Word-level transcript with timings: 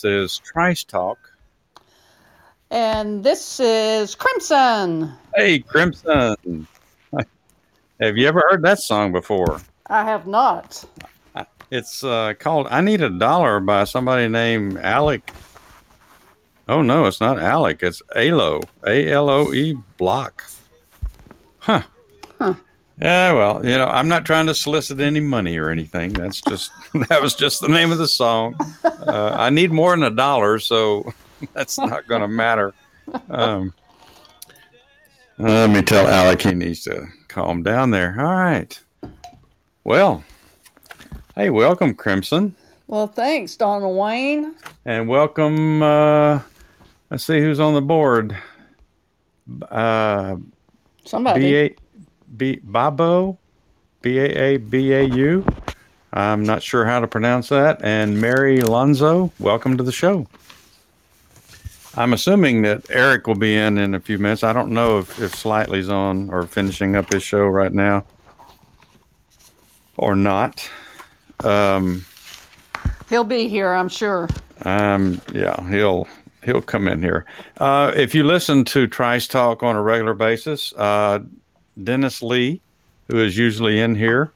this 0.00 0.32
is 0.32 0.38
Trice 0.38 0.82
Talk. 0.84 1.18
And 2.70 3.22
this 3.22 3.60
is 3.60 4.14
Crimson. 4.14 5.12
Hey, 5.34 5.58
Crimson. 5.58 6.66
Have 8.00 8.16
you 8.16 8.26
ever 8.26 8.42
heard 8.48 8.62
that 8.62 8.78
song 8.78 9.12
before? 9.12 9.60
I 9.88 10.04
have 10.04 10.26
not. 10.26 10.82
It's 11.70 12.02
uh, 12.02 12.32
called 12.38 12.68
I 12.70 12.80
Need 12.80 13.02
a 13.02 13.10
Dollar 13.10 13.60
by 13.60 13.84
somebody 13.84 14.26
named 14.26 14.78
Alec. 14.78 15.30
Oh, 16.66 16.80
no, 16.80 17.04
it's 17.04 17.20
not 17.20 17.38
Alec. 17.38 17.82
It's 17.82 18.00
Alo. 18.16 18.60
A 18.86 19.10
L 19.10 19.28
O 19.28 19.52
E 19.52 19.76
Block. 19.98 20.44
Huh. 21.58 21.82
Yeah, 23.00 23.32
well, 23.32 23.64
you 23.64 23.78
know, 23.78 23.86
I'm 23.86 24.08
not 24.08 24.26
trying 24.26 24.46
to 24.46 24.54
solicit 24.54 25.00
any 25.00 25.20
money 25.20 25.56
or 25.56 25.70
anything. 25.70 26.12
That's 26.12 26.42
just, 26.42 26.70
that 27.08 27.22
was 27.22 27.34
just 27.34 27.62
the 27.62 27.68
name 27.68 27.92
of 27.92 27.98
the 27.98 28.08
song. 28.08 28.56
Uh, 28.84 29.34
I 29.38 29.48
need 29.48 29.72
more 29.72 29.92
than 29.92 30.02
a 30.02 30.10
dollar, 30.10 30.58
so 30.58 31.10
that's 31.54 31.78
not 31.78 32.06
going 32.06 32.20
to 32.20 32.28
matter. 32.28 32.74
Um, 33.30 33.72
let 35.38 35.70
me 35.70 35.80
tell 35.80 36.06
Alec 36.06 36.42
he 36.42 36.52
needs 36.52 36.84
to 36.84 37.06
calm 37.28 37.62
down 37.62 37.90
there. 37.90 38.16
All 38.18 38.34
right. 38.34 38.78
Well, 39.84 40.22
hey, 41.36 41.48
welcome, 41.48 41.94
Crimson. 41.94 42.54
Well, 42.86 43.06
thanks, 43.06 43.56
Donald 43.56 43.96
Wayne. 43.96 44.54
And 44.84 45.08
welcome, 45.08 45.82
uh, 45.82 46.40
let's 47.10 47.24
see 47.24 47.40
who's 47.40 47.60
on 47.60 47.72
the 47.72 47.80
board. 47.80 48.36
Uh, 49.70 50.36
Somebody. 51.06 51.40
B 51.40 51.56
A 51.56 51.74
B 52.36 52.60
Babo, 52.62 53.38
B 54.02 54.18
A 54.18 54.24
A 54.26 54.56
B 54.58 54.92
A 54.92 55.02
U. 55.04 55.44
I'm 56.12 56.42
not 56.42 56.62
sure 56.62 56.84
how 56.84 57.00
to 57.00 57.06
pronounce 57.06 57.48
that. 57.50 57.80
And 57.84 58.20
Mary 58.20 58.60
Lonzo, 58.62 59.32
welcome 59.38 59.76
to 59.76 59.82
the 59.84 59.92
show. 59.92 60.26
I'm 61.96 62.12
assuming 62.12 62.62
that 62.62 62.88
Eric 62.90 63.26
will 63.26 63.34
be 63.36 63.56
in 63.56 63.78
in 63.78 63.94
a 63.94 64.00
few 64.00 64.18
minutes. 64.18 64.44
I 64.44 64.52
don't 64.52 64.70
know 64.70 64.98
if, 64.98 65.20
if 65.20 65.34
Slightly's 65.34 65.88
on 65.88 66.30
or 66.30 66.46
finishing 66.46 66.94
up 66.96 67.12
his 67.12 67.22
show 67.22 67.46
right 67.46 67.72
now 67.72 68.04
or 69.96 70.14
not. 70.16 70.68
Um, 71.44 72.04
He'll 73.08 73.24
be 73.24 73.48
here, 73.48 73.72
I'm 73.72 73.88
sure. 73.88 74.28
um, 74.64 75.20
yeah, 75.32 75.68
he'll 75.68 76.06
he'll 76.44 76.62
come 76.62 76.86
in 76.86 77.02
here. 77.02 77.24
Uh, 77.58 77.92
if 77.96 78.14
you 78.14 78.22
listen 78.22 78.64
to 78.66 78.86
Trice 78.86 79.26
Talk 79.26 79.62
on 79.64 79.74
a 79.74 79.82
regular 79.82 80.14
basis, 80.14 80.72
uh, 80.74 81.18
Dennis 81.82 82.22
Lee, 82.22 82.60
who 83.08 83.18
is 83.18 83.36
usually 83.36 83.80
in 83.80 83.94
here 83.94 84.32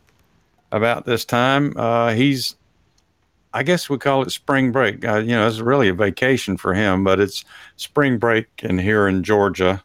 about 0.73 1.05
this 1.07 1.25
time, 1.25 1.75
uh, 1.77 2.13
he's 2.13 2.57
I 3.55 3.63
guess 3.63 3.89
we 3.89 3.99
call 3.99 4.23
it 4.23 4.33
spring 4.33 4.73
break. 4.73 5.07
Uh, 5.07 5.19
you 5.19 5.29
know, 5.29 5.47
it's 5.47 5.61
really 5.61 5.89
a 5.89 5.95
vacation 5.95 6.57
for 6.57 6.75
him, 6.75 7.05
but 7.05 7.21
it's 7.21 7.45
spring 7.77 8.19
break 8.19 8.49
in 8.65 8.79
here 8.79 9.07
in 9.07 9.23
Georgia, 9.23 9.81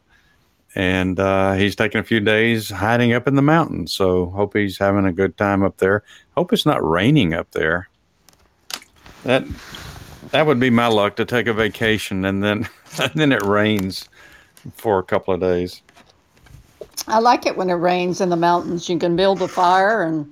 and 0.74 1.20
uh, 1.20 1.52
he's 1.52 1.76
taking 1.76 2.00
a 2.00 2.04
few 2.04 2.18
days 2.18 2.68
hiding 2.68 3.12
up 3.12 3.28
in 3.28 3.36
the 3.36 3.42
mountains. 3.42 3.92
So 3.92 4.26
hope 4.30 4.54
he's 4.54 4.76
having 4.76 5.06
a 5.06 5.12
good 5.12 5.38
time 5.38 5.62
up 5.62 5.76
there. 5.76 6.02
Hope 6.36 6.52
it's 6.52 6.66
not 6.66 6.82
raining 6.82 7.32
up 7.32 7.52
there. 7.52 7.88
That 9.22 9.44
that 10.32 10.46
would 10.46 10.58
be 10.58 10.70
my 10.70 10.88
luck 10.88 11.14
to 11.16 11.24
take 11.24 11.46
a 11.46 11.54
vacation 11.54 12.24
and 12.24 12.42
then 12.42 12.68
and 13.00 13.12
then 13.14 13.30
it 13.30 13.42
rains 13.42 14.08
for 14.74 14.98
a 14.98 15.04
couple 15.04 15.32
of 15.32 15.38
days. 15.38 15.80
I 17.08 17.18
like 17.18 17.46
it 17.46 17.56
when 17.56 17.70
it 17.70 17.74
rains 17.74 18.20
in 18.20 18.28
the 18.28 18.36
mountains. 18.36 18.88
You 18.88 18.98
can 18.98 19.16
build 19.16 19.42
a 19.42 19.48
fire 19.48 20.02
and 20.02 20.30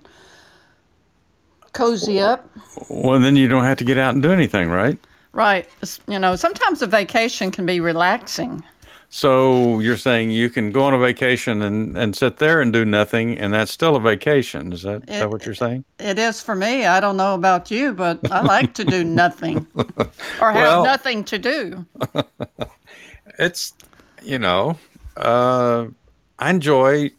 cozy 1.73 2.21
up. 2.21 2.49
Well, 2.89 3.21
then 3.21 3.37
you 3.37 3.49
don't 3.49 3.65
have 3.65 3.79
to 3.79 3.85
get 3.85 3.99
out 3.99 4.15
and 4.15 4.23
do 4.23 4.33
anything, 4.33 4.69
right? 4.69 4.99
Right. 5.33 5.69
You 6.07 6.19
know, 6.19 6.37
sometimes 6.37 6.83
a 6.83 6.87
vacation 6.87 7.51
can 7.51 7.67
be 7.67 7.81
relaxing. 7.81 8.63
So 9.11 9.79
you're 9.79 9.97
saying 9.97 10.33
you 10.33 10.51
can 10.51 10.71
go 10.71 10.85
on 10.85 10.93
a 10.93 10.99
vacation 10.99 11.63
and, 11.63 11.97
and 11.97 12.15
sit 12.15 12.37
there 12.37 12.61
and 12.61 12.73
do 12.73 12.85
nothing, 12.85 13.39
and 13.39 13.55
that's 13.55 13.71
still 13.71 13.97
a 13.97 14.01
vacation. 14.01 14.71
Is 14.73 14.83
that, 14.83 15.07
that, 15.07 15.13
is 15.15 15.21
that 15.21 15.31
what 15.31 15.47
you're 15.47 15.55
saying? 15.55 15.85
It 15.99 16.19
is 16.19 16.43
for 16.43 16.55
me. 16.55 16.85
I 16.85 17.01
don't 17.01 17.17
know 17.17 17.35
about 17.35 17.71
you, 17.71 17.95
but 17.95 18.31
I 18.31 18.43
like 18.43 18.75
to 18.75 18.85
do 18.85 19.05
nothing 19.23 19.67
or 19.75 20.53
have 20.53 20.55
Well- 20.55 20.85
nothing 20.85 21.25
to 21.25 21.39
do. 21.39 21.87
It's, 23.39 23.73
you 24.21 24.41
know, 24.41 24.77
uh, 25.17 25.87
I 26.39 26.51
enjoy 26.51 27.11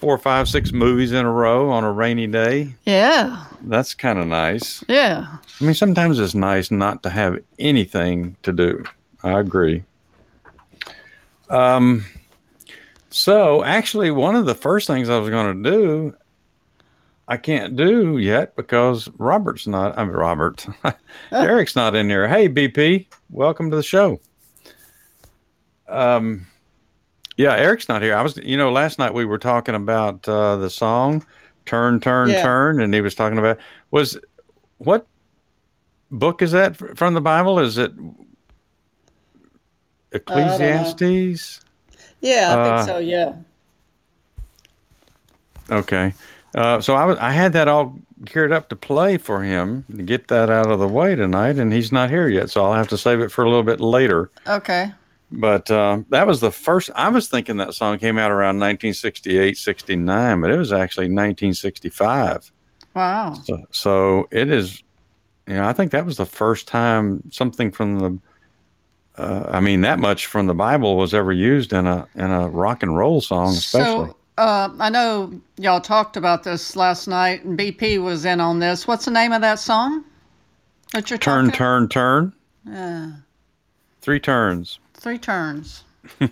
four, 0.00 0.18
five, 0.18 0.48
six 0.48 0.72
movies 0.72 1.12
in 1.12 1.24
a 1.24 1.30
row 1.30 1.70
on 1.70 1.84
a 1.84 1.92
rainy 1.92 2.26
day. 2.26 2.74
Yeah. 2.84 3.44
That's 3.62 3.94
kind 3.94 4.18
of 4.18 4.26
nice. 4.26 4.84
Yeah. 4.88 5.38
I 5.60 5.64
mean, 5.64 5.74
sometimes 5.74 6.18
it's 6.18 6.34
nice 6.34 6.70
not 6.70 7.02
to 7.04 7.10
have 7.10 7.38
anything 7.58 8.36
to 8.42 8.52
do. 8.52 8.84
I 9.22 9.40
agree. 9.40 9.84
Um, 11.48 12.04
so 13.10 13.64
actually, 13.64 14.10
one 14.10 14.36
of 14.36 14.46
the 14.46 14.54
first 14.54 14.86
things 14.86 15.08
I 15.08 15.18
was 15.18 15.30
going 15.30 15.62
to 15.62 15.70
do, 15.70 16.16
I 17.28 17.36
can't 17.36 17.76
do 17.76 18.18
yet 18.18 18.54
because 18.56 19.08
Robert's 19.18 19.66
not. 19.66 19.96
I 19.98 20.04
mean, 20.04 20.14
Robert, 20.14 20.66
Eric's 21.32 21.74
not 21.76 21.94
in 21.94 22.08
here. 22.08 22.28
Hey, 22.28 22.48
BP, 22.48 23.06
welcome 23.30 23.70
to 23.70 23.76
the 23.76 23.82
show. 23.82 24.20
Um, 25.88 26.46
yeah, 27.36 27.54
Eric's 27.56 27.88
not 27.88 28.02
here. 28.02 28.16
I 28.16 28.22
was, 28.22 28.36
you 28.38 28.56
know, 28.56 28.70
last 28.72 28.98
night 28.98 29.14
we 29.14 29.24
were 29.24 29.38
talking 29.38 29.74
about 29.74 30.28
uh, 30.28 30.56
the 30.56 30.70
song 30.70 31.24
"Turn, 31.66 32.00
Turn, 32.00 32.28
Yeah. 32.30 32.42
Turn," 32.42 32.80
and 32.80 32.92
he 32.94 33.00
was 33.00 33.14
talking 33.14 33.38
about 33.38 33.58
was 33.90 34.18
what 34.78 35.06
book 36.10 36.42
is 36.42 36.52
that 36.52 36.76
from 36.96 37.14
the 37.14 37.20
Bible? 37.20 37.58
Is 37.58 37.78
it 37.78 37.92
Ecclesiastes? 40.12 41.60
Yeah, 42.20 42.54
I 42.56 42.58
Uh, 42.60 42.76
think 42.78 42.88
so. 42.88 42.98
Yeah. 42.98 43.32
Okay. 45.70 46.14
Uh, 46.54 46.80
so 46.80 46.94
I 46.94 47.04
was 47.04 47.18
I 47.18 47.32
had 47.32 47.52
that 47.52 47.68
all 47.68 47.98
geared 48.24 48.52
up 48.52 48.70
to 48.70 48.76
play 48.76 49.18
for 49.18 49.42
him 49.42 49.84
to 49.94 50.02
get 50.02 50.28
that 50.28 50.48
out 50.48 50.70
of 50.70 50.78
the 50.78 50.88
way 50.88 51.14
tonight, 51.14 51.56
and 51.56 51.72
he's 51.72 51.92
not 51.92 52.08
here 52.08 52.28
yet, 52.28 52.48
so 52.50 52.64
I'll 52.64 52.72
have 52.72 52.88
to 52.88 52.96
save 52.98 53.20
it 53.20 53.30
for 53.30 53.44
a 53.44 53.48
little 53.48 53.62
bit 53.62 53.80
later. 53.80 54.30
Okay. 54.46 54.92
But 55.30 55.70
uh, 55.70 56.02
that 56.10 56.26
was 56.26 56.40
the 56.40 56.52
first. 56.52 56.90
I 56.94 57.08
was 57.08 57.28
thinking 57.28 57.56
that 57.56 57.74
song 57.74 57.98
came 57.98 58.16
out 58.18 58.30
around 58.30 58.60
1968, 58.60 59.58
69, 59.58 60.40
but 60.40 60.50
it 60.50 60.56
was 60.56 60.72
actually 60.72 61.06
1965. 61.06 62.52
Wow. 62.94 63.34
So, 63.44 63.66
so 63.70 64.28
it 64.30 64.50
is. 64.50 64.82
You 65.48 65.54
know, 65.54 65.64
I 65.66 65.72
think 65.72 65.92
that 65.92 66.04
was 66.04 66.16
the 66.16 66.26
first 66.26 66.68
time 66.68 67.22
something 67.30 67.70
from 67.70 67.98
the. 67.98 68.18
Uh, 69.16 69.48
I 69.50 69.60
mean, 69.60 69.80
that 69.80 69.98
much 69.98 70.26
from 70.26 70.46
the 70.46 70.54
Bible 70.54 70.96
was 70.96 71.14
ever 71.14 71.32
used 71.32 71.72
in 71.72 71.86
a 71.86 72.06
in 72.14 72.30
a 72.30 72.48
rock 72.48 72.82
and 72.82 72.96
roll 72.96 73.20
song, 73.20 73.48
especially. 73.48 74.08
So 74.10 74.16
uh, 74.38 74.70
I 74.78 74.90
know 74.90 75.40
y'all 75.56 75.80
talked 75.80 76.16
about 76.16 76.42
this 76.44 76.76
last 76.76 77.08
night, 77.08 77.44
and 77.44 77.58
BP 77.58 78.02
was 78.02 78.24
in 78.24 78.40
on 78.40 78.58
this. 78.58 78.86
What's 78.86 79.06
the 79.06 79.10
name 79.10 79.32
of 79.32 79.40
that 79.40 79.58
song 79.58 80.04
that 80.92 81.10
you're 81.10 81.18
Turn, 81.18 81.46
talking? 81.46 81.58
turn, 81.58 81.88
turn. 81.88 82.32
Yeah, 82.66 83.12
Three 84.02 84.20
turns. 84.20 84.78
Three 84.96 85.18
turns. 85.18 85.84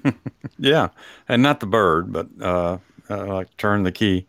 Yeah, 0.57 0.89
and 1.29 1.43
not 1.43 1.59
the 1.59 1.67
bird, 1.67 2.13
but 2.13 2.29
uh, 2.41 2.79
uh, 3.11 3.27
like 3.27 3.57
turn 3.57 3.83
the 3.83 3.91
key. 3.91 4.27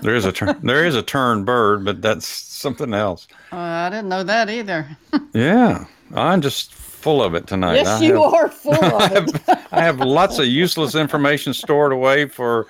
There 0.00 0.14
is 0.14 0.24
a 0.24 0.32
turn. 0.32 0.58
there 0.62 0.86
is 0.86 0.94
a 0.96 1.02
turn 1.02 1.44
bird, 1.44 1.84
but 1.84 2.00
that's 2.00 2.26
something 2.26 2.94
else. 2.94 3.28
Uh, 3.52 3.56
I 3.56 3.90
didn't 3.90 4.08
know 4.08 4.22
that 4.24 4.48
either. 4.48 4.88
Yeah, 5.34 5.84
I'm 6.14 6.40
just 6.40 6.72
full 6.72 7.22
of 7.22 7.34
it 7.34 7.46
tonight. 7.46 7.74
yes, 7.74 7.88
I 7.88 8.04
you 8.04 8.14
have, 8.22 8.32
are 8.34 8.48
full 8.48 8.72
of 8.84 9.12
it. 9.12 9.42
I 9.70 9.82
have 9.82 10.00
lots 10.00 10.38
of 10.38 10.46
useless 10.46 10.94
information 10.94 11.52
stored 11.52 11.92
away 11.92 12.26
for 12.26 12.66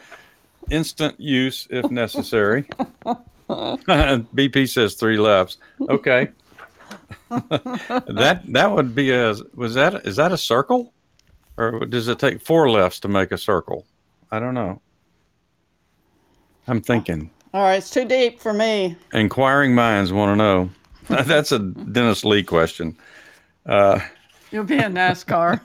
instant 0.70 1.19
use 1.20 1.69
if 1.70 1.90
necessary. 1.92 2.64
BP 3.48 4.69
says 4.69 4.94
three 4.94 5.19
lefts. 5.19 5.58
Okay. 5.88 6.28
that 7.31 8.43
that 8.49 8.70
would 8.72 8.94
be 8.94 9.11
a 9.11 9.34
was 9.55 9.75
that 9.75 10.06
is 10.06 10.16
that 10.16 10.32
a 10.32 10.38
circle? 10.38 10.93
Or 11.56 11.87
does 11.87 12.08
it 12.08 12.19
take 12.19 12.44
four 12.44 12.69
lefts 12.69 13.00
to 13.00 13.08
make 13.08 13.31
a 13.31 13.38
circle? 13.38 13.87
I 14.31 14.40
don't 14.40 14.55
know. 14.55 14.81
I'm 16.66 16.81
thinking. 16.81 17.31
All 17.52 17.62
right, 17.62 17.76
it's 17.76 17.90
too 17.90 18.05
deep 18.05 18.40
for 18.40 18.52
me. 18.52 18.96
Inquiring 19.12 19.75
minds 19.75 20.12
want 20.12 20.32
to 20.32 20.37
know. 20.37 20.70
That's 21.25 21.52
a 21.52 21.61
Dennis 21.61 22.25
Lee 22.25 22.43
question. 22.43 22.96
You'll 23.67 24.64
be 24.64 24.78
in 24.78 24.94
NASCAR. 24.94 25.60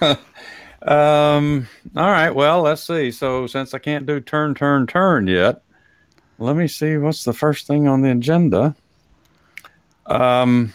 Um. 0.86 1.66
All 1.96 2.10
right. 2.10 2.30
Well, 2.30 2.62
let's 2.62 2.82
see. 2.82 3.10
So 3.10 3.48
since 3.48 3.74
I 3.74 3.78
can't 3.78 4.06
do 4.06 4.20
turn, 4.20 4.54
turn, 4.54 4.86
turn 4.86 5.26
yet, 5.26 5.62
let 6.38 6.54
me 6.54 6.68
see 6.68 6.96
what's 6.96 7.24
the 7.24 7.32
first 7.32 7.66
thing 7.66 7.88
on 7.88 8.02
the 8.02 8.12
agenda. 8.12 8.76
Um. 10.06 10.72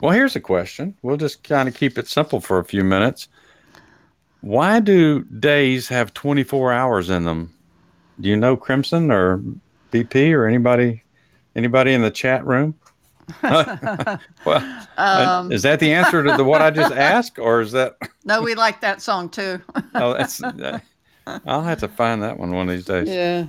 Well, 0.00 0.10
here's 0.12 0.34
a 0.34 0.40
question. 0.40 0.96
We'll 1.02 1.16
just 1.16 1.44
kind 1.44 1.68
of 1.68 1.76
keep 1.76 1.96
it 1.96 2.08
simple 2.08 2.40
for 2.40 2.58
a 2.58 2.64
few 2.64 2.82
minutes. 2.82 3.28
Why 4.40 4.80
do 4.80 5.22
days 5.24 5.88
have 5.88 6.12
24 6.12 6.72
hours 6.72 7.08
in 7.08 7.24
them? 7.24 7.54
Do 8.20 8.28
you 8.28 8.36
know 8.36 8.56
Crimson 8.56 9.12
or 9.12 9.40
BP 9.92 10.32
or 10.32 10.46
anybody 10.46 11.02
anybody 11.54 11.92
in 11.92 12.02
the 12.02 12.10
chat 12.10 12.44
room? 12.44 12.74
well, 13.42 14.18
uh, 14.96 15.48
is 15.50 15.62
that 15.62 15.78
the 15.78 15.92
answer 15.92 16.24
to 16.24 16.36
the 16.36 16.44
what 16.44 16.60
I 16.60 16.70
just 16.70 16.92
asked, 16.96 17.38
or 17.38 17.60
is 17.60 17.72
that? 17.72 17.96
no, 18.24 18.42
we 18.42 18.54
like 18.54 18.80
that 18.80 19.00
song 19.00 19.28
too. 19.28 19.60
Oh, 19.94 20.14
that's. 20.14 20.42
Uh, 20.42 20.80
I'll 21.26 21.62
have 21.62 21.80
to 21.80 21.88
find 21.88 22.22
that 22.22 22.38
one 22.38 22.52
one 22.52 22.68
of 22.68 22.74
these 22.74 22.84
days. 22.84 23.08
yeah. 23.08 23.46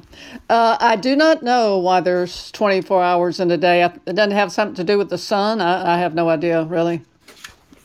Uh, 0.49 0.77
I 0.79 0.95
do 0.95 1.15
not 1.15 1.41
know 1.41 1.77
why 1.79 2.01
there's 2.01 2.51
24 2.51 3.03
hours 3.03 3.39
in 3.39 3.49
a 3.51 3.57
day. 3.57 3.83
It 3.83 4.15
doesn't 4.15 4.31
have 4.31 4.51
something 4.51 4.75
to 4.75 4.83
do 4.83 4.97
with 4.97 5.09
the 5.09 5.17
sun. 5.17 5.59
I, 5.59 5.95
I 5.95 5.97
have 5.97 6.13
no 6.13 6.29
idea, 6.29 6.63
really. 6.65 7.01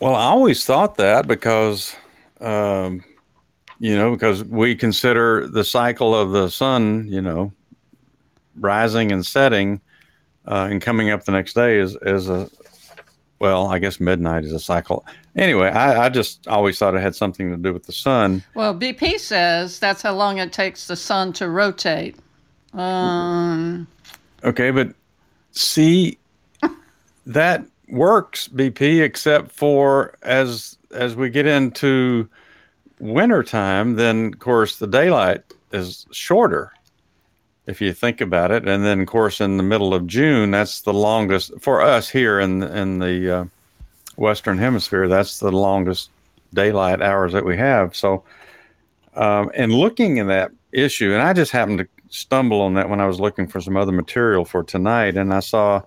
Well, 0.00 0.14
I 0.14 0.24
always 0.24 0.64
thought 0.64 0.96
that 0.98 1.26
because, 1.26 1.96
um, 2.40 3.02
you 3.78 3.96
know, 3.96 4.12
because 4.12 4.44
we 4.44 4.76
consider 4.76 5.48
the 5.48 5.64
cycle 5.64 6.14
of 6.14 6.30
the 6.30 6.48
sun, 6.50 7.06
you 7.08 7.22
know, 7.22 7.52
rising 8.60 9.10
and 9.10 9.24
setting, 9.24 9.80
uh, 10.46 10.68
and 10.70 10.80
coming 10.80 11.10
up 11.10 11.24
the 11.24 11.32
next 11.32 11.54
day 11.54 11.78
is 11.78 11.96
is 12.02 12.28
a, 12.28 12.48
well, 13.40 13.68
I 13.68 13.78
guess 13.78 14.00
midnight 14.00 14.44
is 14.44 14.52
a 14.52 14.60
cycle. 14.60 15.06
Anyway, 15.36 15.68
I, 15.68 16.06
I 16.06 16.08
just 16.08 16.46
always 16.48 16.78
thought 16.78 16.94
it 16.94 17.00
had 17.00 17.14
something 17.14 17.50
to 17.50 17.56
do 17.56 17.72
with 17.72 17.86
the 17.86 17.92
sun. 17.92 18.42
Well, 18.54 18.74
BP 18.74 19.20
says 19.20 19.78
that's 19.78 20.02
how 20.02 20.14
long 20.14 20.38
it 20.38 20.52
takes 20.52 20.86
the 20.86 20.96
sun 20.96 21.32
to 21.34 21.48
rotate. 21.48 22.16
Um, 22.74 23.86
Okay, 24.44 24.70
but 24.70 24.94
see, 25.52 26.18
that 27.26 27.64
works, 27.88 28.48
BP, 28.48 29.02
except 29.02 29.50
for 29.50 30.14
as 30.22 30.76
as 30.92 31.16
we 31.16 31.28
get 31.28 31.46
into 31.46 32.28
winter 32.98 33.42
time, 33.42 33.94
then 33.96 34.26
of 34.32 34.38
course 34.38 34.78
the 34.78 34.86
daylight 34.86 35.42
is 35.72 36.06
shorter. 36.12 36.72
If 37.68 37.82
you 37.82 37.92
think 37.92 38.22
about 38.22 38.50
it, 38.50 38.66
and 38.66 38.82
then 38.82 39.00
of 39.00 39.06
course 39.06 39.42
in 39.42 39.58
the 39.58 39.62
middle 39.62 39.92
of 39.92 40.06
June, 40.06 40.50
that's 40.50 40.80
the 40.80 40.94
longest 40.94 41.52
for 41.60 41.82
us 41.82 42.08
here 42.08 42.40
in 42.40 42.62
in 42.62 42.98
the 42.98 43.30
uh, 43.30 43.44
Western 44.16 44.56
Hemisphere. 44.56 45.06
That's 45.06 45.38
the 45.38 45.52
longest 45.52 46.10
daylight 46.54 47.02
hours 47.02 47.32
that 47.34 47.44
we 47.44 47.58
have. 47.58 47.94
So, 47.94 48.24
um, 49.14 49.50
and 49.54 49.70
looking 49.72 50.16
in 50.16 50.28
that 50.28 50.50
issue, 50.72 51.12
and 51.12 51.22
I 51.22 51.34
just 51.34 51.52
happened 51.52 51.80
to 51.80 51.88
stumble 52.08 52.62
on 52.62 52.72
that 52.74 52.88
when 52.88 53.00
I 53.00 53.06
was 53.06 53.20
looking 53.20 53.46
for 53.46 53.60
some 53.60 53.76
other 53.76 53.92
material 53.92 54.46
for 54.46 54.64
tonight, 54.64 55.18
and 55.18 55.34
I 55.34 55.40
saw 55.40 55.82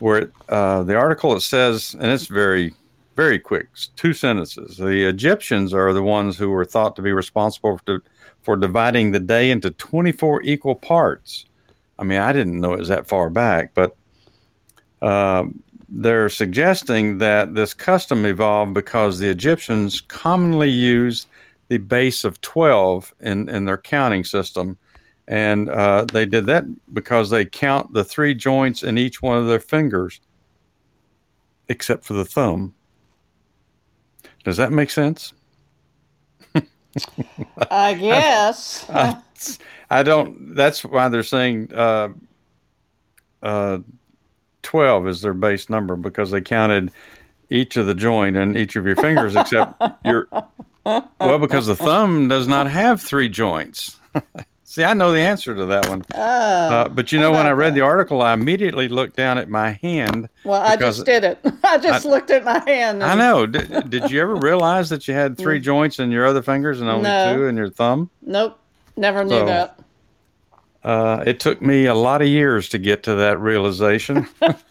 where 0.00 0.18
it, 0.18 0.32
uh, 0.50 0.82
the 0.82 0.96
article 0.96 1.34
it 1.34 1.40
says, 1.40 1.96
and 1.98 2.12
it's 2.12 2.26
very, 2.26 2.74
very 3.16 3.38
quick, 3.38 3.68
two 3.96 4.12
sentences. 4.12 4.76
The 4.76 5.08
Egyptians 5.08 5.72
are 5.72 5.94
the 5.94 6.02
ones 6.02 6.36
who 6.36 6.50
were 6.50 6.66
thought 6.66 6.96
to 6.96 7.02
be 7.02 7.12
responsible 7.12 7.80
for, 7.86 8.02
for 8.44 8.56
dividing 8.56 9.10
the 9.10 9.20
day 9.20 9.50
into 9.50 9.70
24 9.70 10.42
equal 10.42 10.74
parts. 10.74 11.46
I 11.98 12.04
mean, 12.04 12.18
I 12.18 12.32
didn't 12.32 12.60
know 12.60 12.74
it 12.74 12.78
was 12.78 12.88
that 12.88 13.08
far 13.08 13.30
back, 13.30 13.72
but 13.74 13.96
um, 15.00 15.62
they're 15.88 16.28
suggesting 16.28 17.18
that 17.18 17.54
this 17.54 17.72
custom 17.72 18.26
evolved 18.26 18.74
because 18.74 19.18
the 19.18 19.28
Egyptians 19.28 20.00
commonly 20.00 20.68
used 20.68 21.26
the 21.68 21.78
base 21.78 22.24
of 22.24 22.40
12 22.42 23.14
in, 23.20 23.48
in 23.48 23.64
their 23.64 23.78
counting 23.78 24.24
system. 24.24 24.76
And 25.26 25.70
uh, 25.70 26.04
they 26.12 26.26
did 26.26 26.44
that 26.46 26.64
because 26.92 27.30
they 27.30 27.46
count 27.46 27.94
the 27.94 28.04
three 28.04 28.34
joints 28.34 28.82
in 28.82 28.98
each 28.98 29.22
one 29.22 29.38
of 29.38 29.46
their 29.46 29.60
fingers, 29.60 30.20
except 31.68 32.04
for 32.04 32.12
the 32.12 32.26
thumb. 32.26 32.74
Does 34.44 34.58
that 34.58 34.72
make 34.72 34.90
sense? 34.90 35.32
I 37.70 37.94
guess. 37.94 38.88
I, 38.88 39.20
I 39.90 40.02
don't. 40.02 40.54
That's 40.54 40.84
why 40.84 41.08
they're 41.08 41.22
saying 41.22 41.72
uh, 41.74 42.08
uh, 43.42 43.78
twelve 44.62 45.08
is 45.08 45.20
their 45.20 45.34
base 45.34 45.68
number 45.68 45.96
because 45.96 46.30
they 46.30 46.40
counted 46.40 46.90
each 47.50 47.76
of 47.76 47.86
the 47.86 47.94
joint 47.94 48.36
and 48.36 48.56
each 48.56 48.76
of 48.76 48.86
your 48.86 48.96
fingers 48.96 49.36
except 49.36 49.82
your. 50.04 50.28
Well, 50.84 51.38
because 51.38 51.66
the 51.66 51.76
thumb 51.76 52.28
does 52.28 52.46
not 52.46 52.70
have 52.70 53.00
three 53.00 53.28
joints. 53.28 53.98
See, 54.74 54.82
I 54.82 54.92
know 54.92 55.12
the 55.12 55.20
answer 55.20 55.54
to 55.54 55.66
that 55.66 55.88
one. 55.88 56.04
Oh, 56.16 56.20
Uh, 56.20 56.88
but 56.88 57.12
you 57.12 57.20
know, 57.20 57.30
when 57.30 57.46
I 57.46 57.52
read 57.52 57.76
the 57.76 57.82
article, 57.82 58.22
I 58.22 58.32
immediately 58.32 58.88
looked 58.88 59.14
down 59.14 59.38
at 59.38 59.48
my 59.48 59.78
hand. 59.82 60.28
well, 60.42 60.60
I 60.60 60.74
just 60.74 61.04
did 61.06 61.22
it. 61.22 61.38
I 61.64 61.78
just 61.78 62.04
looked 62.04 62.32
at 62.32 62.42
my 62.44 62.58
hand. 62.68 63.04
I 63.04 63.14
know. 63.14 63.46
Did, 63.46 63.88
did 63.88 64.10
you 64.10 64.20
ever 64.20 64.34
realize 64.50 64.88
that 64.88 65.06
you 65.06 65.14
had 65.14 65.38
three 65.38 65.60
joints 65.60 66.00
in 66.00 66.10
your 66.10 66.26
other 66.26 66.42
fingers 66.42 66.80
and 66.80 66.90
only 66.90 67.04
No. 67.04 67.36
two 67.36 67.46
in 67.46 67.56
your 67.56 67.70
thumb? 67.70 68.10
Nope, 68.20 68.58
never 68.96 69.22
knew 69.22 69.38
So- 69.38 69.46
that. 69.46 69.78
Uh, 70.82 71.22
it 71.24 71.38
took 71.40 71.62
me 71.62 71.86
a 71.86 71.94
lot 71.94 72.20
of 72.20 72.26
years 72.28 72.68
to 72.68 72.76
get 72.78 73.04
to 73.04 73.14
that 73.14 73.38
realization. 73.40 74.26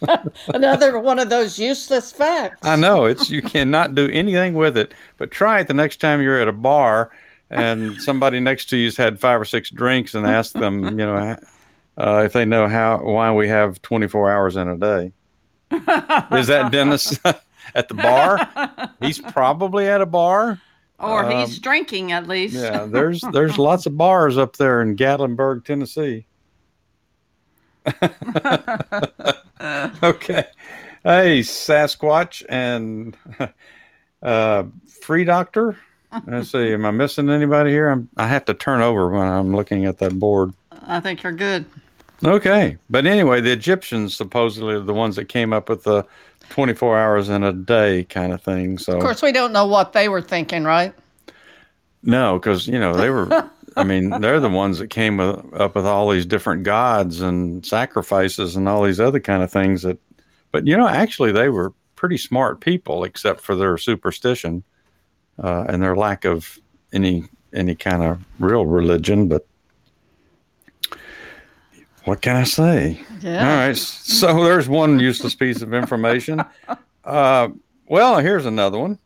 Another 0.48 0.98
one 1.00 1.18
of 1.18 1.28
those 1.30 1.58
useless 1.58 2.12
facts. 2.12 2.58
I 2.62 2.76
know 2.76 3.06
it's 3.06 3.30
you 3.30 3.42
cannot 3.42 3.94
do 3.96 4.08
anything 4.10 4.52
with 4.54 4.76
it, 4.76 4.92
but 5.18 5.30
try 5.32 5.58
it 5.60 5.66
the 5.66 5.74
next 5.74 5.96
time 6.00 6.20
you're 6.22 6.38
at 6.40 6.46
a 6.46 6.52
bar 6.52 7.10
and 7.50 8.00
somebody 8.00 8.40
next 8.40 8.66
to 8.70 8.76
you's 8.76 8.96
had 8.96 9.20
five 9.20 9.40
or 9.40 9.44
six 9.44 9.70
drinks 9.70 10.14
and 10.14 10.26
ask 10.26 10.52
them, 10.52 10.84
you 10.84 11.06
know, 11.06 11.36
uh, 11.96 12.22
if 12.24 12.32
they 12.32 12.44
know 12.44 12.68
how 12.68 12.98
why 13.02 13.32
we 13.32 13.48
have 13.48 13.80
24 13.82 14.30
hours 14.30 14.56
in 14.56 14.68
a 14.68 14.76
day. 14.76 15.12
Is 15.70 16.46
that 16.48 16.70
Dennis 16.70 17.18
at 17.74 17.88
the 17.88 17.94
bar? 17.94 18.90
He's 19.00 19.18
probably 19.18 19.88
at 19.88 20.00
a 20.00 20.06
bar. 20.06 20.60
Or 20.98 21.28
he's 21.30 21.58
drinking 21.58 22.12
at 22.12 22.28
least. 22.28 22.56
Um, 22.56 22.62
Yeah, 22.62 22.84
there's 22.86 23.20
there's 23.32 23.58
lots 23.58 23.86
of 23.86 23.96
bars 23.96 24.38
up 24.38 24.56
there 24.56 24.80
in 24.80 24.96
Gatlinburg, 24.96 25.64
Tennessee. 25.64 26.26
okay. 30.02 30.44
Hey, 31.02 31.40
Sasquatch 31.40 32.44
and 32.48 33.16
uh, 34.22 34.64
Free 35.02 35.24
Doctor. 35.24 35.76
Let's 36.26 36.50
see. 36.50 36.72
Am 36.72 36.84
I 36.86 36.90
missing 36.90 37.28
anybody 37.30 37.70
here? 37.70 37.88
I'm, 37.88 38.08
I 38.16 38.26
have 38.28 38.44
to 38.46 38.54
turn 38.54 38.80
over 38.80 39.08
when 39.08 39.26
I'm 39.26 39.54
looking 39.54 39.84
at 39.86 39.98
that 39.98 40.18
board. 40.18 40.52
I 40.86 41.00
think 41.00 41.22
you're 41.22 41.32
good. 41.32 41.64
Okay. 42.24 42.76
But 42.88 43.06
anyway, 43.06 43.40
the 43.40 43.52
Egyptians 43.52 44.14
supposedly 44.14 44.74
are 44.74 44.80
the 44.80 44.94
ones 44.94 45.16
that 45.16 45.26
came 45.26 45.52
up 45.52 45.68
with 45.68 45.84
the 45.84 46.06
24 46.50 46.98
hours 46.98 47.28
in 47.28 47.42
a 47.42 47.52
day 47.52 48.04
kind 48.04 48.32
of 48.32 48.42
thing. 48.42 48.78
So 48.78 48.96
Of 48.96 49.02
course, 49.02 49.22
we 49.22 49.32
don't 49.32 49.52
know 49.52 49.66
what 49.66 49.92
they 49.92 50.08
were 50.08 50.22
thinking, 50.22 50.64
right? 50.64 50.94
No, 52.02 52.38
because 52.38 52.66
you 52.66 52.78
know 52.78 52.94
they 52.94 53.10
were. 53.10 53.50
I 53.76 53.82
mean, 53.82 54.10
they're 54.20 54.38
the 54.38 54.48
ones 54.48 54.78
that 54.78 54.88
came 54.88 55.16
with, 55.16 55.52
up 55.54 55.74
with 55.74 55.84
all 55.84 56.10
these 56.10 56.26
different 56.26 56.62
gods 56.62 57.20
and 57.20 57.66
sacrifices 57.66 58.54
and 58.54 58.68
all 58.68 58.84
these 58.84 59.00
other 59.00 59.18
kind 59.18 59.42
of 59.42 59.50
things. 59.50 59.82
That, 59.82 59.98
but 60.52 60.66
you 60.66 60.76
know, 60.76 60.86
actually, 60.86 61.32
they 61.32 61.48
were 61.48 61.72
pretty 61.96 62.18
smart 62.18 62.60
people, 62.60 63.02
except 63.02 63.40
for 63.40 63.56
their 63.56 63.76
superstition 63.76 64.62
uh, 65.42 65.64
and 65.68 65.82
their 65.82 65.96
lack 65.96 66.24
of 66.24 66.58
any 66.92 67.24
any 67.52 67.74
kind 67.74 68.02
of 68.02 68.24
real 68.38 68.66
religion, 68.66 69.28
but 69.28 69.46
what 72.04 72.20
can 72.20 72.36
I 72.36 72.44
say? 72.44 73.00
Yeah. 73.20 73.48
All 73.48 73.56
right. 73.66 73.76
So 73.76 74.44
there's 74.44 74.68
one 74.68 74.98
useless 75.00 75.34
piece 75.34 75.62
of 75.62 75.74
information. 75.74 76.42
Uh, 77.04 77.50
well, 77.86 78.18
here's 78.18 78.46
another 78.46 78.78
one. 78.78 78.98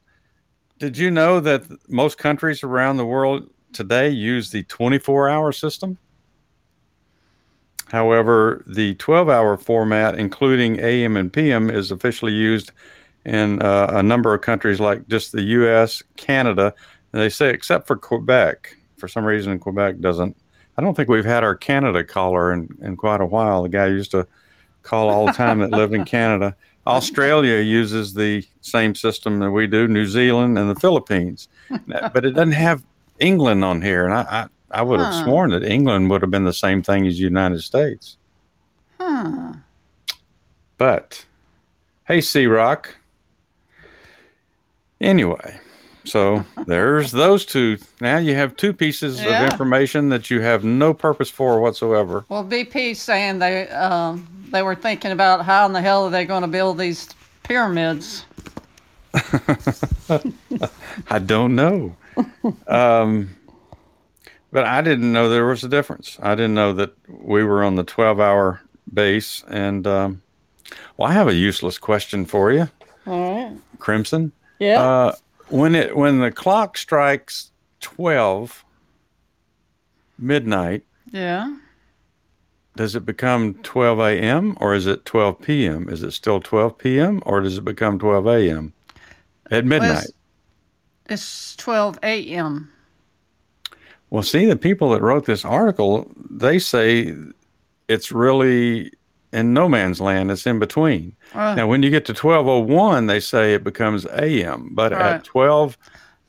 Did 0.79 0.97
you 0.97 1.11
know 1.11 1.41
that 1.41 1.65
most 1.89 2.17
countries 2.17 2.63
around 2.63 2.97
the 2.97 3.05
world 3.05 3.51
today 3.73 4.09
use 4.09 4.53
the 4.53 4.63
24 4.63 5.29
hour 5.29 5.51
system? 5.51 5.99
However, 7.87 8.63
the 8.69 8.95
12 8.95 9.29
hour 9.29 9.57
format, 9.57 10.17
including 10.17 10.79
AM 10.79 11.17
and 11.17 11.33
PM, 11.33 11.71
is 11.71 11.91
officially 11.91 12.35
used 12.35 12.71
in 13.25 13.61
uh, 13.63 13.89
a 13.95 14.03
number 14.03 14.33
of 14.35 14.41
countries 14.41 14.81
like 14.81 15.07
just 15.09 15.33
the 15.33 15.43
US, 15.43 16.03
Canada. 16.17 16.73
And 17.13 17.23
they 17.23 17.29
say, 17.29 17.51
except 17.51 17.87
for 17.87 17.97
Quebec. 17.97 18.77
For 18.97 19.09
some 19.09 19.25
reason, 19.25 19.59
Quebec 19.59 20.01
doesn't. 20.01 20.37
I 20.77 20.83
don't 20.83 20.95
think 20.95 21.09
we've 21.09 21.25
had 21.25 21.43
our 21.45 21.55
Canada 21.55 22.05
caller 22.05 22.53
in, 22.53 22.69
in 22.83 22.97
quite 22.97 23.21
a 23.21 23.27
while. 23.27 23.63
The 23.65 23.69
guy 23.69 23.87
used 23.87 24.11
to 24.13 24.27
call 24.83 25.09
all 25.09 25.27
the 25.27 25.33
time 25.33 25.59
that 25.61 25.71
lived 25.71 25.93
in 25.95 26.05
Canada. 26.17 26.55
Australia 26.87 27.61
uses 27.61 28.15
the 28.15 28.43
same 28.61 28.95
system 28.95 29.41
that 29.41 29.51
we 29.51 29.67
do, 29.67 29.87
New 29.89 30.07
Zealand 30.07 30.59
and 30.59 30.71
the 30.71 30.75
Philippines. 30.81 31.49
but 31.89 32.25
it 32.25 32.31
doesn't 32.33 32.53
have 32.53 32.83
England 33.19 33.65
on 33.65 33.83
here. 33.83 34.05
And 34.05 34.15
I, 34.15 34.21
I, 34.73 34.81
I 34.81 34.83
would 34.83 35.01
have 35.01 35.13
Huh. 35.13 35.25
sworn 35.25 35.51
that 35.51 35.65
England 35.65 36.09
would 36.11 36.23
have 36.23 36.31
been 36.31 36.45
the 36.45 36.53
same 36.53 36.83
thing 36.83 37.07
as 37.07 37.15
the 37.17 37.23
United 37.23 37.61
States. 37.63 38.17
Huh. 38.99 39.55
But 40.77 41.25
hey, 42.05 42.21
Sea 42.21 42.47
Rock. 42.47 42.97
Anyway, 45.01 45.59
so 46.05 46.45
there's 46.67 47.13
those 47.13 47.45
two. 47.47 47.79
Now 48.01 48.19
you 48.19 48.35
have 48.35 48.57
two 48.57 48.73
pieces 48.73 49.21
Yeah. 49.23 49.45
of 49.45 49.53
information 49.53 50.09
that 50.09 50.31
you 50.31 50.41
have 50.41 50.65
no 50.65 50.93
purpose 50.95 51.31
for 51.31 51.61
whatsoever. 51.61 52.25
Well, 52.29 52.45
BP's 52.45 53.01
saying 53.01 53.39
they 53.39 53.69
um, 53.69 54.27
they 54.51 54.63
were 54.63 54.75
thinking 54.75 55.13
about 55.13 55.45
how 55.45 55.67
in 55.67 55.73
the 55.73 55.81
hell 55.81 56.05
are 56.07 56.11
they 56.11 56.25
going 56.25 56.43
to 56.43 56.49
build 56.49 56.79
these 56.79 57.09
pyramids? 57.45 58.25
I 61.11 61.19
don't 61.25 61.55
know. 61.55 61.97
um, 62.67 63.31
but 64.53 64.65
I 64.65 64.81
didn't 64.81 65.13
know 65.13 65.29
there 65.29 65.47
was 65.47 65.65
a 65.65 65.69
difference. 65.69 66.19
I 66.23 66.35
didn't 66.35 66.55
know 66.55 66.73
that 66.75 66.93
we 67.09 67.45
were 67.45 67.63
on 67.63 67.77
the 67.77 67.85
12 67.85 68.19
hour 68.21 68.61
base. 68.93 69.45
And, 69.49 69.87
um, 69.87 70.23
well, 70.97 71.09
I 71.11 71.13
have 71.13 71.29
a 71.29 71.35
useless 71.35 71.79
question 71.79 72.25
for 72.27 72.51
you, 72.53 72.69
All 73.07 73.35
right. 73.51 73.57
Crimson. 73.79 74.33
Yeah. 74.59 74.83
Uh, 74.83 75.13
when 75.49 75.75
it 75.75 75.97
when 75.97 76.21
the 76.21 76.31
clock 76.31 76.77
strikes 76.77 77.51
12 77.81 78.65
midnight, 80.19 80.85
yeah. 81.11 81.57
does 82.77 82.95
it 82.95 83.07
become 83.07 83.55
12 83.63 84.01
a.m. 84.01 84.57
or 84.61 84.75
is 84.75 84.87
it 84.87 85.05
12 85.05 85.41
p.m.? 85.41 85.89
Is 85.89 86.03
it 86.03 86.13
still 86.13 86.41
12 86.41 86.77
p.m. 86.77 87.23
or 87.25 87.41
does 87.41 87.59
it 87.59 87.65
become 87.65 87.99
12 87.99 88.27
a.m. 88.27 88.73
at 89.51 89.65
midnight? 89.65 90.07
It's 91.09 91.57
12 91.57 91.99
a.m. 92.03 92.71
Well, 94.11 94.23
see, 94.23 94.47
the 94.47 94.57
people 94.57 94.91
that 94.91 95.03
wrote 95.03 95.27
this 95.27 95.45
article, 95.45 96.11
they 96.31 96.59
say 96.59 97.15
it's 97.89 98.11
really 98.13 98.93
in 99.33 99.53
no 99.53 99.69
man's 99.69 100.01
land. 100.01 100.31
It's 100.31 100.47
in 100.47 100.59
between. 100.59 101.15
Uh, 101.35 101.55
Now, 101.55 101.67
when 101.67 101.83
you 101.83 101.91
get 101.91 102.05
to 102.07 102.15
1201, 102.15 103.07
they 103.07 103.21
say 103.21 103.55
it 103.55 103.65
becomes 103.65 104.07
AM, 104.07 104.71
but 104.73 104.93
Right. 104.93 105.15
at 105.15 105.25
12 105.25 105.77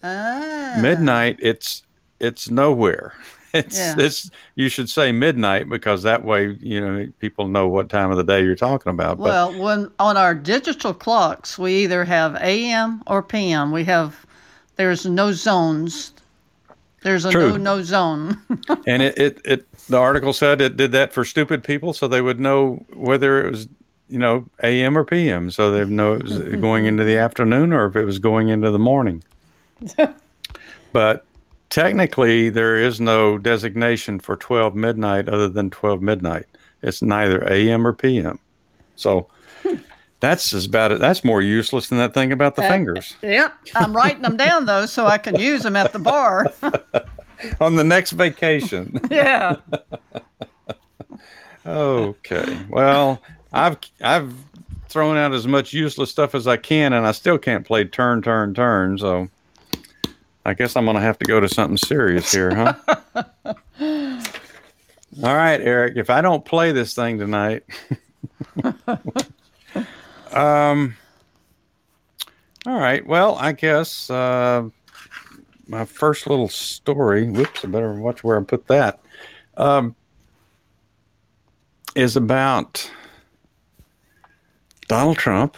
ah. 0.03 0.77
midnight, 0.81 1.37
it's 1.39 1.83
it's 2.19 2.49
nowhere. 2.49 3.13
It's 3.51 3.79
Yeah. 3.79 3.95
it's 3.97 4.29
you 4.53 4.69
should 4.69 4.91
say 4.91 5.11
midnight 5.11 5.67
because 5.69 6.03
that 6.03 6.23
way 6.23 6.55
you 6.61 6.79
know 6.79 7.07
people 7.17 7.47
know 7.47 7.67
what 7.67 7.89
time 7.89 8.11
of 8.11 8.17
the 8.17 8.23
day 8.23 8.43
you're 8.43 8.55
talking 8.55 8.91
about. 8.91 9.17
But 9.17 9.23
Well, 9.23 9.59
when 9.59 9.89
on 9.97 10.17
our 10.17 10.35
digital 10.35 10.93
clocks, 10.93 11.57
we 11.57 11.73
either 11.83 12.03
have 12.05 12.35
AM 12.35 13.01
or 13.07 13.23
PM. 13.23 13.71
We 13.71 13.83
have 13.85 14.23
there's 14.75 15.07
no 15.07 15.31
zones. 15.31 16.13
There's 17.01 17.25
a 17.25 17.31
True. 17.31 17.49
no 17.53 17.57
no 17.57 17.81
zone. 17.81 18.37
and 18.85 19.01
it, 19.01 19.17
it 19.17 19.41
it 19.45 19.65
the 19.89 19.97
article 19.97 20.31
said 20.33 20.61
it 20.61 20.77
did 20.77 20.91
that 20.93 21.11
for 21.11 21.25
stupid 21.25 21.63
people 21.63 21.93
so 21.93 22.07
they 22.07 22.21
would 22.21 22.39
know 22.39 22.83
whether 22.93 23.45
it 23.45 23.51
was 23.51 23.67
you 24.07 24.19
know 24.19 24.45
am 24.63 24.97
or 24.97 25.03
pm 25.03 25.51
so 25.51 25.71
they'd 25.71 25.89
know 25.89 26.13
it 26.13 26.23
was 26.23 26.37
going 26.61 26.85
into 26.85 27.03
the 27.03 27.17
afternoon 27.17 27.73
or 27.73 27.85
if 27.87 27.95
it 27.95 28.05
was 28.05 28.19
going 28.19 28.49
into 28.49 28.71
the 28.71 28.79
morning. 28.79 29.23
But 30.91 31.23
technically 31.69 32.49
there 32.49 32.75
is 32.75 32.99
no 32.99 33.37
designation 33.37 34.19
for 34.19 34.35
12 34.35 34.73
midnight 34.73 35.29
other 35.29 35.47
than 35.47 35.69
12 35.69 36.01
midnight. 36.01 36.45
It's 36.81 37.01
neither 37.03 37.47
am 37.47 37.85
or 37.85 37.93
pm 37.93 38.39
so 38.95 39.27
that's 40.19 40.51
as 40.53 40.65
about 40.65 40.91
it 40.91 40.99
that's 40.99 41.23
more 41.23 41.41
useless 41.41 41.89
than 41.89 41.97
that 41.99 42.13
thing 42.13 42.31
about 42.31 42.55
the 42.55 42.63
Uh, 42.63 42.69
fingers. 42.69 43.15
Yep, 43.21 43.53
I'm 43.75 43.95
writing 43.95 44.21
them 44.23 44.35
down 44.35 44.65
though, 44.65 44.85
so 44.85 45.05
I 45.05 45.17
can 45.17 45.39
use 45.39 45.63
them 45.63 45.75
at 45.75 45.93
the 45.93 45.99
bar. 45.99 46.51
on 47.59 47.75
the 47.75 47.83
next 47.83 48.11
vacation 48.11 48.99
yeah. 49.09 49.55
Okay. 51.65 52.57
Well, 52.69 53.21
I've 53.53 53.77
I've 54.01 54.33
thrown 54.87 55.17
out 55.17 55.33
as 55.33 55.45
much 55.45 55.71
useless 55.71 56.09
stuff 56.09 56.33
as 56.33 56.47
I 56.47 56.57
can, 56.57 56.93
and 56.93 57.05
I 57.05 57.11
still 57.11 57.37
can't 57.37 57.65
play 57.65 57.83
turn, 57.83 58.23
turn, 58.23 58.55
turn. 58.55 58.97
So 58.97 59.27
I 60.45 60.55
guess 60.55 60.75
I'm 60.75 60.85
gonna 60.85 61.01
have 61.01 61.19
to 61.19 61.25
go 61.25 61.39
to 61.39 61.47
something 61.49 61.77
serious 61.77 62.31
here, 62.31 62.55
huh? 62.55 62.73
All 65.21 65.35
right, 65.35 65.61
Eric. 65.61 65.97
If 65.97 66.09
I 66.09 66.21
don't 66.21 66.43
play 66.43 66.71
this 66.71 66.95
thing 66.95 67.19
tonight, 67.19 67.63
um. 70.31 70.95
All 72.65 72.79
right. 72.79 73.05
Well, 73.05 73.35
I 73.35 73.51
guess 73.51 74.09
uh, 74.09 74.69
my 75.69 75.85
first 75.85 76.27
little 76.27 76.49
story. 76.49 77.29
Whoops! 77.29 77.63
I 77.63 77.67
better 77.67 77.93
watch 77.93 78.23
where 78.23 78.39
I 78.39 78.43
put 78.43 78.67
that. 78.67 78.99
Um, 79.55 79.95
is 81.95 82.15
about 82.15 82.89
Donald 84.87 85.17
Trump 85.17 85.55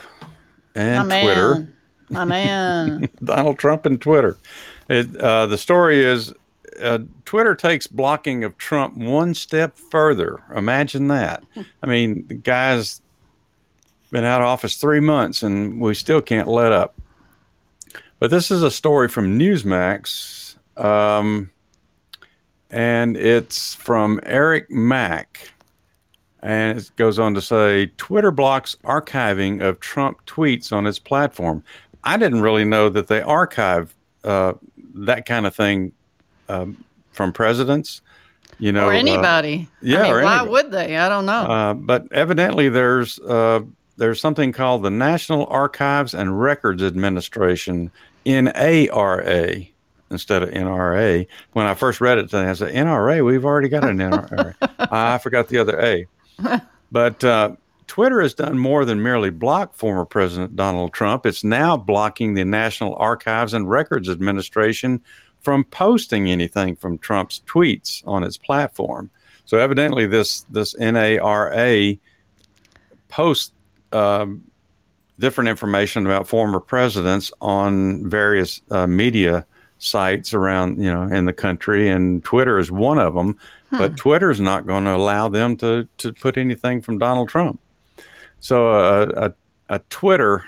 and 0.75 1.07
My 1.07 1.21
Twitter. 1.21 1.53
man. 1.55 1.73
My 2.09 2.25
man. 2.25 3.09
Donald 3.23 3.57
Trump 3.57 3.85
and 3.85 4.01
Twitter. 4.01 4.37
It, 4.89 5.15
uh, 5.17 5.45
the 5.45 5.57
story 5.57 6.03
is 6.03 6.33
uh, 6.81 6.99
Twitter 7.25 7.55
takes 7.55 7.87
blocking 7.87 8.43
of 8.43 8.57
Trump 8.57 8.97
one 8.97 9.33
step 9.33 9.77
further. 9.77 10.41
Imagine 10.55 11.07
that. 11.07 11.43
I 11.81 11.87
mean, 11.87 12.25
the 12.27 12.33
guy's 12.33 13.01
been 14.11 14.25
out 14.25 14.41
of 14.41 14.47
office 14.47 14.75
three 14.75 14.99
months 14.99 15.43
and 15.43 15.79
we 15.79 15.93
still 15.93 16.21
can't 16.21 16.47
let 16.47 16.71
up. 16.73 16.95
But 18.21 18.29
this 18.29 18.51
is 18.51 18.61
a 18.61 18.69
story 18.69 19.07
from 19.07 19.39
Newsmax, 19.39 20.55
um, 20.77 21.49
and 22.69 23.17
it's 23.17 23.73
from 23.73 24.19
Eric 24.21 24.69
Mack. 24.69 25.49
And 26.43 26.77
it 26.77 26.91
goes 26.97 27.17
on 27.17 27.33
to 27.33 27.41
say 27.41 27.87
Twitter 27.97 28.29
blocks 28.29 28.77
archiving 28.83 29.63
of 29.63 29.79
Trump 29.79 30.23
tweets 30.27 30.71
on 30.71 30.85
its 30.85 30.99
platform. 30.99 31.63
I 32.03 32.15
didn't 32.17 32.41
really 32.41 32.63
know 32.63 32.89
that 32.89 33.07
they 33.07 33.21
archive 33.23 33.95
uh, 34.23 34.53
that 34.93 35.25
kind 35.25 35.47
of 35.47 35.55
thing 35.55 35.91
um, 36.47 36.83
from 37.13 37.33
presidents. 37.33 38.01
You 38.59 38.71
know, 38.71 38.89
or 38.89 38.93
uh, 38.93 38.97
anybody. 38.97 39.67
yeah, 39.81 40.01
I 40.01 40.03
mean, 40.03 40.23
why 40.23 40.35
anybody. 40.35 40.51
would 40.51 40.71
they? 40.71 40.97
I 40.97 41.09
don't 41.09 41.25
know. 41.25 41.41
uh, 41.41 41.73
but 41.73 42.05
evidently, 42.11 42.69
there's 42.69 43.17
uh, 43.17 43.61
there's 43.97 44.21
something 44.21 44.51
called 44.51 44.83
the 44.83 44.91
National 44.91 45.47
Archives 45.47 46.13
and 46.13 46.39
Records 46.39 46.83
Administration 46.83 47.89
(NARA) 48.25 49.67
instead 50.09 50.43
of 50.43 50.49
NRA. 50.49 51.27
When 51.53 51.65
I 51.65 51.73
first 51.73 52.01
read 52.01 52.17
it, 52.17 52.23
today, 52.23 52.49
I 52.49 52.53
said 52.53 52.73
NRA. 52.73 53.25
We've 53.25 53.45
already 53.45 53.69
got 53.69 53.83
an 53.83 53.97
NRA. 53.97 54.55
I 54.91 55.17
forgot 55.17 55.47
the 55.47 55.57
other 55.57 55.79
A. 55.79 56.07
But 56.93 57.23
uh, 57.23 57.55
Twitter 57.87 58.21
has 58.21 58.33
done 58.33 58.57
more 58.57 58.85
than 58.85 59.01
merely 59.01 59.29
block 59.29 59.73
former 59.75 60.05
President 60.05 60.55
Donald 60.55 60.93
Trump. 60.93 61.25
It's 61.25 61.43
now 61.43 61.77
blocking 61.77 62.33
the 62.33 62.43
National 62.43 62.95
Archives 62.95 63.53
and 63.53 63.69
Records 63.69 64.09
Administration 64.09 65.01
from 65.39 65.63
posting 65.63 66.29
anything 66.29 66.75
from 66.75 66.97
Trump's 66.97 67.41
tweets 67.47 68.05
on 68.05 68.23
its 68.23 68.37
platform. 68.37 69.09
So 69.45 69.57
evidently, 69.57 70.05
this 70.05 70.41
this 70.49 70.75
NARA 70.77 71.95
post 73.09 73.53
um, 73.91 74.43
different 75.21 75.49
information 75.49 76.05
about 76.05 76.27
former 76.27 76.59
presidents 76.59 77.31
on 77.39 78.09
various 78.09 78.61
uh, 78.71 78.87
media 78.87 79.45
sites 79.77 80.33
around 80.33 80.83
you 80.83 80.91
know 80.91 81.03
in 81.03 81.25
the 81.25 81.33
country, 81.33 81.89
and 81.89 82.23
Twitter 82.23 82.59
is 82.59 82.71
one 82.71 82.99
of 82.99 83.13
them. 83.13 83.37
But 83.71 83.95
Twitter 83.95 84.29
is 84.29 84.41
not 84.41 84.67
going 84.67 84.83
to 84.83 84.93
allow 84.93 85.29
them 85.29 85.55
to 85.57 85.87
to 85.99 86.11
put 86.11 86.37
anything 86.37 86.81
from 86.81 86.97
Donald 86.97 87.29
Trump. 87.29 87.61
So 88.41 88.71
uh, 88.71 89.31
a 89.69 89.75
a 89.75 89.79
Twitter 89.89 90.43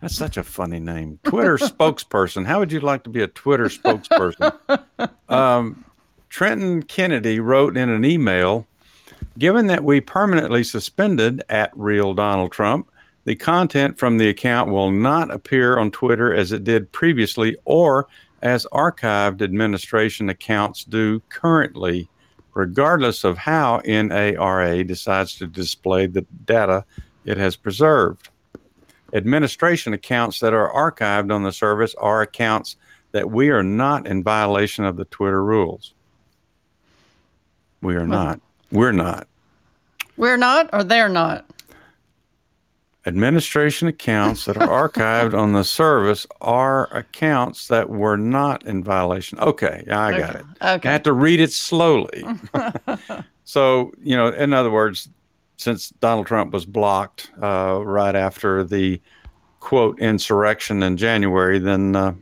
That's 0.00 0.16
such 0.16 0.38
a 0.38 0.42
funny 0.42 0.80
name. 0.80 1.18
Twitter 1.24 1.58
spokesperson. 1.58 2.46
How 2.46 2.58
would 2.60 2.72
you 2.72 2.80
like 2.80 3.02
to 3.04 3.10
be 3.10 3.22
a 3.22 3.28
Twitter 3.28 3.66
spokesperson? 3.66 4.56
Um, 5.28 5.86
Trenton 6.28 6.82
Kennedy 6.82 7.40
wrote 7.40 7.78
in 7.78 7.88
an 7.88 8.04
email 8.04 8.66
Given 9.38 9.66
that 9.68 9.84
we 9.84 10.00
permanently 10.00 10.62
suspended 10.62 11.42
at 11.48 11.70
real 11.74 12.12
Donald 12.12 12.52
Trump, 12.52 12.90
the 13.24 13.36
content 13.36 13.98
from 13.98 14.18
the 14.18 14.28
account 14.28 14.70
will 14.70 14.90
not 14.90 15.30
appear 15.30 15.78
on 15.78 15.90
Twitter 15.90 16.34
as 16.34 16.52
it 16.52 16.64
did 16.64 16.90
previously 16.92 17.56
or 17.64 18.08
as 18.42 18.66
archived 18.72 19.42
administration 19.42 20.28
accounts 20.28 20.84
do 20.84 21.20
currently, 21.28 22.08
regardless 22.54 23.22
of 23.22 23.38
how 23.38 23.80
NARA 23.84 24.82
decides 24.84 25.36
to 25.36 25.46
display 25.46 26.06
the 26.06 26.26
data 26.44 26.84
it 27.24 27.36
has 27.36 27.54
preserved. 27.54 28.28
Administration 29.14 29.92
accounts 29.92 30.40
that 30.40 30.52
are 30.52 30.72
archived 30.72 31.32
on 31.32 31.42
the 31.44 31.52
service 31.52 31.94
are 31.96 32.22
accounts 32.22 32.76
that 33.12 33.30
we 33.30 33.50
are 33.50 33.62
not 33.62 34.06
in 34.06 34.22
violation 34.22 34.84
of 34.84 34.96
the 34.96 35.04
Twitter 35.06 35.44
rules. 35.44 35.94
We 37.82 37.94
are 37.94 38.06
not. 38.06 38.40
We're 38.70 38.92
not. 38.92 39.28
We're 40.16 40.36
not, 40.36 40.70
or 40.72 40.82
they're 40.82 41.08
not. 41.08 41.44
Administration 43.04 43.88
accounts 43.88 44.44
that 44.44 44.56
are 44.56 44.88
archived 44.88 45.34
on 45.34 45.52
the 45.52 45.64
service 45.64 46.26
are 46.40 46.84
accounts 46.96 47.66
that 47.68 47.90
were 47.90 48.16
not 48.16 48.64
in 48.64 48.84
violation. 48.84 49.40
Okay, 49.40 49.84
I 49.90 50.18
got 50.18 50.36
it. 50.36 50.44
Okay. 50.62 50.88
I 50.88 50.92
have 50.92 51.02
to 51.02 51.12
read 51.12 51.40
it 51.40 51.52
slowly. 51.52 52.24
so, 53.44 53.92
you 54.00 54.16
know, 54.16 54.28
in 54.28 54.52
other 54.52 54.70
words, 54.70 55.08
since 55.56 55.90
Donald 56.00 56.26
Trump 56.26 56.52
was 56.52 56.64
blocked 56.64 57.30
uh, 57.42 57.80
right 57.84 58.14
after 58.14 58.62
the 58.62 59.00
quote 59.58 59.98
insurrection 60.00 60.82
in 60.82 60.96
January, 60.96 61.58
then, 61.58 61.96
uh, 61.96 62.14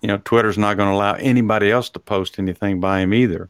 you 0.00 0.08
know, 0.08 0.18
Twitter's 0.24 0.58
not 0.58 0.76
going 0.76 0.88
to 0.88 0.94
allow 0.94 1.14
anybody 1.14 1.70
else 1.70 1.90
to 1.90 1.98
post 1.98 2.38
anything 2.38 2.78
by 2.80 3.00
him 3.00 3.14
either. 3.14 3.48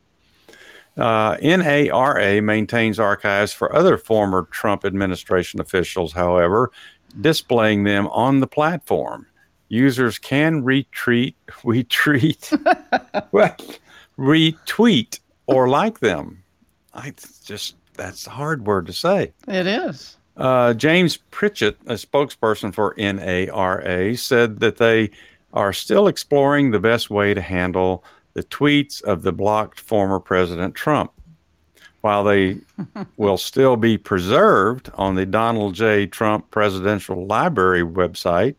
Uh, 0.96 1.36
NARA 1.42 2.42
maintains 2.42 2.98
archives 2.98 3.52
for 3.52 3.74
other 3.74 3.96
former 3.96 4.42
Trump 4.50 4.84
administration 4.84 5.60
officials, 5.60 6.12
however, 6.12 6.70
displaying 7.20 7.84
them 7.84 8.06
on 8.08 8.40
the 8.40 8.46
platform. 8.46 9.26
Users 9.68 10.18
can 10.18 10.62
retreat, 10.64 11.34
retreat, 11.64 12.52
well, 13.32 13.56
retweet 14.18 15.18
or 15.46 15.68
like 15.68 16.00
them. 16.00 16.42
I 16.94 17.14
just, 17.44 17.76
that's 17.94 18.26
a 18.26 18.30
hard 18.30 18.66
word 18.66 18.86
to 18.86 18.92
say. 18.92 19.32
It 19.48 19.66
is. 19.66 20.16
Uh, 20.36 20.74
James 20.74 21.18
Pritchett, 21.30 21.78
a 21.86 21.94
spokesperson 21.94 22.72
for 22.72 22.94
NARA, 22.98 24.16
said 24.16 24.60
that 24.60 24.76
they 24.76 25.10
are 25.52 25.72
still 25.72 26.06
exploring 26.06 26.70
the 26.70 26.80
best 26.80 27.10
way 27.10 27.34
to 27.34 27.40
handle 27.40 28.04
the 28.34 28.42
tweets 28.44 29.02
of 29.02 29.22
the 29.22 29.32
blocked 29.32 29.80
former 29.80 30.18
President 30.20 30.74
Trump. 30.74 31.12
While 32.00 32.24
they 32.24 32.58
will 33.16 33.38
still 33.38 33.76
be 33.76 33.96
preserved 33.96 34.90
on 34.94 35.14
the 35.14 35.26
Donald 35.26 35.74
J. 35.74 36.06
Trump 36.06 36.50
Presidential 36.50 37.26
Library 37.26 37.82
website 37.82 38.56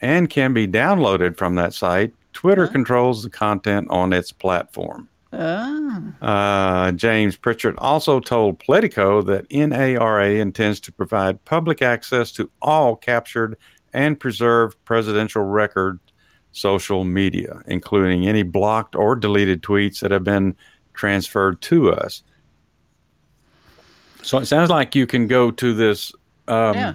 and 0.00 0.30
can 0.30 0.52
be 0.52 0.68
downloaded 0.68 1.36
from 1.36 1.56
that 1.56 1.74
site, 1.74 2.12
Twitter 2.32 2.66
controls 2.66 3.22
the 3.22 3.30
content 3.30 3.88
on 3.90 4.12
its 4.12 4.32
platform. 4.32 5.08
Ah, 5.32 6.12
Uh, 6.22 6.92
James 6.92 7.36
Pritchard 7.36 7.74
also 7.78 8.20
told 8.20 8.58
Politico 8.60 9.22
that 9.22 9.50
NARA 9.50 10.30
intends 10.34 10.78
to 10.80 10.92
provide 10.92 11.44
public 11.44 11.82
access 11.82 12.30
to 12.32 12.48
all 12.62 12.94
captured 12.94 13.56
and 13.92 14.18
preserved 14.18 14.76
presidential 14.84 15.42
record 15.42 15.98
social 16.54 17.04
media, 17.04 17.60
including 17.66 18.26
any 18.26 18.42
blocked 18.42 18.94
or 18.96 19.14
deleted 19.16 19.62
tweets 19.62 20.00
that 20.00 20.10
have 20.10 20.24
been 20.24 20.56
transferred 20.94 21.60
to 21.62 21.92
us. 21.92 22.22
So 24.22 24.38
it 24.38 24.46
sounds 24.46 24.70
like 24.70 24.94
you 24.94 25.06
can 25.06 25.26
go 25.26 25.50
to 25.50 25.74
this 25.74 26.12
um, 26.48 26.74
yeah. 26.74 26.94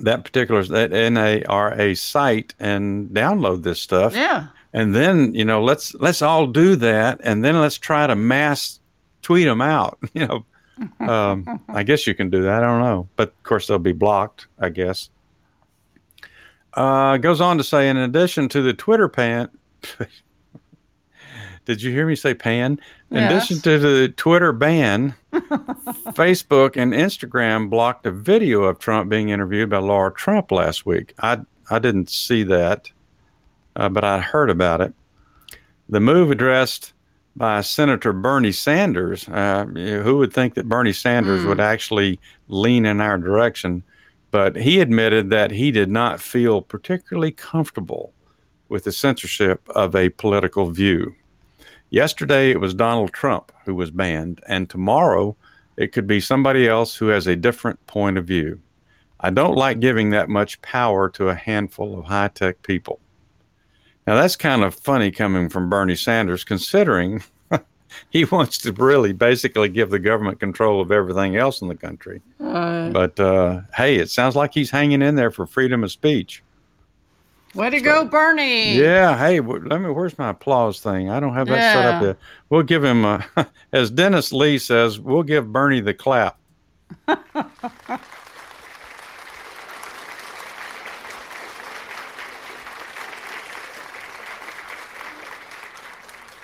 that 0.00 0.24
particular 0.24 0.62
that 0.64 0.90
NARA 0.90 1.96
site 1.96 2.54
and 2.60 3.08
download 3.10 3.62
this 3.62 3.80
stuff 3.80 4.14
Yeah. 4.14 4.48
and 4.72 4.94
then 4.94 5.34
you 5.34 5.44
know 5.44 5.62
let's 5.62 5.94
let's 5.94 6.20
all 6.22 6.46
do 6.46 6.76
that 6.76 7.20
and 7.24 7.44
then 7.44 7.60
let's 7.60 7.78
try 7.78 8.06
to 8.06 8.14
mass 8.16 8.80
tweet 9.22 9.46
them 9.46 9.60
out 9.62 9.98
you 10.14 10.26
know 10.26 10.44
um, 11.06 11.60
i 11.68 11.82
guess 11.82 12.06
you 12.06 12.14
can 12.14 12.28
do 12.30 12.42
that 12.42 12.62
i 12.64 12.66
don't 12.66 12.80
know 12.80 13.06
but 13.16 13.28
of 13.28 13.42
course 13.44 13.66
they'll 13.66 13.78
be 13.78 13.92
blocked 13.92 14.46
i 14.58 14.68
guess 14.68 15.10
uh, 16.74 17.16
goes 17.18 17.40
on 17.40 17.58
to 17.58 17.64
say 17.64 17.88
in 17.88 17.96
addition 17.96 18.48
to 18.48 18.62
the 18.62 18.72
twitter 18.72 19.08
pan 19.08 19.48
did 21.64 21.80
you 21.82 21.90
hear 21.92 22.06
me 22.06 22.14
say 22.16 22.34
pan 22.34 22.78
in 23.10 23.16
Yes. 23.18 23.30
addition 23.50 23.62
to 23.62 23.78
the 23.78 24.08
twitter 24.16 24.52
ban 24.52 25.14
facebook 25.32 26.76
and 26.76 26.92
instagram 26.92 27.68
blocked 27.70 28.06
a 28.06 28.10
video 28.10 28.64
of 28.64 28.78
trump 28.78 29.08
being 29.10 29.28
interviewed 29.28 29.70
by 29.70 29.78
laura 29.78 30.12
trump 30.12 30.50
last 30.50 30.84
week 30.86 31.14
i 31.20 31.38
i 31.70 31.78
didn't 31.78 32.10
see 32.10 32.42
that 32.44 32.90
uh, 33.76 33.88
but 33.88 34.04
I 34.04 34.20
heard 34.20 34.50
about 34.50 34.82
it. 34.82 34.92
The 35.88 35.98
move 35.98 36.30
addressed 36.30 36.92
by 37.36 37.62
Senator 37.62 38.12
Bernie 38.12 38.52
Sanders. 38.52 39.26
Uh, 39.26 39.64
who 39.64 40.18
would 40.18 40.30
think 40.34 40.52
that 40.56 40.68
Bernie 40.68 40.92
Sanders 40.92 41.46
would 41.46 41.58
actually 41.58 42.20
lean 42.48 42.84
in 42.84 43.00
our 43.00 43.16
direction? 43.16 43.82
But 44.32 44.56
he 44.56 44.80
admitted 44.80 45.30
that 45.30 45.52
he 45.52 45.70
did 45.70 45.90
not 45.90 46.20
feel 46.20 46.62
particularly 46.62 47.30
comfortable 47.30 48.12
with 48.68 48.84
the 48.84 48.92
censorship 48.92 49.68
of 49.68 49.94
a 49.94 50.08
political 50.08 50.70
view. 50.70 51.14
Yesterday, 51.90 52.50
it 52.50 52.58
was 52.58 52.72
Donald 52.72 53.12
Trump 53.12 53.52
who 53.66 53.74
was 53.74 53.90
banned, 53.90 54.40
and 54.48 54.68
tomorrow, 54.68 55.36
it 55.76 55.92
could 55.92 56.06
be 56.06 56.18
somebody 56.18 56.66
else 56.66 56.96
who 56.96 57.08
has 57.08 57.26
a 57.26 57.36
different 57.36 57.86
point 57.86 58.16
of 58.16 58.24
view. 58.24 58.58
I 59.20 59.28
don't 59.28 59.54
like 59.54 59.80
giving 59.80 60.10
that 60.10 60.30
much 60.30 60.60
power 60.62 61.10
to 61.10 61.28
a 61.28 61.34
handful 61.34 61.98
of 61.98 62.06
high 62.06 62.28
tech 62.28 62.62
people. 62.62 62.98
Now 64.06 64.16
that's 64.16 64.36
kind 64.36 64.64
of 64.64 64.74
funny 64.74 65.10
coming 65.10 65.50
from 65.50 65.68
Bernie 65.68 65.94
Sanders, 65.94 66.42
considering 66.42 67.22
he 68.10 68.24
wants 68.26 68.58
to 68.58 68.72
really 68.72 69.12
basically 69.12 69.68
give 69.68 69.90
the 69.90 69.98
government 69.98 70.40
control 70.40 70.80
of 70.80 70.90
everything 70.92 71.36
else 71.36 71.60
in 71.62 71.68
the 71.68 71.74
country. 71.76 72.20
Uh, 72.40 72.90
But 72.90 73.18
uh, 73.20 73.60
hey, 73.76 73.96
it 73.96 74.10
sounds 74.10 74.36
like 74.36 74.52
he's 74.54 74.70
hanging 74.70 75.02
in 75.02 75.14
there 75.16 75.30
for 75.30 75.46
freedom 75.46 75.84
of 75.84 75.92
speech. 75.92 76.42
way 77.54 77.70
to 77.70 77.80
go, 77.80 78.04
Bernie. 78.04 78.74
Yeah. 78.76 79.16
Hey, 79.16 79.40
let 79.40 79.80
me. 79.80 79.90
Where's 79.90 80.18
my 80.18 80.30
applause 80.30 80.80
thing? 80.80 81.10
I 81.10 81.20
don't 81.20 81.34
have 81.34 81.48
that 81.48 81.74
set 81.74 81.84
up 81.86 82.02
yet. 82.02 82.16
We'll 82.50 82.62
give 82.62 82.84
him, 82.84 83.04
a, 83.04 83.24
as 83.72 83.90
Dennis 83.90 84.32
Lee 84.32 84.58
says, 84.58 84.98
we'll 85.00 85.22
give 85.22 85.52
Bernie 85.52 85.80
the 85.80 85.94
clap. 85.94 86.38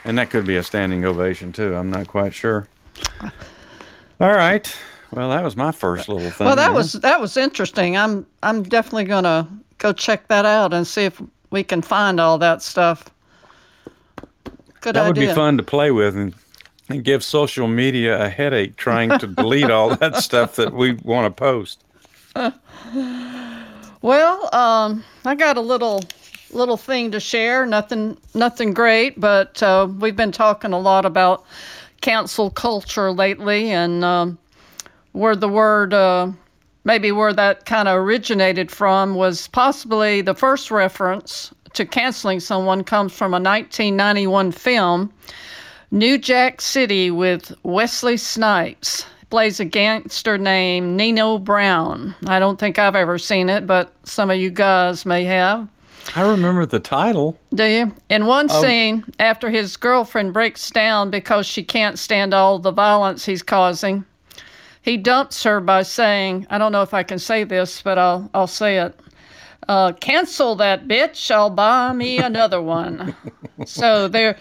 And 0.09 0.17
that 0.17 0.31
could 0.31 0.47
be 0.47 0.57
a 0.57 0.63
standing 0.63 1.05
ovation 1.05 1.53
too. 1.53 1.77
I'm 1.77 1.91
not 1.91 2.09
quite 2.09 2.33
sure. 2.33 2.67
All 4.21 4.33
right. 4.33 4.75
Well, 5.11 5.29
that 5.29 5.45
was 5.45 5.55
my 5.55 5.71
first 5.71 6.09
little 6.09 6.31
thing. 6.31 6.47
Well, 6.47 6.57
that 6.57 6.73
was 6.73 6.95
that 6.95 7.21
was 7.21 7.37
interesting. 7.37 7.95
I'm 7.95 8.25
I'm 8.43 8.63
definitely 8.63 9.05
gonna 9.05 9.47
go 9.77 9.93
check 9.93 10.29
that 10.29 10.47
out 10.47 10.73
and 10.73 10.87
see 10.87 11.05
if 11.05 11.21
we 11.51 11.63
can 11.63 11.83
find 11.83 12.21
all 12.21 12.39
that 12.39 12.63
stuff. 12.63 13.05
Good 14.81 14.95
that 14.95 15.07
would 15.07 15.15
be 15.15 15.27
fun 15.27 15.59
to 15.59 15.63
play 15.63 15.91
with 15.91 16.17
and, 16.17 16.35
and 16.89 17.05
give 17.05 17.23
social 17.23 17.69
media 17.69 18.19
a 18.19 18.31
headache 18.31 18.77
trying 18.77 19.11
to 19.19 19.27
delete 19.43 19.71
all 19.71 19.95
that 19.97 20.17
stuff 20.17 20.57
that 20.57 20.73
we 20.73 20.93
want 21.05 21.37
to 21.37 21.39
post. 21.39 21.85
Well, 24.01 24.55
um, 24.55 25.05
I 25.25 25.35
got 25.35 25.57
a 25.57 25.61
little 25.61 26.05
little 26.51 26.77
thing 26.77 27.11
to 27.13 27.21
share. 27.21 27.67
Nothing 27.67 28.17
nothing 28.35 28.73
great, 28.73 29.21
but 29.21 29.63
uh, 29.63 29.89
we've 29.99 30.17
been 30.17 30.33
talking 30.33 30.73
a 30.73 30.79
lot 30.79 31.05
about 31.05 31.45
cancel 32.01 32.51
culture 32.51 33.13
lately, 33.13 33.71
and 33.71 34.05
um, 34.05 34.39
where 35.13 35.37
the 35.37 35.49
word 35.49 35.95
uh, 35.95 36.31
maybe 36.85 37.13
where 37.13 37.33
that 37.33 37.67
kind 37.67 37.89
of 37.89 37.97
originated 37.99 38.71
from 38.71 39.15
was 39.15 39.49
possibly 39.49 40.21
the 40.23 40.35
first 40.35 40.71
reference 40.71 41.53
to 41.75 41.85
canceling 41.85 42.41
someone 42.41 42.83
comes 42.83 43.13
from 43.13 43.33
a 43.33 43.41
1991 43.41 44.53
film, 44.53 45.13
New 45.91 46.19
Jack 46.19 46.61
City 46.61 47.11
with 47.11 47.53
Wesley 47.63 48.17
Snipes. 48.17 49.05
Plays 49.31 49.61
a 49.61 49.67
gangster 49.67 50.39
named 50.39 50.97
Nino 50.97 51.37
Brown. 51.37 52.15
I 52.27 52.39
don't 52.39 52.59
think 52.59 52.79
I've 52.79 52.97
ever 52.97 53.19
seen 53.19 53.51
it, 53.51 53.67
but 53.67 53.93
some 54.05 54.31
of 54.31 54.39
you 54.39 54.51
guys 54.51 55.05
may 55.05 55.25
have. 55.25 55.69
I 56.17 56.23
remember 56.23 56.65
the 56.67 56.81
title. 56.81 57.39
Do 57.55 57.65
you? 57.65 57.95
In 58.09 58.27
one 58.27 58.51
Um, 58.51 58.63
scene, 58.63 59.05
after 59.19 59.51
his 59.51 59.77
girlfriend 59.77 60.33
breaks 60.33 60.71
down 60.71 61.11
because 61.11 61.47
she 61.47 61.63
can't 61.63 61.99
stand 61.99 62.33
all 62.35 62.59
the 62.59 62.73
violence 62.73 63.25
he's 63.27 63.43
causing, 63.43 64.05
he 64.83 64.97
dumps 64.97 65.43
her 65.45 65.61
by 65.61 65.83
saying, 65.83 66.47
I 66.51 66.59
don't 66.59 66.73
know 66.73 66.83
if 66.83 66.95
I 66.95 67.03
can 67.03 67.19
say 67.19 67.45
this, 67.45 67.83
but 67.83 67.99
I'll, 67.99 68.31
I'll 68.35 68.47
say 68.47 68.79
it. 68.79 68.99
uh, 69.69 69.93
cancel 69.93 70.55
that 70.57 70.89
bitch. 70.89 71.31
I'll 71.31 71.51
buy 71.51 71.93
me 71.93 72.19
another 72.31 72.63
one. 72.63 73.15
so 73.67 74.09
they're 74.09 74.37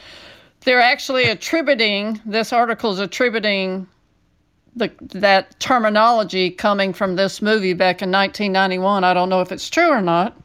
they're 0.64 0.82
actually 0.82 1.26
attributing 1.26 2.20
this 2.26 2.52
article 2.52 2.92
is 2.92 3.00
attributing 3.00 3.88
the 4.76 4.92
that 5.02 5.60
terminology 5.60 6.50
coming 6.50 6.94
from 6.94 7.16
this 7.16 7.42
movie 7.42 7.74
back 7.74 8.02
in 8.02 8.12
1991. 8.12 9.04
I 9.04 9.14
don't 9.14 9.30
know 9.30 9.42
if 9.42 9.52
it's 9.52 9.70
true 9.70 9.90
or 9.90 10.02
not. 10.02 10.36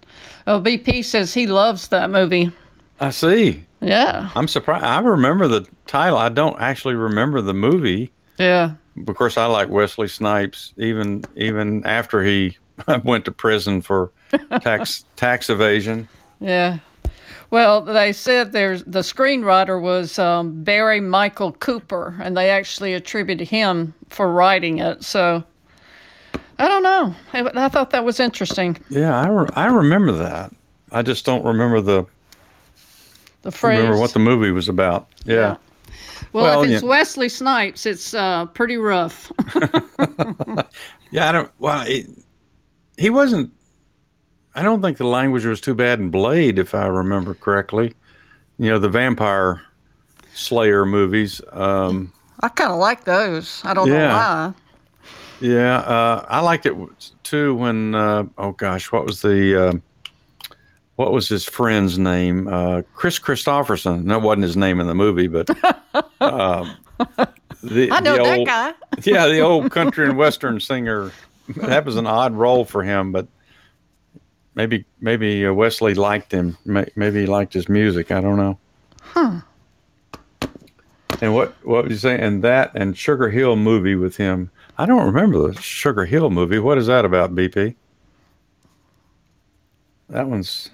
Oh, 0.47 0.61
BP 0.61 1.05
says 1.05 1.33
he 1.35 1.47
loves 1.47 1.89
that 1.89 2.11
movie. 2.11 2.51
I 3.01 3.11
see. 3.11 3.65
Yeah, 3.81 4.31
I'm 4.35 4.47
surprised. 4.49 4.85
I 4.85 5.01
remember 5.01 5.49
the 5.49 5.67
title. 5.87 6.19
I 6.19 6.29
don't 6.29 6.61
actually 6.61 6.95
remember 6.95 7.41
the 7.41 7.55
movie. 7.55 8.13
yeah, 8.39 8.75
Of 9.09 9.15
course, 9.17 9.37
I 9.37 9.47
like 9.47 9.69
Wesley 9.69 10.07
Snipes, 10.09 10.73
even 10.77 11.25
even 11.37 11.85
after 11.85 12.23
he 12.23 12.57
went 13.05 13.25
to 13.25 13.33
prison 13.33 13.83
for 13.83 14.13
tax 14.61 15.05
tax 15.17 15.51
evasion. 15.51 16.09
yeah. 16.41 16.79
Well, 17.51 17.83
they 17.83 18.15
said 18.15 18.53
there's 18.53 18.83
the 18.85 19.01
screenwriter 19.01 19.79
was 19.83 20.19
um, 20.19 20.63
Barry 20.65 21.01
Michael 21.01 21.53
Cooper, 21.53 22.17
and 22.23 22.35
they 22.37 22.49
actually 22.49 22.95
attributed 22.95 23.47
him 23.49 23.93
for 24.09 24.33
writing 24.33 24.79
it. 24.79 25.05
So 25.05 25.45
I 26.63 26.69
don't 26.69 26.83
know. 26.85 27.15
I, 27.33 27.65
I 27.67 27.69
thought 27.69 27.91
that 27.91 28.05
was 28.05 28.21
interesting. 28.21 28.77
Yeah, 28.89 29.21
I, 29.21 29.27
re- 29.29 29.49
I 29.57 29.67
remember 29.67 30.13
that. 30.13 30.55
I 30.93 31.03
just 31.03 31.25
don't 31.25 31.45
remember 31.45 31.81
the 31.81 32.07
The 33.43 33.51
phrase. 33.51 33.79
remember 33.79 33.99
what 33.99 34.13
the 34.13 34.21
movie 34.21 34.53
was 34.53 34.69
about. 34.69 35.09
Yeah. 35.25 35.57
well, 36.33 36.45
well, 36.45 36.63
if 36.63 36.71
it's 36.71 36.83
yeah. 36.83 36.89
Wesley 36.89 37.29
Snipes, 37.29 37.85
it's 37.85 38.15
uh, 38.15 38.47
pretty 38.47 38.77
rough. 38.77 39.33
Yeah, 41.13 41.29
I 41.29 41.33
don't. 41.33 41.51
Well, 41.59 41.85
it, 41.87 42.07
he 42.97 43.11
wasn't. 43.11 43.53
I 44.55 44.63
don't 44.63 44.81
think 44.81 44.97
the 44.97 45.07
language 45.07 45.45
was 45.45 45.61
too 45.61 45.75
bad 45.75 46.01
in 46.01 46.09
Blade, 46.11 46.59
if 46.59 46.75
I 46.75 46.87
remember 46.87 47.35
correctly. 47.35 47.93
You 48.59 48.71
know, 48.71 48.79
the 48.79 48.89
vampire 48.89 49.61
slayer 50.35 50.87
movies. 50.87 51.41
Um, 51.53 52.13
I 52.41 52.49
kind 52.49 52.73
of 52.73 52.79
like 52.79 53.05
those. 53.05 53.61
I 53.65 53.75
don't 53.75 53.89
know 53.91 54.09
why. 54.09 54.55
Yeah, 55.43 55.79
uh, 55.79 56.25
I 56.29 56.41
liked 56.41 56.67
it 56.67 56.75
too 57.25 57.55
when. 57.57 57.95
Uh, 57.97 58.25
oh 58.39 58.53
gosh, 58.53 58.93
what 58.93 59.05
was 59.05 59.23
the? 59.23 59.69
Uh, 59.69 59.73
what 60.97 61.13
was 61.13 61.29
his 61.29 61.45
friend's 61.45 61.99
name? 61.99 62.47
Uh, 62.47 62.83
Kris 62.95 63.19
Kristofferson. 63.19 64.07
That 64.07 64.23
wasn't 64.23 64.45
his 64.45 64.57
name 64.57 64.79
in 64.79 64.87
the 64.87 64.95
movie, 64.95 65.27
but. 65.27 65.51
Um, 66.21 66.77
the, 67.63 67.91
I 67.93 67.99
know 67.99 68.17
that 68.17 68.39
old- 68.39 68.47
guy. 68.47 68.73
yeah, 69.03 69.27
the 69.27 69.41
old 69.41 69.73
country 69.73 70.07
and 70.07 70.17
western 70.17 70.61
singer. 70.61 71.11
That 71.57 71.85
was 71.85 71.97
an 71.97 72.07
odd 72.07 72.35
role 72.35 72.65
for 72.65 72.85
him, 72.85 73.11
but 73.11 73.27
maybe 74.55 74.85
maybe 75.01 75.45
uh, 75.45 75.53
Wesley 75.53 75.95
liked 75.95 76.31
him. 76.31 76.57
Maybe 76.65 77.23
he 77.23 77.27
liked 77.27 77.53
his 77.53 77.69
music. 77.69 78.13
I 78.13 78.21
don't 78.21 78.37
know. 78.37 78.59
Huh. 79.01 79.41
And 81.21 81.35
what 81.35 81.55
what 81.67 81.83
was 81.85 81.93
you 81.93 81.99
saying? 81.99 82.21
And 82.21 82.45
that 82.45 82.71
and 82.77 82.97
Sugar 82.97 83.29
Hill 83.29 83.57
movie 83.57 83.97
with 83.97 84.17
him. 84.17 84.51
I 84.79 84.87
don't 84.87 85.07
remember 85.07 85.53
the 85.53 85.61
Sugar 85.61 86.05
Hill 86.05 86.31
movie. 86.31 86.59
What 86.59 86.79
is 86.79 86.87
that 86.87 87.05
about, 87.05 87.35
BP? 87.35 87.75
That 90.09 90.29
one's. 90.29 90.71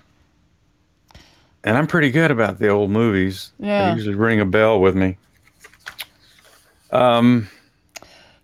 And 1.65 1.77
I'm 1.77 1.87
pretty 1.87 2.11
good 2.11 2.31
about 2.31 2.59
the 2.59 2.69
old 2.69 2.91
movies. 2.91 3.53
Yeah. 3.59 3.91
They 3.91 3.97
usually 3.97 4.15
ring 4.15 4.41
a 4.41 4.45
bell 4.47 4.81
with 4.81 4.97
me. 4.97 5.17
Um. 6.91 7.49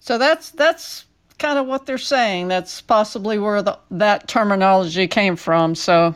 So 0.01 0.19
that's 0.19 0.51
that's 0.51 1.07
kind 1.38 1.59
of 1.59 1.67
what 1.67 1.87
they're 1.87 1.99
saying. 1.99 2.49
That's 2.49 2.81
possibly 2.81 3.38
where 3.38 3.62
the, 3.62 3.79
that 3.90 4.29
terminology 4.29 5.07
came 5.07 5.37
from. 5.37 5.75
So 5.75 6.14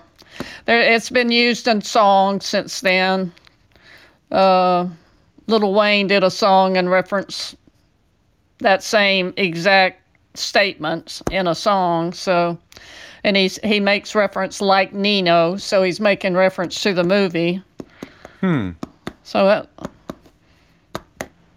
there, 0.67 0.81
it's 0.81 1.11
been 1.11 1.31
used 1.31 1.67
in 1.67 1.81
songs 1.81 2.47
since 2.47 2.81
then. 2.81 3.33
Uh, 4.31 4.89
Little 5.47 5.73
Wayne 5.73 6.07
did 6.07 6.23
a 6.23 6.31
song 6.31 6.77
and 6.77 6.91
reference 6.91 7.57
that 8.61 8.83
same 8.83 9.33
exact 9.37 10.03
statements 10.35 11.23
in 11.31 11.47
a 11.47 11.55
song. 11.55 12.13
So, 12.13 12.59
and 13.25 13.37
he's 13.37 13.59
he 13.65 13.81
makes 13.81 14.15
reference 14.15 14.61
like 14.61 14.93
Nino. 14.93 15.57
So 15.57 15.83
he's 15.83 16.01
making 16.01 16.35
reference 16.35 16.81
to 16.83 16.93
the 16.93 17.05
movie. 17.05 17.63
Hmm. 18.41 18.71
So 19.25 19.45
that 19.47 19.69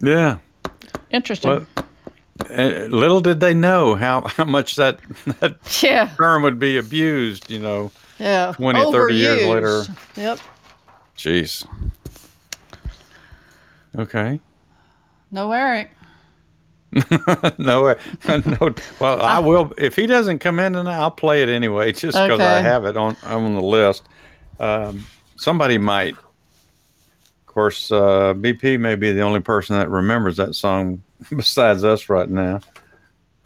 Yeah. 0.00 0.38
interesting. 1.10 1.50
Well, 1.50 1.66
uh, 2.50 2.86
little 2.88 3.20
did 3.20 3.38
they 3.40 3.54
know 3.54 3.94
how, 3.94 4.22
how 4.22 4.44
much 4.44 4.74
that, 4.76 4.98
that 5.40 5.56
yeah, 5.82 6.10
term 6.16 6.42
would 6.42 6.58
be 6.58 6.76
abused, 6.76 7.48
you 7.50 7.60
know. 7.60 7.92
yeah. 8.18 8.52
20, 8.56 8.90
30 8.90 9.14
years 9.14 9.46
later. 9.46 9.82
Yep. 10.16 10.38
Jeez. 11.16 11.64
Okay. 13.96 14.40
No, 15.30 15.52
Eric. 15.52 15.90
no, 17.58 17.94
no. 18.28 18.74
Well, 19.00 19.22
I 19.22 19.38
will. 19.38 19.72
If 19.78 19.96
he 19.96 20.06
doesn't 20.06 20.40
come 20.40 20.58
in 20.58 20.74
tonight, 20.74 20.98
I'll 20.98 21.10
play 21.10 21.42
it 21.42 21.48
anyway, 21.48 21.92
just 21.92 22.16
because 22.16 22.40
I 22.40 22.60
have 22.60 22.84
it 22.84 22.96
on 22.96 23.16
on 23.24 23.54
the 23.54 23.62
list. 23.62 24.02
Um, 24.60 25.06
somebody 25.36 25.78
might. 25.78 26.14
Of 26.14 27.46
course, 27.46 27.90
uh, 27.92 28.34
BP 28.34 28.78
may 28.80 28.94
be 28.94 29.12
the 29.12 29.20
only 29.22 29.40
person 29.40 29.76
that 29.78 29.90
remembers 29.90 30.36
that 30.38 30.54
song 30.54 31.02
besides 31.36 31.84
us 31.84 32.08
right 32.08 32.28
now. 32.28 32.60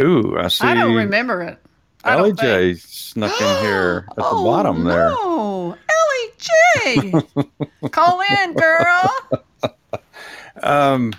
Ooh, 0.01 0.37
I 0.39 0.49
see. 0.49 0.67
I 0.67 0.75
don't 0.75 0.95
remember 0.95 1.43
it. 1.43 1.59
Ellie 2.05 2.33
Jay 2.33 2.75
think. 2.75 2.85
snuck 2.87 3.41
in 3.41 3.63
here 3.65 4.07
at 4.11 4.17
the 4.17 4.23
Oh, 4.25 4.45
bottom 4.45 4.85
there. 4.85 5.09
No, 5.09 5.77
Ellie 5.89 6.33
Jay. 6.39 7.13
Call 7.91 8.21
in, 8.43 8.55
girl. 8.55 9.11
Um, 10.63 11.13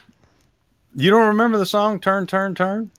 you 0.98 1.10
don't 1.10 1.28
remember 1.28 1.58
the 1.58 1.66
song 1.66 2.00
"Turn, 2.00 2.28
Turn, 2.28 2.54
Turn"? 2.56 2.92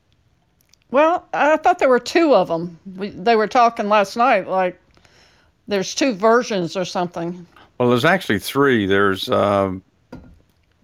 Well, 0.90 1.26
I 1.34 1.58
thought 1.58 1.78
there 1.78 1.88
were 1.90 1.98
two 2.00 2.34
of 2.34 2.48
them. 2.48 2.78
We, 2.96 3.10
they 3.10 3.36
were 3.36 3.46
talking 3.48 3.88
last 3.90 4.16
night, 4.16 4.48
like 4.48 4.80
there's 5.66 5.94
two 5.94 6.14
versions 6.14 6.76
or 6.76 6.86
something. 6.86 7.46
Well, 7.76 7.90
there's 7.90 8.06
actually 8.06 8.38
three. 8.38 8.86
There's, 8.86 9.28
um, 9.28 9.82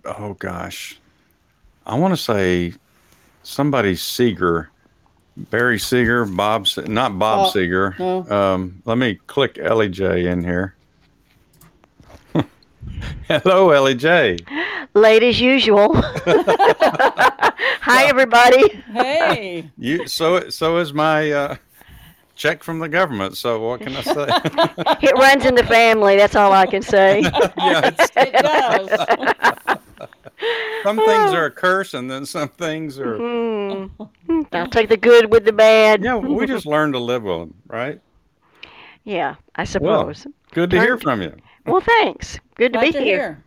oh 0.05 0.35
gosh, 0.35 0.99
I 1.87 1.99
want 1.99 2.13
to 2.15 2.23
say 2.23 2.75
somebody 3.43 3.97
Seeger, 3.97 4.69
Barry 5.37 5.79
Seeger, 5.79 6.27
Bob, 6.27 6.69
Se- 6.69 6.85
not 6.85 7.19
Bob 7.19 7.47
Oh, 7.47 7.51
Seeger. 7.51 7.97
no. 7.99 8.29
Um, 8.31 8.83
let 8.85 8.99
me 8.99 9.19
click 9.27 9.59
Ellie 9.59 9.89
Jay 9.89 10.27
in 10.27 10.45
here. 10.45 10.75
Hello, 13.29 13.71
Ellie 13.71 13.95
Jay. 13.95 14.37
late 14.95 15.23
as 15.23 15.41
usual. 15.41 15.93
Hi, 15.95 18.05
everybody. 18.07 18.69
Hey, 18.93 19.71
You 19.79 20.07
so 20.07 20.49
so 20.51 20.79
is 20.79 20.93
my 20.93 21.31
uh, 21.33 21.57
check 22.35 22.63
from 22.63 22.79
the 22.79 22.89
government. 22.89 23.37
So 23.37 23.61
what 23.61 23.81
can 23.81 23.97
I 23.97 24.03
say? 24.03 24.27
It 25.03 25.15
runs 25.19 25.45
in 25.45 25.55
the 25.55 25.65
family. 25.65 26.17
That's 26.17 26.37
all 26.37 26.53
I 26.53 26.67
can 26.67 26.83
say. 26.83 27.21
yeah, 27.23 27.91
it's, 27.93 28.11
it 28.17 28.33
does. 28.33 29.79
some 30.83 30.97
things 30.97 31.33
are 31.33 31.47
a 31.47 31.51
curse, 31.51 31.95
and 31.95 32.11
then 32.11 32.27
some 32.27 32.49
things 32.51 32.99
are. 32.99 33.17
Hmm. 33.19 33.87
I'll 34.53 34.69
take 34.69 34.89
the 34.89 34.97
good 34.97 35.31
with 35.31 35.45
the 35.45 35.53
bad. 35.53 36.03
Yeah, 36.03 36.17
we 36.17 36.47
just 36.47 36.67
learn 36.67 36.93
to 36.93 36.99
live 36.99 37.25
with 37.25 37.39
them, 37.41 37.55
right? 37.67 38.01
Yeah, 39.05 39.35
I 39.57 39.65
suppose. 39.65 40.25
Well, 40.25 40.35
Good 40.53 40.71
to 40.71 40.81
hear 40.81 40.97
from 40.97 41.21
you. 41.21 41.35
Well, 41.67 41.81
thanks. 41.81 42.39
Good 42.57 42.73
to 42.75 42.79
Glad 42.79 42.87
be 42.87 42.93
to 42.93 43.01
here. 43.01 43.17
hear. 43.17 43.43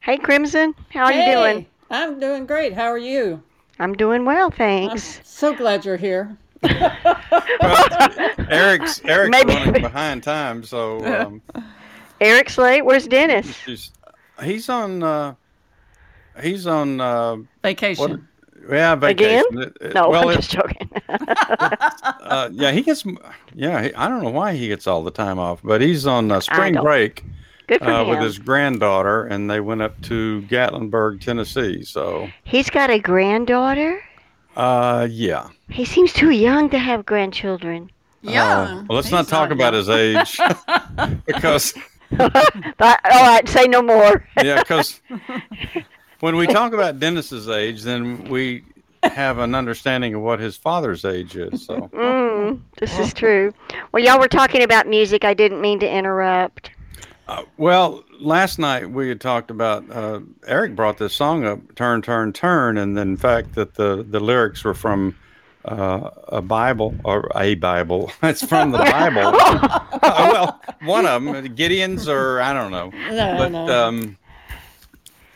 Hey, 0.00 0.18
Crimson. 0.18 0.74
How 0.90 1.04
are 1.04 1.12
you 1.12 1.20
Hey, 1.22 1.34
doing? 1.34 1.66
I'm 1.90 2.18
doing 2.20 2.46
great. 2.46 2.72
How 2.72 2.86
are 2.86 2.98
you? 2.98 3.42
I'm 3.78 3.94
doing 3.94 4.24
well, 4.24 4.50
thanks. 4.50 4.92
I'm 4.92 4.98
thanks. 4.98 5.28
so 5.28 5.54
glad 5.54 5.84
you're 5.84 5.96
here. 5.96 6.36
Eric's 8.50 9.00
Eric's 9.04 9.30
Maybe- 9.30 9.54
running 9.54 9.82
behind 9.82 10.22
time, 10.22 10.62
so 10.62 11.04
um, 11.04 11.42
Eric 12.20 12.50
Slate, 12.50 12.84
where's 12.84 13.06
Dennis? 13.08 13.56
he's 14.42 14.68
on 14.68 15.02
uh, 15.02 15.34
he's 16.42 16.66
on 16.66 17.00
uh, 17.00 17.36
Vacation. 17.62 18.28
Yeah 18.70 18.94
vacation. 18.94 19.44
It- 19.62 19.76
it- 19.80 19.94
No, 19.94 20.08
well, 20.10 20.28
I'm 20.28 20.36
just 20.36 20.50
joking. 20.50 20.90
uh, 21.08 22.48
yeah, 22.52 22.70
he 22.72 22.82
gets 22.82 23.04
yeah. 23.54 23.82
He, 23.82 23.94
I 23.94 24.08
don't 24.08 24.22
know 24.22 24.30
why 24.30 24.54
he 24.54 24.68
gets 24.68 24.86
all 24.86 25.02
the 25.04 25.10
time 25.10 25.38
off, 25.38 25.60
but 25.62 25.80
he's 25.80 26.06
on 26.06 26.30
uh, 26.30 26.40
spring 26.40 26.74
break 26.74 27.24
Good 27.66 27.78
for 27.80 27.90
uh, 27.90 28.02
him. 28.02 28.08
with 28.08 28.20
his 28.20 28.38
granddaughter, 28.38 29.24
and 29.26 29.50
they 29.50 29.60
went 29.60 29.82
up 29.82 30.00
to 30.02 30.42
Gatlinburg, 30.48 31.20
Tennessee. 31.20 31.84
So 31.84 32.28
He's 32.44 32.70
got 32.70 32.90
a 32.90 32.98
granddaughter. 32.98 34.02
uh, 34.56 35.06
yeah. 35.10 35.48
He 35.68 35.84
seems 35.84 36.12
too 36.12 36.30
young 36.30 36.68
to 36.70 36.78
have 36.78 37.06
grandchildren. 37.06 37.90
Yeah. 38.22 38.44
Uh, 38.60 38.84
well, 38.88 38.96
let's 38.96 39.10
not 39.10 39.26
talk 39.28 39.50
about 39.50 39.74
his 39.74 39.88
age 39.88 40.38
because 41.26 41.74
But, 42.12 43.00
all 43.10 43.22
right, 43.32 43.48
say 43.48 43.64
no 43.66 43.80
more. 43.80 44.28
yeah, 44.42 44.58
because 44.62 45.00
when 46.22 46.36
we 46.36 46.46
talk 46.46 46.72
about 46.72 47.00
Dennis's 47.00 47.48
age, 47.48 47.82
then 47.82 48.28
we 48.28 48.62
have 49.02 49.38
an 49.38 49.56
understanding 49.56 50.14
of 50.14 50.20
what 50.22 50.38
his 50.38 50.56
father's 50.56 51.04
age 51.04 51.34
is. 51.36 51.66
So 51.66 51.76
Mm, 51.92 52.60
this 52.78 52.96
is 53.00 53.12
true. 53.12 53.52
Well, 53.90 54.04
y'all 54.04 54.20
were 54.20 54.28
talking 54.28 54.62
about 54.62 54.86
music. 54.86 55.24
I 55.24 55.34
didn't 55.34 55.60
mean 55.60 55.80
to 55.80 55.90
interrupt. 55.90 56.70
Uh, 57.26 57.42
well, 57.56 58.04
last 58.20 58.60
night 58.60 58.88
we 58.88 59.08
had 59.08 59.20
talked 59.20 59.50
about 59.50 59.84
uh, 59.90 60.20
Eric 60.46 60.76
brought 60.76 60.98
this 60.98 61.12
song 61.14 61.44
up, 61.44 61.58
"Turn, 61.74 62.02
Turn, 62.02 62.32
Turn," 62.32 62.78
and 62.78 62.96
in 62.96 63.16
fact 63.16 63.54
that 63.56 63.74
the 63.74 64.04
the 64.08 64.20
lyrics 64.20 64.62
were 64.62 64.74
from 64.74 65.16
uh, 65.64 66.10
a 66.28 66.40
Bible 66.42 66.94
or 67.04 67.28
a 67.34 67.54
Bible. 67.56 68.12
it's 68.22 68.44
from 68.46 68.70
the 68.70 68.78
Bible. 68.78 69.36
Uh, 70.02 70.28
well, 70.32 70.60
one 70.82 71.06
of 71.06 71.22
them, 71.22 71.54
Gideon's, 71.54 72.08
or 72.08 72.40
I 72.40 72.52
don't 72.52 72.72
know, 72.72 72.90
No, 73.12 73.36
but 73.38 73.48
no. 73.52 73.86
um, 73.88 74.18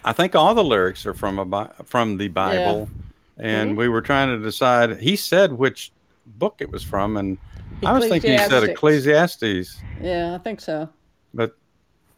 I 0.07 0.12
think 0.12 0.37
all 0.37 0.55
the 0.55 0.64
lyrics 0.64 1.05
are 1.05 1.14
from 1.14 1.38
a 1.40 1.45
Bi- 1.45 1.71
from 1.85 2.16
the 2.16 2.29
Bible, 2.29 2.88
and 3.37 3.71
mm-hmm. 3.71 3.79
we 3.79 3.88
were 3.88 4.01
trying 4.01 4.29
to 4.29 4.42
decide. 4.42 4.99
He 4.99 5.16
said 5.16 5.53
which 5.53 5.90
book 6.38 6.57
it 6.61 6.71
was 6.71 6.85
from, 6.85 7.16
and 7.16 7.37
I 7.85 7.92
was 7.92 8.09
thinking 8.09 8.33
he 8.33 8.38
said 8.38 8.62
Ecclesiastes. 8.64 9.79
Yeah, 10.01 10.35
I 10.35 10.38
think 10.38 10.61
so. 10.61 10.88
But 11.35 11.57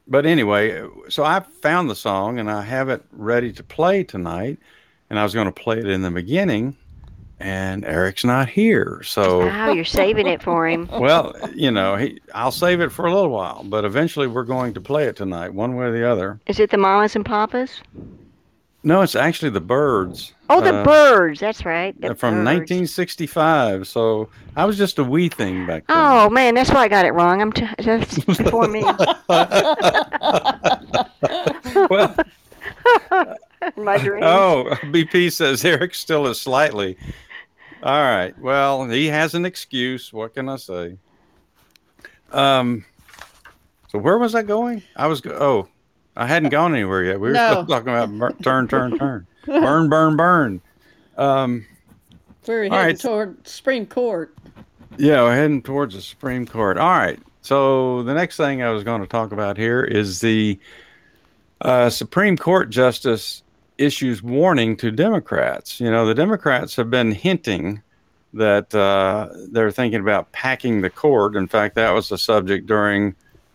but 0.07 0.27
anyway, 0.27 0.87
so 1.09 1.25
I 1.25 1.41
found 1.41 1.89
the 1.89 1.97
song 1.97 2.39
and 2.39 2.51
I 2.51 2.63
have 2.63 2.91
it 2.91 3.03
ready 3.11 3.53
to 3.53 3.63
play 3.63 4.05
tonight, 4.05 4.59
and 5.09 5.19
I 5.19 5.23
was 5.23 5.33
going 5.33 5.47
to 5.47 5.53
play 5.53 5.79
it 5.79 5.87
in 5.87 6.03
the 6.03 6.11
beginning, 6.11 6.77
and 7.41 7.85
Eric's 7.85 8.25
not 8.25 8.49
here, 8.49 9.01
so 9.05 9.47
Wow, 9.47 9.71
you're 9.71 9.85
saving 9.85 10.27
it 10.27 10.43
for 10.43 10.69
him. 10.69 10.89
well, 10.93 11.35
you 11.55 11.71
know, 11.71 11.97
he, 11.97 12.21
I'll 12.35 12.51
save 12.53 12.81
it 12.81 12.91
for 12.91 13.07
a 13.07 13.15
little 13.15 13.31
while, 13.31 13.63
but 13.65 13.85
eventually 13.85 14.27
we're 14.27 14.45
going 14.45 14.75
to 14.75 14.81
play 14.81 15.05
it 15.05 15.17
tonight, 15.17 15.55
one 15.55 15.77
way 15.77 15.87
or 15.87 15.93
the 15.93 16.09
other. 16.09 16.41
Is 16.47 16.59
it 16.59 16.71
the 16.71 16.79
mamas 16.79 17.15
and 17.15 17.25
papas? 17.25 17.81
No, 18.85 19.03
it's 19.03 19.17
actually 19.17 19.51
the 19.51 19.61
Byrds. 19.61 20.33
Oh, 20.51 20.61
the 20.61 20.75
uh, 20.75 20.85
birds. 20.85 21.41
That's 21.41 21.65
right. 21.65 22.01
The 22.01 22.15
from 22.15 22.45
birds. 22.45 22.71
1965. 22.71 23.89
So 23.89 24.29
I 24.57 24.65
was 24.65 24.79
just 24.79 24.99
a 24.99 25.05
wee 25.05 25.29
thing 25.29 25.67
back 25.67 25.87
then. 25.87 25.97
Oh 25.99 26.31
man, 26.31 26.55
that's 26.55 26.71
why 26.71 26.85
I 26.85 26.89
got 26.89 27.05
it 27.05 27.11
wrong. 27.11 27.43
I'm 27.43 27.53
t- 27.53 27.67
that's 27.79 28.19
before 28.25 28.69
me. 28.69 28.83
well, 31.91 32.15
My 33.77 33.99
dream. 33.99 34.23
Oh, 34.23 34.69
BP 34.85 35.33
says 35.33 35.65
Eric 35.65 35.95
still 35.95 36.27
is 36.27 36.41
slightly. 36.41 36.97
All 37.83 38.03
right. 38.03 38.37
Well, 38.39 38.89
he 38.89 39.07
has 39.07 39.35
an 39.35 39.45
excuse. 39.45 40.13
What 40.13 40.35
can 40.35 40.49
I 40.49 40.57
say? 40.57 40.99
Um. 42.33 42.85
So 43.91 43.99
where 43.99 44.19
was 44.19 44.35
I 44.35 44.43
going? 44.43 44.83
I 44.97 45.07
was. 45.07 45.21
Go- 45.21 45.37
oh, 45.41 45.69
I 46.17 46.27
hadn't 46.27 46.51
gone 46.51 46.75
anywhere 46.75 47.05
yet. 47.05 47.21
We 47.21 47.29
were 47.29 47.35
No. 47.35 47.51
still 47.53 47.67
talking 47.67 47.89
about 47.89 48.11
bur- 48.19 48.33
turn, 48.43 48.69
turn, 48.69 48.99
turn, 48.99 49.27
burn, 49.47 49.89
burn, 49.89 50.17
burn. 50.17 50.61
Um. 51.17 51.67
We're 52.47 52.63
heading 52.65 52.73
right. 52.73 52.99
toward 52.99 53.47
Supreme 53.47 53.85
Court. 53.85 54.35
Yeah, 54.97 55.23
we're 55.23 55.35
heading 55.35 55.61
towards 55.61 55.95
the 55.95 56.01
Supreme 56.01 56.47
Court. 56.47 56.79
All 56.79 56.89
right. 56.89 57.19
So 57.43 58.03
the 58.05 58.15
next 58.15 58.39
thing 58.39 58.63
I 58.63 58.71
was 58.71 58.85
going 58.85 59.03
to 59.03 59.07
talk 59.07 59.33
about 59.33 59.59
here 59.59 59.85
is 59.85 60.21
the 60.21 60.59
uh, 61.61 61.91
Supreme 61.91 62.39
Court 62.39 62.71
justice 62.71 63.43
issues 63.79 64.23
warning 64.23 64.77
to 64.77 64.91
Democrats. 64.91 65.81
You 65.81 65.91
know, 65.91 66.05
the 66.07 66.15
Democrats 66.15 66.77
have 66.77 66.91
been 66.91 67.13
hinting 67.13 67.83
that 68.35 68.75
uh, 68.75 69.29
they're 69.51 69.71
thinking 69.71 70.01
about 70.01 70.31
packing 70.33 70.83
the 70.83 70.91
court. 70.91 71.35
In 71.37 71.47
fact, 71.49 71.75
that 71.77 71.93
was 71.93 72.09
the 72.09 72.19
subject 72.19 72.67
during. 72.67 73.15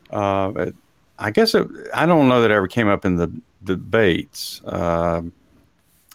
Uh, 0.09 0.51
it- 0.57 0.75
I 1.19 1.29
guess 1.29 1.53
it, 1.53 1.67
I 1.93 2.07
don't 2.07 2.27
know 2.27 2.41
that 2.41 2.49
it 2.49 2.53
ever 2.55 2.67
came 2.67 2.87
up 2.87 3.05
in 3.05 3.17
the 3.17 3.31
debates. 3.63 4.61
Um 4.65 5.31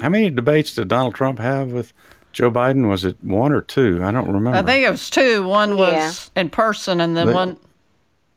how 0.00 0.08
many 0.08 0.28
debates 0.28 0.74
did 0.74 0.88
Donald 0.88 1.14
Trump 1.14 1.38
have 1.38 1.68
with 1.72 1.92
Joe 2.32 2.50
Biden? 2.50 2.88
Was 2.88 3.04
it 3.04 3.16
one 3.22 3.52
or 3.52 3.62
two? 3.62 4.00
I 4.04 4.10
don't 4.10 4.26
remember. 4.26 4.58
I 4.58 4.62
think 4.62 4.84
it 4.86 4.90
was 4.90 5.08
two. 5.08 5.46
One 5.46 5.76
was 5.76 6.30
Yeah. 6.34 6.40
in 6.42 6.50
person, 6.50 7.00
and 7.00 7.16
then 7.16 7.28
They- 7.28 7.32
one, 7.32 7.56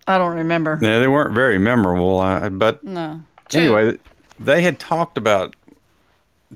I 0.07 0.17
don't 0.17 0.35
remember. 0.37 0.79
Yeah, 0.81 0.99
they 0.99 1.07
weren't 1.07 1.33
very 1.33 1.57
memorable. 1.57 2.19
Uh, 2.19 2.49
but 2.49 2.83
No. 2.83 3.21
Two. 3.49 3.59
anyway, 3.59 3.97
they 4.39 4.61
had 4.61 4.79
talked 4.79 5.17
about 5.17 5.55
the 5.60 5.60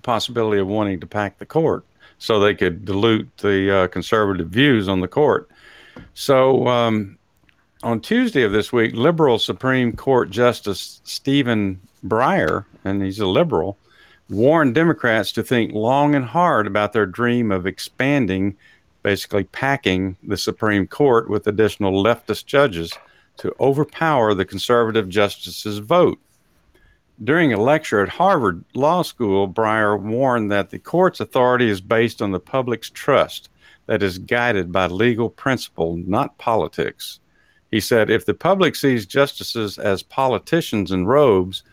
possibility 0.01 0.59
of 0.59 0.67
wanting 0.67 0.99
to 0.99 1.07
pack 1.07 1.37
the 1.37 1.45
court 1.45 1.85
so 2.17 2.39
they 2.39 2.55
could 2.55 2.85
dilute 2.85 3.29
the 3.37 3.75
uh, 3.75 3.87
conservative 3.87 4.49
views 4.49 4.87
on 4.87 5.01
the 5.01 5.07
court. 5.07 5.49
So 6.13 6.67
um, 6.67 7.17
on 7.83 8.01
Tuesday 8.01 8.43
of 8.43 8.51
this 8.51 8.71
week, 8.71 8.93
liberal 8.93 9.39
Supreme 9.39 9.93
Court 9.93 10.29
Justice 10.29 11.01
Stephen 11.03 11.79
Breyer, 12.05 12.65
and 12.83 13.01
he's 13.01 13.19
a 13.19 13.27
liberal, 13.27 13.77
warned 14.29 14.75
Democrats 14.75 15.31
to 15.33 15.43
think 15.43 15.71
long 15.73 16.15
and 16.15 16.25
hard 16.25 16.67
about 16.67 16.93
their 16.93 17.05
dream 17.05 17.51
of 17.51 17.67
expanding, 17.67 18.57
basically 19.03 19.43
packing 19.43 20.17
the 20.23 20.37
Supreme 20.37 20.87
Court 20.87 21.29
with 21.29 21.47
additional 21.47 22.03
leftist 22.03 22.45
judges 22.45 22.91
to 23.37 23.53
overpower 23.59 24.33
the 24.33 24.45
conservative 24.45 25.09
justices' 25.09 25.79
vote. 25.79 26.19
During 27.23 27.53
a 27.53 27.61
lecture 27.61 28.01
at 28.01 28.09
Harvard 28.09 28.65
Law 28.73 29.01
School, 29.01 29.47
Breyer 29.47 29.97
warned 29.97 30.51
that 30.51 30.69
the 30.69 30.79
court's 30.79 31.21
authority 31.21 31.69
is 31.69 31.79
based 31.79 32.21
on 32.21 32.31
the 32.31 32.41
public's 32.41 32.89
trust 32.89 33.49
that 33.85 34.03
is 34.03 34.17
guided 34.17 34.71
by 34.71 34.87
legal 34.87 35.29
principle, 35.29 35.95
not 35.95 36.37
politics. 36.37 37.21
He 37.71 37.79
said, 37.79 38.09
if 38.09 38.25
the 38.25 38.33
public 38.33 38.75
sees 38.75 39.05
justices 39.05 39.77
as 39.77 40.03
politicians 40.03 40.91
in 40.91 41.05
robes, 41.05 41.63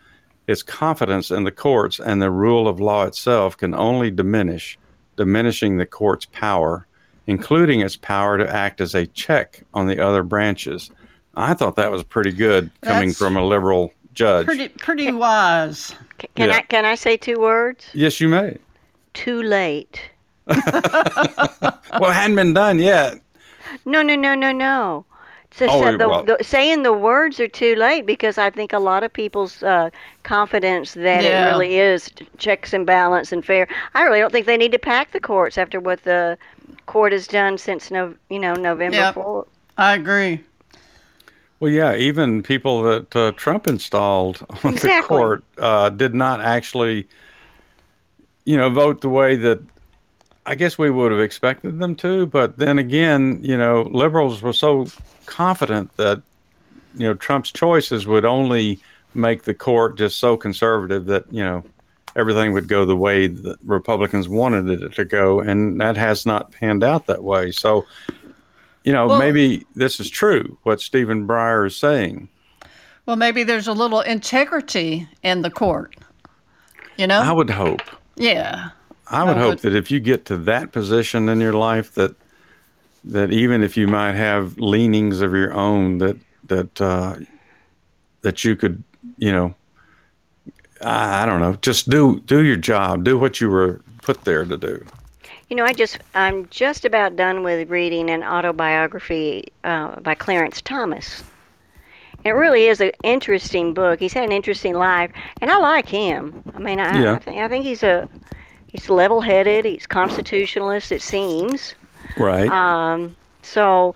its 0.47 0.63
confidence 0.63 1.29
in 1.29 1.43
the 1.43 1.51
courts 1.51 1.99
and 1.99 2.21
the 2.21 2.31
rule 2.31 2.67
of 2.67 2.79
law 2.79 3.05
itself 3.05 3.57
can 3.57 3.73
only 3.73 4.11
diminish, 4.11 4.77
diminishing 5.17 5.75
the 5.75 5.85
court's 5.85 6.25
power, 6.25 6.87
including 7.27 7.81
its 7.81 7.97
power 7.97 8.37
to 8.37 8.49
act 8.49 8.79
as 8.79 8.95
a 8.95 9.07
check 9.07 9.63
on 9.73 9.87
the 9.87 9.99
other 9.99 10.23
branches. 10.23 10.89
I 11.35 11.53
thought 11.53 11.75
that 11.75 11.91
was 11.91 12.03
pretty 12.03 12.31
good 12.31 12.71
coming 12.81 13.09
That's 13.09 13.17
from 13.17 13.35
a 13.35 13.45
liberal 13.45 13.93
judge. 14.13 14.45
Pretty, 14.45 14.69
pretty 14.69 15.11
wise. 15.11 15.95
C- 16.21 16.27
Can 16.35 16.49
Yeah. 16.49 16.57
I 16.57 16.61
can 16.61 16.85
I 16.85 16.95
say 16.95 17.17
two 17.17 17.39
words? 17.39 17.85
Yes, 17.93 18.19
you 18.21 18.29
may. 18.29 18.57
Too 19.13 19.41
late. 19.43 20.01
Well, 21.99 22.09
it 22.09 22.13
hadn't 22.13 22.35
been 22.35 22.53
done 22.53 22.79
yet. 22.79 23.19
No, 23.85 24.01
no, 24.01 24.15
no, 24.15 24.33
no, 24.35 24.51
no. 24.51 25.05
So, 25.51 25.67
Oh, 25.69 25.81
so 25.83 25.97
the, 25.97 26.09
well- 26.09 26.23
the, 26.23 26.37
saying 26.41 26.81
the 26.81 26.91
words 26.93 27.39
are 27.39 27.47
too 27.47 27.75
late 27.75 28.05
because 28.07 28.39
I 28.39 28.49
think 28.49 28.73
a 28.73 28.79
lot 28.79 29.03
of 29.03 29.13
people's 29.13 29.61
uh, 29.61 29.91
confidence 30.23 30.95
that 30.95 31.23
Yeah. 31.23 31.45
it 31.45 31.51
really 31.51 31.77
is 31.77 32.09
checks 32.39 32.73
and 32.73 32.85
balance 32.87 33.31
and 33.31 33.45
fair. 33.45 33.67
I 33.93 34.01
really 34.03 34.19
don't 34.19 34.31
think 34.31 34.47
they 34.47 34.57
need 34.57 34.71
to 34.71 34.79
pack 34.79 35.11
the 35.11 35.19
courts 35.19 35.57
after 35.59 35.79
what 35.79 36.03
the 36.03 36.37
court 36.87 37.11
has 37.11 37.27
done 37.27 37.59
since 37.59 37.91
no, 37.91 38.15
you 38.31 38.39
know, 38.39 38.55
November 38.55 38.97
Yep. 38.97 39.15
4th. 39.15 39.47
I 39.77 39.93
agree. 39.93 40.41
Well, 41.63 41.71
yeah, 41.71 41.95
even 41.95 42.43
people 42.43 42.83
that 42.83 43.15
uh, 43.15 43.31
Trump 43.37 43.67
installed 43.67 44.45
on 44.65 44.75
the 44.75 45.01
court 45.05 45.45
uh, 45.57 45.91
did 45.91 46.13
not 46.13 46.41
actually, 46.41 47.07
you 48.43 48.57
know, 48.57 48.69
vote 48.69 48.99
the 48.99 49.07
way 49.07 49.37
that 49.37 49.61
I 50.45 50.55
guess 50.55 50.77
we 50.77 50.89
would 50.89 51.13
have 51.13 51.21
expected 51.21 51.79
them 51.79 51.95
to. 51.95 52.25
But 52.25 52.57
then 52.57 52.79
again, 52.79 53.39
you 53.41 53.57
know, 53.57 53.83
liberals 53.83 54.41
were 54.41 54.51
so 54.51 54.87
confident 55.25 55.95
that, 55.95 56.21
you 56.95 57.07
know, 57.07 57.13
Trump's 57.13 57.53
choices 57.53 58.05
would 58.05 58.25
only 58.25 58.77
make 59.13 59.43
the 59.43 59.53
court 59.53 59.97
just 59.97 60.17
so 60.17 60.35
conservative 60.35 61.05
that, 61.05 61.31
you 61.31 61.45
know, 61.45 61.63
everything 62.17 62.51
would 62.51 62.67
go 62.67 62.85
the 62.85 62.97
way 62.97 63.27
that 63.27 63.57
Republicans 63.63 64.27
wanted 64.27 64.67
it 64.69 64.93
to 64.95 65.05
go. 65.05 65.39
And 65.39 65.79
that 65.79 65.95
has 65.95 66.25
not 66.25 66.51
panned 66.51 66.83
out 66.83 67.05
that 67.05 67.23
way. 67.23 67.51
So, 67.51 67.85
you 68.83 68.91
know, 68.93 69.07
Well- 69.07 69.19
maybe 69.19 69.65
this 69.75 69.99
is 69.99 70.09
true, 70.09 70.57
what 70.63 70.81
Stephen 70.81 71.27
Breyer 71.27 71.65
is 71.67 71.75
saying. 71.75 72.29
Well, 73.05 73.15
maybe 73.17 73.43
there's 73.43 73.67
a 73.67 73.73
little 73.73 74.01
integrity 74.01 75.07
in 75.23 75.41
the 75.41 75.49
court. 75.49 75.95
You 76.97 77.07
know? 77.07 77.19
I 77.19 77.31
would 77.31 77.49
hope. 77.49 77.81
yeah. 78.15 78.69
I 79.07 79.23
would 79.23 79.37
I 79.37 79.39
hope 79.39 79.49
would- 79.49 79.59
that 79.59 79.75
if 79.75 79.91
you 79.91 79.99
get 79.99 80.25
to 80.25 80.37
that 80.37 80.71
position 80.71 81.27
in 81.29 81.39
your 81.41 81.53
life, 81.53 81.93
that 81.95 82.15
that 83.05 83.33
even 83.33 83.61
if 83.61 83.75
you 83.75 83.85
might 83.85 84.13
have 84.13 84.57
leanings 84.57 85.19
of 85.19 85.33
your 85.33 85.53
own, 85.53 85.97
that 85.97 86.15
that 86.47 86.79
uh, 86.81 87.15
that 88.21 88.45
you 88.45 88.55
could, 88.55 88.81
you 89.17 89.29
know, 89.31 89.53
I, 90.81 91.23
I 91.23 91.25
don't 91.25 91.41
know, 91.41 91.55
just 91.61 91.89
do 91.89 92.21
do 92.21 92.43
your 92.43 92.55
job, 92.55 93.03
do 93.03 93.17
what 93.17 93.41
you 93.41 93.49
were 93.49 93.81
put 94.01 94.23
there 94.23 94.45
to 94.45 94.55
do. 94.57 94.85
You 95.53 95.57
know, 95.57 95.65
I 95.65 95.73
just 95.73 95.99
I'm 96.15 96.49
just 96.49 96.83
about 96.83 97.15
done 97.15 97.43
with 97.43 97.69
reading 97.69 98.09
an 98.09 98.23
autobiography 98.23 99.53
uh, 99.63 99.99
by 99.99 100.15
Clarence 100.15 100.63
Thomas. 100.63 101.23
It 102.25 102.31
really 102.31 102.63
is 102.65 102.81
an 102.81 102.89
interesting 103.03 103.75
book. 103.75 103.99
He's 103.99 104.13
had 104.13 104.23
an 104.23 104.31
interesting 104.31 104.73
life, 104.73 105.11
and 105.41 105.51
I 105.51 105.59
like 105.59 105.87
him. 105.87 106.41
I 106.55 106.57
mean, 106.57 106.79
I, 106.79 107.03
Yeah. 107.03 107.13
I, 107.13 107.19
think, 107.19 107.37
I 107.37 107.47
think 107.47 107.65
he's 107.65 107.83
a 107.83 108.09
he's 108.65 108.89
level-headed. 108.89 109.65
He's 109.65 109.85
constitutionalist, 109.85 110.91
it 110.91 111.03
seems. 111.03 111.75
Right. 112.17 112.49
Um, 112.49 113.15
so, 113.43 113.93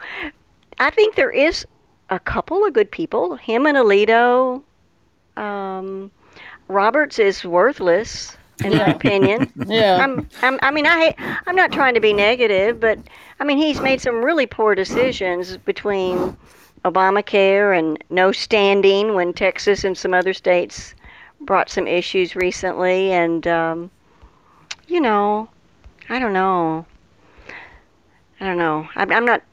I 0.77 0.91
think 0.91 1.15
there 1.15 1.31
is 1.31 1.65
a 2.11 2.19
couple 2.19 2.67
of 2.67 2.73
good 2.73 2.91
people. 2.91 3.35
Him 3.35 3.65
and 3.65 3.79
Alito. 3.79 4.61
Um, 5.37 6.11
Roberts 6.67 7.17
is 7.17 7.43
worthless. 7.43 8.36
In 8.63 8.75
my 8.75 8.89
opinion. 8.89 9.51
Yeah. 9.67 10.03
I'm, 10.03 10.27
I'm, 10.41 10.59
I 10.61 10.71
mean, 10.71 10.85
I, 10.85 11.15
I'm 11.45 11.55
not 11.55 11.71
trying 11.71 11.93
to 11.95 11.99
be 12.01 12.13
negative, 12.13 12.79
but 12.79 12.99
I 13.39 13.43
mean, 13.43 13.57
he's 13.57 13.81
made 13.81 14.01
some 14.01 14.23
really 14.23 14.45
poor 14.45 14.75
decisions 14.75 15.57
between 15.57 16.35
Obamacare 16.85 17.77
and 17.77 18.03
no 18.09 18.31
standing 18.31 19.13
when 19.15 19.33
Texas 19.33 19.83
and 19.83 19.97
some 19.97 20.13
other 20.13 20.33
states 20.33 20.95
brought 21.41 21.69
some 21.69 21.87
issues 21.87 22.35
recently, 22.35 23.11
and 23.11 23.47
um, 23.47 23.91
you 24.87 24.99
know, 25.01 25.49
I 26.09 26.19
don't 26.19 26.33
know. 26.33 26.85
I 28.39 28.45
don't 28.45 28.57
know. 28.57 28.87
I'm, 28.95 29.11
I'm 29.11 29.25
not. 29.25 29.43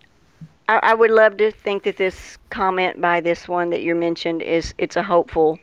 I, 0.68 0.78
I 0.82 0.94
would 0.94 1.10
love 1.10 1.36
to 1.38 1.50
think 1.50 1.84
that 1.84 1.96
this 1.96 2.38
comment 2.50 3.00
by 3.00 3.20
this 3.20 3.48
one 3.48 3.70
that 3.70 3.82
you 3.82 3.94
mentioned 3.94 4.42
is 4.42 4.74
it's 4.78 4.96
a 4.96 5.02
hopeful 5.02 5.58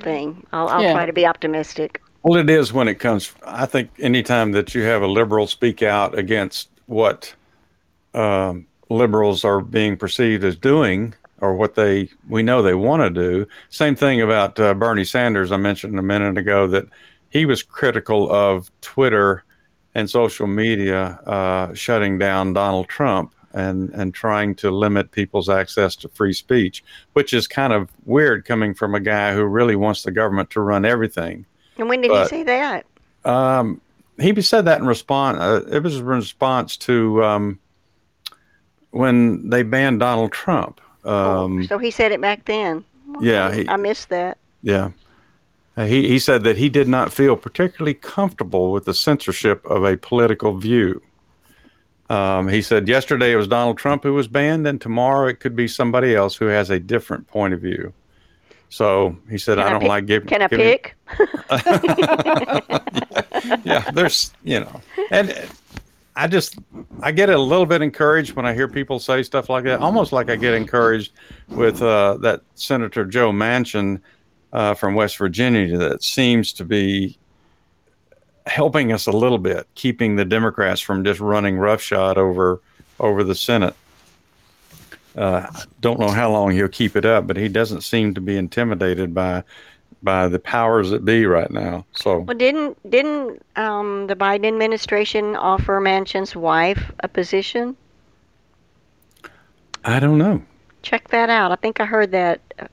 thing. 0.00 0.46
I'll, 0.52 0.68
I'll 0.68 0.84
Yeah. 0.84 0.92
try 0.92 1.06
to 1.06 1.12
be 1.12 1.26
optimistic. 1.26 2.00
Well, 2.26 2.40
it 2.40 2.50
is 2.50 2.72
when 2.72 2.88
it 2.88 2.96
comes. 2.96 3.32
I 3.44 3.66
think 3.66 3.88
anytime 4.00 4.50
that 4.50 4.74
you 4.74 4.82
have 4.82 5.00
a 5.00 5.06
liberal 5.06 5.46
speak 5.46 5.80
out 5.80 6.18
against 6.18 6.68
what 6.86 7.32
um, 8.14 8.66
liberals 8.90 9.44
are 9.44 9.60
being 9.60 9.96
perceived 9.96 10.42
as 10.42 10.56
doing, 10.56 11.14
or 11.40 11.54
what 11.54 11.76
they 11.76 12.08
we 12.28 12.42
know 12.42 12.62
they 12.62 12.74
want 12.74 13.02
to 13.02 13.10
do. 13.10 13.46
Same 13.68 13.94
thing 13.94 14.20
about 14.20 14.58
uh, 14.58 14.74
Bernie 14.74 15.04
Sanders. 15.04 15.52
I 15.52 15.56
mentioned 15.56 15.96
a 16.00 16.02
minute 16.02 16.36
ago 16.36 16.66
that 16.66 16.86
he 17.30 17.46
was 17.46 17.62
critical 17.62 18.28
of 18.32 18.72
Twitter 18.80 19.44
and 19.94 20.10
social 20.10 20.48
media 20.48 21.20
uh, 21.26 21.74
shutting 21.74 22.18
down 22.18 22.54
Donald 22.54 22.88
Trump 22.88 23.36
and 23.52 23.90
and 23.90 24.12
trying 24.12 24.56
to 24.56 24.72
limit 24.72 25.12
people's 25.12 25.48
access 25.48 25.94
to 25.94 26.08
free 26.08 26.32
speech, 26.32 26.82
which 27.12 27.32
is 27.32 27.46
kind 27.46 27.72
of 27.72 27.88
weird 28.04 28.44
coming 28.44 28.74
from 28.74 28.96
a 28.96 29.00
guy 29.00 29.32
who 29.32 29.44
really 29.44 29.76
wants 29.76 30.02
the 30.02 30.10
government 30.10 30.50
to 30.50 30.60
run 30.60 30.84
everything. 30.84 31.46
And 31.78 31.88
when 31.88 32.00
did 32.00 32.10
But- 32.10 32.24
he 32.24 32.28
say 32.28 32.42
that? 32.44 32.86
Um, 33.24 33.80
he 34.18 34.40
said 34.40 34.64
that 34.66 34.80
in 34.80 34.86
response. 34.86 35.38
Uh, 35.38 35.62
it 35.70 35.82
was 35.82 35.96
in 35.96 36.04
response 36.06 36.76
to 36.78 37.22
um, 37.24 37.58
when 38.90 39.50
they 39.50 39.62
banned 39.62 40.00
Donald 40.00 40.32
Trump. 40.32 40.80
Um, 41.04 41.64
so 41.66 41.78
he 41.78 41.90
said 41.90 42.12
it 42.12 42.20
back 42.20 42.44
then. 42.46 42.84
yeah, 43.20 43.52
he, 43.52 43.68
I 43.68 43.76
missed 43.76 44.08
that. 44.08 44.38
yeah. 44.62 44.90
Uh, 45.76 45.84
He 45.84 46.08
he 46.08 46.18
said 46.18 46.42
that 46.44 46.56
he 46.56 46.68
did 46.70 46.88
not 46.88 47.12
feel 47.12 47.36
particularly 47.36 47.94
comfortable 47.94 48.72
with 48.72 48.86
the 48.86 48.94
censorship 48.94 49.64
of 49.66 49.84
a 49.84 49.96
political 49.96 50.56
view. 50.56 51.02
Um, 52.08 52.48
he 52.48 52.62
said 52.62 52.88
yesterday 52.88 53.32
it 53.32 53.36
was 53.36 53.48
Donald 53.48 53.76
Trump 53.78 54.02
who 54.04 54.14
was 54.14 54.28
banned, 54.28 54.66
and 54.66 54.80
tomorrow 54.80 55.28
it 55.28 55.40
could 55.40 55.54
be 55.56 55.68
somebody 55.68 56.14
else 56.14 56.36
who 56.36 56.46
has 56.46 56.70
a 56.70 56.78
different 56.80 57.26
point 57.28 57.52
of 57.52 57.60
view. 57.60 57.92
So 58.68 59.16
he 59.30 59.38
said, 59.38 59.58
Can 59.58 59.66
"I 59.66 59.70
don't 59.70 59.80
pick- 59.80 59.88
like 59.88 60.06
giving." 60.06 60.28
Can 60.28 60.42
I 60.42 60.48
giving- 60.48 60.66
pick? 60.66 60.96
yeah, 63.64 63.90
there's, 63.92 64.32
you 64.42 64.60
know, 64.60 64.80
and 65.10 65.34
I 66.16 66.26
just, 66.26 66.58
I 67.00 67.12
get 67.12 67.30
a 67.30 67.38
little 67.38 67.66
bit 67.66 67.82
encouraged 67.82 68.34
when 68.34 68.46
I 68.46 68.54
hear 68.54 68.68
people 68.68 68.98
say 68.98 69.22
stuff 69.22 69.48
like 69.48 69.64
that. 69.64 69.80
Almost 69.80 70.12
like 70.12 70.30
I 70.30 70.36
get 70.36 70.54
encouraged 70.54 71.12
with 71.48 71.82
uh, 71.82 72.16
that 72.22 72.42
Senator 72.54 73.04
Joe 73.04 73.32
Manchin 73.32 74.00
uh, 74.52 74.74
from 74.74 74.94
West 74.94 75.18
Virginia 75.18 75.76
that 75.78 76.02
seems 76.02 76.52
to 76.54 76.64
be 76.64 77.16
helping 78.46 78.92
us 78.92 79.06
a 79.06 79.12
little 79.12 79.38
bit, 79.38 79.66
keeping 79.74 80.16
the 80.16 80.24
Democrats 80.24 80.80
from 80.80 81.04
just 81.04 81.20
running 81.20 81.58
roughshod 81.58 82.18
over 82.18 82.60
over 82.98 83.22
the 83.22 83.34
Senate. 83.34 83.74
Uh, 85.16 85.50
don't 85.80 85.98
know 85.98 86.08
how 86.08 86.30
long 86.30 86.50
he'll 86.50 86.68
keep 86.68 86.94
it 86.94 87.04
up, 87.04 87.26
but 87.26 87.36
he 87.36 87.48
doesn't 87.48 87.80
seem 87.82 88.14
to 88.14 88.20
be 88.20 88.36
intimidated 88.36 89.14
by 89.14 89.42
by 90.02 90.28
the 90.28 90.38
powers 90.38 90.90
that 90.90 91.04
be 91.04 91.26
right 91.26 91.50
now. 91.50 91.84
So 91.96 92.18
Well, 92.20 92.36
didn't 92.36 92.90
didn't 92.90 93.42
um, 93.56 94.06
the 94.06 94.16
Biden 94.16 94.46
administration 94.46 95.36
offer 95.36 95.80
Manchin's 95.80 96.36
wife 96.36 96.92
a 97.00 97.08
position? 97.08 97.76
I 99.84 100.00
don't 100.00 100.18
know. 100.18 100.42
Check 100.82 101.08
that 101.08 101.30
out. 101.30 101.50
I 101.50 101.56
think 101.56 101.80
I 101.80 101.86
heard 101.86 102.12
that 102.12 102.40
uh, 102.58 102.66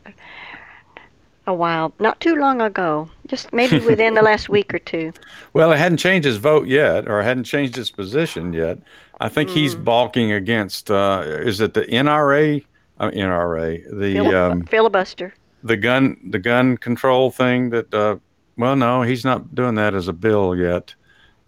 a 1.47 1.53
while, 1.53 1.93
not 1.99 2.19
too 2.19 2.35
long 2.35 2.61
ago, 2.61 3.09
just 3.27 3.53
maybe 3.53 3.79
within 3.85 4.13
the 4.13 4.21
last 4.21 4.49
week 4.49 4.73
or 4.73 4.79
two. 4.79 5.13
Well, 5.53 5.71
it 5.71 5.77
hadn't 5.77 5.97
changed 5.97 6.25
his 6.25 6.37
vote 6.37 6.67
yet, 6.67 7.07
or 7.07 7.21
hadn't 7.21 7.45
changed 7.45 7.75
his 7.75 7.91
position 7.91 8.53
yet. 8.53 8.79
I 9.23 9.29
think 9.29 9.49
he's 9.49 9.73
balking 9.73 10.33
against. 10.33 10.91
Uh, 10.91 11.23
is 11.25 11.61
it 11.61 11.73
the 11.73 11.83
NRA? 11.85 12.63
Uh, 12.99 13.09
NRA, 13.09 13.83
the 13.89 14.15
Filib- 14.15 14.51
um, 14.51 14.63
filibuster. 14.65 15.33
the 15.63 15.77
gun 15.77 16.17
the 16.29 16.39
gun 16.39 16.77
control 16.77 17.31
thing. 17.31 17.69
That 17.71 17.91
uh, 17.93 18.17
well, 18.57 18.75
no, 18.75 19.01
he's 19.01 19.23
not 19.25 19.55
doing 19.55 19.75
that 19.75 19.95
as 19.95 20.07
a 20.07 20.13
bill 20.13 20.55
yet. 20.55 20.93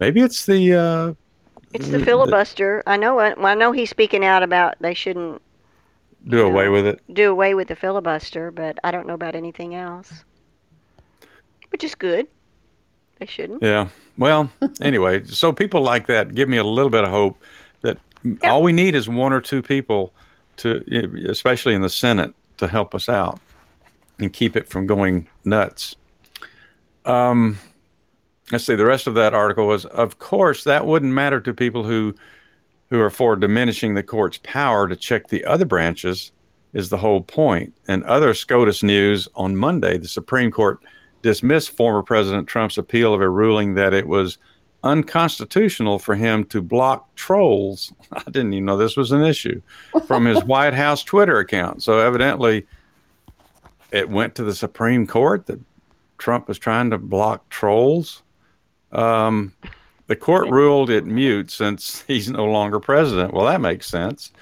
Maybe 0.00 0.20
it's 0.22 0.46
the. 0.46 0.74
Uh, 0.74 1.14
It's 1.72 1.88
the 1.88 2.02
filibuster. 2.04 2.82
I 2.86 2.96
know. 2.96 3.16
Well, 3.16 3.34
I 3.46 3.54
know 3.54 3.72
he's 3.72 3.90
speaking 3.90 4.24
out 4.24 4.42
about 4.42 4.74
they 4.80 4.94
shouldn't 4.94 5.40
do 6.26 6.46
away 6.46 6.68
with 6.70 6.86
it. 6.86 7.00
do 7.12 7.30
away 7.30 7.54
with 7.54 7.68
the 7.68 7.76
filibuster, 7.76 8.50
but 8.50 8.78
I 8.82 8.90
don't 8.90 9.06
know 9.06 9.14
about 9.14 9.34
anything 9.34 9.74
else. 9.74 10.24
Which 11.70 11.84
is 11.84 11.94
good. 11.94 12.26
They 13.18 13.26
shouldn't. 13.26 13.62
Yeah. 13.62 13.88
Well, 14.18 14.50
anyway, 14.80 15.24
so 15.24 15.52
people 15.52 15.82
like 15.82 16.06
that 16.06 16.34
give 16.34 16.48
me 16.48 16.56
a 16.56 16.64
little 16.64 16.90
bit 16.90 17.04
of 17.04 17.10
hope 17.10 17.36
that 18.24 18.44
all 18.44 18.62
we 18.62 18.72
need 18.72 18.94
is 18.94 19.08
one 19.08 19.32
or 19.32 19.40
two 19.40 19.62
people 19.62 20.12
to, 20.58 20.82
especially 21.28 21.74
in 21.74 21.82
the 21.82 21.90
Senate, 21.90 22.34
to 22.58 22.68
help 22.68 22.94
us 22.94 23.08
out 23.08 23.40
and 24.18 24.32
keep 24.32 24.56
it 24.56 24.68
from 24.68 24.86
going 24.86 25.28
nuts. 25.44 25.96
Um, 27.04 27.58
let's 28.50 28.64
see. 28.64 28.74
The 28.74 28.86
rest 28.86 29.06
of 29.06 29.14
that 29.14 29.34
article 29.34 29.66
was, 29.66 29.84
of 29.86 30.18
course, 30.18 30.64
that 30.64 30.86
wouldn't 30.86 31.12
matter 31.12 31.40
to 31.40 31.54
people 31.54 31.84
who 31.84 32.14
who 32.88 33.00
are 33.00 33.10
for 33.10 33.34
diminishing 33.34 33.94
the 33.94 34.02
court's 34.02 34.38
power 34.44 34.86
to 34.86 34.94
check 34.94 35.28
the 35.28 35.44
other 35.44 35.64
branches. 35.64 36.32
Is 36.72 36.90
the 36.90 36.98
whole 36.98 37.22
point. 37.22 37.72
And 37.88 38.04
other 38.04 38.34
SCOTUS 38.34 38.82
news 38.82 39.28
on 39.34 39.56
Monday, 39.56 39.96
the 39.96 40.08
Supreme 40.08 40.50
Court 40.50 40.78
dismissed 41.22 41.70
former 41.70 42.02
President 42.02 42.46
Trump's 42.46 42.76
appeal 42.76 43.14
of 43.14 43.22
a 43.22 43.30
ruling 43.30 43.74
that 43.74 43.94
it 43.94 44.06
was 44.06 44.36
unconstitutional 44.82 45.98
for 45.98 46.14
him 46.14 46.44
to 46.44 46.62
block 46.62 47.14
trolls. 47.14 47.92
I 48.12 48.22
didn't 48.24 48.54
even 48.54 48.66
know 48.66 48.76
this 48.76 48.96
was 48.96 49.12
an 49.12 49.22
issue 49.22 49.60
from 50.06 50.24
his 50.24 50.42
White 50.44 50.74
House 50.74 51.02
Twitter 51.02 51.38
account. 51.38 51.82
So 51.82 51.98
evidently, 51.98 52.66
it 53.92 54.08
went 54.08 54.34
to 54.36 54.44
the 54.44 54.54
Supreme 54.54 55.06
Court 55.06 55.46
that 55.46 55.60
Trump 56.18 56.48
was 56.48 56.58
trying 56.58 56.90
to 56.90 56.98
block 56.98 57.48
trolls. 57.48 58.22
Um, 58.92 59.52
the 60.06 60.16
court 60.16 60.48
ruled 60.50 60.90
it 60.90 61.04
mute 61.04 61.50
since 61.50 62.02
he's 62.06 62.30
no 62.30 62.44
longer 62.44 62.80
president. 62.80 63.34
Well, 63.34 63.46
that 63.46 63.60
makes 63.60 63.86
sense. 63.86 64.32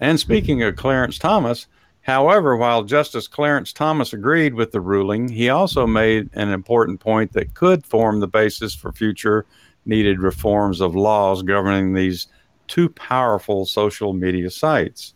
And 0.00 0.18
speaking 0.20 0.62
of 0.62 0.76
Clarence 0.76 1.18
Thomas, 1.18 1.66
However, 2.04 2.54
while 2.54 2.82
Justice 2.82 3.26
Clarence 3.26 3.72
Thomas 3.72 4.12
agreed 4.12 4.52
with 4.52 4.72
the 4.72 4.80
ruling, 4.80 5.26
he 5.26 5.48
also 5.48 5.86
made 5.86 6.28
an 6.34 6.50
important 6.50 7.00
point 7.00 7.32
that 7.32 7.54
could 7.54 7.86
form 7.86 8.20
the 8.20 8.28
basis 8.28 8.74
for 8.74 8.92
future 8.92 9.46
needed 9.86 10.20
reforms 10.20 10.80
of 10.80 10.94
laws 10.94 11.42
governing 11.42 11.92
these 11.92 12.26
two 12.66 12.88
powerful 12.88 13.66
social 13.66 14.12
media 14.12 14.50
sites. 14.50 15.14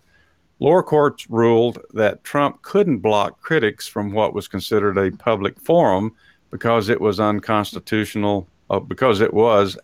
Lower 0.61 0.83
courts 0.83 1.31
ruled 1.31 1.79
that 1.95 2.25
Trump 2.25 2.63
couldn't 2.63 2.99
block 2.99 3.41
critics 3.41 3.87
from 3.87 4.13
what 4.13 4.35
was 4.35 4.49
considered 4.49 4.99
a 4.99 5.17
public 5.17 5.59
forum 5.61 6.15
because 6.51 6.89
it 6.89 7.01
was 7.01 7.21
unconstitutional, 7.21 8.49
uh, 8.71 8.81
because 8.81 9.21
it 9.21 9.33
was, 9.33 9.79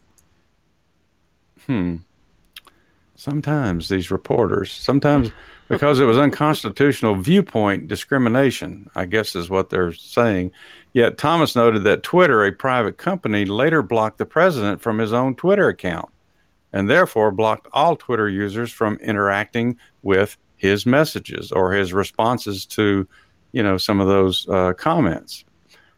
hmm, 1.67 1.97
sometimes 3.15 3.89
these 3.89 4.11
reporters, 4.11 4.73
sometimes 4.73 5.31
because 5.69 6.01
it 6.01 6.05
was 6.05 6.19
unconstitutional 6.19 7.15
viewpoint 7.15 7.89
discrimination, 7.89 8.91
I 8.95 9.07
guess 9.07 9.35
is 9.35 9.51
what 9.51 9.71
they're 9.71 9.93
saying. 9.93 10.53
Yet 10.93 11.19
Thomas 11.19 11.57
noted 11.57 11.85
that 11.85 12.03
Twitter, 12.03 12.45
a 12.45 12.53
private 12.53 12.99
company, 12.99 13.45
later 13.45 13.83
blocked 13.83 14.19
the 14.19 14.27
president 14.27 14.81
from 14.81 14.99
his 14.99 15.13
own 15.13 15.35
Twitter 15.35 15.69
account 15.69 16.09
and 16.73 16.89
therefore 16.89 17.31
blocked 17.31 17.69
all 17.73 17.97
Twitter 17.97 18.29
users 18.29 18.71
from 18.71 18.97
interacting 18.97 19.77
with 20.03 20.37
his 20.57 20.87
messages 20.87 21.51
or 21.53 21.73
his 21.73 21.93
responses 21.93 22.67
to, 22.67 23.07
you 23.53 23.63
know, 23.63 23.77
some 23.79 24.01
of 24.01 24.09
those 24.09 24.49
uh, 24.49 24.73
comments. 24.75 25.45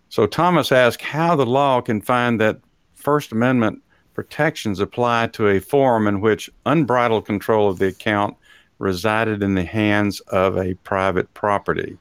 So 0.08 0.26
Thomas 0.26 0.72
asked 0.72 1.02
how 1.02 1.36
the 1.36 1.46
law 1.46 1.80
can 1.80 2.00
find 2.00 2.40
that 2.40 2.60
First 2.94 3.32
Amendment 3.32 3.82
protections 4.14 4.80
apply 4.80 5.26
to 5.28 5.48
a 5.48 5.60
forum 5.60 6.06
in 6.06 6.20
which 6.20 6.50
unbridled 6.64 7.26
control 7.26 7.68
of 7.68 7.78
the 7.78 7.88
account 7.88 8.36
resided 8.78 9.42
in 9.42 9.54
the 9.54 9.64
hands 9.64 10.20
of 10.20 10.56
a 10.56 10.74
private 10.74 11.32
property. 11.34 11.98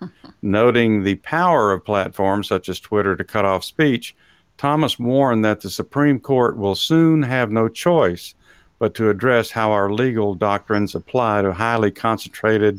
Noting 0.42 1.02
the 1.02 1.16
power 1.16 1.72
of 1.72 1.84
platforms 1.84 2.48
such 2.48 2.68
as 2.68 2.80
Twitter 2.80 3.16
to 3.16 3.24
cut 3.24 3.44
off 3.44 3.64
speech, 3.64 4.14
Thomas 4.58 4.98
warned 4.98 5.44
that 5.44 5.60
the 5.60 5.70
Supreme 5.70 6.18
Court 6.18 6.56
will 6.56 6.74
soon 6.74 7.22
have 7.22 7.50
no 7.50 7.68
choice 7.68 8.34
but 8.78 8.94
to 8.94 9.08
address 9.08 9.50
how 9.50 9.72
our 9.72 9.90
legal 9.90 10.34
doctrines 10.34 10.94
apply 10.94 11.42
to 11.42 11.52
highly 11.52 11.90
concentrated, 11.90 12.78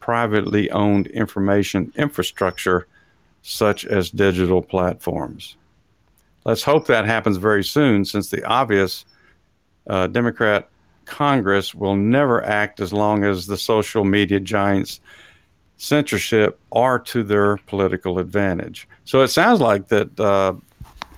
privately 0.00 0.70
owned 0.70 1.06
information 1.08 1.92
infrastructure 1.96 2.86
such 3.42 3.84
as 3.84 4.10
digital 4.10 4.62
platforms. 4.62 5.56
let's 6.46 6.62
hope 6.62 6.86
that 6.86 7.04
happens 7.04 7.36
very 7.36 7.64
soon, 7.64 8.04
since 8.04 8.30
the 8.30 8.44
obvious 8.44 9.04
uh, 9.86 10.06
Democrat 10.06 10.68
Congress 11.06 11.74
will 11.74 11.96
never 11.96 12.44
act 12.44 12.80
as 12.80 12.92
long 12.92 13.24
as 13.24 13.46
the 13.46 13.56
social 13.56 14.04
media 14.04 14.40
giants' 14.40 15.00
censorship 15.76 16.58
are 16.72 16.98
to 16.98 17.22
their 17.22 17.56
political 17.66 18.18
advantage. 18.18 18.88
So 19.04 19.22
it 19.22 19.28
sounds 19.28 19.60
like 19.60 19.88
that 19.88 20.18
uh, 20.18 20.54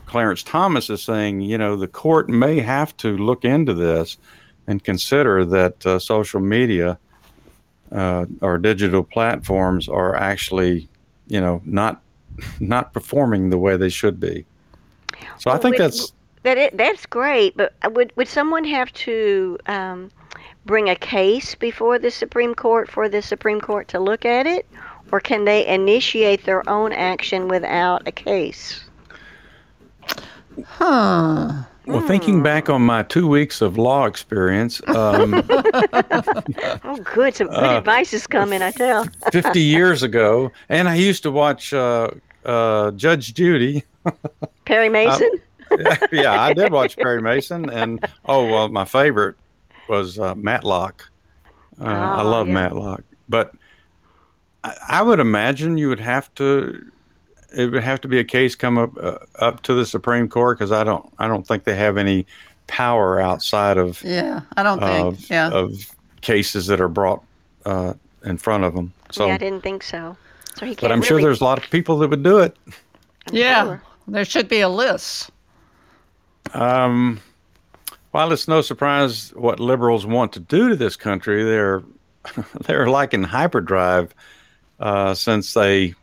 Clarence 0.07 0.43
Thomas 0.43 0.91
is 0.91 1.03
saying, 1.03 1.41
you 1.43 1.59
know, 1.59 1.77
the 1.77 1.89
court 1.89 2.29
may 2.29 2.61
have 2.61 2.97
to 2.99 3.17
look 3.17 3.45
into 3.45 3.75
this 3.75 4.17
and 4.67 4.83
consider 4.83 5.45
that 5.45 5.87
uh, 5.87 5.99
social 5.99 6.41
media 6.41 6.99
uh, 7.93 8.27
or 8.41 8.59
digital 8.59 9.05
platforms 9.05 9.89
are 9.89 10.17
actually, 10.17 10.89
you 11.29 11.41
know, 11.41 11.63
not 11.65 12.03
not 12.61 12.93
performing 12.93 13.51
the 13.51 13.59
way 13.59 13.77
they 13.77 13.89
should 13.89 14.21
be. 14.21 14.45
So 15.39 15.51
I 15.51 15.59
think 15.59 15.77
that's 15.77 16.13
that 16.47 16.57
it, 16.59 16.77
that's 16.77 17.07
great, 17.07 17.57
but 17.57 17.75
would 17.91 18.13
would 18.17 18.29
someone 18.29 18.63
have 18.65 18.93
to 18.93 19.59
um, 19.67 20.13
bring 20.65 20.89
a 20.89 20.95
case 20.95 21.57
before 21.57 21.99
the 21.99 22.11
Supreme 22.11 22.55
Court 22.55 22.89
for 22.89 23.09
the 23.09 23.21
Supreme 23.21 23.61
Court 23.61 23.89
to 23.89 23.99
look 23.99 24.25
at 24.25 24.47
it, 24.47 24.65
or 25.11 25.19
can 25.19 25.45
they 25.45 25.67
initiate 25.67 26.45
their 26.45 26.63
own 26.71 26.93
action 26.93 27.49
without 27.49 28.07
a 28.07 28.13
case? 28.13 28.85
Huh. 30.65 31.53
Well, 31.87 32.01
thinking 32.07 32.43
back 32.45 32.69
on 32.71 32.83
my 32.83 33.03
two 33.03 33.27
weeks 33.29 33.61
of 33.61 33.77
law 33.77 34.07
experience, 34.07 34.81
um, 34.89 35.35
Oh, 36.85 36.97
good. 37.15 37.35
Some 37.35 37.49
good 37.49 37.57
Uh, 37.75 37.79
advice 37.79 38.13
is 38.13 38.27
coming, 38.27 38.63
I 38.63 38.71
tell. 38.71 39.05
50 39.33 39.61
years 39.61 40.03
ago, 40.05 40.51
and 40.69 40.89
I 40.89 40.95
used 40.95 41.23
to 41.25 41.31
watch 41.33 41.73
uh, 41.73 42.11
uh, 42.45 42.91
Judge 42.93 43.35
Judy. 43.35 43.83
Perry 44.65 44.89
Mason? 44.99 45.31
yeah, 46.13 46.41
I 46.41 46.53
did 46.53 46.73
watch 46.73 46.97
Perry 46.97 47.21
Mason, 47.23 47.69
and 47.71 48.05
oh 48.27 48.47
well, 48.47 48.69
my 48.69 48.85
favorite 48.85 49.37
was 49.89 50.19
uh, 50.19 50.35
Matlock. 50.35 51.09
Uh, 51.81 51.85
I 51.85 52.23
Oh, 52.23 52.29
love 52.31 52.49
yeah. 52.49 52.55
Matlock, 52.55 53.03
but 53.29 53.53
I, 54.65 54.75
I 54.89 55.03
would 55.03 55.21
imagine 55.21 55.79
you 55.79 55.89
would 55.89 56.01
have 56.01 56.33
to. 56.37 56.91
It 57.57 57.71
would 57.71 57.83
have 57.83 58.01
to 58.03 58.09
be 58.09 58.19
a 58.19 58.25
case 58.25 58.55
come 58.55 58.77
up 58.79 58.91
uh, 58.99 59.19
up 59.39 59.63
to 59.63 59.75
the 59.75 59.87
Supreme 59.87 60.29
Court 60.29 60.59
because 60.59 60.73
I 60.73 60.85
don't 60.85 61.11
I 61.19 61.29
don't 61.29 61.47
think 61.47 61.65
they 61.65 61.77
have 61.77 61.97
any 61.97 62.27
power 62.67 63.21
outside 63.21 63.79
of 63.79 64.03
Yeah, 64.03 64.41
I 64.57 64.63
don't 64.63 64.81
think. 64.81 65.07
of, 65.07 65.31
yeah. 65.31 65.51
of 65.51 65.95
cases 66.21 66.67
that 66.67 66.81
are 66.81 66.89
brought 66.89 67.23
uh, 67.65 67.95
in 68.25 68.37
front 68.39 68.65
of 68.65 68.75
them. 68.75 68.93
So, 69.13 69.27
yeah, 69.29 69.35
I 69.35 69.39
didn't 69.39 69.63
think 69.63 69.83
so. 69.85 70.17
So 70.57 70.67
he 70.67 70.71
can't 70.75 70.81
but 70.81 70.93
I'm 70.93 71.03
sure 71.03 71.21
there's 71.21 71.41
a 71.41 71.45
lot 71.45 71.63
of 71.63 71.71
people 71.71 71.99
that 71.99 72.11
would 72.11 72.23
do 72.25 72.39
it. 72.39 72.57
yeah. 73.31 73.65
sure. 73.65 73.83
There 74.09 74.25
should 74.25 74.49
be 74.49 74.61
a 74.61 74.69
list. 74.69 75.31
Um, 76.55 77.21
while 78.11 78.33
it's 78.33 78.49
no 78.49 78.61
surprise 78.63 79.31
what 79.35 79.61
liberals 79.61 80.07
want 80.07 80.33
to 80.35 80.41
do 80.41 80.69
to 80.71 80.77
this 80.77 80.97
country, 80.97 81.45
they're 81.45 81.83
they're 82.67 82.89
like 82.89 83.15
in 83.15 83.23
hyperdrive 83.23 84.15
uh, 84.81 85.15
since 85.15 85.55
they 85.55 85.95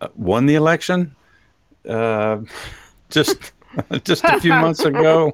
uh, 0.00 0.08
won 0.16 0.46
the 0.46 0.54
election. 0.54 1.14
Uh, 1.88 2.38
just 3.10 3.52
just 4.04 4.24
a 4.24 4.40
few 4.40 4.52
months 4.52 4.80
ago, 4.80 5.32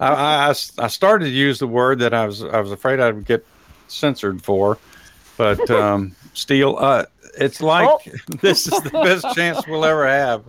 I, 0.00 0.48
I, 0.48 0.54
I 0.78 0.86
started 0.88 1.26
to 1.26 1.30
use 1.30 1.58
the 1.58 1.66
word 1.66 1.98
that 2.00 2.14
I 2.14 2.26
was 2.26 2.42
I 2.42 2.60
was 2.60 2.72
afraid 2.72 3.00
I 3.00 3.10
would 3.10 3.24
get 3.26 3.46
censored 3.88 4.42
for, 4.42 4.78
but 5.36 5.70
um, 5.70 6.14
steal. 6.34 6.76
Uh, 6.78 7.04
it's 7.36 7.60
like 7.60 7.88
Oh. 7.88 7.98
this 8.42 8.66
is 8.66 8.80
the 8.82 8.90
best 8.90 9.34
chance 9.34 9.66
we'll 9.66 9.84
ever 9.84 10.06
have 10.06 10.44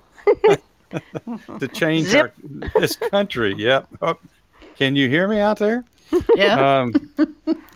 to 1.60 1.68
change 1.68 2.14
our, 2.16 2.32
this 2.76 2.96
country. 2.96 3.56
Yep. 3.58 3.88
Oh, 4.02 4.18
can 4.78 4.96
you 4.96 5.10
hear 5.10 5.28
me 5.28 5.40
out 5.40 5.60
there? 5.60 5.84
Yeah. 6.36 6.82
Um, 6.82 6.94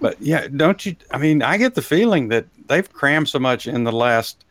but 0.02 0.22
yeah, 0.22 0.48
don't 0.48 0.86
you? 0.86 0.96
I 1.12 1.18
mean, 1.18 1.42
I 1.42 1.58
get 1.58 1.76
the 1.76 1.82
feeling 1.82 2.28
that 2.30 2.46
they've 2.68 2.92
crammed 2.92 3.30
so 3.30 3.40
much 3.40 3.68
in 3.68 3.84
the 3.84 3.92
last 3.92 4.46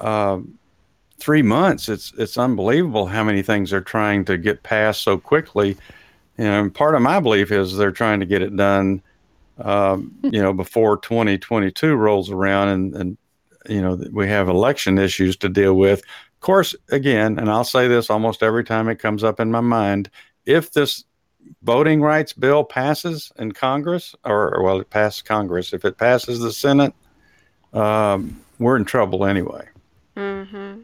um, 0.00 0.58
three 1.18 1.42
months. 1.42 1.88
It's 1.88 2.12
it's 2.18 2.36
unbelievable 2.36 3.06
how 3.06 3.24
many 3.24 3.42
things 3.42 3.70
they're 3.70 3.80
trying 3.80 4.24
to 4.26 4.36
get 4.36 4.62
passed 4.62 5.02
so 5.02 5.18
quickly. 5.18 5.76
And 6.38 6.74
part 6.74 6.94
of 6.94 7.02
my 7.02 7.20
belief 7.20 7.52
is 7.52 7.76
they're 7.76 7.92
trying 7.92 8.20
to 8.20 8.26
get 8.26 8.42
it 8.42 8.56
done, 8.56 9.02
um, 9.58 10.12
you 10.22 10.42
know, 10.42 10.52
before 10.52 10.96
2022 10.96 11.94
rolls 11.94 12.30
around, 12.30 12.68
and 12.68 12.94
and 12.94 13.18
you 13.68 13.80
know 13.80 14.02
we 14.10 14.28
have 14.28 14.48
election 14.48 14.98
issues 14.98 15.36
to 15.38 15.48
deal 15.48 15.74
with. 15.74 16.02
Of 16.42 16.46
course, 16.46 16.74
again, 16.90 17.38
and 17.38 17.48
I'll 17.48 17.62
say 17.62 17.86
this 17.86 18.10
almost 18.10 18.42
every 18.42 18.64
time 18.64 18.88
it 18.88 18.98
comes 18.98 19.22
up 19.22 19.38
in 19.38 19.52
my 19.52 19.60
mind: 19.60 20.10
if 20.44 20.72
this 20.72 21.04
voting 21.62 22.02
rights 22.02 22.32
bill 22.32 22.64
passes 22.64 23.30
in 23.38 23.52
Congress, 23.52 24.16
or, 24.24 24.52
or 24.52 24.64
well, 24.64 24.80
it 24.80 24.90
passed 24.90 25.24
Congress. 25.24 25.72
If 25.72 25.84
it 25.84 25.98
passes 25.98 26.40
the 26.40 26.50
Senate, 26.50 26.94
um, 27.72 28.40
we're 28.58 28.76
in 28.76 28.84
trouble 28.84 29.24
anyway 29.24 29.68
Mm-hmm. 30.16 30.80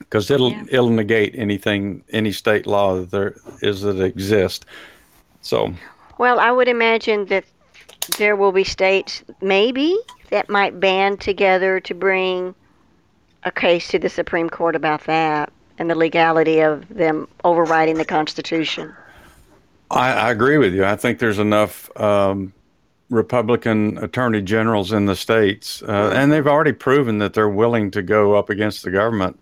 because 0.00 0.28
it'll 0.28 0.50
Yeah. 0.50 0.64
it'll 0.70 0.90
negate 0.90 1.36
anything 1.36 2.02
any 2.10 2.32
state 2.32 2.66
law 2.66 2.96
that 2.96 3.12
there 3.12 3.36
is 3.62 3.82
that 3.82 4.00
exists. 4.00 4.66
So 5.40 5.72
Well, 6.18 6.40
I 6.40 6.50
would 6.50 6.66
imagine 6.66 7.26
that 7.26 7.44
there 8.18 8.34
will 8.34 8.50
be 8.50 8.64
states, 8.64 9.22
maybe, 9.40 9.96
that 10.30 10.50
might 10.50 10.80
band 10.80 11.20
together 11.20 11.78
to 11.78 11.94
bring 11.94 12.56
a 13.44 13.52
case 13.52 13.88
to 13.88 13.98
the 13.98 14.08
Supreme 14.08 14.50
Court 14.50 14.74
about 14.76 15.04
that 15.04 15.52
and 15.78 15.88
the 15.88 15.94
legality 15.94 16.60
of 16.60 16.88
them 16.88 17.28
overriding 17.44 17.96
the 17.96 18.04
Constitution. 18.04 18.94
I, 19.90 20.12
I 20.12 20.30
agree 20.30 20.58
with 20.58 20.74
you. 20.74 20.84
I 20.84 20.96
think 20.96 21.18
there's 21.18 21.38
enough 21.38 21.88
um, 21.98 22.52
Republican 23.10 23.96
attorney 23.98 24.42
generals 24.42 24.92
in 24.92 25.06
the 25.06 25.16
states, 25.16 25.82
uh, 25.82 26.12
and 26.14 26.30
they've 26.30 26.46
already 26.46 26.72
proven 26.72 27.18
that 27.18 27.32
they're 27.32 27.48
willing 27.48 27.90
to 27.92 28.02
go 28.02 28.34
up 28.34 28.50
against 28.50 28.82
the 28.82 28.90
government 28.90 29.38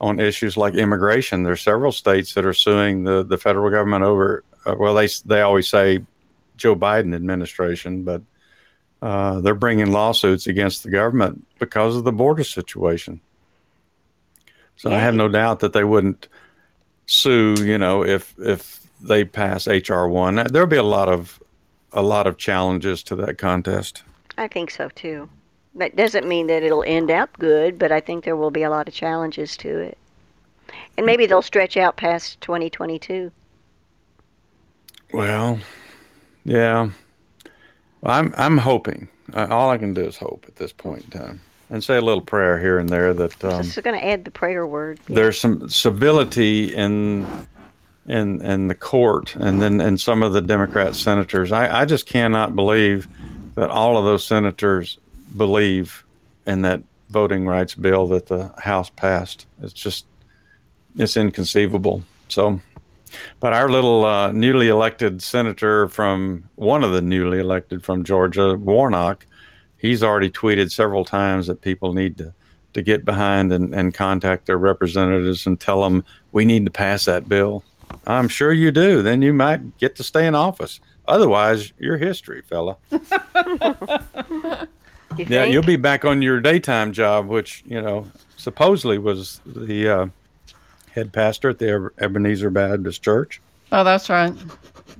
on 0.00 0.20
issues 0.20 0.56
like 0.56 0.74
immigration. 0.74 1.42
There's 1.42 1.62
several 1.62 1.92
states 1.92 2.34
that 2.34 2.44
are 2.46 2.54
suing 2.54 3.04
the, 3.04 3.22
the 3.22 3.38
federal 3.38 3.70
government 3.70 4.04
over. 4.04 4.44
Uh, 4.64 4.74
well, 4.78 4.94
they 4.94 5.08
they 5.26 5.42
always 5.42 5.68
say 5.68 6.00
Joe 6.56 6.74
Biden 6.74 7.14
administration, 7.14 8.04
but 8.04 8.22
uh, 9.04 9.38
they're 9.42 9.54
bringing 9.54 9.92
lawsuits 9.92 10.46
against 10.46 10.82
the 10.82 10.90
government 10.90 11.46
because 11.58 11.94
of 11.94 12.04
the 12.04 12.12
border 12.12 12.42
situation. 12.42 13.20
So 14.76 14.90
I 14.90 14.98
have 14.98 15.14
no 15.14 15.28
doubt 15.28 15.60
that 15.60 15.74
they 15.74 15.84
wouldn't 15.84 16.26
sue. 17.04 17.54
You 17.58 17.76
know, 17.76 18.02
if 18.02 18.34
if 18.38 18.80
they 19.02 19.26
pass 19.26 19.66
HR 19.66 20.06
one, 20.06 20.36
there'll 20.50 20.66
be 20.66 20.78
a 20.78 20.82
lot 20.82 21.10
of 21.10 21.38
a 21.92 22.00
lot 22.00 22.26
of 22.26 22.38
challenges 22.38 23.02
to 23.02 23.16
that 23.16 23.36
contest. 23.36 24.02
I 24.38 24.48
think 24.48 24.70
so 24.70 24.88
too. 24.94 25.28
That 25.74 25.96
doesn't 25.96 26.26
mean 26.26 26.46
that 26.46 26.62
it'll 26.62 26.84
end 26.84 27.10
up 27.10 27.38
good, 27.38 27.78
but 27.78 27.92
I 27.92 28.00
think 28.00 28.24
there 28.24 28.36
will 28.36 28.50
be 28.50 28.62
a 28.62 28.70
lot 28.70 28.88
of 28.88 28.94
challenges 28.94 29.54
to 29.58 29.80
it. 29.80 29.98
And 30.96 31.04
maybe 31.04 31.26
they'll 31.26 31.42
stretch 31.42 31.76
out 31.76 31.98
past 31.98 32.40
2022. 32.40 33.30
Well, 35.12 35.60
yeah, 36.44 36.88
I'm 38.10 38.34
I'm 38.36 38.58
hoping. 38.58 39.08
Uh, 39.32 39.46
all 39.50 39.70
I 39.70 39.78
can 39.78 39.94
do 39.94 40.02
is 40.02 40.16
hope 40.16 40.44
at 40.48 40.56
this 40.56 40.72
point 40.72 41.04
in 41.04 41.10
time, 41.20 41.40
and 41.70 41.82
say 41.82 41.96
a 41.96 42.00
little 42.00 42.20
prayer 42.22 42.58
here 42.60 42.78
and 42.78 42.88
there 42.88 43.14
that 43.14 43.42
um, 43.44 43.58
This 43.62 43.76
is 43.76 43.82
going 43.82 43.98
to 43.98 44.06
add 44.06 44.24
the 44.24 44.30
prayer 44.30 44.66
word. 44.66 45.00
there's 45.08 45.40
some 45.40 45.68
civility 45.68 46.74
in 46.74 47.26
in 48.06 48.42
in 48.42 48.68
the 48.68 48.74
court 48.74 49.34
and 49.36 49.62
then 49.62 49.80
and 49.80 50.00
some 50.00 50.22
of 50.22 50.32
the 50.34 50.42
Democrat 50.42 50.94
senators. 50.94 51.52
I, 51.52 51.80
I 51.80 51.84
just 51.86 52.06
cannot 52.06 52.54
believe 52.54 53.08
that 53.54 53.70
all 53.70 53.96
of 53.96 54.04
those 54.04 54.24
senators 54.26 54.98
believe 55.36 56.04
in 56.46 56.62
that 56.62 56.82
voting 57.10 57.46
rights 57.46 57.74
bill 57.74 58.06
that 58.08 58.26
the 58.26 58.52
House 58.58 58.90
passed. 58.90 59.46
It's 59.62 59.72
just 59.72 60.04
it's 60.98 61.16
inconceivable. 61.16 62.02
So 62.28 62.60
but 63.40 63.52
our 63.52 63.68
little 63.68 64.04
uh, 64.04 64.32
newly 64.32 64.68
elected 64.68 65.22
senator 65.22 65.88
from 65.88 66.48
one 66.56 66.84
of 66.84 66.92
the 66.92 67.02
newly 67.02 67.38
elected 67.38 67.84
from 67.84 68.04
Georgia, 68.04 68.56
Warnock, 68.56 69.26
he's 69.78 70.02
already 70.02 70.30
tweeted 70.30 70.72
several 70.72 71.04
times 71.04 71.46
that 71.46 71.60
people 71.60 71.92
need 71.92 72.18
to, 72.18 72.34
to 72.72 72.82
get 72.82 73.04
behind 73.04 73.52
and, 73.52 73.74
and 73.74 73.94
contact 73.94 74.46
their 74.46 74.58
representatives 74.58 75.46
and 75.46 75.60
tell 75.60 75.82
them 75.82 76.04
we 76.32 76.44
need 76.44 76.64
to 76.64 76.70
pass 76.70 77.04
that 77.04 77.28
bill. 77.28 77.62
I'm 78.06 78.28
sure 78.28 78.52
you 78.52 78.70
do. 78.70 79.02
Then 79.02 79.22
you 79.22 79.32
might 79.32 79.78
get 79.78 79.96
to 79.96 80.02
stay 80.02 80.26
in 80.26 80.34
office. 80.34 80.80
Otherwise, 81.06 81.72
you're 81.78 81.98
history, 81.98 82.42
fella. 82.42 82.76
you 82.90 83.00
yeah, 85.28 85.44
you'll 85.44 85.62
be 85.62 85.76
back 85.76 86.04
on 86.04 86.22
your 86.22 86.40
daytime 86.40 86.92
job, 86.92 87.26
which 87.26 87.62
you 87.66 87.80
know 87.80 88.06
supposedly 88.36 88.98
was 88.98 89.40
the 89.44 89.88
uh, 89.88 90.06
head 90.94 91.12
pastor 91.12 91.50
at 91.50 91.58
the 91.58 91.90
Ebenezer 91.98 92.50
Baptist 92.50 93.02
Church. 93.02 93.40
Oh, 93.72 93.82
that's 93.82 94.08
right. 94.08 94.32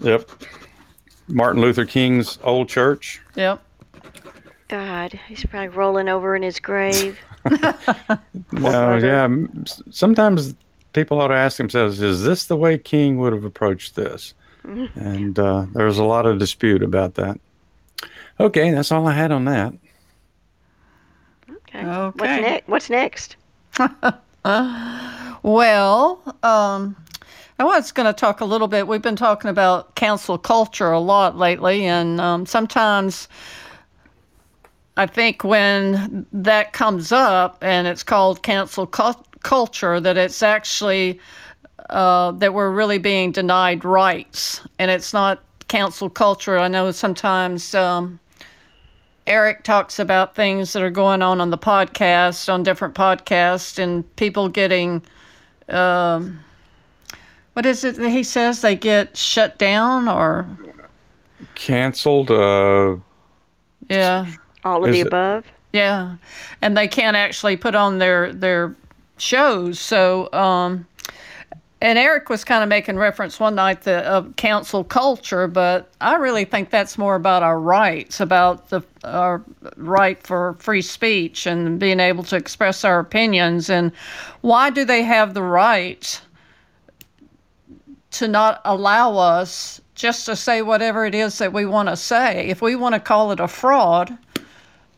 Yep. 0.00 0.28
Martin 1.28 1.62
Luther 1.62 1.86
King's 1.86 2.38
old 2.42 2.68
church. 2.68 3.20
Yep. 3.36 3.62
God, 4.68 5.18
he's 5.28 5.44
probably 5.44 5.68
rolling 5.68 6.08
over 6.08 6.34
in 6.34 6.42
his 6.42 6.58
grave. 6.58 7.18
No, 8.52 8.96
yeah. 8.96 9.28
Sometimes 9.90 10.54
people 10.92 11.20
ought 11.20 11.28
to 11.28 11.34
ask 11.34 11.58
themselves: 11.58 12.00
Is 12.00 12.22
this 12.22 12.46
the 12.46 12.56
way 12.56 12.78
King 12.78 13.18
would 13.18 13.32
have 13.32 13.44
approached 13.44 13.96
this? 13.96 14.32
And 14.62 15.38
uh, 15.38 15.66
there's 15.74 15.98
a 15.98 16.04
lot 16.04 16.24
of 16.24 16.38
dispute 16.38 16.82
about 16.82 17.14
that. 17.16 17.38
Okay, 18.40 18.70
that's 18.70 18.92
all 18.92 19.06
I 19.06 19.12
had 19.12 19.32
on 19.32 19.44
that. 19.46 19.74
Okay. 21.50 21.84
Okay. 21.84 22.12
What's, 22.16 22.42
ne- 22.42 22.62
what's 22.66 22.90
next? 22.90 23.36
Well, 25.44 26.22
um, 26.42 26.96
I 27.58 27.64
was 27.64 27.92
going 27.92 28.06
to 28.06 28.14
talk 28.18 28.40
a 28.40 28.46
little 28.46 28.66
bit. 28.66 28.88
We've 28.88 29.02
been 29.02 29.14
talking 29.14 29.50
about 29.50 29.94
cancel 29.94 30.38
culture 30.38 30.90
a 30.90 30.98
lot 30.98 31.36
lately, 31.36 31.84
and 31.84 32.18
um, 32.18 32.46
sometimes 32.46 33.28
I 34.96 35.04
think 35.04 35.44
when 35.44 36.24
that 36.32 36.72
comes 36.72 37.12
up 37.12 37.58
and 37.60 37.86
it's 37.86 38.02
called 38.02 38.42
council 38.42 38.86
cu- 38.86 39.22
culture, 39.42 40.00
that 40.00 40.16
it's 40.16 40.42
actually 40.42 41.20
uh, 41.90 42.30
that 42.32 42.54
we're 42.54 42.70
really 42.70 42.96
being 42.96 43.30
denied 43.30 43.84
rights, 43.84 44.62
and 44.78 44.90
it's 44.90 45.12
not 45.12 45.42
cancel 45.68 46.08
culture. 46.08 46.56
I 46.56 46.68
know 46.68 46.90
sometimes. 46.90 47.74
Um, 47.74 48.18
Eric 49.26 49.62
talks 49.62 49.98
about 49.98 50.34
things 50.34 50.74
that 50.74 50.82
are 50.82 50.90
going 50.90 51.22
on 51.22 51.40
on 51.40 51.50
the 51.50 51.58
podcast, 51.58 52.52
on 52.52 52.62
different 52.62 52.94
podcasts, 52.94 53.78
and 53.78 54.04
people 54.16 54.48
getting, 54.50 55.02
um, 55.68 56.40
what 57.54 57.66
is 57.66 57.84
it 57.84 57.96
that 57.96 58.10
he 58.10 58.22
says? 58.22 58.60
They 58.60 58.76
get 58.76 59.16
shut 59.16 59.58
down 59.58 60.08
or, 60.08 60.46
Canceled. 61.54 62.30
Uh, 62.30 62.96
yeah, 63.88 64.26
All 64.64 64.84
of 64.84 64.92
the 64.92 65.00
it- 65.00 65.06
above? 65.06 65.44
yeah, 65.72 66.16
and 66.62 66.76
they 66.76 66.88
can't 66.88 67.16
actually 67.16 67.56
put 67.56 67.74
on 67.74 67.98
their 67.98 68.32
their 68.32 68.74
shows. 69.18 69.78
So, 69.78 70.32
um, 70.32 70.86
and 71.84 71.98
Eric 71.98 72.30
was 72.30 72.44
kind 72.44 72.62
of 72.62 72.70
making 72.70 72.96
reference 72.96 73.38
one 73.38 73.56
night 73.56 73.82
to 73.82 74.02
of 74.06 74.36
cancel 74.36 74.84
culture, 74.84 75.46
but 75.46 75.90
I 76.00 76.14
really 76.14 76.46
think 76.46 76.70
that's 76.70 76.96
more 76.96 77.14
about 77.14 77.42
our 77.42 77.60
rights, 77.60 78.20
about 78.20 78.70
the 78.70 78.80
our 79.04 79.42
right 79.76 80.26
for 80.26 80.54
free 80.60 80.80
speech 80.80 81.44
and 81.44 81.78
being 81.78 82.00
able 82.00 82.24
to 82.24 82.36
express 82.36 82.86
our 82.86 83.00
opinions. 83.00 83.68
And 83.68 83.92
why 84.40 84.70
do 84.70 84.86
they 84.86 85.02
have 85.02 85.34
the 85.34 85.42
right 85.42 86.18
to 88.12 88.28
not 88.28 88.62
allow 88.64 89.18
us 89.18 89.78
just 89.94 90.24
to 90.24 90.36
say 90.36 90.62
whatever 90.62 91.04
it 91.04 91.14
is 91.14 91.36
that 91.36 91.52
we 91.52 91.66
want 91.66 91.90
to 91.90 91.98
say? 91.98 92.48
If 92.48 92.62
we 92.62 92.76
want 92.76 92.94
to 92.94 92.98
call 92.98 93.30
it 93.30 93.40
a 93.40 93.46
fraud 93.46 94.16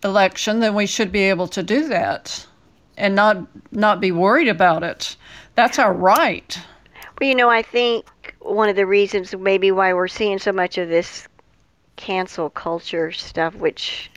election, 0.05 0.61
then 0.61 0.77
we 0.77 0.87
should 0.87 1.11
be 1.11 1.23
able 1.23 1.49
to 1.49 1.65
do 1.65 1.89
that 1.89 2.47
and 2.97 3.17
not 3.17 3.39
not 3.73 4.01
be 4.01 4.13
worried 4.13 4.47
about 4.47 4.85
it. 4.85 5.17
That's 5.57 5.81
our 5.81 5.93
right. 5.93 6.57
Well, 7.21 7.29
you 7.29 7.35
know, 7.35 7.51
I 7.51 7.63
think 7.63 8.07
one 8.41 8.69
of 8.69 8.77
the 8.77 8.87
reasons 8.87 9.35
maybe 9.35 9.71
why 9.73 9.93
we're 9.95 10.09
seeing 10.09 10.39
so 10.39 10.53
much 10.53 10.79
of 10.79 10.89
this 10.89 11.29
cancel 11.97 12.51
culture 12.51 13.13
stuff, 13.13 13.55
which 13.55 14.11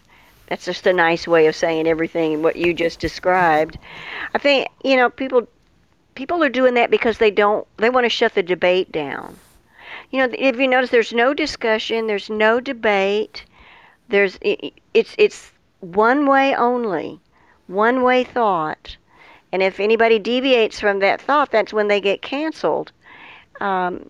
that's 0.48 0.66
just 0.66 0.88
a 0.88 0.94
nice 0.94 1.28
way 1.28 1.48
of 1.48 1.56
saying 1.56 1.88
everything 1.88 2.42
what 2.44 2.56
you 2.58 2.74
just 2.74 3.00
described. 3.00 3.78
I 4.36 4.38
think 4.40 4.70
you 4.84 4.98
know 4.98 5.10
people 5.10 5.48
people 6.16 6.44
are 6.44 6.50
doing 6.50 6.76
that 6.76 6.92
because 6.92 7.18
they 7.18 7.32
don't 7.32 7.68
they 7.78 7.90
want 7.90 8.06
to 8.06 8.10
shut 8.10 8.36
the 8.36 8.44
debate 8.44 8.92
down. 8.92 9.40
You 10.12 10.28
know, 10.28 10.36
if 10.38 10.58
you 10.60 10.68
notice, 10.68 10.92
there's 10.92 11.14
no 11.14 11.34
discussion, 11.34 12.08
there's 12.08 12.30
no 12.30 12.60
debate. 12.60 13.46
There's 14.10 14.40
i- 14.46 14.74
it's 14.94 15.16
it's 15.18 15.52
one 15.82 16.28
way 16.28 16.56
only, 16.56 17.22
one 17.68 18.04
way 18.04 18.24
thought. 18.24 18.98
And 19.52 19.62
if 19.64 19.80
anybody 19.80 20.20
deviates 20.20 20.80
from 20.80 21.00
that 21.00 21.22
thought, 21.22 21.52
that's 21.52 21.74
when 21.74 21.88
they 21.88 22.00
get 22.02 22.22
canceled. 22.22 22.92
Um, 23.60 24.10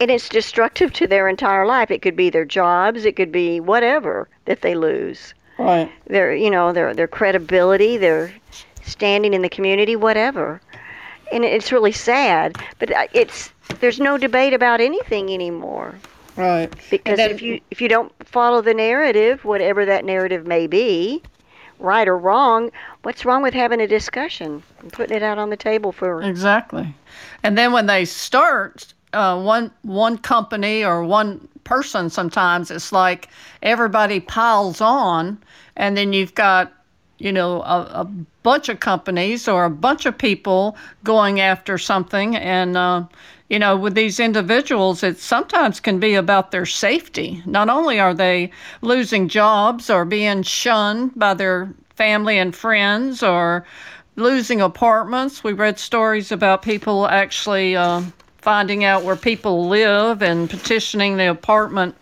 and 0.00 0.10
it's 0.10 0.28
destructive 0.28 0.92
to 0.94 1.06
their 1.06 1.28
entire 1.28 1.66
life. 1.66 1.90
It 1.90 2.02
could 2.02 2.16
be 2.16 2.30
their 2.30 2.44
jobs, 2.44 3.04
it 3.04 3.16
could 3.16 3.32
be 3.32 3.60
whatever 3.60 4.28
that 4.44 4.60
they 4.60 4.74
lose. 4.74 5.34
Right. 5.58 5.90
Their, 6.06 6.34
you 6.34 6.50
know, 6.50 6.72
their 6.72 6.94
their 6.94 7.08
credibility, 7.08 7.96
their 7.96 8.32
standing 8.82 9.34
in 9.34 9.42
the 9.42 9.48
community, 9.48 9.96
whatever. 9.96 10.60
And 11.32 11.44
it's 11.44 11.72
really 11.72 11.92
sad, 11.92 12.56
but 12.78 12.92
uh, 12.92 13.06
it's 13.12 13.50
there's 13.80 13.98
no 14.00 14.16
debate 14.18 14.54
about 14.54 14.80
anything 14.80 15.30
anymore 15.30 15.94
Right. 16.36 16.70
because 16.90 17.16
then- 17.18 17.30
if 17.30 17.42
you 17.42 17.60
if 17.70 17.80
you 17.80 17.88
don't 17.88 18.12
follow 18.26 18.62
the 18.62 18.74
narrative, 18.74 19.44
whatever 19.44 19.84
that 19.84 20.04
narrative 20.04 20.46
may 20.46 20.66
be, 20.68 21.22
right 21.78 22.08
or 22.08 22.16
wrong, 22.16 22.70
what's 23.02 23.24
wrong 23.24 23.42
with 23.42 23.54
having 23.54 23.80
a 23.80 23.86
discussion 23.86 24.62
and 24.80 24.92
putting 24.92 25.16
it 25.16 25.22
out 25.22 25.38
on 25.38 25.50
the 25.50 25.56
table 25.56 25.92
for 25.92 26.22
Exactly. 26.22 26.94
And 27.42 27.56
then 27.56 27.72
when 27.72 27.86
they 27.86 28.04
start, 28.04 28.92
uh, 29.12 29.40
one 29.40 29.70
one 29.82 30.18
company 30.18 30.84
or 30.84 31.02
one 31.04 31.48
person, 31.64 32.10
sometimes 32.10 32.70
it's 32.70 32.92
like 32.92 33.28
everybody 33.62 34.20
piles 34.20 34.80
on, 34.80 35.38
and 35.76 35.96
then 35.96 36.12
you've 36.12 36.34
got 36.34 36.72
you 37.18 37.32
know 37.32 37.62
a, 37.62 37.88
a 37.92 38.04
bunch 38.42 38.68
of 38.68 38.80
companies 38.80 39.48
or 39.48 39.64
a 39.64 39.70
bunch 39.70 40.06
of 40.06 40.16
people 40.16 40.76
going 41.04 41.40
after 41.40 41.78
something, 41.78 42.36
and 42.36 42.76
uh, 42.76 43.04
you 43.48 43.58
know 43.58 43.76
with 43.76 43.94
these 43.94 44.20
individuals, 44.20 45.02
it 45.02 45.18
sometimes 45.18 45.80
can 45.80 45.98
be 45.98 46.14
about 46.14 46.50
their 46.50 46.66
safety. 46.66 47.42
Not 47.46 47.68
only 47.68 47.98
are 47.98 48.14
they 48.14 48.50
losing 48.82 49.28
jobs 49.28 49.90
or 49.90 50.04
being 50.04 50.42
shunned 50.42 51.12
by 51.16 51.34
their 51.34 51.72
family 51.98 52.38
and 52.38 52.54
friends 52.54 53.22
or 53.22 53.66
losing 54.16 54.60
apartments. 54.60 55.42
We 55.42 55.52
read 55.52 55.78
stories 55.78 56.30
about 56.30 56.62
people 56.62 57.06
actually 57.08 57.76
uh, 57.76 58.02
finding 58.38 58.84
out 58.84 59.02
where 59.02 59.16
people 59.16 59.68
live 59.68 60.22
and 60.22 60.48
petitioning 60.48 61.16
the 61.16 61.30
apartment 61.30 61.96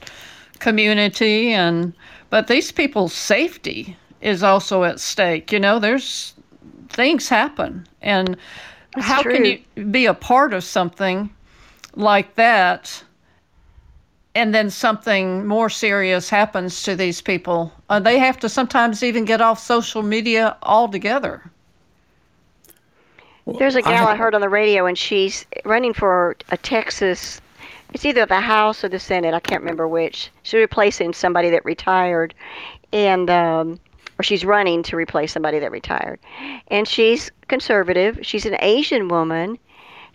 community. 0.59 1.53
And 1.53 1.92
but 2.30 2.49
these 2.49 2.72
people's 2.72 3.12
safety 3.12 3.97
is 4.20 4.42
also 4.42 4.84
at 4.84 5.01
stake. 5.01 5.53
You 5.53 5.61
know, 5.61 5.78
there's 5.78 6.34
things 6.88 7.28
happen, 7.28 7.86
and 8.03 8.36
how 8.97 9.22
can 9.22 9.44
you 9.44 9.84
be 9.90 10.07
a 10.07 10.14
part 10.14 10.53
of 10.55 10.64
something 10.64 11.30
like 11.97 12.34
that? 12.36 13.03
And 14.34 14.55
then 14.55 14.68
something 14.70 15.47
more 15.47 15.70
serious 15.70 16.28
happens 16.28 16.82
to 16.82 16.94
these 16.94 17.22
people. 17.22 17.72
Uh, 17.88 17.99
they 18.01 18.18
have 18.18 18.38
to 18.40 18.49
sometimes 18.49 19.03
even 19.03 19.24
get 19.24 19.40
off 19.40 19.59
social 19.59 20.03
media 20.03 20.57
altogether. 20.62 21.51
There's 23.47 23.76
a 23.76 23.82
gal 23.82 24.09
I, 24.09 24.16
heard 24.16 24.34
on 24.34 24.40
the 24.40 24.49
radio, 24.49 24.86
and 24.86 24.99
she's 24.99 25.47
running 25.64 25.94
for 25.94 26.36
a 26.51 26.57
Texas. 26.57 27.40
It's 27.94 28.05
either 28.05 28.26
the 28.26 28.40
House 28.40 28.82
or 28.82 28.88
the 28.88 28.99
Senate. 28.99 29.34
I 29.34 29.40
can't 29.40 29.62
remember 29.62 29.86
which. 29.86 30.30
She's 30.42 30.59
replacing 30.59 31.12
somebody 31.12 31.49
that 31.51 31.64
retired, 31.64 32.34
and 32.92 33.30
um, 33.30 33.80
or 34.18 34.22
she's 34.24 34.44
running 34.44 34.82
to 34.84 34.97
replace 34.97 35.32
somebody 35.32 35.61
that 35.61 35.70
retired. 35.70 36.18
And 36.68 36.88
she's 36.88 37.30
conservative. 37.49 38.18
She's 38.22 38.47
an 38.47 38.57
Asian 38.61 39.09
woman. 39.09 39.59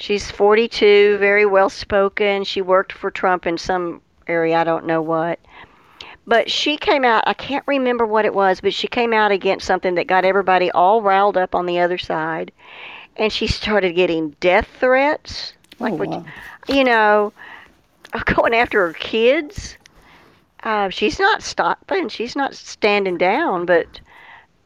She's 0.02 0.32
42, 0.32 1.18
very 1.20 1.46
well 1.46 1.70
spoken. 1.70 2.44
She 2.44 2.60
worked 2.60 2.92
for 2.92 3.12
Trump 3.12 3.46
in 3.46 3.60
some 3.60 4.02
area, 4.26 4.58
I 4.58 4.64
don't 4.64 4.86
know 4.88 5.00
what. 5.02 5.40
But 6.26 6.50
she 6.50 6.76
came 6.76 7.06
out, 7.06 7.24
I 7.28 7.36
can't 7.36 7.64
remember 7.68 8.08
what 8.08 8.26
it 8.26 8.34
was, 8.34 8.62
but 8.62 8.74
she 8.74 8.88
came 8.88 9.14
out 9.14 9.32
against 9.32 9.68
something 9.68 9.94
that 9.96 10.08
got 10.08 10.26
everybody 10.26 10.72
all 10.72 11.04
riled 11.04 11.38
up 11.38 11.54
on 11.54 11.68
the 11.68 11.80
other 11.80 12.00
side. 12.00 12.52
And 13.16 13.32
she 13.32 13.46
started 13.46 13.94
getting 13.94 14.32
death 14.40 14.68
threats. 14.80 15.54
Like, 15.80 15.94
Oh, 15.94 15.98
wow. 15.98 16.26
you 16.68 16.84
know, 16.84 17.32
going 18.26 18.56
after 18.56 18.88
her 18.88 18.94
kids. 18.94 19.78
Uh, 20.64 20.90
she's 20.90 21.20
not 21.20 21.44
stopping. 21.44 22.10
She's 22.10 22.36
not 22.36 22.56
standing 22.56 23.20
down, 23.20 23.68
but 23.68 24.00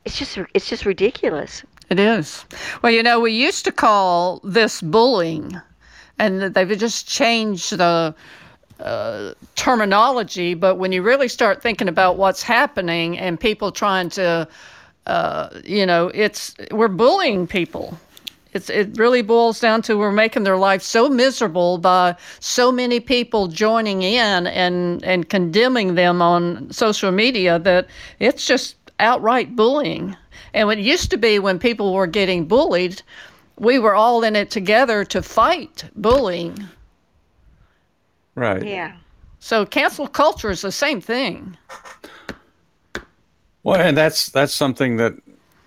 it's 0.06 0.18
just 0.18 0.38
it's 0.54 0.70
just 0.70 0.86
ridiculous. 0.86 1.64
It 1.90 2.00
is. 2.00 2.46
Well, 2.82 2.92
you 2.92 3.04
know, 3.04 3.20
we 3.20 3.32
used 3.32 3.66
to 3.66 3.72
call 3.72 4.42
this 4.44 4.82
bullying, 4.82 5.60
and 6.18 6.42
they've 6.42 6.78
just 6.78 7.08
changed 7.08 7.78
the 7.78 8.16
uh, 8.80 9.34
terminology. 9.56 10.54
But 10.54 10.76
when 10.76 10.92
you 10.92 11.02
really 11.04 11.28
start 11.28 11.62
thinking 11.62 11.88
about 11.88 12.18
what's 12.18 12.42
happening 12.42 13.18
and 13.20 13.40
people 13.40 13.72
trying 13.72 14.10
to, 14.12 14.48
uh, 15.06 15.50
you 15.64 15.86
know, 15.86 16.12
it's 16.14 16.56
we're 16.72 16.88
bullying 16.88 17.48
people. 17.48 17.98
It's, 18.54 18.70
it 18.70 18.98
really 18.98 19.22
boils 19.22 19.60
down 19.60 19.82
to 19.84 19.98
we're 19.98 20.14
making 20.14 20.44
their 20.44 20.56
life 20.56 20.82
so 20.82 21.10
miserable 21.10 21.78
by 21.78 22.16
so 22.40 22.72
many 22.72 23.02
people 23.02 23.48
joining 23.48 24.02
in 24.02 24.48
and, 24.48 25.04
and 25.04 25.28
condemning 25.28 25.96
them 25.96 26.22
on 26.22 26.72
social 26.72 27.12
media 27.12 27.60
that 27.60 27.88
it's 28.20 28.48
just 28.48 28.78
outright 28.98 29.58
bullying. 29.58 30.16
And 30.54 30.72
it 30.72 30.80
used 30.80 31.10
to 31.12 31.18
be 31.18 31.40
when 31.40 31.60
people 31.60 31.94
were 31.94 32.08
getting 32.08 32.46
bullied, 32.46 33.02
we 33.58 33.80
were 33.80 33.96
all 33.96 34.24
in 34.24 34.36
it 34.36 34.52
together 34.52 35.06
to 35.06 35.22
fight 35.22 35.86
bullying. 35.96 36.58
right. 38.36 38.64
Yeah. 38.66 38.96
So 39.40 39.66
cancel 39.66 40.08
culture 40.08 40.50
is 40.50 40.62
the 40.62 40.72
same 40.72 41.00
thing. 41.02 41.56
Well, 43.64 43.80
and 43.80 43.96
that's 43.96 44.30
that's 44.30 44.54
something 44.54 44.98
that 44.98 45.14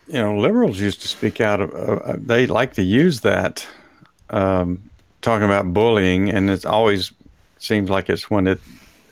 you 0.06 0.20
know 0.20 0.36
liberals 0.36 0.80
used 0.80 1.02
to 1.02 1.08
speak 1.08 1.40
out 1.40 1.60
of. 1.60 1.74
Uh, 1.74 2.16
they 2.16 2.46
like 2.46 2.74
to 2.74 2.82
use 2.82 3.20
that 3.20 3.66
um, 4.30 4.90
talking 5.22 5.44
about 5.44 5.72
bullying, 5.72 6.30
and 6.30 6.50
it 6.50 6.66
always 6.66 7.12
seems 7.58 7.90
like 7.90 8.08
it's 8.08 8.30
when 8.30 8.46
it 8.46 8.60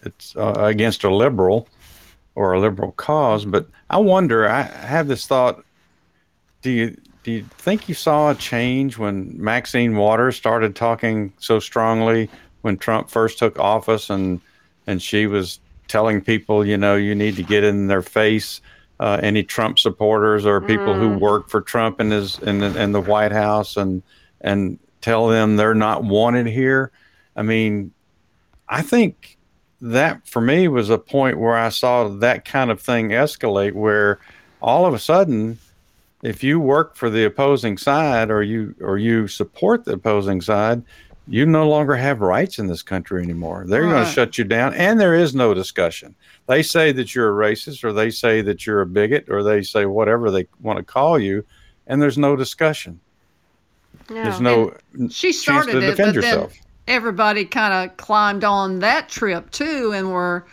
it's 0.02 0.36
uh, 0.36 0.54
against 0.56 1.04
a 1.04 1.14
liberal 1.14 1.68
or 2.36 2.52
a 2.52 2.60
liberal 2.60 2.92
cause. 2.92 3.44
But 3.44 3.66
I 3.90 3.96
wonder. 3.96 4.48
I 4.48 4.62
have 4.62 5.08
this 5.08 5.26
thought. 5.26 5.64
Do 6.62 6.70
you 6.70 6.96
do 7.24 7.32
you 7.32 7.44
think 7.58 7.88
you 7.88 7.94
saw 7.94 8.30
a 8.30 8.34
change 8.36 8.98
when 8.98 9.34
Maxine 9.36 9.96
Waters 9.96 10.36
started 10.36 10.76
talking 10.76 11.32
so 11.38 11.58
strongly 11.58 12.30
when 12.62 12.76
Trump 12.76 13.10
first 13.10 13.38
took 13.38 13.58
office, 13.58 14.10
and 14.10 14.40
and 14.86 15.02
she 15.02 15.26
was 15.26 15.58
telling 15.88 16.20
people, 16.20 16.64
you 16.64 16.76
know, 16.76 16.94
you 16.94 17.14
need 17.14 17.34
to 17.36 17.42
get 17.42 17.64
in 17.64 17.88
their 17.88 18.02
face. 18.02 18.60
Uh, 18.98 19.20
any 19.22 19.42
Trump 19.42 19.78
supporters 19.78 20.46
or 20.46 20.58
people 20.58 20.94
mm. 20.94 20.98
who 20.98 21.18
work 21.18 21.50
for 21.50 21.60
Trump 21.60 22.00
in 22.00 22.10
his 22.10 22.38
in 22.38 22.60
the, 22.60 22.82
in 22.82 22.92
the 22.92 23.00
White 23.00 23.32
House 23.32 23.76
and 23.76 24.02
and 24.40 24.78
tell 25.02 25.28
them 25.28 25.56
they're 25.56 25.74
not 25.74 26.02
wanted 26.02 26.46
here. 26.46 26.90
I 27.36 27.42
mean, 27.42 27.92
I 28.68 28.82
think 28.82 29.35
that 29.92 30.26
for 30.26 30.40
me 30.40 30.68
was 30.68 30.90
a 30.90 30.98
point 30.98 31.38
where 31.38 31.56
I 31.56 31.68
saw 31.68 32.08
that 32.08 32.44
kind 32.44 32.70
of 32.70 32.80
thing 32.80 33.10
escalate 33.10 33.72
where 33.72 34.18
all 34.60 34.86
of 34.86 34.94
a 34.94 34.98
sudden 34.98 35.58
if 36.22 36.42
you 36.42 36.58
work 36.58 36.96
for 36.96 37.10
the 37.10 37.24
opposing 37.24 37.78
side 37.78 38.30
or 38.30 38.42
you 38.42 38.74
or 38.80 38.98
you 38.98 39.28
support 39.28 39.84
the 39.84 39.92
opposing 39.92 40.40
side, 40.40 40.82
you 41.28 41.44
no 41.44 41.68
longer 41.68 41.94
have 41.94 42.20
rights 42.20 42.58
in 42.58 42.66
this 42.66 42.82
country 42.82 43.22
anymore. 43.22 43.64
They're 43.66 43.82
right. 43.82 43.90
going 43.90 44.04
to 44.04 44.10
shut 44.10 44.38
you 44.38 44.44
down, 44.44 44.74
and 44.74 44.98
there 44.98 45.14
is 45.14 45.34
no 45.34 45.54
discussion. 45.54 46.14
They 46.46 46.62
say 46.62 46.92
that 46.92 47.14
you're 47.14 47.30
a 47.30 47.50
racist, 47.50 47.84
or 47.84 47.92
they 47.92 48.10
say 48.10 48.42
that 48.42 48.66
you're 48.66 48.80
a 48.80 48.86
bigot, 48.86 49.26
or 49.28 49.42
they 49.42 49.62
say 49.62 49.86
whatever 49.86 50.30
they 50.30 50.46
want 50.60 50.78
to 50.78 50.84
call 50.84 51.18
you, 51.18 51.44
and 51.86 52.00
there's 52.00 52.18
no 52.18 52.36
discussion. 52.36 53.00
No. 54.08 54.22
There's 54.22 54.40
no 54.40 54.74
and 54.94 55.12
she 55.12 55.32
started 55.32 55.72
to 55.72 55.80
defend 55.80 56.10
it, 56.10 56.14
but 56.14 56.14
yourself. 56.14 56.52
Then 56.52 56.60
everybody 56.86 57.44
kind 57.44 57.72
of 57.72 57.96
climbed 57.96 58.44
on 58.44 58.80
that 58.80 59.08
trip 59.08 59.50
too, 59.50 59.92
and 59.94 60.10
were 60.10 60.44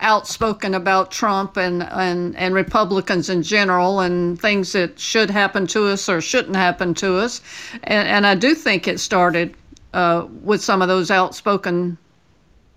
outspoken 0.00 0.74
about 0.74 1.10
Trump 1.10 1.56
and, 1.56 1.82
and, 1.82 2.36
and 2.36 2.54
Republicans 2.54 3.28
in 3.28 3.42
general 3.42 4.00
and 4.00 4.40
things 4.40 4.72
that 4.72 4.98
should 4.98 5.30
happen 5.30 5.66
to 5.68 5.86
us 5.86 6.08
or 6.08 6.20
shouldn't 6.20 6.56
happen 6.56 6.94
to 6.94 7.16
us. 7.16 7.40
And, 7.84 8.08
and 8.08 8.26
I 8.26 8.34
do 8.34 8.54
think 8.54 8.88
it 8.88 8.98
started 8.98 9.54
uh, 9.92 10.26
with 10.42 10.62
some 10.62 10.82
of 10.82 10.88
those 10.88 11.10
outspoken 11.10 11.98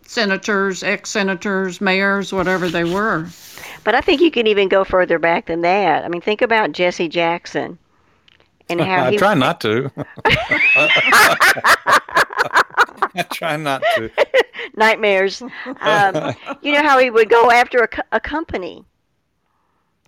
senators, 0.05 0.83
ex 0.83 1.09
senators, 1.09 1.79
mayors, 1.79 2.33
whatever 2.33 2.67
they 2.67 2.83
were. 2.83 3.27
But 3.83 3.95
I 3.95 4.01
think 4.01 4.21
you 4.21 4.31
can 4.31 4.47
even 4.47 4.67
go 4.67 4.83
further 4.83 5.17
back 5.17 5.45
than 5.45 5.61
that. 5.61 6.03
I 6.03 6.09
mean, 6.09 6.21
think 6.21 6.41
about 6.41 6.73
Jesse 6.73 7.07
Jackson 7.07 7.77
and 8.69 8.81
how 8.81 9.05
I 9.05 9.11
he 9.11 9.17
try 9.17 9.33
not 9.33 9.61
to. 9.61 9.91
I 13.15 13.23
try 13.31 13.55
not 13.57 13.83
to. 13.95 14.11
Nightmares. 14.75 15.41
Um, 15.41 16.35
you 16.61 16.71
know 16.71 16.81
how 16.81 16.97
he 16.99 17.09
would 17.09 17.29
go 17.29 17.51
after 17.51 17.83
a, 17.83 18.03
a 18.13 18.19
company. 18.19 18.85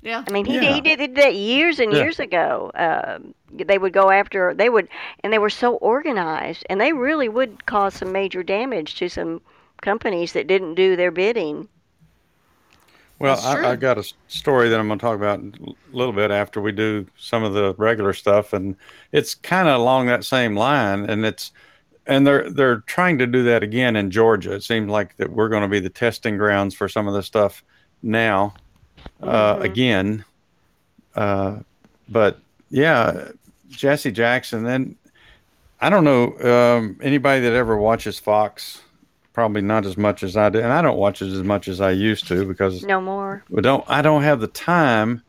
Yeah. 0.06 0.24
I 0.28 0.32
mean, 0.32 0.45
he, 0.45 0.53
yeah. 0.53 0.62
did, 0.62 0.76
he 0.76 0.82
did 0.82 1.16
that 1.16 1.34
years 1.34 1.80
and 1.80 1.91
yeah. 1.91 1.97
years 1.97 2.20
ago. 2.20 2.72
Um, 2.76 3.34
they 3.51 3.80
would 3.80 3.91
go 3.91 4.12
after, 4.12 4.53
they 4.53 4.70
would, 4.70 4.88
and 5.24 5.34
they 5.34 5.39
were 5.39 5.49
so 5.49 5.76
organized, 5.78 6.64
and 6.70 6.80
they 6.80 6.93
really 6.93 7.28
would 7.28 7.66
cause 7.66 7.95
some 7.95 8.12
major 8.12 8.43
damage 8.43 8.95
to 8.95 9.10
some 9.10 9.41
companies 9.82 10.34
that 10.34 10.45
didn't 10.45 10.76
do 10.76 10.95
their 10.95 11.10
bidding. 11.10 11.68
Well, 13.18 13.39
I, 13.39 13.72
I, 13.72 13.76
got 13.78 13.97
a 13.97 14.03
story 14.28 14.68
that 14.70 14.80
I'm 14.80 14.88
going 14.88 14.99
to 14.99 15.03
talk 15.03 15.16
about 15.16 15.39
a 15.39 15.74
little 15.93 16.14
bit 16.14 16.32
after 16.32 16.60
we 16.60 16.74
do 16.74 17.08
some 17.18 17.43
of 17.43 17.53
the 17.53 17.74
regular 17.78 18.14
stuff, 18.14 18.51
and 18.51 18.76
it's 19.12 19.34
kind 19.34 19.70
of 19.70 19.80
along 19.80 20.08
that 20.08 20.26
same 20.26 20.56
line, 20.56 21.10
and 21.10 21.26
it's 21.26 21.51
and 22.08 22.26
they're 22.26 22.49
they're 22.49 22.78
trying 22.82 23.18
to 23.20 23.28
do 23.28 23.43
that 23.43 23.64
again 23.64 23.95
in 23.95 24.12
Georgia. 24.12 24.53
It 24.53 24.64
seems 24.64 24.89
like 24.89 25.18
that 25.18 25.32
we're 25.32 25.49
going 25.49 25.64
to 25.64 25.68
be 25.68 25.80
the 25.80 25.89
testing 25.89 26.38
grounds 26.38 26.76
for 26.76 26.88
some 26.88 27.08
of 27.08 27.14
the 27.14 27.24
stuff 27.24 27.64
now, 28.01 28.53
uh, 29.22 29.56
mm-hmm. 29.56 29.64
again. 29.64 30.26
Uh, 31.16 31.60
but 32.10 32.39
yeah, 32.70 33.30
Jesse 33.70 34.12
Jackson. 34.12 34.64
Then 34.64 34.95
I 35.82 35.89
don't 35.89 36.03
know 36.03 36.78
um, 36.78 36.99
anybody 37.01 37.41
that 37.41 37.53
ever 37.53 37.78
watches 37.78 38.20
Fox. 38.20 38.82
Probably 39.34 39.62
not 39.62 39.86
as 39.86 39.97
much 39.97 40.24
as 40.24 40.38
I 40.38 40.49
do, 40.49 40.60
and 40.60 40.72
I 40.72 40.82
don't 40.82 40.97
watch 40.97 41.22
it 41.22 41.28
as 41.28 41.43
much 41.43 41.68
as 41.68 41.82
I 41.82 41.91
used 41.91 42.28
to 42.30 42.45
because 42.45 42.84
no 42.84 43.01
more. 43.01 43.43
We 43.49 43.62
don't. 43.62 43.84
I 43.88 44.01
don't 44.01 44.24
have 44.24 44.39
the 44.39 44.47
time, 44.47 45.22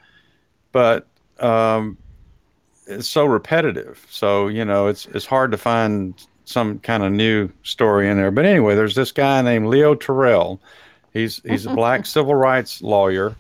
but 0.70 1.08
um, 1.40 1.98
it's 2.86 3.08
so 3.08 3.24
repetitive. 3.24 4.06
So 4.08 4.46
you 4.46 4.64
know, 4.64 4.86
it's 4.86 5.06
it's 5.06 5.26
hard 5.26 5.50
to 5.50 5.58
find 5.58 6.14
some 6.46 6.78
kind 6.78 7.02
of 7.02 7.12
new 7.12 7.50
story 7.64 8.08
in 8.08 8.16
there. 8.16 8.30
But 8.30 8.46
anyway, 8.46 8.74
there's 8.74 8.94
this 8.94 9.12
guy 9.12 9.42
named 9.42 9.66
Leo 9.66 9.94
Terrell. 9.94 10.60
He's 11.12 11.42
he's 11.44 11.66
a 11.66 11.74
black 11.74 12.06
civil 12.16 12.34
rights 12.34 12.80
lawyer, 12.80 13.34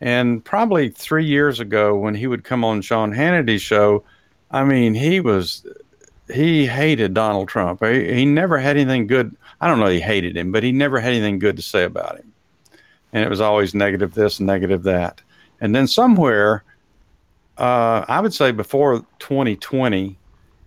and 0.00 0.42
probably 0.44 0.88
three 0.88 1.26
years 1.26 1.60
ago 1.60 1.96
when 1.96 2.14
he 2.14 2.26
would 2.26 2.44
come 2.44 2.64
on 2.64 2.80
Sean 2.80 3.12
Hannity's 3.12 3.62
show, 3.62 4.04
I 4.50 4.64
mean 4.64 4.94
he 4.94 5.20
was 5.20 5.66
he 6.32 6.66
hated 6.66 7.14
Donald 7.14 7.48
Trump. 7.48 7.84
He, 7.84 8.14
he 8.14 8.24
never 8.24 8.58
had 8.58 8.76
anything 8.76 9.06
good. 9.06 9.36
I 9.60 9.68
don't 9.68 9.80
know 9.80 9.88
he 9.88 10.00
hated 10.00 10.36
him, 10.36 10.52
but 10.52 10.62
he 10.62 10.72
never 10.72 11.00
had 11.00 11.12
anything 11.12 11.38
good 11.38 11.56
to 11.56 11.62
say 11.62 11.84
about 11.84 12.16
him, 12.16 12.32
and 13.12 13.24
it 13.24 13.28
was 13.28 13.40
always 13.40 13.74
negative 13.74 14.14
this, 14.14 14.38
and 14.38 14.46
negative 14.46 14.84
that. 14.84 15.20
And 15.60 15.74
then 15.74 15.88
somewhere, 15.88 16.62
uh, 17.58 18.04
I 18.06 18.20
would 18.20 18.34
say 18.34 18.52
before 18.52 19.04
2020 19.18 20.16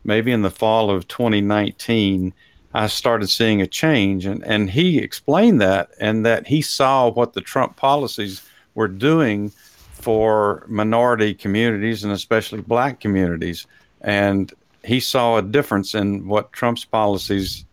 maybe 0.10 0.32
in 0.32 0.42
the 0.42 0.50
fall 0.50 0.90
of 0.90 1.08
2019, 1.08 2.34
I 2.74 2.88
started 2.88 3.30
seeing 3.30 3.62
a 3.62 3.68
change. 3.68 4.26
And, 4.26 4.44
and 4.44 4.70
he 4.70 4.98
explained 4.98 5.62
that 5.62 5.92
and 6.00 6.26
that 6.26 6.48
he 6.48 6.62
saw 6.62 7.10
what 7.10 7.34
the 7.34 7.42
Trump 7.42 7.78
policies 7.78 8.42
were 8.74 8.88
doing 8.88 9.52
for 9.92 10.66
minority 10.68 11.34
communities 11.34 12.04
and 12.04 12.12
especially 12.12 12.62
black 12.62 13.00
communities. 13.00 13.68
And 14.02 14.52
he 14.84 15.00
saw 15.00 15.38
a 15.38 15.44
difference 15.44 15.94
in 15.94 16.28
what 16.28 16.52
Trump's 16.54 16.86
policies, 16.86 17.66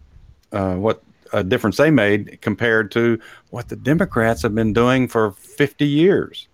uh, 0.52 0.74
what 0.74 1.02
a 1.32 1.42
difference 1.42 1.78
they 1.78 1.90
made 1.90 2.38
compared 2.42 2.90
to 2.92 3.18
what 3.50 3.68
the 3.68 3.76
Democrats 3.76 4.42
have 4.42 4.54
been 4.54 4.74
doing 4.74 5.08
for 5.08 5.32
50 5.32 5.86
years. 5.86 6.48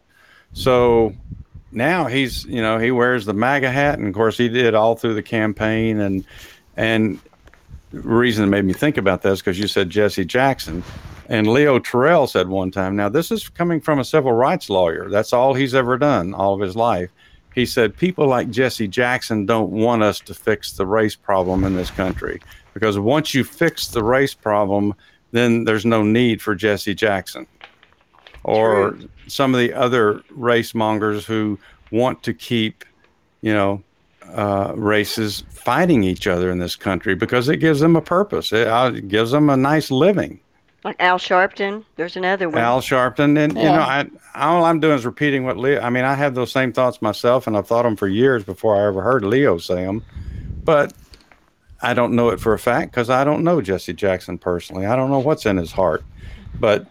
So 0.53 1.15
now 1.73 2.07
he's 2.07 2.45
you 2.45 2.63
know 2.63 2.79
he 2.79 2.91
wears 2.91 3.25
the 3.25 3.35
MAGA 3.35 3.71
hat, 3.71 3.99
and 3.99 4.09
of 4.09 4.15
course 4.15 4.37
he 4.37 4.49
did 4.49 4.75
all 4.75 4.95
through 4.95 5.15
the 5.15 5.23
campaign. 5.23 6.01
And 6.01 6.25
and 6.77 7.19
reason 7.93 8.45
that 8.45 8.51
made 8.51 8.65
me 8.65 8.73
think 8.73 8.97
about 8.97 9.23
this 9.23 9.41
because 9.41 9.59
you 9.59 9.67
said 9.67 9.91
Jesse 9.91 10.25
Jackson, 10.25 10.83
and 11.29 11.47
Leo 11.47 11.79
Terrell 11.79 12.27
said 12.27 12.49
one 12.49 12.71
time. 12.71 12.97
Now 12.97 13.09
this 13.09 13.31
is 13.31 13.49
coming 13.49 13.81
from 13.81 13.99
a 13.99 14.05
civil 14.05 14.33
rights 14.33 14.71
lawyer. 14.71 15.09
That's 15.11 15.33
all 15.33 15.55
he's 15.55 15.75
ever 15.75 15.99
done 15.99 16.35
all 16.35 16.55
of 16.55 16.61
his 16.61 16.77
life. 16.77 17.11
He 17.55 17.67
said 17.67 17.97
people 17.97 18.27
like 18.27 18.51
Jesse 18.51 18.89
Jackson 18.89 19.45
don't 19.45 19.71
want 19.71 20.03
us 20.03 20.21
to 20.21 20.35
fix 20.35 20.73
the 20.73 20.87
race 20.87 21.15
problem 21.15 21.65
in 21.65 21.77
this 21.77 21.91
country 21.91 22.41
because 22.73 22.99
once 22.99 23.35
you 23.35 23.45
fix 23.45 23.89
the 23.89 24.03
race 24.03 24.33
problem, 24.33 24.95
then 25.33 25.65
there's 25.65 25.85
no 25.85 26.03
need 26.03 26.41
for 26.41 26.55
Jesse 26.55 26.95
Jackson 26.95 27.47
or 28.45 28.93
True. 28.93 29.09
some 29.27 29.55
of 29.55 29.61
the 29.61 29.73
other 29.73 30.23
race 30.31 30.75
mongers 30.75 31.25
who 31.25 31.59
want 31.91 32.23
to 32.25 32.35
keep, 32.35 32.85
you 33.41 33.53
know, 33.53 33.83
uh, 34.35 34.73
races 34.77 35.45
fighting 35.51 36.05
each 36.05 36.27
other 36.27 36.51
in 36.51 36.59
this 36.59 36.77
country 36.77 37.15
because 37.15 37.49
it 37.49 37.59
gives 37.59 37.81
them 37.81 37.97
a 37.97 38.01
purpose. 38.01 38.53
It, 38.53 38.67
uh, 38.67 38.93
it, 38.95 39.09
gives 39.09 39.31
them 39.31 39.51
a 39.51 39.57
nice 39.57 39.91
living. 39.91 40.41
Like 40.85 40.97
Al 40.99 41.19
Sharpton, 41.19 41.85
there's 41.97 42.17
another 42.17 42.49
one. 42.49 42.59
Al 42.59 42.81
Sharpton, 42.81 43.39
and 43.39 43.57
yeah. 43.57 43.63
you 43.63 43.69
know, 43.69 43.83
I, 43.83 44.07
all 44.35 44.65
I'm 44.65 44.81
doing 44.81 44.97
is 44.97 45.07
repeating 45.07 45.45
what 45.45 45.57
Leo. 45.57 45.81
I 45.81 45.91
mean, 45.91 46.05
I 46.05 46.15
have 46.15 46.35
those 46.35 46.51
same 46.51 46.73
thoughts 46.73 47.01
myself, 47.01 47.47
and 47.47 47.57
I've 47.57 47.69
thought 47.69 47.85
them 47.85 47.95
for 47.95 48.09
years 48.09 48.43
before 48.43 48.77
I 48.77 48.87
ever 48.89 49.01
heard 49.01 49.25
Leo 49.25 49.59
say 49.59 49.85
them. 49.85 50.05
But 50.65 50.93
I 51.83 51.95
don't 51.95 52.15
know 52.15 52.31
it 52.31 52.41
for 52.41 52.53
a 52.53 52.59
fact 52.59 52.91
because 52.91 53.11
I 53.11 53.23
don't 53.23 53.45
know 53.45 53.61
Jesse 53.61 53.93
Jackson 53.93 54.39
personally. 54.39 54.87
I 54.87 54.97
don't 54.97 55.11
know 55.11 55.21
what's 55.21 55.47
in 55.47 55.57
his 55.57 55.71
heart, 55.71 56.05
but 56.59 56.89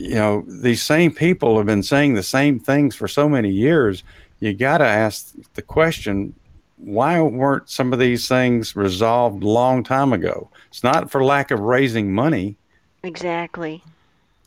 you 0.00 0.14
know, 0.14 0.44
these 0.46 0.82
same 0.82 1.12
people 1.12 1.58
have 1.58 1.66
been 1.66 1.82
saying 1.82 2.14
the 2.14 2.22
same 2.22 2.58
things 2.58 2.96
for 2.96 3.06
so 3.06 3.28
many 3.28 3.50
years. 3.50 4.02
You 4.40 4.54
got 4.54 4.78
to 4.78 4.86
ask 4.86 5.34
the 5.54 5.62
question 5.62 6.34
why 6.78 7.20
weren't 7.20 7.68
some 7.68 7.92
of 7.92 7.98
these 7.98 8.26
things 8.26 8.74
resolved 8.74 9.44
long 9.44 9.84
time 9.84 10.14
ago? 10.14 10.48
It's 10.68 10.82
not 10.82 11.10
for 11.10 11.22
lack 11.22 11.50
of 11.50 11.60
raising 11.60 12.14
money. 12.14 12.56
Exactly. 13.02 13.84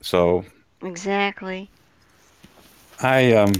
So. 0.01 0.43
Exactly. 0.81 1.69
I 2.99 3.33
um, 3.33 3.53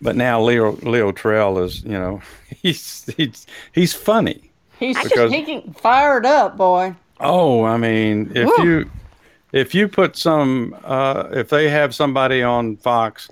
but 0.00 0.14
now 0.14 0.40
Leo 0.40 0.72
Leo 0.82 1.10
Terrell 1.10 1.58
is 1.58 1.82
you 1.82 1.90
know 1.90 2.20
he's 2.62 3.04
he's 3.16 3.46
he's 3.72 3.92
funny. 3.92 4.50
He's 4.78 5.02
because, 5.02 5.32
he 5.32 5.62
fired 5.78 6.26
up, 6.26 6.56
boy. 6.56 6.94
Oh, 7.18 7.64
I 7.64 7.76
mean, 7.76 8.30
if 8.34 8.46
Woo. 8.46 8.64
you 8.64 8.90
if 9.56 9.74
you 9.74 9.88
put 9.88 10.16
some, 10.16 10.76
uh, 10.84 11.28
if 11.32 11.48
they 11.48 11.68
have 11.70 11.94
somebody 11.94 12.42
on 12.42 12.76
Fox 12.76 13.30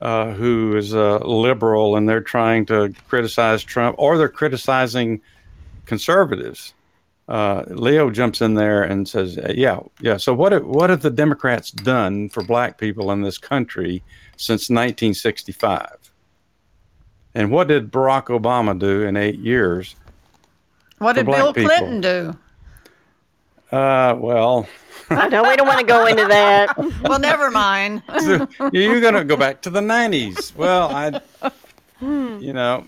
uh, 0.00 0.32
who 0.32 0.76
is 0.76 0.92
a 0.92 1.18
liberal 1.18 1.96
and 1.96 2.08
they're 2.08 2.20
trying 2.20 2.64
to 2.66 2.94
criticize 3.08 3.64
Trump 3.64 3.96
or 3.98 4.16
they're 4.16 4.28
criticizing 4.28 5.20
conservatives. 5.86 6.74
Uh, 7.26 7.64
Leo 7.66 8.08
jumps 8.10 8.40
in 8.40 8.54
there 8.54 8.82
and 8.82 9.06
says, 9.06 9.38
"Yeah, 9.50 9.80
yeah. 10.00 10.16
So 10.16 10.32
what? 10.32 10.52
Have, 10.52 10.64
what 10.64 10.88
have 10.88 11.02
the 11.02 11.10
Democrats 11.10 11.70
done 11.70 12.30
for 12.30 12.42
Black 12.42 12.78
people 12.78 13.10
in 13.12 13.20
this 13.20 13.36
country 13.36 14.02
since 14.38 14.70
1965? 14.70 16.10
And 17.34 17.50
what 17.50 17.68
did 17.68 17.92
Barack 17.92 18.26
Obama 18.26 18.78
do 18.78 19.02
in 19.02 19.16
eight 19.16 19.38
years? 19.40 19.94
What 20.98 21.16
did 21.16 21.26
Bill 21.26 21.52
people. 21.52 21.68
Clinton 21.68 22.00
do? 22.00 22.38
Uh, 23.70 24.14
well, 24.18 24.68
I 25.10 25.28
know 25.28 25.42
we 25.42 25.56
don't 25.56 25.66
want 25.66 25.80
to 25.80 25.86
go 25.86 26.06
into 26.06 26.26
that. 26.26 26.76
Well, 27.02 27.18
never 27.18 27.50
mind. 27.50 28.02
you're 28.72 29.00
going 29.00 29.14
to 29.14 29.24
go 29.24 29.36
back 29.36 29.62
to 29.62 29.70
the 29.70 29.80
90s. 29.80 30.54
Well, 30.54 30.90
I, 30.90 31.20
you 32.00 32.52
know, 32.52 32.86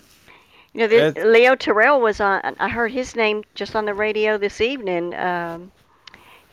You 0.74 0.81
know, 0.81 0.89
this, 0.89 1.24
Leo 1.24 1.55
Terrell 1.55 2.01
was 2.01 2.20
on. 2.20 2.41
I 2.59 2.68
heard 2.68 2.93
his 2.93 3.16
name 3.16 3.45
just 3.55 3.74
on 3.76 3.85
the 3.85 3.95
radio 3.95 4.37
this 4.37 4.61
evening. 4.61 5.14
Um, 5.14 5.72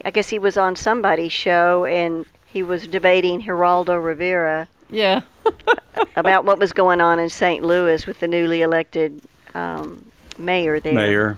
I 0.06 0.12
guess 0.12 0.30
he 0.30 0.40
was 0.40 0.58
on 0.58 0.76
somebody's 0.76 1.34
show 1.34 1.86
and 1.86 2.26
he 2.46 2.64
was 2.64 2.88
debating 2.88 3.42
Geraldo 3.42 4.02
Rivera 4.04 4.68
yeah. 4.90 5.22
about 6.16 6.46
what 6.46 6.60
was 6.60 6.72
going 6.74 7.02
on 7.02 7.20
in 7.20 7.30
St. 7.30 7.64
Louis 7.64 8.06
with 8.08 8.20
the 8.20 8.28
newly 8.28 8.62
elected 8.62 9.22
um, 9.54 10.06
mayor 10.38 10.80
there. 10.80 10.94
mayor. 10.94 11.38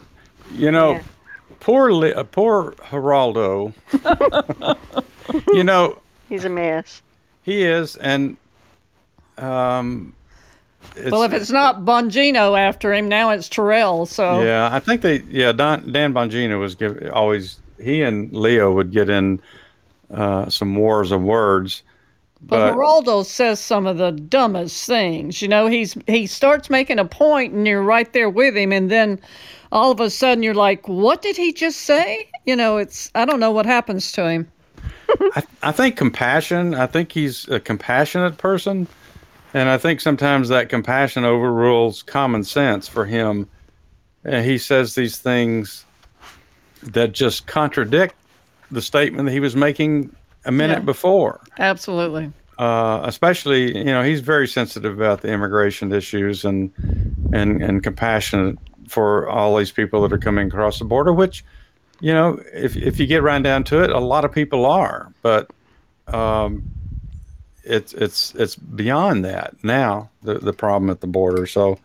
You 0.53 0.71
know, 0.71 0.91
Yeah. 0.93 1.03
Poor 1.59 1.91
Li- 1.91 2.13
uh, 2.13 2.23
poor 2.23 2.73
Geraldo. 2.89 3.73
you 5.53 5.63
know, 5.63 5.99
He's 6.27 6.45
a 6.45 6.49
mess. 6.49 7.01
he 7.43 7.63
is, 7.63 7.95
and 7.97 8.37
um, 9.37 10.13
it's, 10.95 11.11
Well, 11.11 11.23
if 11.23 11.33
it's 11.33 11.49
not 11.49 11.81
Bongino 11.81 12.57
after 12.59 12.93
him, 12.93 13.07
now 13.07 13.29
it's 13.31 13.49
Terrell. 13.49 14.05
So 14.05 14.41
yeah, 14.43 14.69
I 14.71 14.79
think 14.79 15.01
they 15.01 15.19
yeah 15.29 15.51
Don, 15.51 15.91
Dan 15.91 16.13
Bongino 16.13 16.59
was 16.59 16.75
give 16.75 17.09
always 17.13 17.57
he 17.81 18.01
and 18.01 18.31
Leo 18.33 18.71
would 18.73 18.91
get 18.91 19.09
in 19.09 19.41
uh, 20.13 20.49
some 20.49 20.75
wars 20.75 21.11
of 21.11 21.21
words, 21.21 21.81
But 22.41 22.71
but 22.71 22.75
Geraldo 22.75 23.25
says 23.25 23.59
some 23.59 23.87
of 23.87 23.97
the 23.97 24.11
dumbest 24.11 24.85
things. 24.85 25.41
You 25.41 25.47
know, 25.47 25.67
he's 25.67 25.95
he 26.07 26.27
starts 26.27 26.69
making 26.69 26.99
a 26.99 27.05
point 27.05 27.53
and 27.53 27.65
you're 27.67 27.83
right 27.83 28.11
there 28.13 28.29
with 28.29 28.55
him 28.55 28.71
and 28.73 28.89
then 28.91 29.19
all 29.71 29.91
of 29.91 29.99
a 29.99 30.09
sudden 30.09 30.43
you're 30.43 30.53
like, 30.53 30.87
What 30.87 31.21
did 31.21 31.37
he 31.37 31.53
just 31.53 31.81
say? 31.81 32.29
You 32.45 32.55
know, 32.55 32.77
it's 32.77 33.11
I 33.15 33.25
don't 33.25 33.39
know 33.39 33.51
what 33.51 33.65
happens 33.65 34.11
to 34.13 34.27
him. 34.29 34.51
I, 35.35 35.43
I 35.63 35.71
think 35.71 35.97
compassion. 35.97 36.73
I 36.75 36.87
think 36.87 37.11
he's 37.11 37.47
a 37.49 37.59
compassionate 37.59 38.37
person, 38.37 38.87
and 39.53 39.69
I 39.69 39.77
think 39.77 40.01
sometimes 40.01 40.49
that 40.49 40.69
compassion 40.69 41.25
overrules 41.25 42.03
common 42.03 42.43
sense 42.43 42.87
for 42.87 43.05
him. 43.05 43.47
And 44.25 44.45
he 44.45 44.57
says 44.57 44.95
these 44.95 45.17
things 45.17 45.85
that 46.83 47.13
just 47.13 47.47
contradict 47.47 48.15
the 48.71 48.81
statement 48.81 49.25
that 49.25 49.31
he 49.31 49.39
was 49.39 49.55
making 49.55 50.13
a 50.45 50.51
minute 50.51 50.79
Yeah. 50.79 50.85
before. 50.85 51.39
Absolutely. 51.57 52.31
Uh, 52.57 53.01
especially, 53.05 53.77
you 53.77 53.85
know, 53.85 54.03
he's 54.03 54.19
very 54.19 54.47
sensitive 54.47 54.93
about 54.93 55.21
the 55.21 55.29
immigration 55.29 55.91
issues 55.93 56.43
and 56.45 56.71
and 57.33 57.63
and 57.63 57.81
compassionate 57.83 58.57
for 58.89 59.29
all 59.29 59.57
these 59.57 59.71
people 59.71 60.01
that 60.01 60.13
are 60.13 60.17
coming 60.17 60.47
across 60.47 60.79
the 60.79 60.85
border. 60.85 61.13
Which, 61.13 61.45
you 61.99 62.13
know, 62.13 62.41
if 62.53 62.75
if 62.75 62.99
you 62.99 63.07
get 63.07 63.23
right 63.23 63.41
down 63.41 63.63
to 63.65 63.83
it, 63.83 63.89
a 63.89 63.99
lot 63.99 64.25
of 64.25 64.31
people 64.31 64.65
are, 64.65 65.13
but 65.21 65.49
um, 66.07 66.63
it's 67.63 67.93
it's 67.93 68.33
it's 68.35 68.55
beyond 68.55 69.25
that 69.25 69.55
now. 69.63 70.09
The 70.23 70.39
the 70.39 70.53
problem 70.53 70.89
at 70.89 71.01
the 71.01 71.07
border. 71.07 71.45
So, 71.45 71.79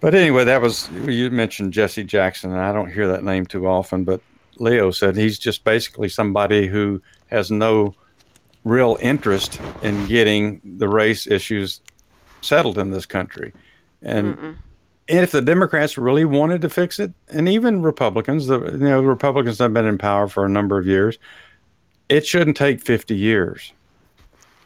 but 0.00 0.14
anyway, 0.14 0.44
that 0.44 0.60
was 0.60 0.90
you 1.06 1.30
mentioned 1.30 1.72
Jesse 1.72 2.04
Jackson, 2.04 2.50
and 2.50 2.60
I 2.60 2.72
don't 2.72 2.92
hear 2.92 3.08
that 3.08 3.24
name 3.24 3.46
too 3.46 3.66
often, 3.66 4.04
but 4.04 4.20
Leo 4.56 4.90
said 4.90 5.16
he's 5.16 5.38
just 5.38 5.64
basically 5.64 6.08
somebody 6.08 6.66
who 6.66 7.00
has 7.28 7.50
no 7.50 7.94
real 8.64 8.96
interest 9.00 9.60
in 9.82 10.06
getting 10.06 10.60
the 10.64 10.88
race 10.88 11.26
issues 11.26 11.80
settled 12.42 12.78
in 12.78 12.90
this 12.90 13.06
country. 13.06 13.52
And 14.02 14.56
if 15.08 15.32
the 15.32 15.42
Democrats 15.42 15.98
really 15.98 16.24
wanted 16.24 16.62
to 16.62 16.68
fix 16.68 16.98
it, 16.98 17.12
and 17.28 17.48
even 17.48 17.82
Republicans, 17.82 18.46
the 18.46 18.60
you 18.60 18.78
know 18.78 19.02
Republicans 19.02 19.58
have 19.58 19.74
been 19.74 19.86
in 19.86 19.98
power 19.98 20.28
for 20.28 20.44
a 20.44 20.48
number 20.48 20.78
of 20.78 20.86
years, 20.86 21.18
it 22.08 22.26
shouldn't 22.26 22.56
take 22.56 22.80
50 22.80 23.14
years. 23.16 23.72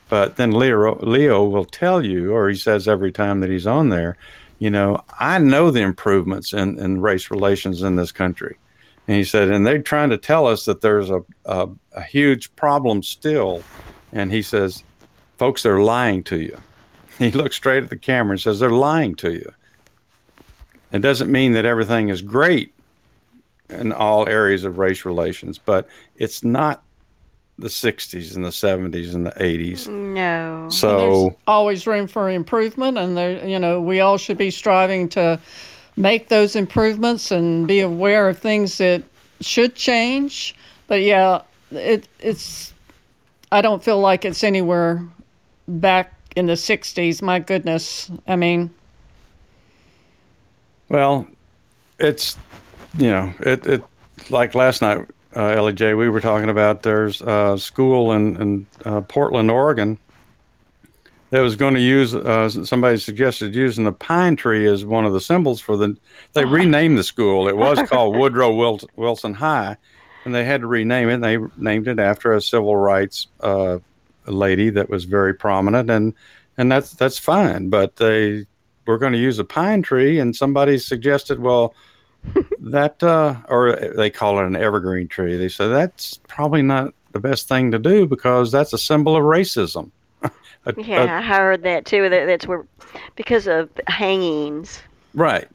But 0.09 0.37
then 0.37 0.53
Leo 0.53 0.97
Leo 1.01 1.45
will 1.45 1.64
tell 1.64 2.05
you, 2.05 2.32
or 2.32 2.49
he 2.49 2.57
says 2.57 2.87
every 2.87 3.12
time 3.12 3.41
that 3.41 3.51
he's 3.51 3.66
on 3.66 3.89
there, 3.89 4.16
you 4.59 4.70
know, 4.70 5.03
I 5.18 5.39
know 5.39 5.70
the 5.70 5.82
improvements 5.82 6.53
in, 6.53 6.78
in 6.78 7.01
race 7.01 7.30
relations 7.30 7.82
in 7.82 7.97
this 7.97 8.12
country. 8.12 8.57
And 9.09 9.16
he 9.16 9.24
said, 9.24 9.51
and 9.51 9.66
they're 9.66 9.82
trying 9.82 10.11
to 10.11 10.18
tell 10.18 10.47
us 10.47 10.64
that 10.64 10.80
there's 10.80 11.11
a, 11.11 11.22
a, 11.45 11.68
a 11.93 12.03
huge 12.03 12.55
problem 12.57 13.03
still. 13.03 13.62
And 14.12 14.32
he 14.32 14.43
says, 14.43 14.82
folks, 15.39 15.62
they're 15.62 15.80
lying 15.80 16.22
to 16.24 16.41
you. 16.41 16.59
He 17.18 17.30
looks 17.30 17.57
straight 17.57 17.82
at 17.82 17.89
the 17.89 17.97
camera 17.97 18.32
and 18.32 18.41
says, 18.41 18.61
they're 18.61 18.68
lying 18.68 19.14
to 19.16 19.32
you. 19.32 19.51
It 20.97 21.03
doesn't 21.03 21.30
mean 21.30 21.53
that 21.53 21.64
everything 21.64 22.09
is 22.09 22.22
great 22.22 22.72
in 23.68 23.92
all 23.92 24.28
areas 24.28 24.64
of 24.64 24.78
race 24.78 25.05
relations, 25.05 25.59
but 25.59 25.88
it's 26.16 26.42
not 26.42 26.82
the 27.59 27.68
60s 27.68 28.36
and 28.36 28.44
the 28.44 28.51
70s 28.51 29.14
and 29.14 29.26
the 29.26 29.30
80s. 29.32 29.88
No. 29.88 30.68
So, 30.70 30.99
There's 30.99 31.34
always 31.47 31.86
room 31.86 32.07
for 32.07 32.30
improvement 32.30 32.99
and 32.99 33.16
there 33.16 33.47
you 33.47 33.59
know, 33.59 33.80
we 33.80 34.01
all 34.01 34.18
should 34.18 34.38
be 34.38 34.51
striving 34.51 35.09
to 35.11 35.40
make 35.97 36.28
those 36.28 36.55
improvements 36.55 37.30
and 37.30 37.66
be 37.66 37.80
aware 37.80 38.28
of 38.28 38.38
things 38.38 38.78
that 38.78 39.03
should 39.40 39.74
change. 39.74 40.55
But 40.86 41.03
yeah, 41.03 41.42
it 41.70 42.09
it's 42.20 42.74
I 43.53 43.62
don't 43.62 43.82
feel 43.82 44.01
like 44.01 44.24
it's 44.24 44.44
anywhere 44.44 45.03
back 45.68 46.12
in 46.36 46.47
the 46.47 46.55
60s. 46.55 47.22
My 47.22 47.38
goodness. 47.38 48.11
I 48.26 48.36
mean, 48.36 48.70
Well, 50.89 51.26
it's 51.99 52.37
you 52.97 53.11
know 53.11 53.32
it 53.41 53.66
it 53.66 53.84
like 54.30 54.55
last 54.55 54.82
night, 54.82 55.07
uh, 55.34 55.49
Ellie 55.49 55.72
Jay 55.72 55.95
We 55.95 56.09
were 56.09 56.20
talking 56.20 56.49
about 56.49 56.82
there's 56.82 57.20
a 57.22 57.57
school 57.59 58.12
in 58.12 58.41
in 58.41 58.66
uh, 58.84 59.01
Portland, 59.03 59.51
Oregon, 59.51 59.99
that 61.30 61.41
was 61.41 61.57
going 61.57 61.74
to 61.74 61.80
use. 61.80 62.14
Uh, 62.14 62.49
somebody 62.49 62.99
suggested 62.99 63.55
using 63.55 63.84
the 63.84 63.93
pine 63.93 64.37
tree 64.37 64.66
as 64.66 64.84
one 64.84 65.05
of 65.05 65.12
the 65.12 65.20
symbols 65.20 65.61
for 65.61 65.76
the. 65.76 65.97
They 66.32 66.45
renamed 66.45 66.99
the 66.99 67.05
school. 67.05 67.49
It 67.49 67.57
was 67.57 67.78
called 67.89 68.16
Woodrow 68.16 68.55
Wil- 68.55 68.89
Wilson 68.97 69.34
High, 69.34 69.76
and 70.24 70.34
they 70.34 70.45
had 70.45 70.61
to 70.61 70.66
rename 70.66 71.09
it. 71.09 71.14
And 71.14 71.24
they 71.24 71.39
named 71.57 71.89
it 71.89 71.99
after 71.99 72.32
a 72.32 72.41
civil 72.41 72.76
rights 72.76 73.26
uh, 73.41 73.78
lady 74.26 74.70
that 74.70 74.89
was 74.89 75.05
very 75.05 75.34
prominent, 75.34 75.91
and 75.91 76.14
and 76.57 76.70
that's 76.70 76.93
that's 76.93 77.18
fine. 77.18 77.70
But 77.70 77.97
they 77.97 78.47
we're 78.87 78.99
going 78.99 79.12
to 79.12 79.18
use 79.18 79.39
a 79.39 79.45
pine 79.45 79.82
tree, 79.82 80.18
and 80.18 80.34
somebody 80.34 80.78
suggested, 80.78 81.41
well, 81.41 81.74
that 82.61 83.03
uh, 83.03 83.37
or 83.49 83.76
they 83.97 84.11
call 84.11 84.39
it 84.41 84.47
an 84.47 84.57
evergreen 84.57 85.09
tree. 85.09 85.37
They 85.37 85.49
said 85.49 85.68
that's 85.68 86.18
probably 86.28 86.62
not 86.62 86.93
the 87.12 87.20
best 87.20 87.49
thing 87.49 87.70
to 87.70 87.78
do 87.78 88.07
because 88.07 88.51
that's 88.51 88.72
a 88.72 88.78
symbol 88.78 89.16
of 89.16 89.22
racism. 89.22 89.91
A- 90.22 90.30
a- 90.66 90.82
Yeah, 90.82 91.18
I 91.18 91.22
heard 91.22 91.62
that 91.62 91.84
too. 91.87 92.09
That 92.09 92.26
that's 92.26 92.47
where 92.47 92.66
because 93.14 93.47
of 93.47 93.68
hangings. 93.87 94.80
right. 95.14 95.49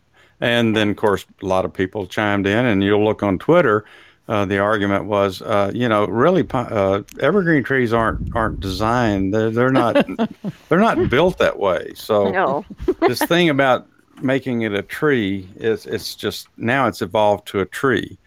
And 0.44 0.76
then, 0.76 0.90
of 0.90 0.96
course, 0.96 1.24
a 1.44 1.46
lot 1.46 1.66
of 1.66 1.74
people 1.74 2.08
chimed 2.08 2.48
in, 2.48 2.66
and 2.66 2.84
you'll 2.84 3.04
look 3.06 3.22
on 3.22 3.38
Twitter. 3.38 3.86
Uh, 4.28 4.46
the 4.46 4.60
argument 4.60 5.06
was, 5.06 5.42
uh, 5.42 5.72
you 5.74 5.90
know, 5.90 6.06
really, 6.06 6.46
uh, 6.54 7.02
evergreen 7.20 7.64
trees 7.64 7.92
aren't 7.92 8.34
aren't 8.36 8.60
designed. 8.60 9.34
They're 9.34 9.50
they're 9.50 9.72
not 9.72 10.06
they're 10.70 10.80
not 10.80 11.10
built 11.10 11.38
that 11.40 11.60
way. 11.60 11.92
So 11.96 12.30
No. 12.32 12.66
this 13.02 13.20
thing 13.20 13.50
about 13.50 13.88
making 14.22 14.62
it 14.62 14.74
a 14.74 14.84
tree 14.84 15.50
is 15.56 15.86
it's 15.86 16.16
just 16.16 16.48
now 16.58 16.88
it's 16.88 17.02
evolved 17.02 17.48
to 17.50 17.60
a 17.60 17.66
tree. 17.66 18.18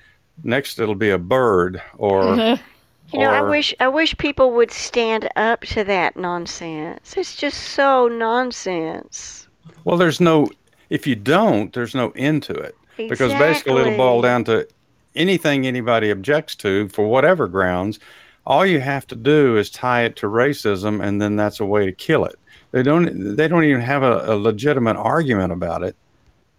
Next 0.42 0.78
it'll 0.78 0.94
be 0.96 1.10
a 1.10 1.18
bird 1.18 1.80
or 1.96 2.58
You 3.12 3.20
know, 3.20 3.30
I 3.30 3.42
wish 3.42 3.72
I 3.78 3.86
wish 3.86 4.16
people 4.16 4.50
would 4.52 4.72
stand 4.72 5.28
up 5.36 5.60
to 5.66 5.84
that 5.84 6.16
nonsense. 6.16 7.14
It's 7.16 7.36
just 7.36 7.60
so 7.62 8.08
nonsense. 8.08 9.46
well 9.84 9.96
there's 9.96 10.20
no 10.20 10.48
if 10.90 11.06
you 11.06 11.14
don't 11.14 11.72
there's 11.72 11.94
no 11.94 12.10
end 12.16 12.42
to 12.44 12.52
it 12.54 12.76
because 12.96 13.32
basically 13.34 13.80
it'll 13.82 13.96
boil 13.96 14.20
down 14.22 14.44
to 14.44 14.66
anything 15.14 15.66
anybody 15.66 16.10
objects 16.10 16.54
to 16.54 16.88
for 16.88 17.06
whatever 17.06 17.46
grounds 17.48 17.98
all 18.46 18.66
you 18.66 18.80
have 18.80 19.06
to 19.06 19.14
do 19.16 19.56
is 19.56 19.70
tie 19.70 20.02
it 20.02 20.16
to 20.16 20.26
racism 20.26 21.02
and 21.02 21.20
then 21.20 21.36
that's 21.36 21.60
a 21.60 21.64
way 21.64 21.86
to 21.86 21.92
kill 21.92 22.24
it 22.24 22.38
they 22.72 22.82
don't 22.82 23.36
they 23.36 23.48
don't 23.48 23.64
even 23.64 23.80
have 23.80 24.02
a, 24.02 24.32
a 24.32 24.36
legitimate 24.36 24.96
argument 24.96 25.52
about 25.52 25.82
it 25.82 25.94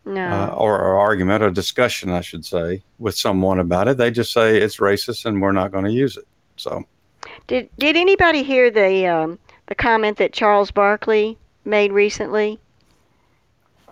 No. 0.06 0.22
uh, 0.28 0.48
or, 0.56 0.80
or 0.80 0.98
argument 1.00 1.44
or 1.44 1.50
discussion, 1.52 2.10
I 2.12 2.22
should 2.22 2.46
say, 2.46 2.84
with 3.00 3.16
someone 3.18 3.60
about 3.60 3.88
it. 3.88 3.98
They 3.98 4.12
just 4.12 4.32
say 4.32 4.58
it's 4.62 4.78
racist 4.78 5.26
and 5.26 5.42
we're 5.42 5.52
not 5.52 5.72
going 5.72 5.86
to 5.86 5.92
use 5.92 6.16
it. 6.16 6.28
So, 6.58 6.84
Did 7.48 7.70
Did 7.80 7.96
anybody 7.98 8.44
hear 8.44 8.70
the 8.72 9.08
um, 9.08 9.40
the 9.68 9.76
comment 9.76 10.18
that 10.18 10.32
Charles 10.32 10.72
Barkley 10.72 11.38
made 11.66 11.92
recently? 11.92 12.60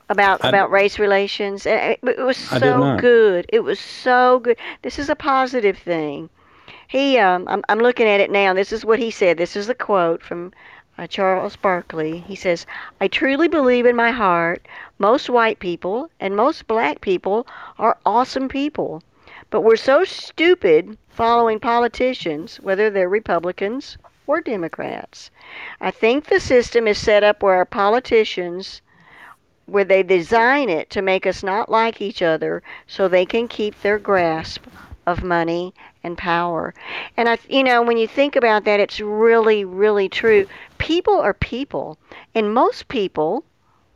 About 0.10 0.44
I- 0.44 0.50
about 0.50 0.72
race 0.72 1.00
relations. 1.00 1.66
It, 1.66 2.00
it 2.04 2.20
was 2.20 2.38
so 2.38 2.98
good. 3.00 3.46
It 3.52 3.62
was 3.62 3.80
so 3.80 4.40
good. 4.40 4.58
This 4.82 5.00
is 5.00 5.10
a 5.10 5.16
positive 5.16 5.78
thing. 5.78 6.30
He, 6.88 7.18
um, 7.18 7.48
I'm, 7.48 7.64
I'm 7.70 7.80
looking 7.80 8.08
at 8.08 8.20
it 8.20 8.30
now. 8.32 8.54
This 8.54 8.72
is 8.72 8.86
what 8.86 9.00
he 9.00 9.10
said. 9.12 9.38
This 9.38 9.56
is 9.56 9.68
a 9.70 9.74
quote 9.76 10.22
from 10.22 10.52
uh, 10.98 11.08
Charles 11.08 11.56
Barkley. 11.56 12.20
He 12.20 12.36
says, 12.36 12.66
"I 13.02 13.08
truly 13.08 13.48
believe 13.48 13.86
in 13.86 13.96
my 13.96 14.12
heart 14.12 14.68
most 15.00 15.30
white 15.30 15.60
people 15.60 16.10
and 16.20 16.36
most 16.36 16.68
black 16.68 17.02
people 17.02 17.48
are 17.80 17.98
awesome 18.06 18.48
people, 18.48 19.02
but 19.50 19.62
we're 19.62 19.76
so 19.76 20.04
stupid 20.04 20.98
following 21.10 21.60
politicians, 21.60 22.58
whether 22.62 22.90
they're 22.90 23.10
Republicans 23.10 23.98
or 24.28 24.40
Democrats. 24.42 25.32
I 25.82 25.90
think 25.92 26.26
the 26.26 26.40
system 26.40 26.88
is 26.88 26.98
set 26.98 27.24
up 27.24 27.42
where 27.42 27.56
our 27.56 27.66
politicians." 27.66 28.82
Where 29.66 29.86
they 29.86 30.04
design 30.04 30.70
it 30.70 30.90
to 30.90 31.02
make 31.02 31.26
us 31.26 31.44
not 31.44 31.70
like 31.70 32.02
each 32.02 32.22
other 32.22 32.62
so 32.88 33.08
they 33.08 33.26
can 33.26 33.48
keep 33.48 33.82
their 33.82 33.98
grasp 33.98 34.66
of 35.06 35.24
money 35.24 35.74
and 36.04 36.18
power. 36.18 36.74
And 37.16 37.30
I 37.30 37.38
you 37.48 37.64
know, 37.64 37.82
when 37.82 37.98
you 37.98 38.08
think 38.08 38.36
about 38.36 38.66
that 38.66 38.80
it's 38.80 39.00
really 39.00 39.64
really 39.66 40.10
true. 40.10 40.48
People 40.78 41.20
are 41.20 41.34
people 41.34 41.98
and 42.36 42.54
most 42.54 42.88
people 42.88 43.46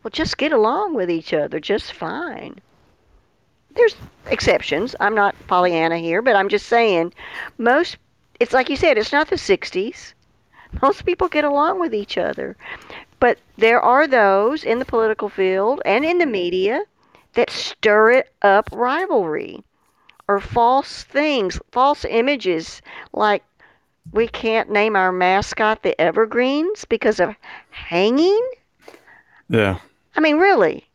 will 0.04 0.12
just 0.12 0.38
get 0.38 0.54
along 0.54 0.94
with 0.94 1.10
each 1.10 1.34
other 1.34 1.60
just 1.60 1.94
fine. 1.94 2.60
There's 3.76 3.96
exceptions. 4.28 4.96
I'm 5.00 5.16
not 5.16 5.36
Pollyanna 5.48 5.98
here, 5.98 6.22
but 6.22 6.36
I'm 6.36 6.50
just 6.50 6.68
saying 6.68 7.14
most 7.58 7.98
it's 8.40 8.54
like 8.54 8.70
you 8.70 8.76
said, 8.76 8.98
it's 8.98 9.12
not 9.12 9.30
the 9.30 9.36
60s. 9.36 10.14
Most 10.82 11.06
people 11.06 11.28
get 11.28 11.44
along 11.44 11.80
with 11.80 11.94
each 11.94 12.18
other. 12.18 12.56
But 13.20 13.40
there 13.58 13.82
are 13.82 14.08
those 14.08 14.64
in 14.64 14.80
the 14.80 14.86
political 14.86 15.30
field 15.30 15.82
and 15.86 16.06
in 16.06 16.18
the 16.20 16.26
media 16.26 16.84
that 17.34 17.50
stir 17.50 18.12
it 18.12 18.34
up 18.42 18.70
rivalry 18.72 19.64
or 20.28 20.40
false 20.40 21.04
things, 21.04 21.60
false 21.72 22.06
images 22.06 22.82
like 23.14 23.44
we 24.12 24.28
can't 24.28 24.70
name 24.70 24.96
our 24.96 25.12
mascot 25.12 25.84
the 25.84 26.00
Evergreens 26.00 26.86
because 26.86 27.20
of 27.20 27.36
hanging. 27.70 28.50
Yeah. 29.50 29.80
I 30.16 30.20
mean, 30.20 30.38
really, 30.38 30.88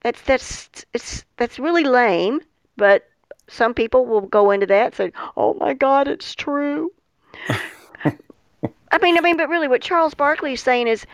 that's 0.00 0.20
that's 0.22 0.84
it's 0.92 1.24
that's 1.36 1.58
really 1.58 1.84
lame. 1.84 2.40
But 2.76 3.08
some 3.48 3.74
people 3.74 4.06
will 4.06 4.22
go 4.22 4.50
into 4.50 4.66
that 4.66 4.86
and 4.86 4.94
say, 4.94 5.12
"Oh 5.36 5.54
my 5.54 5.74
God, 5.74 6.08
it's 6.08 6.34
true." 6.34 6.92
I 8.92 8.98
mean, 9.00 9.16
I 9.16 9.20
mean, 9.20 9.36
but 9.36 9.48
really, 9.48 9.68
what 9.68 9.82
Charles 9.82 10.14
Barkley 10.14 10.52
is 10.52 10.60
saying 10.60 10.86
is, 10.86 11.06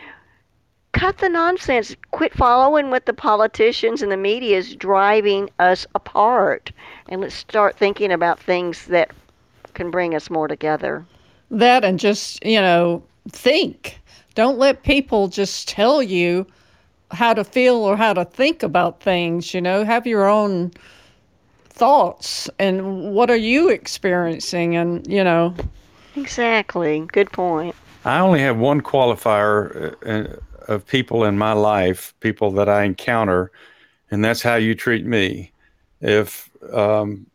cut 0.99 1.19
the 1.19 1.29
nonsense. 1.29 1.95
Quit 2.11 2.35
following 2.35 2.91
what 2.91 3.07
the 3.07 3.13
politicians 3.13 4.03
and 4.03 4.11
the 4.11 4.17
media 4.17 4.57
is 4.57 4.75
driving 4.75 5.49
us 5.59 5.87
apart, 5.95 6.73
and 7.09 7.21
let's 7.21 7.35
start 7.35 7.77
thinking 7.77 8.11
about 8.11 8.41
things 8.41 8.87
that 8.87 9.13
can 9.75 9.91
bring 9.91 10.15
us 10.15 10.29
more 10.29 10.49
together. 10.49 11.07
That 11.51 11.85
and 11.85 11.99
just, 11.99 12.45
you 12.45 12.61
know, 12.61 13.03
think. 13.31 14.01
Don't 14.35 14.59
let 14.59 14.83
people 14.83 15.29
just 15.29 15.69
tell 15.69 16.03
you 16.03 16.47
how 17.13 17.33
to 17.33 17.45
feel 17.45 17.77
or 17.77 17.97
how 17.97 18.13
to 18.13 18.25
think 18.25 18.63
about 18.63 19.01
things, 19.01 19.55
you 19.55 19.61
know. 19.61 19.85
Have 19.85 20.07
your 20.07 20.29
own 20.29 20.73
thoughts 21.69 22.51
and 22.59 23.15
what 23.15 23.31
are 23.31 23.37
you 23.37 23.69
experiencing 23.69 24.77
and, 24.77 25.07
you 25.07 25.23
know, 25.23 25.55
Exactly. 26.17 27.07
Good 27.13 27.31
point. 27.31 27.77
I 28.05 28.19
only 28.19 28.41
have 28.41 28.57
one 28.57 28.81
qualifier 28.81 29.95
uh, 30.05 30.37
of 30.69 30.87
people 30.87 31.25
in 31.25 31.39
my 31.39 31.53
life, 31.53 32.15
people 32.21 32.51
that 32.53 32.69
I 32.69 32.85
encounter, 32.85 33.51
and 34.11 34.25
that's 34.25 34.43
how 34.43 34.57
you 34.57 34.75
treat 34.75 35.05
me. 35.05 35.53
If 36.01 36.49
um, 36.73 37.27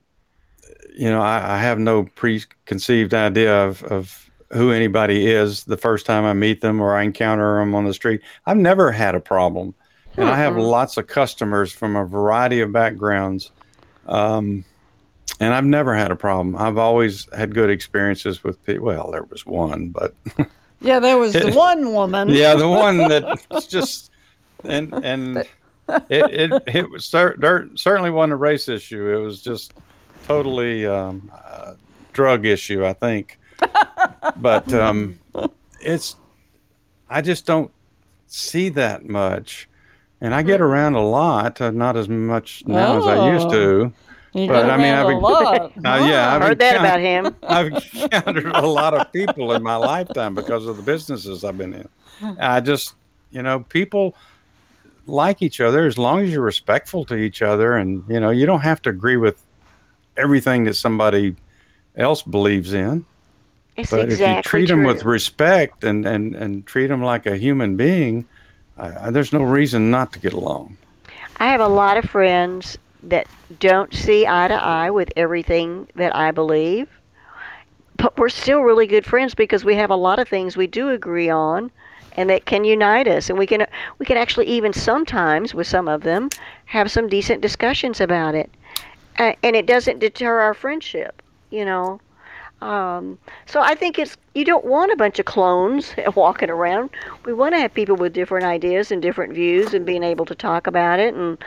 you 0.95 1.09
know, 1.09 1.21
I, 1.21 1.55
I 1.55 1.57
have 1.59 1.79
no 1.79 2.03
preconceived 2.15 3.13
idea 3.13 3.65
of, 3.65 3.83
of 3.83 4.29
who 4.51 4.71
anybody 4.71 5.27
is 5.27 5.63
the 5.65 5.77
first 5.77 6.05
time 6.05 6.23
I 6.25 6.33
meet 6.33 6.61
them 6.61 6.79
or 6.79 6.95
I 6.95 7.03
encounter 7.03 7.59
them 7.59 7.73
on 7.73 7.85
the 7.85 7.93
street. 7.93 8.21
I've 8.45 8.57
never 8.57 8.91
had 8.91 9.15
a 9.15 9.19
problem, 9.19 9.73
and 10.15 10.29
I 10.29 10.37
have 10.37 10.55
lots 10.55 10.97
of 10.97 11.07
customers 11.07 11.71
from 11.71 11.95
a 11.95 12.05
variety 12.05 12.61
of 12.61 12.71
backgrounds. 12.71 13.51
Um, 14.05 14.63
and 15.39 15.53
I've 15.53 15.65
never 15.65 15.95
had 15.95 16.11
a 16.11 16.15
problem. 16.15 16.55
I've 16.55 16.77
always 16.77 17.27
had 17.35 17.55
good 17.55 17.69
experiences 17.69 18.43
with 18.43 18.63
people. 18.65 18.85
Well, 18.85 19.11
there 19.11 19.23
was 19.23 19.45
one, 19.45 19.89
but 19.89 20.13
yeah, 20.83 20.99
there 20.99 21.17
was 21.17 21.33
the 21.33 21.51
one 21.51 21.93
woman. 21.93 22.29
yeah, 22.29 22.55
the 22.55 22.67
one 22.67 22.97
that 22.97 23.39
just 23.69 24.11
and 24.63 24.93
and 25.03 25.37
it 25.37 25.49
it 26.09 26.63
it 26.67 26.89
was 26.89 27.05
cer- 27.05 27.37
cer- 27.41 27.69
certainly 27.75 28.09
wasn't 28.11 28.33
a 28.33 28.37
race 28.37 28.69
issue. 28.69 29.09
It 29.09 29.17
was 29.17 29.41
just 29.41 29.73
totally 30.27 30.85
um, 30.85 31.31
a 31.33 31.75
drug 32.13 32.45
issue, 32.45 32.85
I 32.85 32.93
think. 32.93 33.39
But 34.37 34.71
um, 34.73 35.19
it's 35.81 36.15
I 37.09 37.21
just 37.21 37.45
don't 37.45 37.71
see 38.27 38.69
that 38.69 39.05
much, 39.05 39.67
and 40.21 40.33
I 40.33 40.41
get 40.41 40.61
around 40.61 40.95
a 40.95 41.05
lot, 41.05 41.61
uh, 41.61 41.71
not 41.71 41.95
as 41.97 42.09
much 42.09 42.63
now 42.65 42.97
as 42.97 43.05
I 43.05 43.31
used 43.33 43.49
to. 43.51 43.93
You 44.33 44.47
But, 44.47 44.69
I 44.69 44.77
mean, 44.77 44.93
I've 44.93 45.05
a 45.05 45.09
been- 45.09 45.21
lot. 45.21 45.71
Uh, 45.85 46.05
yeah, 46.07 46.33
I've 46.33 46.41
Heard 46.41 46.59
that 46.59 46.75
encountered- 46.75 46.83
about 46.85 46.99
him. 46.99 47.35
I've 47.43 48.03
encountered 48.03 48.45
a 48.55 48.65
lot 48.67 48.93
of 48.93 49.11
people 49.13 49.53
in 49.53 49.61
my 49.61 49.75
lifetime 49.75 50.33
because 50.33 50.65
of 50.65 50.77
the 50.77 50.83
businesses 50.83 51.43
I've 51.43 51.57
been 51.57 51.73
in. 51.73 51.87
I 52.39 52.59
just, 52.59 52.95
you 53.31 53.41
know, 53.43 53.59
people 53.69 54.15
like 55.05 55.41
each 55.41 55.59
other 55.61 55.85
as 55.85 55.97
long 55.97 56.21
as 56.21 56.31
you're 56.31 56.41
respectful 56.41 57.05
to 57.05 57.15
each 57.15 57.41
other, 57.41 57.75
and 57.75 58.03
you 58.07 58.19
know, 58.19 58.29
you 58.29 58.45
don't 58.45 58.61
have 58.61 58.81
to 58.83 58.89
agree 58.89 59.17
with 59.17 59.43
everything 60.17 60.63
that 60.63 60.75
somebody 60.75 61.35
else 61.97 62.21
believes 62.23 62.73
in. 62.73 63.05
It's 63.75 63.91
But 63.91 64.05
exactly 64.05 64.25
if 64.31 64.37
you 64.37 64.41
treat 64.43 64.67
true. 64.67 64.77
them 64.77 64.85
with 64.85 65.03
respect 65.03 65.83
and 65.83 66.05
and 66.05 66.35
and 66.35 66.65
treat 66.65 66.87
them 66.87 67.03
like 67.03 67.25
a 67.25 67.35
human 67.37 67.75
being, 67.75 68.25
I, 68.77 69.07
I, 69.07 69.09
there's 69.11 69.33
no 69.33 69.41
reason 69.43 69.91
not 69.91 70.13
to 70.13 70.19
get 70.19 70.33
along. 70.33 70.77
I 71.37 71.47
have 71.47 71.59
a 71.61 71.67
lot 71.67 71.97
of 71.97 72.05
friends 72.05 72.77
that 73.03 73.27
don't 73.59 73.93
see 73.93 74.25
eye 74.25 74.47
to 74.47 74.55
eye 74.55 74.89
with 74.89 75.11
everything 75.15 75.87
that 75.95 76.15
I 76.15 76.31
believe, 76.31 76.89
but 77.97 78.17
we're 78.17 78.29
still 78.29 78.61
really 78.61 78.87
good 78.87 79.05
friends 79.05 79.35
because 79.35 79.63
we 79.63 79.75
have 79.75 79.89
a 79.89 79.95
lot 79.95 80.19
of 80.19 80.27
things 80.27 80.57
we 80.57 80.67
do 80.67 80.89
agree 80.89 81.29
on 81.29 81.71
and 82.15 82.29
that 82.29 82.45
can 82.45 82.63
unite 82.63 83.07
us 83.07 83.29
and 83.29 83.37
we 83.37 83.45
can 83.45 83.65
we 83.99 84.05
can 84.05 84.17
actually 84.17 84.47
even 84.47 84.73
sometimes 84.73 85.53
with 85.53 85.67
some 85.67 85.87
of 85.87 86.01
them 86.03 86.29
have 86.65 86.91
some 86.91 87.07
decent 87.07 87.41
discussions 87.41 87.99
about 87.99 88.35
it. 88.35 88.49
Uh, 89.19 89.33
and 89.43 89.55
it 89.55 89.65
doesn't 89.67 89.99
deter 89.99 90.39
our 90.39 90.53
friendship, 90.53 91.21
you 91.51 91.65
know. 91.65 91.99
Um, 92.61 93.19
so 93.45 93.61
I 93.61 93.75
think 93.75 93.99
it's 93.99 94.17
you 94.33 94.45
don't 94.45 94.65
want 94.65 94.91
a 94.91 94.95
bunch 94.95 95.19
of 95.19 95.25
clones 95.25 95.93
walking 96.15 96.49
around. 96.49 96.89
We 97.25 97.33
want 97.33 97.53
to 97.55 97.59
have 97.59 97.73
people 97.73 97.95
with 97.95 98.13
different 98.13 98.45
ideas 98.45 98.91
and 98.91 99.01
different 99.01 99.33
views 99.33 99.73
and 99.73 99.85
being 99.85 100.03
able 100.03 100.25
to 100.25 100.35
talk 100.35 100.67
about 100.67 100.99
it 100.99 101.13
and 101.13 101.37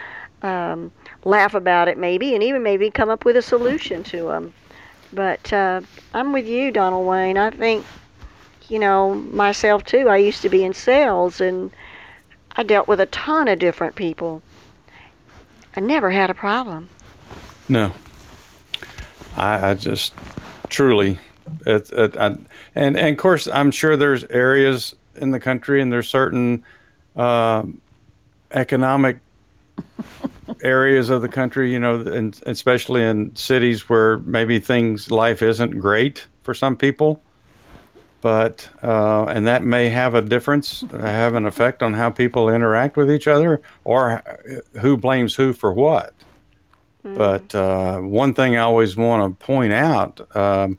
um, 0.42 0.92
laugh 1.26 1.54
about 1.54 1.88
it 1.88 1.98
maybe 1.98 2.34
and 2.34 2.42
even 2.42 2.62
maybe 2.62 2.88
come 2.90 3.10
up 3.10 3.24
with 3.24 3.36
a 3.36 3.42
solution 3.42 4.02
to 4.04 4.28
them. 4.28 4.54
But 5.12 5.52
uh, 5.52 5.80
I'm 6.14 6.32
with 6.32 6.46
you, 6.46 6.70
Donald 6.70 7.06
Wayne. 7.06 7.36
I 7.36 7.50
think 7.50 7.84
you 8.68 8.78
know 8.78 9.14
myself 9.14 9.84
too. 9.84 10.08
I 10.08 10.16
used 10.16 10.40
to 10.42 10.48
be 10.48 10.64
in 10.64 10.72
sales 10.72 11.40
and 11.40 11.70
I 12.52 12.62
dealt 12.62 12.88
with 12.88 13.00
a 13.00 13.06
ton 13.06 13.48
of 13.48 13.58
different 13.58 13.96
people. 13.96 14.40
I 15.76 15.80
never 15.80 16.10
had 16.10 16.30
a 16.30 16.34
problem. 16.34 16.88
No, 17.68 17.92
I, 19.36 19.70
I 19.70 19.74
just 19.74 20.14
truly, 20.68 21.18
it, 21.66 21.90
it, 21.90 22.16
I, 22.16 22.26
and 22.74 22.96
and 22.96 23.08
of 23.08 23.16
course, 23.16 23.48
I'm 23.48 23.70
sure 23.70 23.96
there's 23.96 24.24
areas 24.24 24.94
in 25.16 25.32
the 25.32 25.40
country 25.40 25.82
and 25.82 25.92
there's 25.92 26.08
certain 26.08 26.64
um 27.16 27.80
economic 28.52 29.18
areas 30.62 31.11
of 31.11 31.22
the 31.22 31.28
country, 31.28 31.72
you 31.72 31.78
know, 31.78 32.01
and 32.01 32.40
especially 32.47 33.03
in 33.03 33.34
cities 33.34 33.88
where 33.88 34.18
maybe 34.18 34.59
things 34.59 35.11
life 35.11 35.42
isn't 35.42 35.78
great 35.78 36.26
for 36.42 36.55
some 36.55 36.76
people. 36.76 37.22
But 38.20 38.68
uh, 38.82 39.26
and 39.26 39.47
that 39.47 39.62
may 39.62 39.88
have 39.88 40.14
a 40.14 40.22
difference, 40.22 40.84
have 40.90 41.34
an 41.34 41.47
effect 41.47 41.82
on 41.82 41.94
how 41.94 42.11
people 42.11 42.49
interact 42.49 42.97
with 42.97 43.11
each 43.11 43.28
other, 43.28 43.61
or 43.84 44.22
who 44.80 44.97
blames 44.97 45.34
who 45.34 45.53
for 45.53 45.72
what. 45.72 46.12
But 47.05 47.55
uh, 47.55 48.01
one 48.01 48.34
thing 48.34 48.57
I 48.57 48.61
always 48.61 48.97
want 48.97 49.38
to 49.38 49.47
point 49.47 49.72
out: 49.72 50.36
um, 50.36 50.76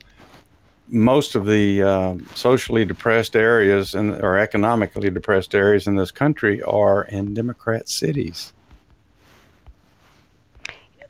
most 0.88 1.34
of 1.34 1.46
the 1.46 1.82
uh, 1.82 2.14
socially 2.34 2.84
depressed 2.84 3.34
areas 3.34 3.94
and 3.94 4.20
or 4.22 4.38
economically 4.38 5.08
depressed 5.08 5.54
areas 5.54 5.86
in 5.86 5.96
this 5.96 6.10
country 6.10 6.62
are 6.62 7.04
in 7.04 7.32
Democrat 7.32 7.88
cities. 7.88 8.52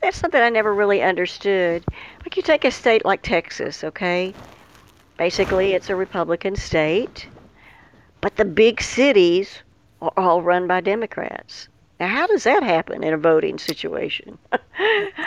That's 0.01 0.17
something 0.17 0.41
I 0.41 0.49
never 0.49 0.73
really 0.73 1.01
understood. 1.01 1.83
Like 2.23 2.37
you 2.37 2.43
take 2.43 2.63
a 2.65 2.71
state 2.71 3.05
like 3.05 3.21
Texas, 3.21 3.83
okay? 3.83 4.33
Basically, 5.17 5.73
it's 5.73 5.89
a 5.89 5.95
Republican 5.95 6.55
state, 6.55 7.27
but 8.21 8.37
the 8.37 8.45
big 8.45 8.81
cities 8.81 9.61
are 10.01 10.13
all 10.15 10.41
run 10.41 10.67
by 10.67 10.79
Democrats. 10.79 11.67
Now, 11.99 12.07
how 12.07 12.27
does 12.27 12.45
that 12.45 12.63
happen 12.63 13.03
in 13.03 13.13
a 13.13 13.17
voting 13.17 13.57
situation? 13.57 14.37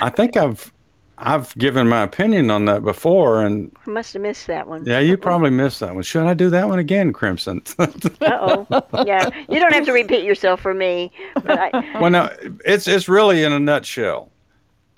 I 0.00 0.08
think 0.08 0.36
I've 0.38 0.72
I've 1.18 1.54
given 1.58 1.86
my 1.88 2.02
opinion 2.02 2.50
on 2.50 2.64
that 2.64 2.82
before, 2.82 3.44
and 3.44 3.70
I 3.86 3.90
must 3.90 4.14
have 4.14 4.22
missed 4.22 4.46
that 4.46 4.66
one. 4.66 4.84
yeah, 4.86 4.98
you 4.98 5.18
probably 5.18 5.50
missed 5.50 5.80
that 5.80 5.94
one. 5.94 6.02
Should 6.02 6.24
I 6.26 6.32
do 6.34 6.48
that 6.50 6.68
one 6.68 6.78
again, 6.78 7.12
Crimson? 7.12 7.62
Uh 7.78 8.64
oh. 8.70 9.04
Yeah, 9.04 9.28
you 9.50 9.60
don't 9.60 9.72
have 9.74 9.84
to 9.84 9.92
repeat 9.92 10.24
yourself 10.24 10.60
for 10.60 10.72
me. 10.72 11.12
But 11.34 11.58
I, 11.58 12.00
well, 12.00 12.10
no, 12.10 12.34
it's 12.64 12.88
it's 12.88 13.08
really 13.08 13.42
in 13.44 13.52
a 13.52 13.60
nutshell. 13.60 14.30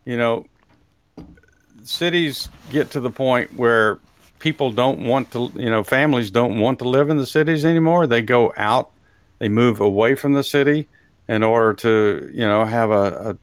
You 0.05 0.17
know, 0.19 0.47
cities 1.83 2.49
get 2.71 2.91
to 2.91 3.01
the 3.01 3.11
point 3.11 3.55
where 3.57 3.99
people 4.39 4.71
don't 4.73 5.05
want 5.07 5.31
to, 5.33 5.51
you 5.55 5.71
know, 5.71 5.83
families 5.83 6.31
don't 6.31 6.59
want 6.59 6.79
to 6.81 6.89
live 6.89 7.09
in 7.11 7.17
the 7.17 7.27
cities 7.27 7.65
anymore. 7.65 8.07
They 8.07 8.23
go 8.23 8.53
out, 8.57 8.91
they 9.39 9.49
move 9.49 9.81
away 9.81 10.15
from 10.15 10.35
the 10.35 10.45
city 10.45 10.87
in 11.29 11.43
order 11.43 11.73
to, 11.75 12.31
you 12.33 12.47
know, 12.47 12.65
have 12.65 12.91
a, 12.91 13.31
a 13.31 13.39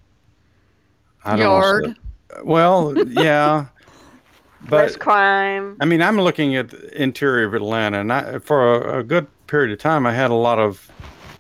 I 1.24 1.32
don't 1.32 1.40
Yard. 1.40 1.84
know. 1.88 2.44
Well, 2.44 3.08
yeah. 3.08 3.66
less 4.70 4.94
But 4.94 5.00
crime. 5.00 5.78
I 5.80 5.86
mean, 5.86 6.02
I'm 6.02 6.20
looking 6.20 6.56
at 6.56 6.70
the 6.70 7.02
interior 7.02 7.48
of 7.48 7.54
Atlanta, 7.54 8.00
and 8.00 8.14
I, 8.14 8.40
for 8.40 8.76
a, 8.76 9.00
a 9.00 9.04
good 9.04 9.28
period 9.48 9.72
of 9.72 9.80
time, 9.80 10.06
I 10.06 10.14
had 10.14 10.32
a 10.32 10.36
lot 10.36 10.60
of 10.60 10.90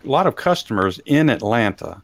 a 0.04 0.10
lot 0.10 0.26
of 0.26 0.36
customers 0.36 1.00
in 1.06 1.30
Atlanta, 1.30 2.02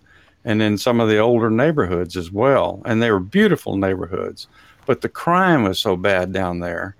and 0.48 0.62
in 0.62 0.78
some 0.78 1.02
of 1.02 1.10
the 1.10 1.18
older 1.18 1.50
neighborhoods 1.50 2.16
as 2.16 2.32
well, 2.32 2.82
and 2.86 3.04
they 3.04 3.12
were 3.12 3.20
beautiful 3.20 3.76
neighborhoods. 3.76 4.48
But 4.86 5.02
the 5.02 5.10
crime 5.10 5.64
was 5.64 5.78
so 5.78 5.98
bad 5.98 6.32
down 6.32 6.62
there, 6.62 6.96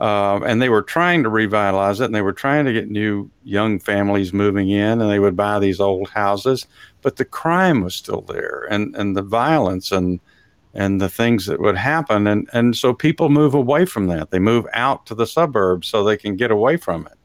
uh, 0.00 0.40
and 0.44 0.60
they 0.60 0.68
were 0.68 0.82
trying 0.82 1.22
to 1.22 1.30
revitalize 1.30 2.00
it, 2.00 2.04
and 2.04 2.14
they 2.14 2.20
were 2.20 2.34
trying 2.34 2.66
to 2.66 2.74
get 2.74 2.90
new 2.90 3.30
young 3.42 3.78
families 3.78 4.34
moving 4.34 4.68
in, 4.68 5.00
and 5.00 5.10
they 5.10 5.18
would 5.18 5.34
buy 5.34 5.58
these 5.58 5.80
old 5.80 6.10
houses, 6.10 6.66
but 7.00 7.16
the 7.16 7.24
crime 7.24 7.82
was 7.82 7.94
still 7.94 8.20
there, 8.20 8.66
and 8.70 8.94
and 8.94 9.16
the 9.16 9.22
violence 9.22 9.90
and 9.90 10.20
and 10.74 11.00
the 11.00 11.08
things 11.08 11.46
that 11.46 11.58
would 11.58 11.76
happen 11.76 12.28
and 12.28 12.48
and 12.52 12.76
so 12.76 12.94
people 12.94 13.28
move 13.28 13.54
away 13.54 13.84
from 13.84 14.06
that 14.06 14.30
they 14.30 14.38
move 14.38 14.64
out 14.72 15.04
to 15.04 15.16
the 15.16 15.26
suburbs 15.26 15.88
so 15.88 16.04
they 16.04 16.16
can 16.16 16.36
get 16.36 16.52
away 16.52 16.76
from 16.76 17.06
it 17.06 17.18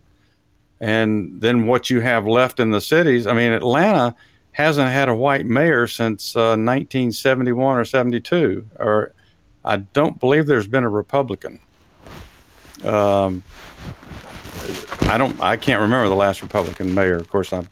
and 0.80 1.41
then 1.41 1.67
what 1.67 1.88
you 1.91 1.99
have 1.99 2.26
left 2.26 2.59
in 2.59 2.71
the 2.71 2.82
cities 2.82 3.28
i 3.28 3.34
mean 3.34 3.51
atlanta 3.51 4.15
hasn't 4.55 4.89
had 4.89 5.09
a 5.09 5.15
white 5.15 5.45
mayor 5.45 5.85
since 5.85 6.33
uh, 6.35 6.55
1971 6.55 7.77
or 7.77 7.83
72 7.83 8.65
or 8.79 9.13
i 9.65 9.75
don't 9.75 10.17
believe 10.19 10.45
there's 10.45 10.67
been 10.67 10.85
a 10.85 10.89
republican 10.89 11.59
um, 12.85 13.43
i 15.01 15.17
don't 15.17 15.37
i 15.41 15.57
can't 15.57 15.81
remember 15.81 16.07
the 16.07 16.15
last 16.15 16.41
republican 16.41 16.93
mayor 16.93 17.17
of 17.17 17.29
course 17.29 17.51
i'm 17.51 17.67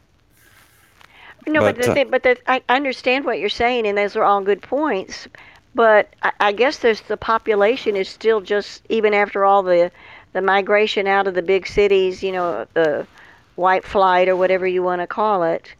No, 1.46 1.60
but, 1.60 1.76
But, 1.76 1.84
the 1.84 2.00
uh, 2.00 2.04
but 2.04 2.22
the, 2.22 2.50
I 2.50 2.62
understand 2.68 3.24
what 3.24 3.38
you're 3.38 3.48
saying, 3.50 3.86
and 3.86 3.98
those 3.98 4.16
are 4.16 4.24
all 4.24 4.40
good 4.40 4.62
points. 4.62 5.28
But 5.74 6.14
I, 6.22 6.32
I 6.40 6.52
guess 6.52 6.78
there's 6.78 7.02
the 7.02 7.16
population 7.18 7.96
is 7.96 8.08
still 8.08 8.40
just 8.40 8.82
even 8.88 9.12
after 9.12 9.44
all 9.44 9.62
the 9.62 9.90
the 10.32 10.40
migration 10.40 11.06
out 11.06 11.26
of 11.26 11.34
the 11.34 11.42
big 11.42 11.66
cities, 11.66 12.22
you 12.22 12.32
know, 12.32 12.66
the 12.72 13.06
white 13.56 13.84
flight 13.84 14.28
or 14.28 14.36
whatever 14.36 14.66
you 14.66 14.82
want 14.82 15.02
to 15.02 15.06
call 15.06 15.44
it. 15.44 15.74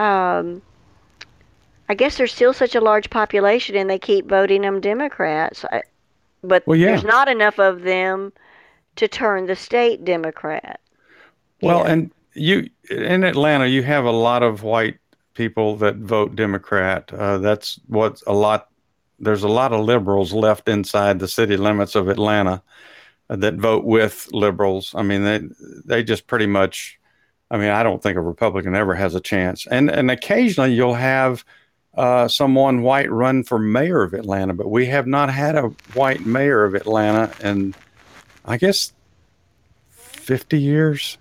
Um, 0.00 0.62
I 1.88 1.94
guess 1.94 2.16
there's 2.16 2.32
still 2.32 2.52
such 2.52 2.74
a 2.74 2.80
large 2.80 3.10
population, 3.10 3.76
and 3.76 3.90
they 3.90 3.98
keep 3.98 4.26
voting 4.28 4.62
them 4.62 4.80
Democrats. 4.80 5.64
I, 5.70 5.82
but 6.42 6.66
Well, 6.66 6.78
yeah. 6.78 6.86
there's 6.86 7.04
not 7.04 7.28
enough 7.28 7.58
of 7.58 7.82
them 7.82 8.32
to 8.96 9.08
turn 9.08 9.46
the 9.46 9.56
state 9.56 10.04
Democrat. 10.04 10.80
Well, 11.62 11.80
Yeah. 11.84 11.92
and 11.92 12.10
you 12.34 12.70
in 12.90 13.24
Atlanta, 13.24 13.66
you 13.66 13.82
have 13.82 14.04
a 14.04 14.10
lot 14.12 14.42
of 14.42 14.62
white 14.62 14.98
people 15.34 15.76
that 15.76 15.96
vote 15.96 16.34
Democrat. 16.36 17.12
Uh, 17.12 17.38
that's 17.38 17.78
what 17.88 18.22
a 18.26 18.32
lot. 18.32 18.68
There's 19.18 19.42
a 19.42 19.48
lot 19.48 19.72
of 19.72 19.84
liberals 19.84 20.32
left 20.32 20.68
inside 20.68 21.18
the 21.18 21.28
city 21.28 21.56
limits 21.58 21.94
of 21.94 22.08
Atlanta 22.08 22.62
that 23.28 23.54
vote 23.54 23.84
with 23.84 24.28
liberals. 24.32 24.94
I 24.94 25.02
mean, 25.02 25.24
they 25.24 25.40
they 25.84 26.02
just 26.02 26.26
pretty 26.26 26.46
much. 26.46 26.98
I 27.50 27.56
mean, 27.56 27.70
I 27.70 27.82
don't 27.82 28.02
think 28.02 28.16
a 28.16 28.20
Republican 28.20 28.76
ever 28.76 28.94
has 28.94 29.14
a 29.14 29.20
chance. 29.20 29.66
And 29.66 29.90
and 29.90 30.10
occasionally 30.10 30.72
you'll 30.72 30.94
have 30.94 31.44
uh, 31.94 32.28
someone 32.28 32.82
white 32.82 33.10
run 33.10 33.42
for 33.42 33.58
mayor 33.58 34.02
of 34.02 34.14
Atlanta, 34.14 34.54
but 34.54 34.70
we 34.70 34.86
have 34.86 35.06
not 35.06 35.30
had 35.32 35.56
a 35.56 35.68
white 35.94 36.24
mayor 36.24 36.64
of 36.64 36.74
Atlanta 36.74 37.32
in, 37.42 37.74
I 38.44 38.56
guess, 38.56 38.92
fifty 39.90 40.60
years. 40.60 41.18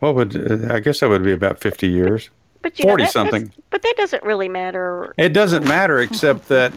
What 0.00 0.14
would 0.16 0.36
uh, 0.36 0.74
I 0.74 0.80
guess 0.80 1.00
that 1.00 1.08
would 1.08 1.24
be 1.24 1.32
about 1.32 1.60
fifty 1.60 1.88
years? 1.88 2.28
But 2.60 2.78
you 2.78 2.84
know, 2.86 2.92
40 2.92 3.04
that- 3.04 3.12
something. 3.12 3.52
But 3.70 3.82
that 3.82 3.94
doesn't 3.96 4.22
really 4.22 4.48
matter. 4.48 5.14
It 5.18 5.30
doesn't 5.30 5.64
matter 5.64 6.00
except 6.00 6.48
that 6.48 6.72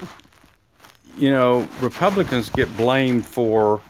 you 1.17 1.29
know 1.29 1.67
Republicans 1.81 2.49
get 2.49 2.75
blamed 2.77 3.25
for 3.25 3.81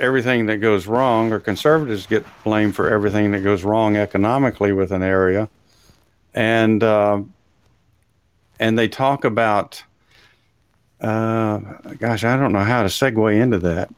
everything 0.00 0.46
that 0.46 0.58
goes 0.58 0.86
wrong, 0.86 1.32
or 1.32 1.38
conservatives 1.38 2.06
get 2.06 2.24
blamed 2.44 2.74
for 2.74 2.90
everything 2.90 3.30
that 3.32 3.40
goes 3.40 3.62
wrong 3.62 3.96
economically 3.96 4.72
with 4.72 4.90
an 4.90 5.02
area, 5.02 5.48
and 6.34 6.82
uh, 6.82 7.22
and 8.58 8.78
they 8.78 8.88
talk 8.88 9.24
about. 9.24 9.82
Uh, 11.00 11.58
gosh, 11.98 12.24
I 12.24 12.36
don't 12.36 12.52
know 12.52 12.58
how 12.64 12.82
to 12.82 12.88
segue 12.88 13.34
into 13.40 13.58
that. 13.58 13.88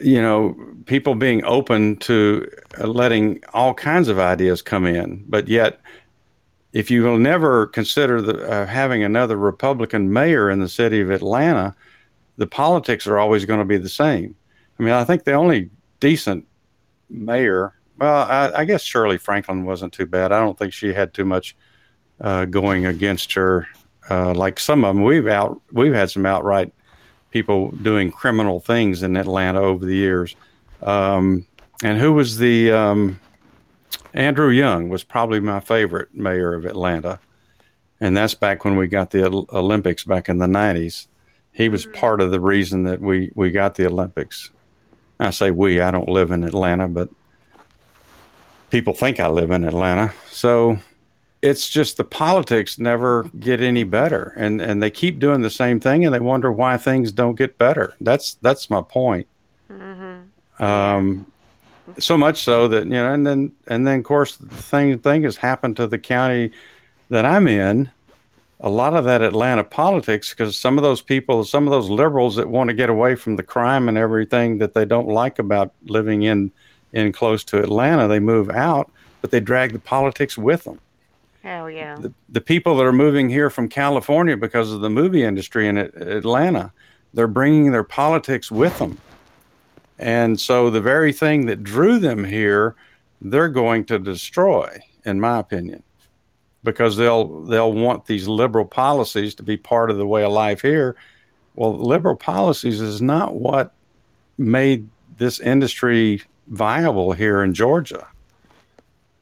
You 0.00 0.22
know, 0.22 0.56
people 0.86 1.16
being 1.16 1.44
open 1.44 1.96
to 1.96 2.48
letting 2.78 3.42
all 3.52 3.74
kinds 3.74 4.06
of 4.06 4.20
ideas 4.20 4.62
come 4.62 4.86
in, 4.86 5.24
but 5.26 5.48
yet 5.48 5.80
if 6.74 6.90
you 6.90 7.04
will 7.04 7.18
never 7.18 7.68
consider 7.68 8.20
the, 8.20 8.50
uh, 8.50 8.66
having 8.66 9.02
another 9.02 9.36
Republican 9.36 10.12
mayor 10.12 10.50
in 10.50 10.58
the 10.58 10.68
city 10.68 11.00
of 11.00 11.10
Atlanta, 11.10 11.74
the 12.36 12.46
politics 12.46 13.06
are 13.06 13.18
always 13.18 13.44
going 13.44 13.60
to 13.60 13.64
be 13.64 13.76
the 13.76 13.88
same. 13.88 14.34
I 14.78 14.82
mean, 14.82 14.92
I 14.92 15.04
think 15.04 15.24
the 15.24 15.34
only 15.34 15.70
decent 16.00 16.46
mayor, 17.08 17.74
well, 17.98 18.26
I, 18.28 18.52
I 18.60 18.64
guess 18.64 18.82
Shirley 18.82 19.18
Franklin 19.18 19.64
wasn't 19.64 19.92
too 19.92 20.06
bad. 20.06 20.32
I 20.32 20.40
don't 20.40 20.58
think 20.58 20.72
she 20.72 20.92
had 20.92 21.14
too 21.14 21.24
much 21.24 21.56
uh, 22.20 22.44
going 22.46 22.86
against 22.86 23.32
her. 23.34 23.68
Uh, 24.10 24.34
like 24.34 24.60
some 24.60 24.84
of 24.84 24.94
them, 24.94 25.04
we've 25.04 25.26
out 25.26 25.60
we've 25.72 25.94
had 25.94 26.10
some 26.10 26.26
outright 26.26 26.72
people 27.30 27.70
doing 27.82 28.12
criminal 28.12 28.60
things 28.60 29.02
in 29.02 29.16
Atlanta 29.16 29.60
over 29.60 29.84
the 29.84 29.94
years. 29.94 30.36
Um, 30.82 31.46
and 31.82 31.98
who 31.98 32.12
was 32.12 32.38
the 32.38 32.70
um, 32.70 33.18
Andrew 34.12 34.50
Young 34.50 34.88
was 34.88 35.02
probably 35.02 35.40
my 35.40 35.60
favorite 35.60 36.14
mayor 36.14 36.54
of 36.54 36.66
Atlanta, 36.66 37.18
and 38.00 38.16
that's 38.16 38.34
back 38.34 38.64
when 38.64 38.76
we 38.76 38.86
got 38.86 39.10
the 39.10 39.24
Olympics 39.52 40.04
back 40.04 40.28
in 40.28 40.38
the 40.38 40.46
'90s. 40.46 41.06
He 41.54 41.68
was 41.68 41.86
part 41.86 42.20
of 42.20 42.30
the 42.32 42.40
reason 42.40 42.82
that 42.84 43.00
we 43.00 43.30
we 43.34 43.50
got 43.50 43.76
the 43.76 43.86
Olympics. 43.86 44.50
I 45.20 45.30
say 45.30 45.50
we. 45.50 45.80
I 45.80 45.90
don't 45.90 46.08
live 46.08 46.32
in 46.32 46.44
Atlanta, 46.44 46.88
but 46.88 47.08
people 48.70 48.92
think 48.92 49.20
I 49.20 49.28
live 49.28 49.52
in 49.52 49.64
Atlanta. 49.64 50.12
So 50.30 50.78
it's 51.42 51.70
just 51.70 51.96
the 51.96 52.04
politics 52.04 52.78
never 52.78 53.30
get 53.38 53.60
any 53.60 53.84
better, 53.84 54.34
and 54.36 54.60
and 54.60 54.82
they 54.82 54.90
keep 54.90 55.20
doing 55.20 55.42
the 55.42 55.50
same 55.50 55.78
thing, 55.78 56.04
and 56.04 56.12
they 56.12 56.18
wonder 56.18 56.50
why 56.50 56.76
things 56.76 57.12
don't 57.12 57.36
get 57.36 57.56
better. 57.56 57.94
That's 58.00 58.34
that's 58.42 58.68
my 58.68 58.82
point. 58.82 59.28
Um, 60.58 61.26
so 61.98 62.18
much 62.18 62.42
so 62.42 62.66
that 62.68 62.84
you 62.84 62.90
know, 62.90 63.12
and 63.12 63.26
then 63.26 63.52
and 63.68 63.86
then 63.86 64.00
of 64.00 64.04
course 64.04 64.36
the 64.36 64.48
thing 64.48 64.98
thing 64.98 65.22
has 65.22 65.36
happened 65.36 65.76
to 65.76 65.86
the 65.86 65.98
county 65.98 66.50
that 67.10 67.24
I'm 67.24 67.46
in. 67.46 67.90
A 68.60 68.70
lot 68.70 68.94
of 68.94 69.04
that 69.04 69.20
Atlanta 69.20 69.64
politics, 69.64 70.30
because 70.30 70.56
some 70.56 70.78
of 70.78 70.82
those 70.82 71.02
people, 71.02 71.44
some 71.44 71.66
of 71.66 71.70
those 71.70 71.90
liberals 71.90 72.36
that 72.36 72.48
want 72.48 72.68
to 72.68 72.74
get 72.74 72.88
away 72.88 73.14
from 73.14 73.36
the 73.36 73.42
crime 73.42 73.88
and 73.88 73.98
everything 73.98 74.58
that 74.58 74.74
they 74.74 74.84
don't 74.84 75.08
like 75.08 75.38
about 75.38 75.72
living 75.84 76.22
in 76.22 76.50
in 76.92 77.12
close 77.12 77.42
to 77.42 77.58
Atlanta, 77.58 78.06
they 78.06 78.20
move 78.20 78.48
out, 78.50 78.90
but 79.20 79.32
they 79.32 79.40
drag 79.40 79.72
the 79.72 79.80
politics 79.80 80.38
with 80.38 80.62
them 80.62 80.78
Hell 81.44 81.70
yeah. 81.70 81.96
the, 81.96 82.10
the 82.30 82.40
people 82.40 82.74
that 82.78 82.86
are 82.86 82.92
moving 82.92 83.28
here 83.28 83.50
from 83.50 83.68
California 83.68 84.34
because 84.34 84.72
of 84.72 84.80
the 84.80 84.88
movie 84.88 85.24
industry 85.24 85.68
in 85.68 85.76
Atlanta, 85.76 86.72
they're 87.12 87.28
bringing 87.28 87.70
their 87.70 87.84
politics 87.84 88.50
with 88.50 88.78
them. 88.78 88.98
And 89.98 90.40
so 90.40 90.70
the 90.70 90.80
very 90.80 91.12
thing 91.12 91.44
that 91.46 91.62
drew 91.62 91.98
them 91.98 92.24
here, 92.24 92.74
they're 93.20 93.50
going 93.50 93.84
to 93.86 93.98
destroy, 93.98 94.80
in 95.04 95.20
my 95.20 95.38
opinion, 95.38 95.82
because 96.64 96.96
they'll 96.96 97.42
they'll 97.42 97.72
want 97.72 98.06
these 98.06 98.26
liberal 98.26 98.64
policies 98.64 99.34
to 99.36 99.42
be 99.42 99.56
part 99.56 99.90
of 99.90 99.98
the 99.98 100.06
way 100.06 100.24
of 100.24 100.32
life 100.32 100.62
here. 100.62 100.96
Well, 101.54 101.78
liberal 101.78 102.16
policies 102.16 102.80
is 102.80 103.00
not 103.00 103.34
what 103.34 103.72
made 104.38 104.88
this 105.18 105.38
industry 105.38 106.22
viable 106.48 107.12
here 107.12 107.44
in 107.44 107.54
Georgia. 107.54 108.06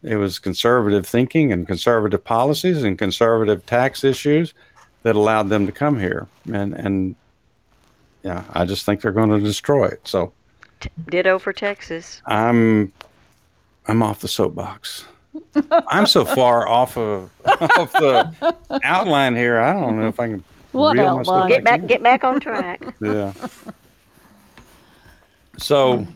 It 0.02 0.16
was 0.16 0.38
conservative 0.38 1.06
thinking 1.06 1.52
and 1.52 1.66
conservative 1.66 2.24
policies 2.24 2.82
and 2.82 2.98
conservative 2.98 3.66
tax 3.66 4.02
issues 4.02 4.54
that 5.02 5.14
allowed 5.14 5.48
them 5.48 5.66
to 5.66 5.72
come 5.72 5.98
here. 5.98 6.26
And 6.50 6.72
and 6.74 7.16
yeah, 8.22 8.44
I 8.52 8.64
just 8.64 8.86
think 8.86 9.00
they're 9.00 9.12
going 9.12 9.30
to 9.30 9.40
destroy 9.40 9.86
it. 9.86 10.00
So 10.04 10.32
Ditto 11.08 11.38
for 11.38 11.52
Texas. 11.52 12.22
I'm 12.26 12.92
I'm 13.86 14.02
off 14.02 14.20
the 14.20 14.28
soapbox. 14.28 15.04
I'm 15.88 16.06
so 16.06 16.24
far 16.24 16.68
off 16.68 16.96
of 16.98 17.30
off 17.46 17.92
the 17.92 18.54
outline 18.84 19.34
here. 19.36 19.58
I 19.60 19.72
don't 19.72 19.98
know 20.00 20.08
if 20.08 20.20
I 20.20 20.28
can 20.28 20.44
What 20.72 20.96
reel 20.96 21.16
myself 21.18 21.28
outline? 21.36 21.48
Get 21.50 21.64
back, 21.64 21.80
in. 21.80 21.86
get 21.86 22.02
back 22.02 22.24
on 22.24 22.40
track. 22.40 22.82
Yeah. 23.00 23.32
So 25.58 26.06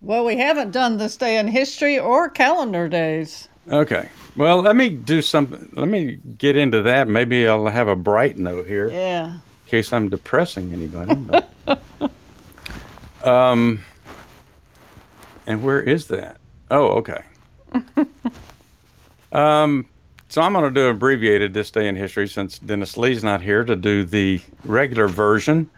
Well, 0.00 0.24
we 0.24 0.36
haven't 0.36 0.70
done 0.70 0.96
this 0.96 1.16
day 1.16 1.38
in 1.38 1.48
history 1.48 1.98
or 1.98 2.28
calendar 2.28 2.88
days. 2.88 3.48
okay. 3.70 4.08
Well, 4.36 4.62
let 4.62 4.76
me 4.76 4.88
do 4.90 5.22
something. 5.22 5.70
Let 5.74 5.88
me 5.88 6.18
get 6.38 6.56
into 6.56 6.82
that. 6.82 7.08
Maybe 7.08 7.48
I'll 7.48 7.66
have 7.66 7.88
a 7.88 7.96
bright 7.96 8.38
note 8.38 8.66
here. 8.66 8.88
Yeah. 8.88 9.34
in 9.34 9.40
case 9.66 9.92
I'm 9.92 10.08
depressing 10.08 10.72
anybody. 10.72 11.14
but- 11.16 11.82
um, 13.26 13.80
and 15.48 15.62
where 15.64 15.80
is 15.82 16.06
that? 16.08 16.36
Oh, 16.70 16.86
okay. 16.98 17.22
um, 19.32 19.86
so 20.28 20.42
I'm 20.42 20.52
going 20.52 20.64
to 20.64 20.70
do 20.70 20.86
abbreviated 20.88 21.54
this 21.54 21.70
day 21.70 21.88
in 21.88 21.96
history 21.96 22.28
since 22.28 22.58
Dennis 22.58 22.96
Lee's 22.96 23.24
not 23.24 23.42
here 23.42 23.64
to 23.64 23.76
do 23.76 24.04
the 24.04 24.40
regular 24.64 25.08
version. 25.08 25.68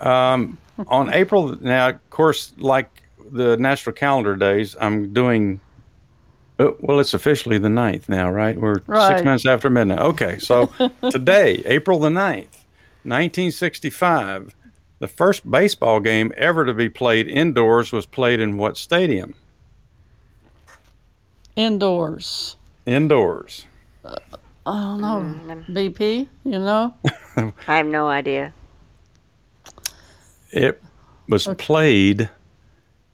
Um, 0.00 0.58
on 0.86 1.12
April, 1.12 1.56
now, 1.60 1.90
of 1.90 2.10
course, 2.10 2.52
like 2.58 3.02
the 3.32 3.56
national 3.56 3.94
calendar 3.94 4.36
days, 4.36 4.76
I'm 4.80 5.12
doing. 5.12 5.60
oh, 6.58 6.76
Well, 6.80 7.00
it's 7.00 7.14
officially 7.14 7.58
the 7.58 7.68
9th 7.68 8.08
now, 8.08 8.30
right? 8.30 8.58
We're 8.58 8.76
six 8.76 8.86
Right. 8.88 9.24
minutes 9.24 9.46
after 9.46 9.68
midnight. 9.70 9.98
Okay, 10.00 10.38
so 10.38 10.72
today, 11.10 11.62
April 11.66 11.98
the 11.98 12.08
9th, 12.08 12.64
1965, 13.02 14.54
the 15.00 15.08
first 15.08 15.50
baseball 15.50 16.00
game 16.00 16.32
ever 16.36 16.64
to 16.64 16.72
be 16.74 16.88
played 16.88 17.28
indoors 17.28 17.92
was 17.92 18.06
played 18.06 18.40
in 18.40 18.56
what 18.56 18.76
stadium? 18.76 19.34
Indoors. 21.56 22.56
Indoors. 22.86 23.66
I 24.04 24.16
don't 24.64 25.00
know. 25.00 25.54
Mm, 25.54 25.66
BP, 25.68 26.28
you 26.44 26.50
know? 26.58 26.94
I 27.36 27.76
have 27.76 27.86
no 27.86 28.08
idea. 28.08 28.52
It 30.52 30.82
was 31.28 31.48
played 31.58 32.28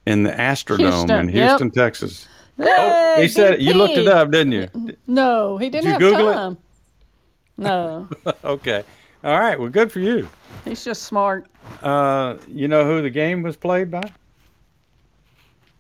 in 0.07 0.23
the 0.23 0.31
Astrodome 0.33 0.79
Houston, 0.79 1.29
in 1.29 1.29
yep. 1.29 1.49
Houston, 1.51 1.71
Texas. 1.71 2.27
Oh, 2.59 2.65
Hey, 3.17 3.23
he 3.23 3.29
said 3.29 3.55
it. 3.55 3.61
You 3.61 3.75
looked 3.75 3.97
it 3.97 4.09
up, 4.09 4.31
didn't 4.31 4.53
you? 4.53 4.69
No, 5.07 5.59
he 5.59 5.69
didn't 5.69 5.85
you 5.85 5.91
have 5.93 6.01
Google 6.01 6.51
it? 6.53 6.57
No, 7.59 8.09
okay. 8.45 8.85
All 9.25 9.39
right. 9.39 9.59
Well, 9.59 9.71
good 9.71 9.91
for 9.91 10.01
you. 10.01 10.29
he's 10.65 10.85
just 10.85 11.03
smart. 11.03 11.47
Uh, 11.83 12.37
you 12.47 12.69
know 12.69 12.85
who 12.85 13.03
the 13.03 13.11
game 13.11 13.43
was 13.43 13.57
played 13.57 13.91
by? 13.91 14.03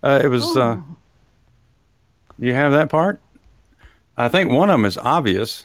Uh, 0.02 0.20
it 0.22 0.28
was. 0.28 0.56
Uh, 0.56 0.80
you 2.38 2.54
have 2.54 2.72
that 2.72 2.88
part? 2.88 3.20
I 4.16 4.28
think 4.28 4.50
one 4.50 4.70
of 4.70 4.74
them 4.74 4.84
is 4.84 4.96
obvious, 4.98 5.64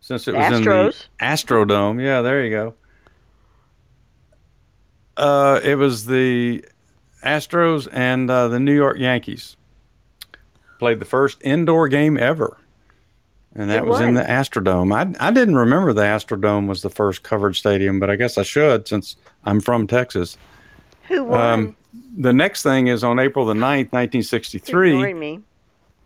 since 0.00 0.28
it 0.28 0.34
was 0.34 0.58
in 0.58 0.64
the 0.64 0.94
Astrodome. 1.20 2.02
Yeah, 2.02 2.22
there 2.22 2.44
you 2.44 2.50
go. 2.50 2.74
Uh, 5.16 5.60
it 5.62 5.76
was 5.76 6.06
the 6.06 6.64
Astros 7.24 7.88
and 7.92 8.30
uh, 8.30 8.48
the 8.48 8.60
New 8.60 8.74
York 8.74 8.98
Yankees 8.98 9.56
played 10.78 10.98
the 10.98 11.04
first 11.06 11.38
indoor 11.42 11.88
game 11.88 12.18
ever, 12.18 12.58
and 13.54 13.70
that 13.70 13.78
It 13.78 13.86
was, 13.86 14.00
in 14.00 14.14
the. 14.14 14.22
Astrodome. 14.22 14.92
I 14.92 15.26
I 15.26 15.30
didn't 15.30 15.56
remember 15.56 15.92
the 15.92 16.02
Astrodome 16.02 16.66
was 16.66 16.82
the 16.82 16.90
first 16.90 17.22
covered 17.22 17.56
stadium, 17.56 18.00
but 18.00 18.10
I 18.10 18.16
guess 18.16 18.36
I 18.36 18.42
should 18.42 18.86
since 18.88 19.16
I'm 19.44 19.60
from 19.60 19.86
Texas. 19.86 20.36
Who 21.08 21.24
won? 21.24 21.40
Um, 21.40 21.76
the 22.16 22.32
next 22.32 22.62
thing 22.62 22.86
is 22.88 23.02
on 23.04 23.18
April 23.18 23.44
the 23.46 23.54
9th, 23.54 23.90
You're 23.92 24.00
1963. 24.00 24.90
ignoring 24.92 25.18
me. 25.18 25.40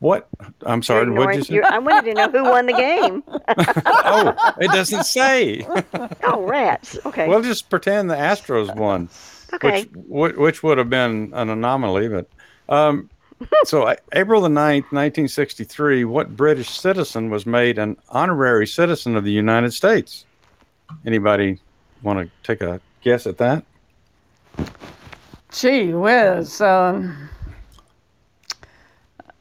What? 0.00 0.28
I'm 0.64 0.78
You're 0.78 0.82
sorry. 0.82 1.00
What 1.10 1.30
ignoring- 1.30 1.30
did 1.30 1.38
you 1.38 1.44
say? 1.44 1.54
you're- 1.54 1.68
I 1.68 1.78
wanted 1.78 2.04
to 2.04 2.14
know 2.14 2.30
who 2.30 2.44
won 2.44 2.66
the 2.66 2.72
game. 2.72 3.22
oh, 3.58 4.54
it 4.60 4.70
doesn't 4.70 5.04
say. 5.04 5.66
Oh, 6.22 6.42
rats. 6.46 6.96
Okay. 7.04 7.26
We'll 7.28 7.42
just 7.42 7.68
pretend 7.68 8.08
the 8.10 8.14
Astros 8.14 8.74
won, 8.76 9.08
okay. 9.54 9.82
which 9.82 9.90
which, 10.06 10.36
which 10.36 10.62
would 10.62 10.78
have 10.78 10.88
been 10.88 11.32
an 11.34 11.48
anomaly. 11.50 12.08
But 12.08 12.28
um, 12.68 13.10
so 13.64 13.92
April 14.12 14.40
the 14.40 14.48
9th, 14.48 14.92
1963, 14.92 16.04
what 16.04 16.36
British 16.36 16.70
citizen 16.70 17.28
was 17.30 17.44
made 17.44 17.78
an 17.78 17.96
honorary 18.10 18.66
citizen 18.68 19.16
of 19.16 19.24
the 19.24 19.32
United 19.32 19.72
States? 19.72 20.24
Anybody 21.04 21.58
want 22.02 22.20
to 22.20 22.30
take 22.44 22.60
a 22.60 22.80
guess 23.02 23.26
at 23.26 23.38
that? 23.38 23.64
Gee 25.52 25.92
whiz. 25.94 26.60
Um, 26.60 27.28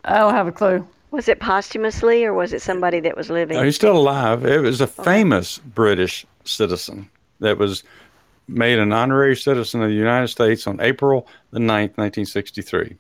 I 0.06 0.18
don't 0.20 0.34
have 0.34 0.48
a 0.48 0.52
clue. 0.52 0.88
Was 1.12 1.28
it 1.28 1.40
posthumously 1.40 2.26
or 2.26 2.34
was 2.34 2.54
it 2.54 2.62
somebody 2.62 3.00
that 3.02 3.16
was 3.18 3.30
living? 3.30 3.58
No, 3.58 3.64
he's 3.64 3.76
still 3.76 3.98
alive. 3.98 4.46
It 4.46 4.62
was 4.62 4.82
a 4.82 4.88
famous 4.88 5.58
British 5.60 6.26
citizen 6.44 7.10
that 7.40 7.58
was 7.58 7.84
made 8.48 8.80
an 8.80 8.94
honorary 8.94 9.36
citizen 9.36 9.82
of 9.84 9.90
the 9.90 9.96
United 9.96 10.28
States 10.28 10.68
on 10.68 10.80
April 10.82 11.28
the 11.52 11.60
9th, 11.60 11.98
1963. 11.98 12.96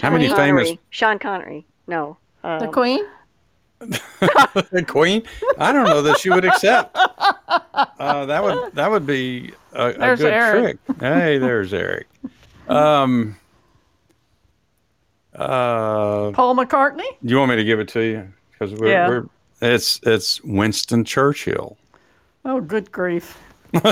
How 0.00 0.10
many 0.10 0.28
Sean 0.28 0.36
famous 0.36 0.68
Connery. 0.68 0.80
Sean 0.90 1.18
Connery. 1.18 1.66
No. 1.86 2.16
The 2.42 2.66
Um, 2.66 2.72
Queen? 2.72 3.04
The 3.80 4.84
Queen? 4.88 5.22
I 5.58 5.72
don't 5.72 5.84
know 5.86 6.02
that 6.02 6.18
she 6.18 6.30
would 6.30 6.44
accept. 6.44 6.96
Uh, 6.96 8.26
that 8.26 8.42
would 8.42 8.74
that 8.74 8.90
would 8.90 9.06
be 9.06 9.52
a, 9.72 9.86
a 9.88 10.16
good 10.16 10.32
Eric. 10.32 10.84
trick. 10.86 10.98
Hey, 11.00 11.38
there's 11.38 11.72
Eric. 11.74 12.06
Um, 12.68 13.36
uh, 15.34 16.30
Paul 16.32 16.56
McCartney? 16.56 16.98
Do 17.24 17.30
you 17.32 17.38
want 17.38 17.50
me 17.50 17.56
to 17.56 17.64
give 17.64 17.80
it 17.80 17.88
to 17.88 18.00
you? 18.00 18.28
Because 18.52 18.74
we're, 18.78 18.88
Yeah. 18.90 19.08
we're 19.08 19.26
it's 19.62 20.00
it's 20.02 20.42
Winston 20.42 21.04
Churchill. 21.04 21.76
Oh, 22.44 22.60
good 22.60 22.90
grief. 22.92 23.38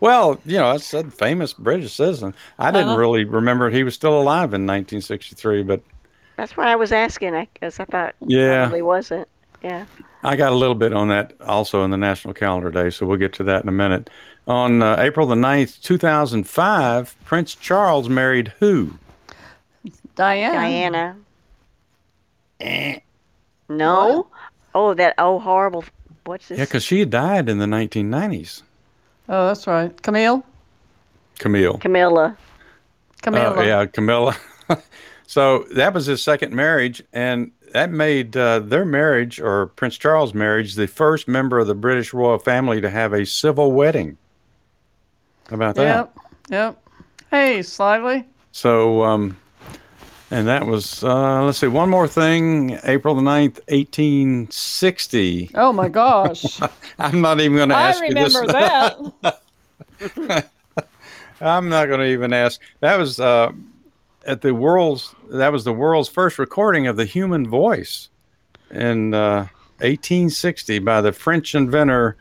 Well, 0.00 0.40
you 0.44 0.56
know, 0.56 0.66
I 0.66 0.78
said 0.78 1.14
famous 1.14 1.52
British 1.52 1.92
citizen. 1.94 2.34
I 2.58 2.72
didn't 2.72 2.88
Uh-huh. 2.88 2.98
really 2.98 3.24
remember 3.24 3.70
he 3.70 3.84
was 3.84 3.94
still 3.94 4.20
alive 4.20 4.52
in 4.52 4.66
1963, 4.66 5.62
but 5.62 5.80
that's 6.42 6.56
why 6.56 6.72
I 6.72 6.74
was 6.74 6.90
asking. 6.90 7.36
I 7.36 7.46
guess 7.60 7.78
I 7.78 7.84
thought 7.84 8.16
Yeah. 8.26 8.64
probably 8.64 8.82
wasn't. 8.82 9.28
Yeah. 9.62 9.84
I 10.24 10.34
got 10.34 10.50
a 10.50 10.56
little 10.56 10.74
bit 10.74 10.92
on 10.92 11.06
that 11.06 11.34
also 11.40 11.84
in 11.84 11.92
the 11.92 11.96
National 11.96 12.34
Calendar 12.34 12.68
Day, 12.68 12.90
so 12.90 13.06
we'll 13.06 13.16
get 13.16 13.32
to 13.34 13.44
that 13.44 13.62
in 13.62 13.68
a 13.68 13.72
minute. 13.72 14.10
On 14.48 14.82
uh, 14.82 14.96
April 14.98 15.28
the 15.28 15.36
9th, 15.36 15.80
2005, 15.82 17.14
Prince 17.24 17.54
Charles 17.54 18.08
married 18.08 18.52
who? 18.58 18.94
Diana. 20.16 20.54
Diana. 20.54 21.16
Eh. 22.58 22.98
No. 23.68 24.26
Oh, 24.74 24.94
that 24.94 25.14
oh 25.18 25.38
horrible. 25.38 25.84
What's 26.24 26.48
this? 26.48 26.58
Yeah, 26.58 26.64
because 26.64 26.82
she 26.82 27.04
died 27.04 27.48
in 27.48 27.58
the 27.58 27.66
1990s. 27.66 28.62
Oh, 29.28 29.46
that's 29.46 29.68
right. 29.68 30.02
Camille? 30.02 30.44
Camille. 31.38 31.78
Camilla. 31.78 32.36
Camilla. 33.22 33.60
Uh, 33.60 33.62
yeah, 33.62 33.86
Camilla. 33.86 34.36
so 35.32 35.64
that 35.72 35.94
was 35.94 36.04
his 36.04 36.20
second 36.20 36.52
marriage, 36.52 37.02
and 37.14 37.52
that 37.72 37.90
made 37.90 38.36
uh, 38.36 38.58
their 38.58 38.84
marriage, 38.84 39.40
or 39.40 39.68
Prince 39.68 39.96
Charles' 39.96 40.34
marriage, 40.34 40.74
the 40.74 40.86
first 40.86 41.26
member 41.26 41.58
of 41.58 41.66
the 41.66 41.74
British 41.74 42.12
royal 42.12 42.38
family 42.38 42.82
to 42.82 42.90
have 42.90 43.14
a 43.14 43.24
civil 43.24 43.72
wedding. 43.72 44.18
How 45.48 45.56
about 45.56 45.76
that? 45.76 45.84
Yep. 45.84 46.18
Yep. 46.50 46.86
Hey, 47.30 47.62
slightly. 47.62 48.26
So, 48.52 49.04
um, 49.04 49.38
and 50.30 50.46
that 50.48 50.66
was, 50.66 51.02
uh, 51.02 51.42
let's 51.44 51.56
see, 51.56 51.66
one 51.66 51.88
more 51.88 52.06
thing. 52.06 52.78
April 52.84 53.14
the 53.14 53.22
9th, 53.22 53.58
1860. 53.70 55.52
Oh 55.54 55.72
my 55.72 55.88
gosh. 55.88 56.60
I'm 56.98 57.22
not 57.22 57.40
even 57.40 57.56
going 57.56 57.70
to 57.70 57.74
I 57.74 57.88
ask 57.88 58.02
you 58.04 58.12
this. 58.12 58.34
remember 58.34 59.40
that. 60.12 60.50
I'm 61.40 61.70
not 61.70 61.86
going 61.86 62.00
to 62.00 62.06
even 62.08 62.34
ask. 62.34 62.60
That 62.80 62.98
was 62.98 63.18
uh, 63.18 63.52
at 64.26 64.40
the 64.42 64.54
world's. 64.54 65.14
That 65.30 65.52
was 65.52 65.64
the 65.64 65.72
world's 65.72 66.08
first 66.08 66.38
recording 66.38 66.86
of 66.86 66.96
the 66.96 67.04
human 67.04 67.48
voice 67.48 68.08
in 68.70 69.14
uh, 69.14 69.46
1860 69.78 70.78
by 70.80 71.00
the 71.00 71.12
French 71.12 71.54
inventor. 71.54 72.16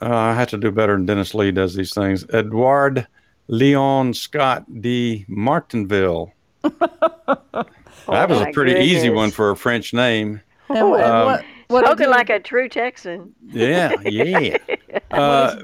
Uh, 0.00 0.14
I 0.14 0.34
have 0.34 0.48
to 0.48 0.58
do 0.58 0.70
better 0.70 0.94
than 0.94 1.06
Dennis 1.06 1.34
Lee 1.34 1.50
does 1.50 1.74
these 1.74 1.94
things. 1.94 2.26
Edward 2.32 3.06
Leon 3.48 4.14
Scott 4.14 4.64
de 4.80 5.24
Martinville. 5.28 6.32
that 6.62 8.28
was 8.28 8.40
a 8.40 8.50
pretty 8.52 8.80
easy 8.80 9.10
one 9.10 9.30
for 9.30 9.50
a 9.50 9.56
French 9.56 9.92
name. 9.92 10.40
And, 10.68 10.78
and 10.78 11.02
Um, 11.02 11.26
what, 11.26 11.44
what 11.68 11.86
Spoken 11.86 12.10
like 12.10 12.30
a 12.30 12.40
true 12.40 12.68
Texan. 12.68 13.34
Yeah, 13.48 13.94
yeah. 14.02 14.56
Uh, 15.10 15.62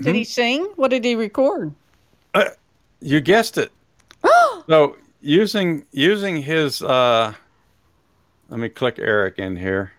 did 0.00 0.14
he 0.16 0.24
sing? 0.24 0.64
What 0.74 0.88
did 0.88 1.04
he 1.04 1.14
record? 1.14 1.72
You 3.00 3.20
guessed 3.20 3.56
it. 3.56 3.70
so 4.68 4.96
using 5.20 5.84
using 5.92 6.42
his 6.42 6.82
uh 6.82 7.32
let 8.48 8.60
me 8.60 8.68
click 8.68 8.98
Eric 8.98 9.38
in 9.38 9.56
here. 9.56 9.92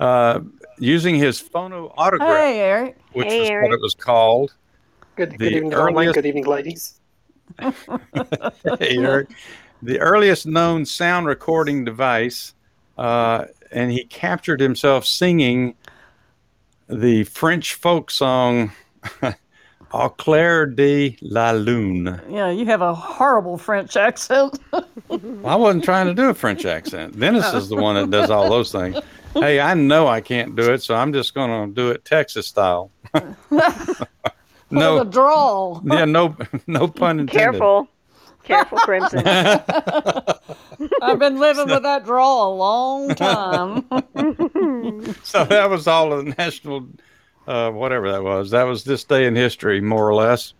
Uh 0.00 0.40
using 0.78 1.16
his 1.16 1.40
phonautograph, 1.42 2.20
Hey, 2.20 2.60
Eric. 2.60 2.96
which 3.12 3.28
Hey, 3.28 3.42
is 3.42 3.50
Eric. 3.50 3.68
what 3.68 3.74
it 3.74 3.80
was 3.82 3.94
called. 3.94 4.54
Good, 5.16 5.32
The 5.32 5.36
good 5.38 5.52
evening, 5.54 5.74
earliest- 5.74 6.14
Good 6.14 6.26
evening, 6.26 6.44
ladies. 6.46 7.00
Hey, 8.78 8.98
Eric. 8.98 9.28
the 9.82 9.98
earliest 9.98 10.46
known 10.46 10.84
sound 10.84 11.26
recording 11.26 11.84
device, 11.84 12.54
uh, 12.96 13.46
and 13.72 13.90
he 13.90 14.04
captured 14.04 14.60
himself 14.60 15.04
singing 15.06 15.74
the 16.88 17.24
French 17.24 17.74
folk 17.74 18.10
song 18.12 18.70
Au 19.92 20.08
clair 20.10 20.66
de 20.66 21.16
la 21.22 21.52
lune. 21.52 22.20
Yeah, 22.28 22.50
you 22.50 22.66
have 22.66 22.82
a 22.82 22.94
horrible 22.94 23.56
French 23.56 23.96
accent. 23.96 24.58
I 24.72 25.56
wasn't 25.56 25.84
trying 25.84 26.06
to 26.06 26.14
do 26.14 26.28
a 26.28 26.34
French 26.34 26.64
accent. 26.66 27.18
Dennis 27.18 27.52
is 27.54 27.68
the 27.68 27.76
one 27.76 27.94
that 27.94 28.10
does 28.10 28.30
all 28.30 28.50
those 28.50 28.70
things. 28.70 28.98
Hey, 29.34 29.60
I 29.60 29.74
know 29.74 30.06
I 30.06 30.20
can't 30.20 30.54
do 30.56 30.72
it, 30.72 30.82
so 30.82 30.94
I'm 30.94 31.12
just 31.12 31.34
going 31.34 31.68
to 31.68 31.74
do 31.74 31.90
it 31.90 32.04
Texas 32.04 32.46
style. 32.46 32.90
No, 34.70 35.00
a 35.00 35.04
drawl. 35.04 35.82
yeah, 35.84 36.04
no, 36.04 36.36
no 36.66 36.88
pun 36.88 37.20
intended. 37.20 37.32
Careful. 37.32 37.88
Careful, 38.44 38.78
Crimson. 38.78 39.26
I've 39.26 41.18
been 41.18 41.38
living 41.38 41.68
with 41.68 41.82
that 41.82 42.04
drawl 42.04 42.52
a 42.52 42.54
long 42.54 43.14
time. 43.14 43.84
So 45.22 45.44
that 45.44 45.68
was 45.68 45.86
all 45.86 46.12
of 46.12 46.24
the 46.24 46.34
national, 46.36 46.86
uh, 47.48 47.70
whatever 47.70 48.10
that 48.12 48.22
was. 48.22 48.50
That 48.50 48.64
was 48.64 48.84
this 48.84 49.04
day 49.04 49.26
in 49.26 49.34
history, 49.34 49.80
more 49.80 50.06
or 50.08 50.14
less. 50.14 50.52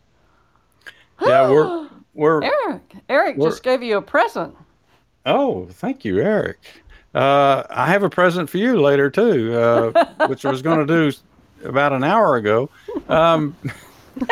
Yeah, 1.20 1.50
we're 1.50 1.88
we're. 2.14 2.42
Eric, 2.42 2.94
Eric 3.08 3.36
We're- 3.36 3.50
just 3.50 3.62
gave 3.62 3.82
you 3.82 3.98
a 3.98 4.02
present. 4.02 4.54
Oh, 5.26 5.66
thank 5.72 6.04
you, 6.04 6.20
Eric. 6.20 6.58
Uh, 7.14 7.64
I 7.70 7.86
have 7.86 8.02
a 8.02 8.10
present 8.10 8.48
for 8.48 8.58
you 8.58 8.80
later 8.80 9.10
too, 9.10 9.54
uh, 9.58 10.26
which 10.26 10.44
I 10.44 10.50
was 10.50 10.62
going 10.62 10.86
to 10.86 10.86
do 10.86 11.12
about 11.64 11.92
an 11.92 12.04
hour 12.04 12.36
ago. 12.36 12.70
Um, 13.08 13.56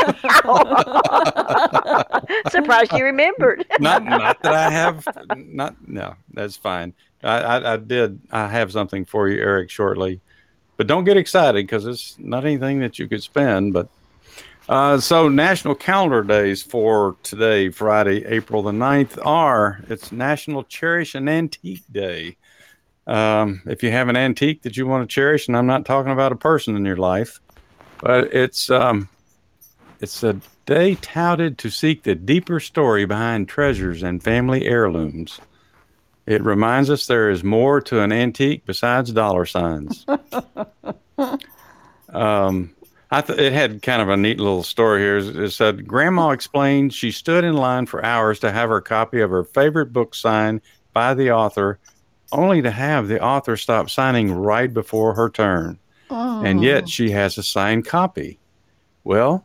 Surprised 2.50 2.92
you 2.92 3.04
remembered. 3.04 3.64
not 3.80 4.04
not 4.04 4.42
that 4.42 4.54
I 4.54 4.70
have 4.70 5.06
not 5.36 5.74
no 5.86 6.14
that's 6.32 6.56
fine. 6.56 6.92
I, 7.22 7.38
I, 7.38 7.72
I 7.74 7.76
did 7.76 8.20
I 8.30 8.48
have 8.48 8.72
something 8.72 9.04
for 9.04 9.28
you, 9.28 9.40
Eric, 9.40 9.70
shortly, 9.70 10.20
but 10.76 10.86
don't 10.86 11.04
get 11.04 11.16
excited 11.16 11.66
because 11.66 11.86
it's 11.86 12.16
not 12.18 12.44
anything 12.44 12.80
that 12.80 12.98
you 12.98 13.08
could 13.08 13.22
spend. 13.22 13.72
But 13.72 13.88
uh, 14.68 14.98
so 14.98 15.28
national 15.28 15.74
calendar 15.74 16.22
days 16.22 16.62
for 16.62 17.16
today, 17.22 17.70
Friday, 17.70 18.24
April 18.26 18.62
the 18.62 18.72
9th 18.72 19.24
are 19.24 19.80
it's 19.88 20.12
National 20.12 20.64
Cherish 20.64 21.14
an 21.14 21.28
Antique 21.28 21.84
Day. 21.90 22.36
Um, 23.06 23.62
if 23.66 23.84
you 23.84 23.92
have 23.92 24.08
an 24.08 24.16
antique 24.16 24.62
that 24.62 24.76
you 24.76 24.86
want 24.86 25.08
to 25.08 25.14
cherish, 25.14 25.46
and 25.46 25.56
I'm 25.56 25.66
not 25.66 25.84
talking 25.84 26.10
about 26.10 26.32
a 26.32 26.36
person 26.36 26.74
in 26.74 26.84
your 26.84 26.96
life, 26.96 27.40
but 28.00 28.34
it's 28.34 28.68
um, 28.68 29.08
it's 30.00 30.24
a 30.24 30.40
day 30.66 30.96
touted 30.96 31.58
to 31.58 31.70
seek 31.70 32.02
the 32.02 32.16
deeper 32.16 32.58
story 32.58 33.04
behind 33.04 33.48
treasures 33.48 34.02
and 34.02 34.22
family 34.22 34.66
heirlooms. 34.66 35.40
It 36.26 36.42
reminds 36.42 36.90
us 36.90 37.06
there 37.06 37.30
is 37.30 37.44
more 37.44 37.80
to 37.82 38.00
an 38.00 38.12
antique 38.12 38.64
besides 38.66 39.12
dollar 39.12 39.46
signs. 39.46 40.04
um, 42.08 42.74
I 43.10 43.20
th- 43.20 43.38
it 43.38 43.52
had 43.52 43.82
kind 43.82 44.02
of 44.02 44.08
a 44.08 44.16
neat 44.16 44.40
little 44.40 44.64
story 44.64 45.02
here. 45.02 45.18
It 45.18 45.36
it 45.36 45.50
said, 45.52 45.86
Grandma 45.86 46.30
explained 46.30 46.92
she 46.92 47.12
stood 47.12 47.44
in 47.44 47.54
line 47.54 47.86
for 47.86 48.04
hours 48.04 48.40
to 48.40 48.50
have 48.50 48.68
her 48.68 48.80
copy 48.80 49.20
of 49.20 49.30
her 49.30 49.44
favorite 49.44 49.92
book 49.92 50.14
signed 50.14 50.60
by 50.92 51.14
the 51.14 51.30
author, 51.30 51.78
only 52.32 52.60
to 52.62 52.70
have 52.72 53.06
the 53.06 53.22
author 53.22 53.56
stop 53.56 53.88
signing 53.88 54.32
right 54.32 54.72
before 54.72 55.14
her 55.14 55.30
turn. 55.30 55.78
Oh. 56.10 56.44
And 56.44 56.62
yet 56.62 56.88
she 56.88 57.10
has 57.10 57.38
a 57.38 57.42
signed 57.42 57.86
copy. 57.86 58.40
Well, 59.04 59.44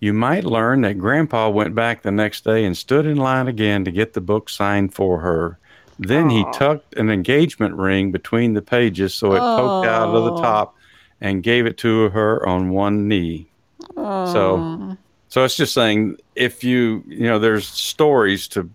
you 0.00 0.14
might 0.14 0.44
learn 0.44 0.82
that 0.82 0.98
Grandpa 0.98 1.50
went 1.50 1.74
back 1.74 2.02
the 2.02 2.10
next 2.10 2.44
day 2.44 2.64
and 2.64 2.76
stood 2.76 3.06
in 3.06 3.16
line 3.16 3.48
again 3.48 3.84
to 3.84 3.90
get 3.90 4.14
the 4.14 4.20
book 4.20 4.48
signed 4.48 4.94
for 4.94 5.20
her. 5.20 5.58
Then 5.98 6.28
he 6.30 6.44
tucked 6.52 6.94
an 6.96 7.08
engagement 7.10 7.74
ring 7.74 8.12
between 8.12 8.52
the 8.54 8.62
pages 8.62 9.14
so 9.14 9.32
it 9.34 9.38
poked 9.40 9.86
out 9.86 10.14
of 10.14 10.24
the 10.24 10.40
top 10.42 10.76
and 11.20 11.42
gave 11.42 11.64
it 11.66 11.78
to 11.78 12.10
her 12.10 12.46
on 12.46 12.70
one 12.70 13.08
knee. 13.08 13.48
So, 13.94 14.58
Oh. 14.58 14.96
so 15.28 15.44
it's 15.44 15.56
just 15.56 15.72
saying 15.72 16.18
if 16.34 16.62
you, 16.62 17.02
you 17.06 17.24
know, 17.24 17.38
there's 17.38 17.66
stories 17.66 18.46
to 18.48 18.68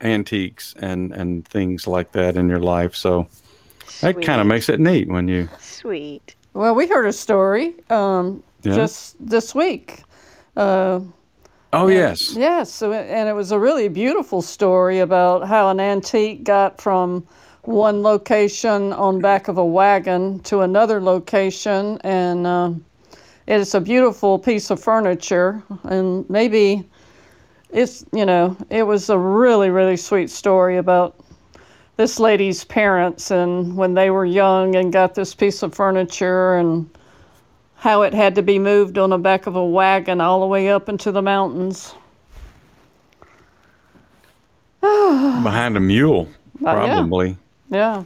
antiques 0.00 0.74
and 0.78 1.12
and 1.12 1.46
things 1.46 1.86
like 1.86 2.12
that 2.12 2.36
in 2.36 2.48
your 2.48 2.60
life. 2.60 2.94
So 2.94 3.26
that 4.00 4.22
kind 4.22 4.40
of 4.40 4.46
makes 4.46 4.68
it 4.68 4.80
neat 4.80 5.08
when 5.08 5.28
you, 5.28 5.48
Sweet. 5.60 6.34
Well, 6.54 6.74
we 6.74 6.86
heard 6.86 7.06
a 7.06 7.12
story 7.12 7.74
um, 7.90 8.42
Yeah? 8.62 8.74
just 8.76 9.16
this 9.20 9.54
week. 9.54 10.02
Uh, 10.56 11.00
oh 11.72 11.88
yes, 11.88 12.34
yes, 12.36 12.72
so 12.72 12.92
and 12.92 13.28
it 13.28 13.32
was 13.32 13.52
a 13.52 13.58
really 13.58 13.88
beautiful 13.88 14.42
story 14.42 15.00
about 15.00 15.46
how 15.46 15.68
an 15.68 15.80
antique 15.80 16.44
got 16.44 16.80
from 16.80 17.26
one 17.62 18.02
location 18.02 18.92
on 18.92 19.20
back 19.20 19.48
of 19.48 19.58
a 19.58 19.64
wagon 19.64 20.40
to 20.40 20.60
another 20.60 21.00
location, 21.00 21.98
and 22.02 22.46
um 22.46 22.84
it's 23.46 23.74
a 23.74 23.80
beautiful 23.80 24.38
piece 24.38 24.70
of 24.70 24.80
furniture, 24.80 25.62
and 25.84 26.28
maybe 26.30 26.88
it's 27.70 28.04
you 28.12 28.26
know 28.26 28.56
it 28.70 28.84
was 28.84 29.10
a 29.10 29.18
really 29.18 29.70
really 29.70 29.96
sweet 29.96 30.30
story 30.30 30.76
about 30.76 31.16
this 31.96 32.18
lady's 32.18 32.64
parents 32.64 33.30
and 33.30 33.76
when 33.76 33.94
they 33.94 34.10
were 34.10 34.24
young 34.24 34.74
and 34.74 34.92
got 34.92 35.14
this 35.14 35.34
piece 35.34 35.62
of 35.62 35.74
furniture 35.74 36.54
and 36.56 36.88
how 37.80 38.02
it 38.02 38.12
had 38.12 38.34
to 38.34 38.42
be 38.42 38.58
moved 38.58 38.98
on 38.98 39.10
the 39.10 39.18
back 39.18 39.46
of 39.46 39.56
a 39.56 39.64
wagon 39.64 40.20
all 40.20 40.40
the 40.40 40.46
way 40.46 40.68
up 40.68 40.88
into 40.88 41.10
the 41.10 41.22
mountains. 41.22 41.94
behind 44.80 45.76
a 45.76 45.80
mule, 45.80 46.28
Uh, 46.64 46.66
yeah. 46.66 46.72
probably. 46.94 47.36
Yeah. 47.70 48.04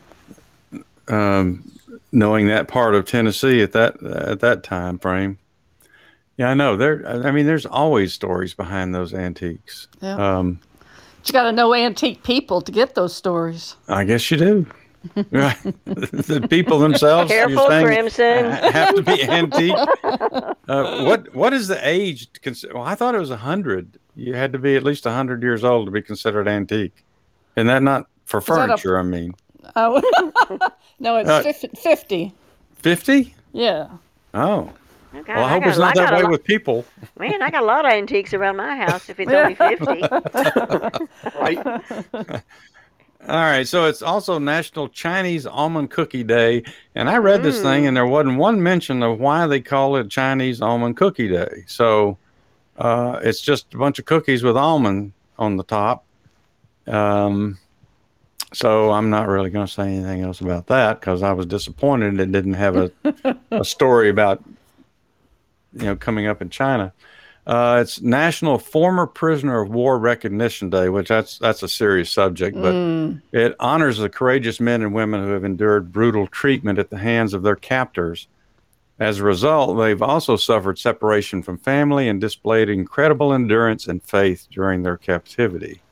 um, 1.09 1.71
knowing 2.13 2.49
that 2.49 2.69
part 2.69 2.95
of 2.95 3.07
Tennessee 3.07 3.63
at 3.63 3.73
that 3.73 4.03
at 4.03 4.41
that 4.41 4.63
time 4.63 4.99
frame. 4.99 5.39
Yeah, 6.37 6.51
I 6.51 6.55
know. 6.55 6.77
There, 6.77 7.07
I 7.27 7.31
mean, 7.31 7.47
there's 7.47 7.67
always 7.67 8.13
stories 8.13 8.55
behind 8.55 8.95
those 8.95 9.15
antiques. 9.15 9.87
Yeah. 10.01 10.39
Um, 10.39 10.61
you 11.25 11.33
got 11.33 11.45
to 11.45 11.53
know 11.53 11.73
antique 11.75 12.23
people 12.23 12.61
to 12.61 12.73
get 12.73 12.95
those 12.97 13.15
stories. 13.15 13.77
I 13.89 14.05
guess 14.05 14.31
you 14.31 14.37
do. 14.37 14.67
Right. 15.31 15.57
the 15.85 16.47
people 16.49 16.79
themselves. 16.79 17.31
you're 17.31 17.47
Careful, 17.49 17.67
saying, 17.69 17.87
Crimson. 17.87 18.51
Have 18.73 18.95
to 18.97 19.03
be 19.03 19.23
antique. 19.23 19.77
Uh, 20.69 21.05
what 21.05 21.35
What 21.35 21.53
is 21.53 21.69
the 21.69 21.79
age? 21.87 22.33
To 22.33 22.41
consider? 22.41 22.75
Well, 22.75 22.85
I 22.85 22.95
thought 22.95 23.15
it 23.15 23.19
was 23.19 23.31
a 23.31 23.37
hundred. 23.37 23.99
You 24.17 24.35
had 24.35 24.53
to 24.53 24.59
be 24.59 24.77
at 24.77 24.83
least 24.83 25.07
a 25.07 25.11
hundred 25.11 25.43
years 25.43 25.65
old 25.65 25.87
to 25.87 25.91
be 25.93 26.01
considered 26.03 26.49
antique. 26.49 27.05
And 27.57 27.69
that 27.69 27.83
not 27.83 28.07
for 28.25 28.41
that 28.41 28.45
a- 28.51 28.55
furniture. 28.55 28.99
I 28.99 29.03
mean, 29.03 29.35
Oh, 29.77 30.01
no, 31.01 31.17
it's 31.17 31.29
Uh, 31.29 31.43
fif- 31.43 31.71
50. 31.79 32.33
fifty. 32.77 33.35
Yeah. 33.53 33.89
Oh, 34.35 34.71
Okay, 35.17 35.33
well, 35.33 35.45
I 35.45 35.49
hope 35.49 35.63
got- 35.63 35.69
it's 35.71 35.79
not 35.79 35.95
got 35.95 36.11
that 36.11 36.17
way 36.19 36.23
lo- 36.25 36.31
with 36.31 36.43
people. 36.45 36.85
Man, 37.19 37.41
I 37.41 37.49
got 37.51 37.63
a 37.63 37.67
lot 37.67 37.85
of 37.85 37.93
antiques 37.93 38.35
around 38.35 38.57
my 38.57 38.77
house 38.77 39.09
if 39.09 39.21
it's 39.21 39.31
only 39.31 39.55
50. 39.55 40.03
All 43.27 43.37
right, 43.37 43.67
so 43.67 43.87
it's 43.87 44.03
also 44.03 44.39
National 44.39 44.87
Chinese 44.87 45.47
Almond 45.47 45.91
Cookie 45.91 46.25
Day, 46.25 46.63
and 46.95 47.09
I 47.09 47.17
read 47.17 47.43
this 47.43 47.63
thing, 47.63 47.87
and 47.87 47.97
there 47.97 48.07
wasn't 48.07 48.37
one 48.37 48.63
mention 48.63 49.03
of 49.03 49.19
why 49.19 49.47
they 49.47 49.63
call 49.63 49.97
it 49.97 50.11
Chinese 50.11 50.61
Almond 50.61 50.99
Cookie 50.99 51.29
Day. 51.29 51.65
So 51.67 52.19
uh, 52.77 53.21
it's 53.23 53.41
just 53.41 53.73
a 53.73 53.79
bunch 53.79 53.99
of 53.99 54.05
cookies 54.05 54.43
with 54.43 54.59
almond 54.59 55.13
on 55.39 55.57
the 55.57 55.65
top. 55.65 56.05
Um, 56.87 57.59
so 58.53 58.93
I'm 58.93 59.09
not 59.09 59.27
really 59.27 59.49
going 59.49 59.67
to 59.67 59.73
say 59.73 59.95
anything 59.95 60.21
else 60.21 60.43
about 60.43 60.67
that 60.67 61.01
because 61.01 61.23
I 61.23 61.33
was 61.33 61.47
disappointed 61.47 62.21
it 62.21 62.31
didn't 62.31 62.55
have 62.55 62.77
a, 62.77 62.93
a 63.51 63.65
story 63.65 64.11
about 64.11 64.45
you 65.73 65.87
know 65.87 65.97
coming 65.97 66.27
up 66.27 66.43
in 66.43 66.51
China. 66.51 66.93
Uh, 67.47 67.79
it's 67.83 68.01
National 68.01 68.59
Former 68.59 69.07
Prisoner 69.07 69.61
of 69.61 69.69
War 69.69 69.99
Recognition 69.99 70.71
Day, 70.71 70.89
which 70.89 71.09
that's 71.09 71.39
that's 71.39 71.63
a 71.63 71.69
serious 71.69 72.11
subject, 72.11 72.57
but 72.57 72.73
Mm. 72.75 73.21
it 73.33 73.55
honors 73.61 73.99
the 73.99 74.09
courageous 74.09 74.61
men 74.61 74.81
and 74.81 74.95
women 74.95 75.23
who 75.23 75.31
have 75.33 75.45
endured 75.45 75.93
brutal 75.93 76.27
treatment 76.27 76.79
at 76.79 76.89
the 76.89 76.99
hands 76.99 77.35
of 77.35 77.43
their 77.43 77.57
captors. 77.57 78.29
As 78.99 79.19
a 79.19 79.25
result, 79.25 79.77
they've 79.77 80.01
also 80.01 80.37
suffered 80.37 80.79
separation 80.79 81.43
from 81.43 81.59
family 81.59 82.09
and 82.09 82.19
displayed 82.21 82.71
incredible 82.71 83.33
endurance 83.33 83.87
and 83.89 84.03
faith 84.03 84.47
during 84.51 84.83
their 84.83 84.97
captivity. 84.97 85.83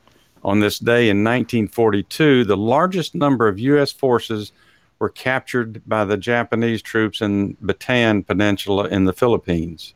On 0.43 0.59
this 0.59 0.79
day 0.79 1.07
in 1.09 1.23
1942, 1.23 2.45
the 2.45 2.57
largest 2.57 3.13
number 3.13 3.47
of 3.47 3.59
U.S. 3.59 3.91
forces 3.91 4.51
were 4.99 5.09
captured 5.09 5.81
by 5.85 6.03
the 6.05 6.17
Japanese 6.17 6.81
troops 6.81 7.21
in 7.21 7.55
Bataan 7.57 8.25
Peninsula 8.25 8.87
in 8.87 9.05
the 9.05 9.13
Philippines. 9.13 9.93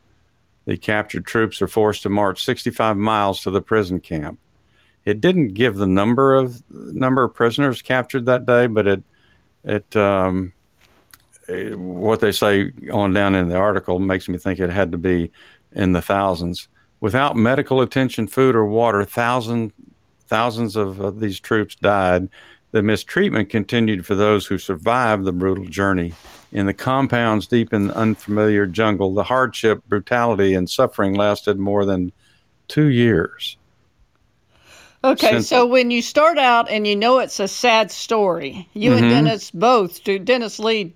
The 0.68 0.76
captured 0.76 1.24
troops 1.24 1.62
are 1.62 1.66
forced 1.66 2.02
to 2.02 2.10
march 2.10 2.44
65 2.44 2.98
miles 2.98 3.40
to 3.40 3.50
the 3.50 3.62
prison 3.62 4.00
camp. 4.00 4.38
It 5.06 5.18
didn't 5.18 5.54
give 5.54 5.76
the 5.76 5.86
number 5.86 6.34
of 6.34 6.62
number 6.70 7.24
of 7.24 7.32
prisoners 7.32 7.80
captured 7.80 8.26
that 8.26 8.44
day, 8.44 8.66
but 8.66 8.86
it 8.86 9.02
it 9.64 9.96
um, 9.96 10.52
it- 11.48 11.78
what 11.78 12.20
they 12.20 12.32
say 12.32 12.70
on 12.92 13.14
down 13.14 13.34
in 13.34 13.48
the 13.48 13.56
article 13.56 13.98
makes 13.98 14.28
me 14.28 14.36
think 14.36 14.60
it 14.60 14.68
had 14.68 14.92
to 14.92 14.98
be 14.98 15.32
in 15.72 15.92
the 15.92 16.02
thousands. 16.02 16.68
Without 17.00 17.34
medical 17.34 17.80
attention, 17.80 18.26
food, 18.26 18.54
or 18.54 18.66
water, 18.66 19.06
thousands 19.06 19.72
thousands 20.26 20.76
of, 20.76 21.00
of 21.00 21.20
these 21.20 21.40
troops 21.40 21.76
died, 21.76 22.28
the 22.72 22.82
mistreatment 22.82 23.48
continued 23.48 24.04
for 24.04 24.14
those 24.14 24.44
who 24.44 24.58
survived 24.58 25.24
the 25.24 25.32
brutal 25.32 25.64
journey. 25.64 26.12
In 26.50 26.66
the 26.66 26.74
compounds 26.74 27.46
deep 27.46 27.72
in 27.74 27.88
the 27.88 27.94
unfamiliar 27.96 28.64
jungle, 28.66 29.12
the 29.12 29.22
hardship, 29.24 29.82
brutality, 29.88 30.54
and 30.54 30.68
suffering 30.68 31.14
lasted 31.14 31.58
more 31.58 31.84
than 31.84 32.10
two 32.68 32.86
years. 32.86 33.56
Okay, 35.04 35.30
Since- 35.32 35.48
so 35.48 35.66
when 35.66 35.90
you 35.90 36.02
start 36.02 36.38
out 36.38 36.68
and 36.70 36.86
you 36.86 36.96
know 36.96 37.18
it's 37.18 37.38
a 37.38 37.46
sad 37.48 37.90
story, 37.90 38.68
you 38.72 38.92
and 38.94 39.04
Mhm. 39.04 39.10
Dennis 39.10 39.50
both 39.50 40.02
do, 40.04 40.18
Dennis 40.18 40.58
Lee 40.58 40.92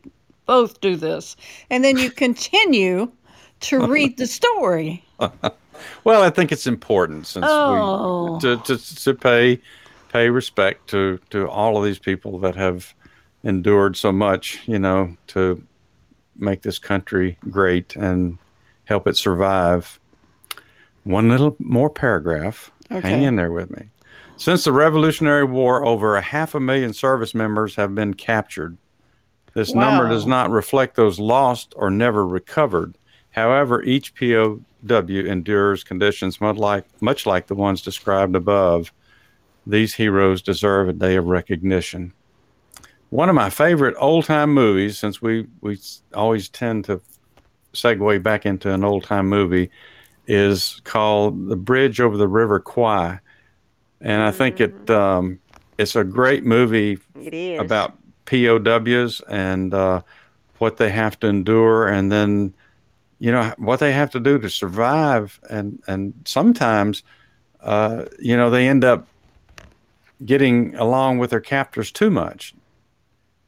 both 0.47 0.81
do 0.81 0.97
this, 0.97 1.37
and 1.71 1.85
then 1.85 1.99
you 1.99 2.11
continue 2.11 3.11
to 3.61 3.79
read 3.87 4.17
the 4.17 4.27
story. 4.27 5.05
Well, 6.05 6.23
I 6.23 6.31
think 6.31 6.53
it's 6.53 6.69
important 6.69 7.27
since 7.27 7.45
Oh. 7.49 8.35
we 8.35 8.41
to, 8.41 8.57
to 8.59 8.95
to 9.05 9.15
pay 9.15 9.61
pay 10.13 10.31
respect 10.31 10.89
to 10.91 11.19
to 11.31 11.49
all 11.49 11.77
of 11.77 11.85
these 11.85 11.99
people 11.99 12.39
that 12.41 12.55
have 12.55 12.95
endured 13.45 13.97
so 13.97 14.13
much, 14.13 14.61
you 14.67 14.79
know, 14.79 15.17
to 15.29 15.63
make 16.37 16.63
this 16.63 16.79
country 16.79 17.39
great 17.51 17.97
and 17.97 18.39
help 18.85 19.07
it 19.07 19.17
survive. 19.17 19.99
One 21.05 21.29
little 21.29 21.57
more 21.59 21.91
paragraph. 21.91 22.71
Hang 22.89 23.23
in 23.23 23.37
there 23.37 23.53
with 23.53 23.71
me. 23.71 23.89
Since 24.37 24.65
the 24.65 24.73
Revolutionary 24.73 25.45
War, 25.45 25.85
over 25.85 26.17
a 26.17 26.21
half 26.21 26.55
a 26.55 26.61
million 26.61 26.93
service 26.93 27.35
members 27.35 27.75
have 27.77 27.95
been 27.95 28.15
captured. 28.15 28.77
This 29.55 29.75
number 29.75 30.09
does 30.09 30.27
not 30.27 30.51
reflect 30.51 30.97
those 30.97 31.21
lost 31.21 31.75
or 31.77 31.91
never 31.91 32.27
recovered. 32.27 32.97
However, 33.31 33.83
each 33.83 34.15
POW 34.15 34.61
endures 34.89 35.85
conditions 35.85 36.41
much 36.41 36.57
like, 36.57 36.85
much 37.03 37.27
like 37.27 37.47
the 37.47 37.55
ones 37.55 37.83
described 37.83 38.35
above. 38.35 38.93
These 39.67 39.95
heroes 39.95 40.43
deserve 40.43 40.89
a 40.89 40.93
day 40.93 41.17
of 41.17 41.27
recognition. 41.27 42.13
One 43.13 43.29
of 43.29 43.35
my 43.35 43.51
favorite 43.51 43.95
old 43.99 44.25
time 44.25 44.55
movies, 44.55 44.99
since 44.99 45.21
we, 45.21 45.47
we 45.61 45.79
always 46.15 46.49
tend 46.49 46.87
to 46.87 46.99
segue 47.75 48.23
back 48.23 48.47
into 48.47 48.73
an 48.73 48.85
old 48.85 49.05
time 49.05 49.29
movie, 49.29 49.71
is 50.27 50.81
called 50.85 51.47
The 51.47 51.57
Bridge 51.57 52.01
Over 52.01 52.17
the 52.17 52.27
River 52.27 52.59
Kwai. 52.59 53.19
And 54.01 54.23
I 54.23 54.31
think 54.31 54.63
it 54.63 54.89
um, 54.89 55.39
it's 55.77 55.95
a 55.95 56.05
great 56.05 56.47
movie 56.47 57.01
about 57.59 57.99
POWs 58.25 59.21
and 59.29 59.75
uh, 59.75 60.01
what 60.57 60.79
they 60.79 60.89
have 60.89 61.21
to 61.21 61.27
endure, 61.27 61.89
and 61.89 62.11
then 62.11 62.55
you 63.19 63.31
know 63.31 63.53
what 63.59 63.79
they 63.79 63.93
have 63.93 64.11
to 64.13 64.21
do 64.21 64.39
to 64.39 64.49
survive, 64.49 65.39
and 65.51 65.83
and 65.87 66.15
sometimes 66.25 67.03
uh, 67.61 68.07
you 68.19 68.39
know 68.39 68.49
they 68.49 68.67
end 68.67 68.85
up 68.85 69.07
getting 70.25 70.75
along 70.77 71.19
with 71.19 71.29
their 71.29 71.41
captors 71.41 71.93
too 71.93 72.11
much. 72.11 72.55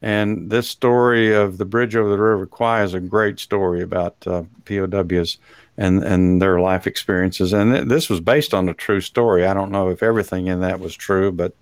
And 0.05 0.51
this 0.51 0.69
story 0.69 1.35
of 1.35 1.57
the 1.57 1.65
bridge 1.65 1.97
over 1.97 2.11
the 2.11 2.19
River 2.19 2.45
Kwai 2.45 2.83
is 2.83 2.93
a 2.93 3.01
great 3.01 3.41
story 3.41 3.81
about 3.81 4.15
uh, 4.27 4.43
POWs 4.67 5.39
and 5.79 6.05
and 6.05 6.43
their 6.43 6.61
life 6.61 6.87
experiences. 6.87 7.55
And 7.55 7.73
th- 7.73 7.89
this 7.89 8.11
was 8.11 8.21
based 8.21 8.53
on 8.53 8.69
a 8.69 8.75
true 8.75 9.01
story. 9.01 9.47
I 9.47 9.55
don't 9.55 9.73
know 9.73 9.89
if 9.89 10.03
everything 10.03 10.49
in 10.49 10.61
that 10.61 10.79
was 10.79 10.95
true, 10.95 11.33
but 11.33 11.55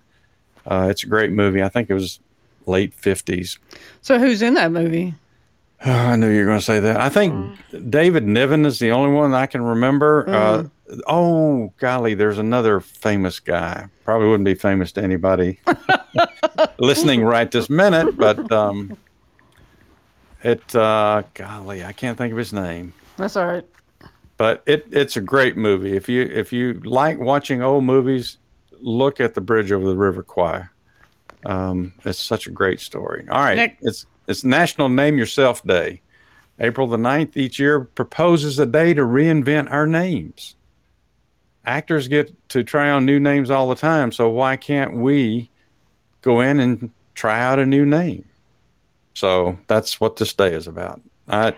uh, 0.67 0.87
it's 0.91 1.05
a 1.05 1.07
great 1.07 1.31
movie. 1.31 1.63
I 1.63 1.69
think 1.69 1.89
it 1.89 1.93
was 1.93 2.19
late 2.65 2.93
fifties. 2.93 3.59
So 4.01 4.19
who's 4.19 4.41
in 4.41 4.55
that 4.55 4.73
movie? 4.73 5.15
Oh, 5.85 5.91
I 5.91 6.15
knew 6.15 6.29
you 6.29 6.39
were 6.39 6.45
going 6.45 6.59
to 6.59 6.65
say 6.65 6.79
that. 6.79 6.99
I 6.99 7.09
think 7.09 7.57
David 7.89 8.25
Niven 8.25 8.65
is 8.65 8.79
the 8.79 8.91
only 8.91 9.13
one 9.13 9.33
I 9.33 9.45
can 9.45 9.61
remember. 9.61 10.27
Uh, 10.27 10.63
oh, 11.07 11.73
golly, 11.77 12.13
there's 12.13 12.37
another 12.37 12.79
famous 12.79 13.39
guy. 13.39 13.87
Probably 14.05 14.27
wouldn't 14.27 14.45
be 14.45 14.55
famous 14.55 14.91
to 14.93 15.03
anybody 15.03 15.59
listening 16.77 17.23
right 17.23 17.49
this 17.49 17.69
minute, 17.69 18.17
but 18.17 18.51
um, 18.51 18.97
it, 20.43 20.75
uh, 20.75 21.23
golly, 21.33 21.83
I 21.83 21.93
can't 21.93 22.17
think 22.17 22.31
of 22.31 22.37
his 22.37 22.53
name. 22.53 22.93
That's 23.17 23.35
all 23.35 23.47
right. 23.47 23.65
But 24.37 24.63
it, 24.65 24.87
it's 24.91 25.15
a 25.15 25.21
great 25.21 25.55
movie. 25.55 25.95
If 25.95 26.09
you 26.09 26.23
if 26.23 26.51
you 26.51 26.73
like 26.83 27.19
watching 27.19 27.61
old 27.61 27.83
movies, 27.83 28.37
look 28.81 29.21
at 29.21 29.35
the 29.35 29.41
Bridge 29.41 29.71
over 29.71 29.87
the 29.87 29.95
River 29.95 30.23
Kwai. 30.23 30.65
Um, 31.45 31.93
it's 32.03 32.19
such 32.19 32.47
a 32.47 32.51
great 32.51 32.79
story. 32.79 33.25
All 33.29 33.39
right, 33.39 33.55
Nick- 33.55 33.77
it's 33.81 34.05
it's 34.27 34.43
National 34.43 34.89
Name 34.89 35.17
Yourself 35.17 35.63
Day. 35.63 36.01
April 36.59 36.87
the 36.87 36.97
9th 36.97 37.35
each 37.35 37.59
year 37.59 37.81
proposes 37.81 38.59
a 38.59 38.65
day 38.65 38.93
to 38.93 39.01
reinvent 39.01 39.71
our 39.71 39.87
names. 39.87 40.55
Actors 41.65 42.07
get 42.07 42.33
to 42.49 42.63
try 42.63 42.89
on 42.89 43.05
new 43.05 43.19
names 43.19 43.49
all 43.49 43.69
the 43.69 43.75
time, 43.75 44.11
so 44.11 44.29
why 44.29 44.55
can't 44.55 44.93
we 44.95 45.49
go 46.21 46.41
in 46.41 46.59
and 46.59 46.91
try 47.15 47.41
out 47.41 47.59
a 47.59 47.65
new 47.65 47.85
name? 47.85 48.25
So 49.13 49.57
that's 49.67 49.99
what 49.99 50.17
this 50.17 50.33
day 50.33 50.53
is 50.53 50.67
about. 50.67 51.01
I, 51.27 51.55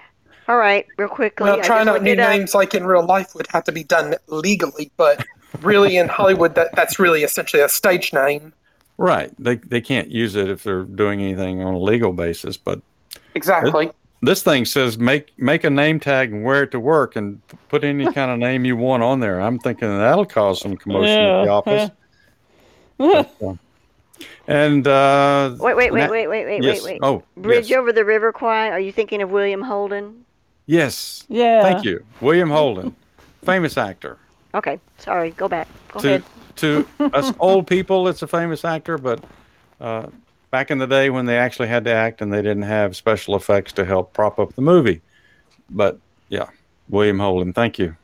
All 0.48 0.58
right, 0.58 0.86
real 0.98 1.10
quickly. 1.10 1.46
Well, 1.46 1.60
I 1.60 1.64
trying 1.64 1.88
out 1.88 2.04
new 2.04 2.12
it 2.12 2.20
up. 2.20 2.30
names 2.30 2.54
like 2.54 2.74
in 2.74 2.86
real 2.86 3.06
life 3.06 3.34
would 3.36 3.48
have 3.52 3.64
to 3.66 3.72
be 3.72 3.84
done 3.84 4.16
legally, 4.28 4.92
but 4.98 5.26
really 5.62 5.98
in 5.98 6.08
Hollywood, 6.08 6.56
that, 6.56 6.76
that's 6.76 7.00
really 7.00 7.24
essentially 7.24 7.64
a 7.64 7.70
stage 7.70 8.14
name. 8.14 8.54
Right. 8.98 9.32
They 9.38 9.56
they 9.56 9.82
can't 9.82 10.10
use 10.10 10.36
it 10.36 10.50
if 10.50 10.64
they're 10.64 10.84
doing 10.84 11.22
anything 11.22 11.62
on 11.62 11.74
a 11.74 11.80
legal 11.80 12.14
basis. 12.14 12.58
But 12.58 12.82
Exactly. 13.34 13.92
this 14.22 14.42
thing 14.42 14.66
says 14.66 14.98
make 14.98 15.38
make 15.38 15.64
a 15.64 15.70
name 15.70 16.00
tag 16.00 16.32
and 16.32 16.44
wear 16.44 16.64
it 16.64 16.72
to 16.72 16.80
work 16.80 17.16
and 17.16 17.42
put 17.70 17.84
any 17.84 18.06
kind 18.14 18.32
of 18.32 18.40
name 18.40 18.66
you 18.66 18.78
want 18.78 19.04
on 19.04 19.20
there. 19.20 19.42
I'm 19.42 19.60
thinking 19.60 19.88
that'll 19.88 20.26
cause 20.26 20.62
some 20.62 20.78
commotion 20.78 21.20
at 21.20 21.44
the 21.44 21.50
office. 21.50 21.92
But, 22.98 23.36
uh, 23.46 23.56
and 24.48 24.88
uh, 24.88 25.56
Wait, 25.60 25.76
wait, 25.76 25.92
wait, 25.92 26.10
wait, 26.10 26.28
wait, 26.28 26.46
wait, 26.46 26.64
yes. 26.64 26.84
wait, 26.84 26.94
wait. 26.94 27.00
Oh, 27.04 27.24
Bridge 27.36 27.70
yes. 27.70 27.78
over 27.78 27.92
the 27.92 28.06
River 28.06 28.32
Kwai. 28.32 28.70
Are 28.70 28.80
you 28.80 28.92
thinking 28.94 29.22
of 29.22 29.32
William 29.32 29.62
Holden? 29.62 30.24
Yes. 30.68 31.26
Yeah. 31.28 31.62
Thank 31.64 31.84
you, 31.84 32.04
William 32.22 32.50
Holden, 32.50 32.96
famous 33.44 33.78
actor. 33.78 34.18
Okay, 34.54 34.80
sorry. 35.00 35.32
Go 35.32 35.50
back. 35.50 35.68
Go 35.92 36.00
to 36.00 36.08
ahead. 36.08 36.24
To 36.58 36.88
us 37.00 37.34
old 37.40 37.68
people, 37.68 38.08
it's 38.08 38.22
a 38.22 38.28
famous 38.28 38.66
actor, 38.66 38.98
but 38.98 39.24
uh, 39.80 40.08
back 40.52 40.72
in 40.72 40.78
the 40.78 40.88
day 40.88 41.10
when 41.10 41.26
they 41.26 41.38
actually 41.38 41.68
had 41.68 41.84
to 41.86 41.92
act 41.92 42.22
and 42.22 42.32
they 42.32 42.42
didn't 42.42 42.64
have 42.64 42.96
special 42.96 43.36
effects 43.36 43.74
to 43.74 43.86
help 43.86 44.14
prop 44.14 44.40
up 44.40 44.54
the 44.56 44.62
movie. 44.62 45.02
But 45.70 46.00
yeah, 46.30 46.48
William 46.90 47.20
Holden, 47.20 47.54
thank 47.54 47.78
you. 47.80 47.96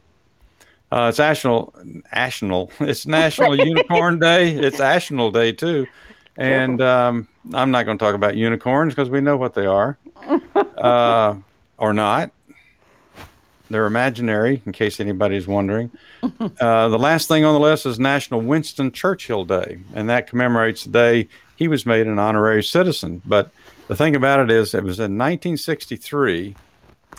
Uh, 0.91 1.07
it's 1.07 1.19
national, 1.19 1.73
national. 2.13 2.71
It's 2.81 3.05
National 3.05 3.55
Unicorn 3.65 4.19
Day. 4.19 4.51
It's 4.51 4.79
National 4.79 5.31
Day 5.31 5.53
too, 5.53 5.87
and 6.35 6.81
um, 6.81 7.27
I'm 7.53 7.71
not 7.71 7.85
going 7.85 7.97
to 7.97 8.03
talk 8.03 8.15
about 8.15 8.35
unicorns 8.35 8.93
because 8.93 9.09
we 9.09 9.21
know 9.21 9.37
what 9.37 9.53
they 9.53 9.65
are, 9.65 9.97
uh, 10.77 11.35
or 11.77 11.93
not. 11.93 12.31
They're 13.71 13.85
imaginary, 13.85 14.61
in 14.65 14.71
case 14.71 14.99
anybody's 14.99 15.47
wondering. 15.47 15.91
Uh, 16.59 16.89
the 16.89 16.99
last 16.99 17.27
thing 17.27 17.45
on 17.45 17.53
the 17.53 17.59
list 17.59 17.85
is 17.85 17.99
National 17.99 18.41
Winston 18.41 18.91
Churchill 18.91 19.45
Day, 19.45 19.79
and 19.95 20.09
that 20.09 20.27
commemorates 20.27 20.83
the 20.83 20.91
day 20.91 21.27
he 21.55 21.67
was 21.67 21.85
made 21.85 22.07
an 22.07 22.19
honorary 22.19 22.63
citizen. 22.63 23.21
But 23.25 23.51
the 23.87 23.95
thing 23.95 24.15
about 24.15 24.39
it 24.39 24.51
is, 24.51 24.73
it 24.73 24.83
was 24.83 24.99
in 24.99 25.17
1963, 25.17 26.55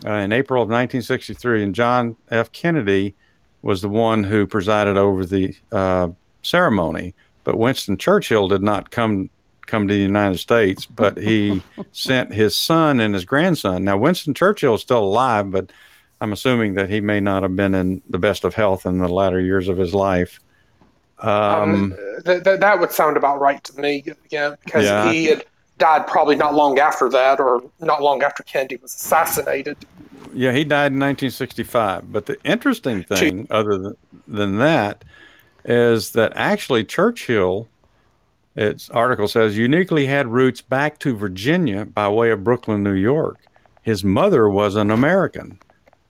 uh, 0.04 0.10
in 0.10 0.32
April 0.32 0.62
of 0.62 0.68
1963, 0.68 1.62
and 1.62 1.74
John 1.74 2.16
F. 2.30 2.52
Kennedy 2.52 3.14
was 3.62 3.82
the 3.82 3.88
one 3.88 4.24
who 4.24 4.46
presided 4.46 4.96
over 4.96 5.24
the 5.24 5.54
uh, 5.70 6.08
ceremony. 6.42 7.14
But 7.44 7.58
Winston 7.58 7.96
Churchill 7.96 8.48
did 8.48 8.62
not 8.62 8.90
come 8.90 9.30
come 9.66 9.86
to 9.88 9.94
the 9.94 10.00
United 10.00 10.38
States, 10.38 10.86
but 10.86 11.16
he 11.16 11.62
sent 11.92 12.32
his 12.32 12.56
son 12.56 13.00
and 13.00 13.14
his 13.14 13.24
grandson. 13.24 13.84
Now, 13.84 13.96
Winston 13.96 14.34
Churchill 14.34 14.74
is 14.74 14.82
still 14.82 15.04
alive, 15.04 15.50
but 15.50 15.72
I'm 16.23 16.32
assuming 16.32 16.74
that 16.74 16.89
he 16.89 17.01
may 17.01 17.19
not 17.19 17.43
have 17.43 17.57
been 17.57 17.74
in 17.74 18.01
the 18.09 18.19
best 18.19 18.44
of 18.44 18.55
health 18.55 18.86
in 18.86 18.99
the 18.99 19.09
latter 19.09 19.40
years 19.40 19.66
of 19.69 19.77
his 19.77 19.93
life. 19.93 20.39
Um, 21.19 21.31
Um, 21.32 21.94
th- 22.24 22.44
th- 22.44 22.61
that 22.61 22.78
would 22.78 22.93
sound 22.93 23.16
about 23.16 23.40
right 23.40 23.62
to 23.65 23.81
me. 23.81 24.05
Yeah, 24.31 24.55
because 24.65 24.85
Yeah. 24.85 25.11
he 25.11 25.24
had 25.27 25.44
died 25.78 26.07
probably 26.07 26.36
not 26.36 26.55
long 26.55 26.78
after 26.78 27.09
that, 27.09 27.40
or 27.40 27.61
not 27.81 28.03
long 28.03 28.23
after 28.23 28.44
Kennedy 28.44 28.77
was 28.77 28.94
assassinated. 28.94 29.77
yeah, 30.32 30.53
he 30.53 30.62
died 30.62 30.93
in 30.93 30.99
1965. 31.01 32.12
But 32.12 32.27
the 32.27 32.36
interesting 32.44 33.03
thing, 33.15 33.49
other 33.51 33.77
than, 33.77 33.97
than 34.28 34.59
that, 34.59 35.05
is 35.65 36.12
that 36.12 36.32
actually 36.36 36.85
Churchill, 36.85 37.66
its 38.55 38.89
article 38.90 39.27
says, 39.27 39.59
uniquely 39.59 40.07
had 40.07 40.28
roots 40.28 40.61
back 40.61 40.99
to 41.01 41.16
Virginia 41.16 41.85
by 41.85 42.09
way 42.09 42.31
of 42.31 42.44
Brooklyn, 42.44 42.85
New 42.85 42.93
York. 42.94 43.39
His 43.82 44.05
mother 44.05 44.49
was 44.49 44.77
an 44.77 44.93
American. 44.93 45.59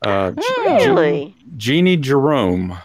Uh, 0.02 0.32
Really? 0.36 1.34
Jeannie 1.56 1.96
Jerome. 1.96 2.78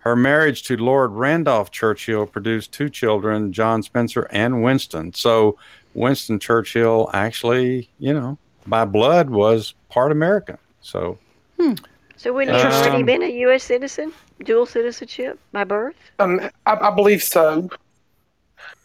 Her 0.00 0.14
marriage 0.16 0.62
to 0.64 0.76
Lord 0.76 1.12
Randolph 1.12 1.70
Churchill 1.70 2.26
produced 2.26 2.72
two 2.72 2.88
children, 2.88 3.52
John 3.52 3.82
Spencer 3.82 4.26
and 4.30 4.62
Winston. 4.62 5.12
So 5.12 5.58
Winston 5.94 6.38
Churchill 6.38 7.10
actually, 7.12 7.90
you 7.98 8.14
know, 8.14 8.38
by 8.66 8.84
blood 8.84 9.28
was 9.30 9.74
part 9.90 10.12
American. 10.12 10.56
So 10.80 11.18
So 12.16 12.32
wouldn't 12.32 12.56
he 12.56 12.62
have 12.62 12.72
already 12.72 12.98
Um, 12.98 13.06
been 13.06 13.22
a 13.22 13.30
U.S. 13.40 13.64
citizen, 13.64 14.12
dual 14.44 14.66
citizenship 14.66 15.38
by 15.52 15.64
birth? 15.64 15.96
Um, 16.18 16.40
I, 16.66 16.74
I 16.74 16.90
believe 16.94 17.22
so. 17.22 17.68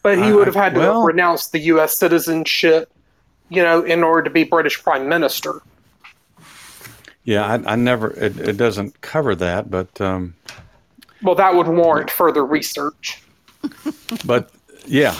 but 0.02 0.18
he 0.18 0.24
I- 0.24 0.32
would 0.32 0.46
have 0.46 0.54
had 0.56 0.74
to 0.74 0.80
well- 0.80 1.00
have 1.00 1.06
renounced 1.06 1.52
the 1.52 1.60
U.S. 1.60 1.96
citizenship, 1.96 2.90
you 3.48 3.62
know, 3.62 3.82
in 3.82 4.02
order 4.02 4.22
to 4.24 4.30
be 4.30 4.44
British 4.44 4.82
Prime 4.82 5.08
Minister. 5.08 5.62
Yeah, 7.24 7.44
I, 7.46 7.72
I 7.72 7.76
never. 7.76 8.10
It, 8.12 8.38
it 8.38 8.56
doesn't 8.56 9.00
cover 9.00 9.34
that, 9.36 9.70
but 9.70 9.98
um, 10.00 10.34
Well, 11.22 11.34
that 11.34 11.54
would 11.54 11.66
warrant 11.68 12.10
further 12.10 12.44
research. 12.44 13.22
but 14.26 14.50
yeah, 14.86 15.16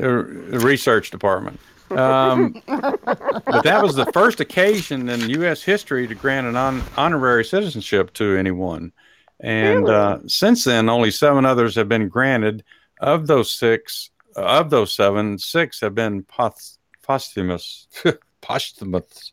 uh, 0.00 0.06
research 0.06 1.10
department. 1.10 1.58
Um, 1.90 2.60
but 2.66 3.62
that 3.64 3.80
was 3.82 3.94
the 3.94 4.06
first 4.12 4.40
occasion 4.40 5.08
in 5.08 5.30
U.S. 5.30 5.62
history 5.62 6.06
to 6.06 6.14
grant 6.14 6.46
an 6.46 6.54
hon- 6.54 6.82
honorary 6.96 7.44
citizenship 7.44 8.12
to 8.14 8.36
anyone, 8.36 8.92
and 9.40 9.88
uh, 9.88 10.18
since 10.26 10.64
then, 10.64 10.88
only 10.88 11.10
seven 11.10 11.44
others 11.46 11.74
have 11.76 11.88
been 11.88 12.08
granted. 12.08 12.62
Of 13.00 13.26
those 13.28 13.52
six, 13.52 14.10
of 14.36 14.70
those 14.70 14.92
seven, 14.92 15.38
six 15.38 15.80
have 15.80 15.94
been 15.94 16.24
post- 16.24 16.78
posthumous. 17.02 17.86
posthumous. 18.42 19.32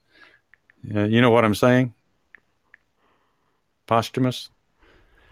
Yeah, 0.84 1.06
you 1.06 1.20
know 1.20 1.32
what 1.32 1.44
I'm 1.46 1.56
saying? 1.56 1.95
Posthumous. 3.88 4.50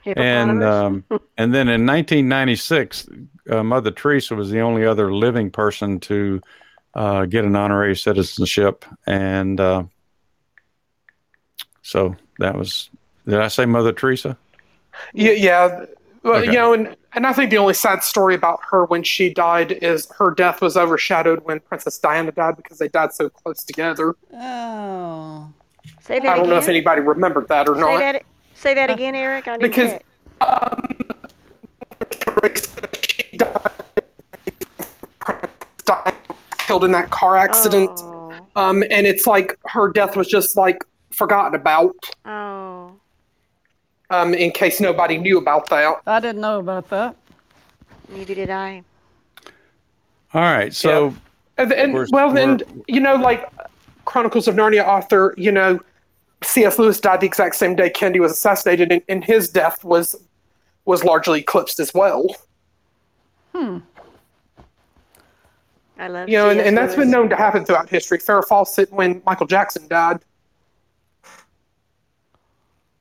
and 0.05 0.63
um, 0.63 1.03
and 1.37 1.53
then 1.53 1.67
in 1.69 1.85
1996, 1.85 3.09
uh, 3.49 3.63
Mother 3.63 3.91
Teresa 3.91 4.35
was 4.35 4.49
the 4.51 4.59
only 4.61 4.85
other 4.85 5.13
living 5.13 5.49
person 5.51 5.99
to 6.01 6.41
uh, 6.93 7.25
get 7.25 7.45
an 7.45 7.55
honorary 7.55 7.95
citizenship, 7.95 8.85
and 9.07 9.59
uh, 9.59 9.83
so 11.81 12.15
that 12.39 12.55
was. 12.57 12.89
Did 13.27 13.39
I 13.39 13.47
say 13.47 13.65
Mother 13.65 13.93
Teresa? 13.93 14.37
Yeah, 15.13 15.31
yeah. 15.31 15.85
Well, 16.23 16.35
Okay. 16.37 16.47
you 16.47 16.51
know, 16.53 16.73
and, 16.73 16.95
and 17.13 17.25
I 17.27 17.33
think 17.33 17.51
the 17.51 17.57
only 17.57 17.73
sad 17.73 18.03
story 18.03 18.35
about 18.35 18.59
her 18.69 18.85
when 18.85 19.03
she 19.03 19.33
died 19.33 19.71
is 19.71 20.07
her 20.17 20.31
death 20.31 20.61
was 20.61 20.77
overshadowed 20.77 21.43
when 21.45 21.59
Princess 21.61 21.97
Diana 21.99 22.31
died 22.31 22.55
because 22.57 22.77
they 22.79 22.87
died 22.89 23.13
so 23.13 23.29
close 23.29 23.63
together. 23.63 24.15
Oh. 24.33 25.49
say 26.01 26.19
that 26.19 26.27
I 26.27 26.35
don't 26.35 26.39
again. 26.45 26.49
know 26.49 26.57
if 26.57 26.67
anybody 26.69 27.01
remembered 27.01 27.47
that 27.49 27.67
or 27.67 27.75
say 27.75 27.81
not. 27.81 27.97
that. 27.99 28.23
Say 28.63 28.73
that 28.75 28.89
again, 28.89 29.13
Eric. 29.13 29.49
I 29.49 29.57
didn't 29.57 29.71
Because- 29.71 29.91
catch. 29.91 30.03
She 33.29 33.37
died, 33.37 33.71
died 35.85 36.13
killed 36.59 36.85
in 36.85 36.91
that 36.93 37.09
car 37.09 37.35
accident. 37.35 37.91
Oh, 38.01 38.31
Um, 38.55 38.83
and 38.89 39.05
it's 39.05 39.27
like 39.27 39.57
her 39.65 39.89
death 39.91 40.15
was 40.15 40.27
just 40.29 40.55
like 40.55 40.81
forgotten 41.11 41.55
about. 41.59 41.93
oh. 42.25 42.93
Um, 44.09 44.33
in 44.33 44.51
case 44.51 44.79
nobody 44.79 45.17
knew 45.17 45.37
about 45.39 45.69
that. 45.69 45.95
I 46.05 46.19
didn't 46.19 46.39
know 46.41 46.59
about 46.59 46.87
that. 46.89 47.15
Neither 48.09 48.35
did 48.35 48.49
I. 48.49 48.83
All 50.33 50.41
right, 50.41 50.73
so 50.73 51.13
And, 51.57 51.73
and 51.73 52.07
well, 52.11 52.31
then 52.31 52.61
you 52.87 52.99
know, 53.01 53.15
like 53.15 53.49
Chronicles 54.05 54.47
of 54.47 54.55
Narnia 54.55 54.85
author, 54.87 55.33
you 55.37 55.51
know, 55.51 55.79
C.S. 56.43 56.79
Lewis 56.79 56.99
died 56.99 57.21
the 57.21 57.25
exact 57.27 57.55
same 57.55 57.75
day 57.75 57.89
Kennedy 57.89 58.19
was 58.19 58.31
assassinated, 58.31 58.91
and, 58.91 59.01
and 59.09 59.23
his 59.23 59.49
death 59.49 59.83
was 59.83 60.15
was 60.85 61.03
largely 61.03 61.39
eclipsed 61.39 61.79
as 61.79 61.93
well. 61.93 62.25
Hmm. 63.53 63.77
I 65.97 66.07
love. 66.07 66.27
You 66.27 66.37
know, 66.37 66.49
and, 66.49 66.59
and 66.59 66.77
that's 66.77 66.95
been 66.95 67.09
known 67.11 67.29
to 67.29 67.35
happen 67.35 67.63
throughout 67.65 67.89
history. 67.89 68.17
Farrah 68.17 68.45
Fawcett, 68.45 68.91
when 68.91 69.21
Michael 69.25 69.47
Jackson 69.47 69.87
died, 69.87 70.19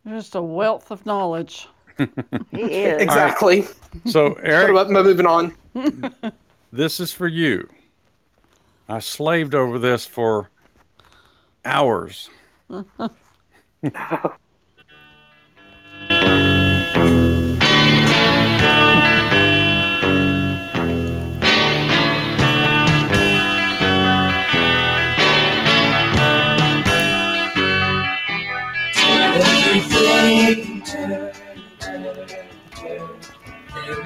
Just 0.06 0.34
a 0.34 0.42
wealth 0.42 0.90
of 0.90 1.04
knowledge. 1.06 1.68
He 2.50 2.62
is. 2.62 3.00
exactly. 3.06 3.66
so 4.06 4.30
But 4.34 4.44
Eric, 4.44 4.70
about- 4.70 4.90
moving 4.90 5.26
on. 5.26 5.54
this 6.72 7.00
is 7.00 7.12
for 7.12 7.28
you. 7.28 7.68
I 8.88 8.98
slaved 8.98 9.54
over 9.54 9.78
this 9.78 10.04
for 10.06 10.50
hours. 11.64 12.28
Everything 12.70 12.88
turn, 13.00 13.00
turn, 13.00 13.08
turn. 13.08 13.10
There 13.82 13.90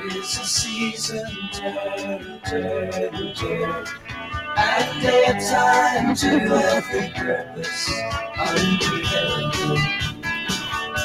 is 0.06 0.38
a 0.38 0.44
season, 0.44 1.26
turn, 1.52 2.40
turn, 2.46 3.34
turn. 3.34 4.05
And 4.56 5.04
a 5.04 5.32
time 5.50 6.16
to 6.16 6.28
every 6.28 7.08
purpose 7.10 7.88
heaven. 8.36 8.78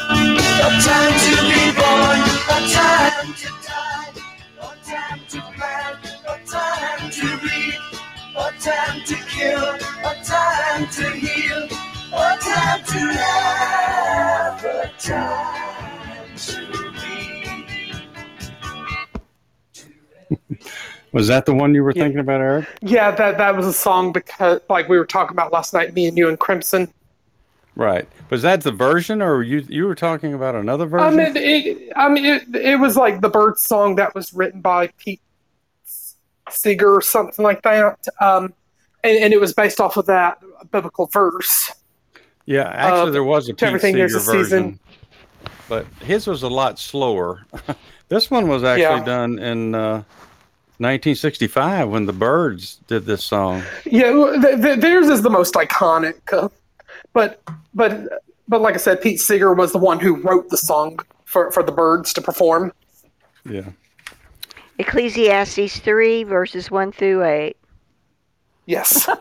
A 0.09 0.69
time 0.81 1.15
to 1.19 1.33
be 1.49 1.63
born, 1.75 2.19
a 2.47 2.57
time 2.71 3.33
to 3.33 3.49
die, 3.67 4.11
a 4.59 4.63
time 4.85 5.21
to 5.29 5.39
plan, 5.55 5.93
a 6.27 6.31
time 6.45 7.09
to 7.11 7.27
read, 7.43 7.79
a 8.37 8.51
time 8.59 8.99
to 9.05 9.15
kill, 9.27 9.75
a 10.05 10.15
time 10.23 10.87
to 10.87 11.09
heal, 11.11 11.63
a 12.13 12.37
time 12.39 12.83
to 12.85 12.99
laugh, 13.05 14.63
a 14.63 14.91
time 14.97 16.35
to 16.37 16.61
be. 16.93 17.07
Was 21.11 21.27
that 21.27 21.45
the 21.45 21.53
one 21.53 21.75
you 21.75 21.83
were 21.83 21.93
thinking 21.93 22.19
about, 22.19 22.39
Eric? 22.41 22.67
Yeah, 22.81 23.11
that 23.11 23.37
that 23.37 23.55
was 23.55 23.67
a 23.67 23.73
song 23.73 24.11
because, 24.13 24.61
like 24.69 24.87
we 24.87 24.97
were 24.97 25.05
talking 25.05 25.35
about 25.35 25.51
last 25.51 25.73
night, 25.73 25.93
me 25.93 26.07
and 26.07 26.17
you 26.17 26.29
and 26.29 26.39
Crimson. 26.39 26.91
Right. 27.75 28.07
Was 28.29 28.41
that 28.43 28.61
the 28.61 28.71
version, 28.71 29.21
or 29.21 29.43
you 29.43 29.65
you 29.67 29.85
were 29.85 29.95
talking 29.95 30.33
about 30.33 30.55
another 30.55 30.85
version? 30.85 31.19
I 31.19 31.23
mean, 31.29 31.35
it, 31.35 31.91
I 31.95 32.09
mean, 32.09 32.25
it, 32.25 32.55
it 32.55 32.79
was 32.79 32.95
like 32.95 33.21
the 33.21 33.29
bird 33.29 33.57
song 33.59 33.95
that 33.95 34.15
was 34.15 34.33
written 34.33 34.61
by 34.61 34.87
Pete 34.97 35.21
Seeger 36.49 36.95
or 36.95 37.01
something 37.01 37.43
like 37.43 37.61
that. 37.63 38.05
Um, 38.19 38.53
and, 39.03 39.17
and 39.17 39.33
it 39.33 39.39
was 39.39 39.53
based 39.53 39.79
off 39.79 39.97
of 39.97 40.05
that 40.07 40.39
biblical 40.71 41.07
verse. 41.07 41.71
yeah, 42.45 42.69
actually, 42.69 43.09
uh, 43.09 43.11
there 43.11 43.23
was 43.23 43.49
a 43.49 43.53
Pete 43.53 43.63
everything, 43.63 43.93
Seeger 43.95 44.07
there's 44.09 44.15
a 44.15 44.31
version, 44.31 44.45
season. 44.45 44.79
but 45.67 45.85
his 46.01 46.27
was 46.27 46.43
a 46.43 46.49
lot 46.49 46.77
slower. 46.79 47.45
this 48.09 48.29
one 48.29 48.47
was 48.47 48.63
actually 48.63 48.83
Yeah. 48.83 49.03
done 49.03 49.39
in 49.39 49.75
uh, 49.75 50.03
1965 50.81 51.89
when 51.89 52.05
the 52.05 52.13
Byrds 52.13 52.79
did 52.87 53.05
this 53.05 53.23
song. 53.23 53.63
Yeah, 53.85 54.11
th- 54.41 54.61
th- 54.61 54.79
theirs 54.79 55.07
is 55.09 55.21
the 55.21 55.29
most 55.29 55.53
iconic. 55.53 56.15
Uh, 56.33 56.49
but 57.13 57.41
but 57.73 58.23
but 58.47 58.61
like 58.61 58.73
I 58.73 58.77
said, 58.77 59.01
Pete 59.01 59.19
Seeger 59.19 59.53
was 59.53 59.71
the 59.71 59.77
one 59.77 59.99
who 59.99 60.15
wrote 60.15 60.49
the 60.49 60.57
song 60.57 60.99
for, 61.25 61.51
for 61.51 61.63
the 61.63 61.71
Byrds 61.71 62.11
to 62.13 62.21
perform. 62.21 62.73
Yeah. 63.49 63.69
Ecclesiastes 64.79 65.79
three 65.79 66.23
verses 66.23 66.71
one 66.71 66.91
through 66.91 67.23
eight. 67.25 67.57
Yes. 68.65 69.07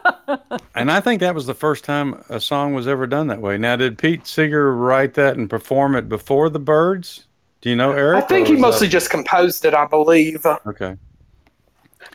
And 0.76 0.90
I 0.90 1.00
think 1.00 1.20
that 1.20 1.34
was 1.34 1.46
the 1.46 1.54
first 1.54 1.84
time 1.84 2.22
a 2.28 2.40
song 2.40 2.72
was 2.72 2.86
ever 2.86 3.06
done 3.06 3.26
that 3.26 3.40
way. 3.40 3.58
Now, 3.58 3.74
did 3.76 3.98
Pete 3.98 4.26
Seeger 4.26 4.74
write 4.74 5.14
that 5.14 5.36
and 5.36 5.50
perform 5.50 5.96
it 5.96 6.08
before 6.08 6.48
the 6.48 6.60
Byrds? 6.60 7.26
Do 7.60 7.68
you 7.68 7.76
know, 7.76 7.90
Eric? 7.92 8.22
I 8.24 8.26
think 8.26 8.46
he 8.46 8.54
mostly 8.56 8.86
that- 8.86 8.92
just 8.92 9.10
composed 9.10 9.64
it, 9.64 9.74
I 9.74 9.84
believe. 9.86 10.46
Okay. 10.66 10.96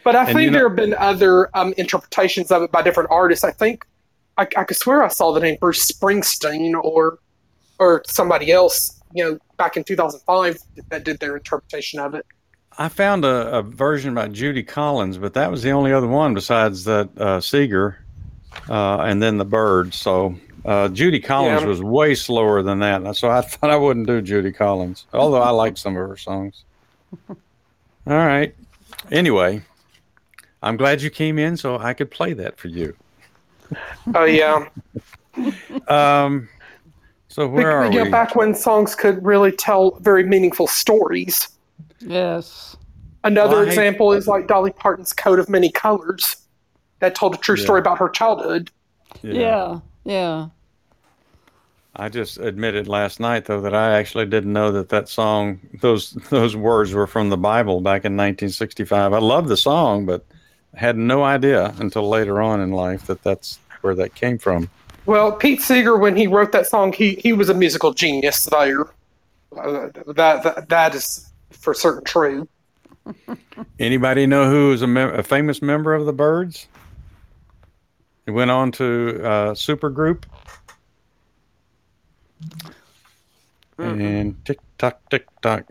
But 0.04 0.16
I 0.16 0.20
And 0.26 0.28
think 0.30 0.40
you 0.42 0.52
know- 0.52 0.58
there 0.60 0.68
have 0.70 0.76
been 0.76 0.94
other 0.96 1.50
um, 1.58 1.74
interpretations 1.78 2.52
of 2.52 2.62
it 2.64 2.72
by 2.72 2.82
different 2.82 3.10
artists. 3.12 3.44
I 3.44 3.52
think 3.52 3.86
I, 4.38 4.44
I 4.58 4.64
could 4.64 4.78
swear 4.78 5.04
I 5.04 5.08
saw 5.08 5.32
the 5.34 5.40
name 5.40 5.58
Bruce 5.60 5.92
Springsteen 5.92 6.74
or 6.82 7.20
or 7.80 8.04
somebody 8.08 8.52
else, 8.52 9.02
you 9.14 9.24
know, 9.24 9.38
back 9.58 9.76
in 9.76 9.84
2005 9.84 10.58
that 10.90 11.04
did 11.04 11.20
their 11.20 11.36
interpretation 11.36 12.00
of 12.00 12.14
it. 12.16 12.26
I 12.78 12.88
found 12.90 13.26
a, 13.26 13.58
a 13.58 13.62
version 13.64 14.14
by 14.14 14.28
Judy 14.30 14.64
Collins, 14.64 15.18
but 15.18 15.34
that 15.34 15.52
was 15.52 15.62
the 15.64 15.72
only 15.72 15.92
other 15.92 16.08
one 16.08 16.34
besides 16.34 16.84
that 16.86 17.10
uh, 17.18 17.42
Seeger, 17.42 18.00
uh, 18.70 19.00
and 19.00 19.22
then 19.22 19.38
the 19.38 19.44
Byrds. 19.46 19.96
So 19.98 20.36
uh, 20.66 20.88
Judy 20.90 21.20
Collins 21.20 21.62
Yeah. 21.64 21.68
was 21.68 21.82
way 21.82 22.16
slower 22.16 22.62
than 22.62 22.80
that, 22.80 23.16
so 23.18 23.30
I 23.30 23.42
thought 23.42 23.70
I 23.70 23.76
wouldn't 23.78 24.08
do 24.08 24.22
Judy 24.22 24.52
Collins, 24.54 25.06
although 25.14 25.42
I 25.42 25.50
like 25.50 25.78
some 25.78 25.98
of 25.98 26.08
her 26.08 26.18
songs. 26.18 26.64
All 27.30 27.36
right. 28.08 28.54
Anyway, 29.12 29.62
I'm 30.66 30.78
glad 30.78 31.02
you 31.04 31.12
came 31.12 31.38
in 31.38 31.56
so 31.58 31.78
I 31.78 31.94
could 31.94 32.10
play 32.10 32.34
that 32.34 32.58
for 32.58 32.70
you. 32.70 32.96
Oh 34.16 34.26
yeah, 34.26 34.68
Um, 35.88 36.50
so 37.28 37.48
where 37.48 37.72
are 37.72 37.86
you 37.86 37.98
know, 38.00 38.04
we? 38.06 38.10
back 38.10 38.36
when 38.36 38.54
songs 38.56 38.96
could 38.96 39.24
really 39.24 39.52
tell 39.52 39.92
very 40.02 40.24
meaningful 40.24 40.68
stories. 40.68 41.50
Yes. 42.00 42.76
Another 43.24 43.52
Well, 43.58 43.62
I 43.62 43.66
hate- 43.66 43.70
example 43.70 44.12
is 44.14 44.28
like 44.28 44.48
Dolly 44.48 44.72
Parton's 44.72 45.14
"Coat 45.14 45.40
of 45.40 45.50
Many 45.50 45.72
Colors," 45.72 46.36
that 47.00 47.16
told 47.16 47.36
a 47.36 47.38
true 47.38 47.56
Yeah. 47.58 47.64
story 47.64 47.80
about 47.80 47.98
her 48.00 48.10
childhood. 48.10 48.72
Yeah. 49.22 49.80
Yeah. 50.04 50.48
I 51.96 52.10
just 52.10 52.38
admitted 52.40 52.88
last 52.88 53.20
night 53.20 53.46
though 53.46 53.62
that 53.62 53.74
I 53.74 53.98
actually 53.98 54.26
didn't 54.26 54.52
know 54.54 54.72
that 54.72 54.90
that 54.90 55.10
song 55.10 55.60
those 55.82 56.12
those 56.30 56.56
words 56.56 56.94
were 56.94 57.08
from 57.08 57.30
the 57.30 57.38
Bible 57.38 57.82
back 57.82 58.04
in 58.06 58.16
1965. 58.18 59.14
I 59.14 59.20
love 59.20 59.48
the 59.48 59.58
song, 59.58 60.06
but 60.06 60.26
had 60.76 60.98
no 60.98 61.24
idea 61.24 61.74
until 61.80 62.08
later 62.08 62.42
on 62.42 62.60
in 62.62 62.72
life 62.72 63.08
that 63.08 63.24
that's 63.24 63.60
where 63.82 63.96
that 63.96 64.16
came 64.16 64.38
from. 64.38 64.70
Well, 65.06 65.32
Pete 65.32 65.62
Seeger, 65.62 65.98
when 65.98 66.16
he 66.16 66.26
wrote 66.28 66.52
that 66.54 66.68
song, 66.68 66.92
he, 66.92 67.16
he 67.16 67.32
was 67.34 67.50
a 67.50 67.54
musical 67.54 67.94
genius 67.94 68.46
there. 68.46 68.82
Uh, 69.56 69.90
that, 70.08 70.44
that 70.44 70.70
that 70.70 70.96
is 70.96 71.30
for 71.52 71.74
certain 71.74 72.04
true. 72.04 72.48
Anybody 73.80 74.26
know 74.26 74.50
who 74.50 74.74
is 74.74 74.82
a, 74.82 74.88
mem- 74.88 75.14
a 75.14 75.22
famous 75.24 75.62
member 75.62 75.94
of 75.94 76.06
the 76.06 76.14
Byrds? 76.14 76.68
He 78.26 78.32
went 78.32 78.50
on 78.50 78.72
to 78.74 79.22
uh, 79.24 79.30
supergroup. 79.54 80.24
And 83.78 84.44
tick 84.46 84.60
tock, 84.78 85.00
tick 85.10 85.28
tock. 85.42 85.66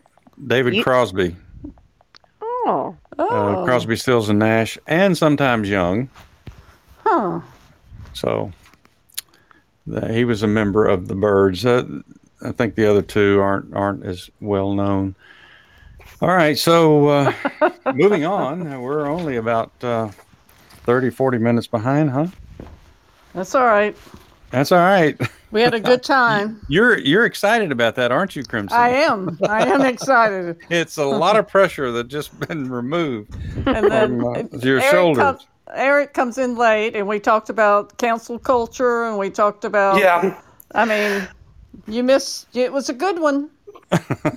David 0.47 0.75
You- 0.77 0.83
Crosby, 0.83 1.37
Oh, 2.67 2.97
Oh, 3.19 3.63
uh, 3.63 3.65
Crosby, 3.65 3.97
Stills, 3.97 4.29
and 4.29 4.39
Nash, 4.39 4.79
and 4.87 5.17
sometimes 5.17 5.69
Young. 5.69 6.09
huh. 7.05 7.41
So 8.13 8.53
the, 9.87 10.13
he 10.13 10.25
was 10.25 10.43
a 10.43 10.47
member 10.47 10.87
of 10.87 11.09
the 11.09 11.15
Byrds. 11.15 11.65
Uh, 11.67 11.85
I 12.43 12.53
think 12.53 12.75
the 12.75 12.89
other 12.91 13.03
two 13.03 13.41
aren't 13.41 13.75
aren't 13.75 14.05
as 14.05 14.31
well 14.41 14.73
known. 14.75 15.15
All 16.21 16.29
right, 16.29 16.57
so 16.57 17.09
uh, 17.09 17.33
moving 17.95 18.25
on, 18.25 18.81
we're 18.81 19.07
only 19.07 19.37
about 19.37 19.73
uh, 19.83 20.11
30, 20.85 21.11
40 21.11 21.39
minutes 21.39 21.67
behind, 21.67 22.11
huh? 22.11 22.29
That's 23.35 23.55
all 23.55 23.65
right. 23.67 23.97
That's 24.51 24.71
all 24.73 24.79
right. 24.79 25.21
We 25.55 25.63
had 25.63 25.73
a 25.73 25.79
good 25.81 26.03
time. 26.19 26.61
You're 26.69 26.99
you're 26.99 27.25
excited 27.25 27.71
about 27.73 27.95
that, 27.95 28.11
aren't 28.11 28.35
you, 28.35 28.43
Crimson? 28.45 28.77
I 28.77 28.89
am. 28.91 29.39
I 29.49 29.65
am 29.65 29.83
excited. 29.87 30.59
It's 30.69 30.99
a 30.99 31.05
lot 31.05 31.37
of 31.37 31.47
pressure 31.49 31.93
that 31.93 32.09
just 32.09 32.39
been 32.49 32.69
removed 32.69 33.35
And 33.65 33.91
then 33.91 34.21
from 34.21 34.27
uh, 34.27 34.59
your 34.59 34.81
Eric, 34.81 34.91
shoulders. 34.91 35.23
com- 35.23 35.39
Eric 35.73 36.13
comes 36.13 36.39
in 36.39 36.57
late, 36.57 36.97
and 36.97 37.07
we 37.07 37.21
talked 37.21 37.49
about 37.51 37.97
cancel 37.99 38.39
culture, 38.39 39.05
and 39.05 39.17
we 39.17 39.31
talked 39.31 39.65
about. 39.65 39.99
Yeah. 40.01 40.41
I 40.75 40.85
mean, 40.85 41.29
you 41.87 42.03
missed. 42.03 42.49
It 42.57 42.73
was 42.73 42.89
a 42.89 42.93
good 42.93 43.21
one. 43.21 43.49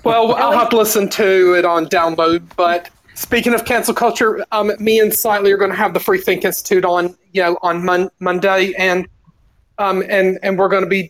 Well, 0.03 0.35
I'll 0.35 0.52
have 0.57 0.69
to 0.69 0.77
listen 0.77 1.10
to 1.10 1.56
it 1.56 1.65
on 1.65 1.88
download. 1.88 2.48
But 2.56 2.91
speaking 3.15 3.56
of 3.56 3.65
cancel 3.65 3.95
culture, 3.95 4.45
um, 4.52 4.72
me 4.80 4.99
and 4.99 5.11
Slightly 5.11 5.52
are 5.52 5.57
going 5.57 5.72
to 5.72 5.77
have 5.77 5.95
the 5.95 5.99
Free 5.99 6.19
Think 6.19 6.45
Institute 6.45 6.85
on, 6.85 7.15
you 7.34 7.41
know, 7.41 7.57
on 7.64 7.84
mon- 7.84 8.11
Monday, 8.19 8.73
and 8.77 9.07
um, 9.78 10.04
and 10.10 10.40
and 10.44 10.58
we're 10.58 10.70
going 10.70 10.84
to 10.84 10.90
be 10.90 11.10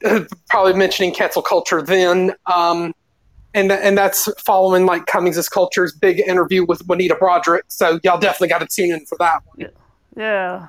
probably 0.49 0.73
mentioning 0.73 1.14
cancel 1.14 1.41
culture 1.41 1.81
then. 1.81 2.34
Um, 2.45 2.94
and 3.53 3.72
and 3.72 3.98
that's 3.98 4.30
following 4.41 4.85
like 4.85 5.06
Cummings' 5.07 5.49
Culture's 5.49 5.94
big 5.94 6.19
interview 6.19 6.65
with 6.65 6.85
Juanita 6.88 7.15
Broaddrick. 7.15 7.61
So 7.69 7.99
y'all 8.03 8.19
definitely 8.19 8.49
got 8.49 8.60
to 8.60 8.68
tune 8.68 8.91
in 8.91 9.06
for 9.06 9.18
that 9.19 9.41
one. 9.45 9.69
Yeah. 10.15 10.68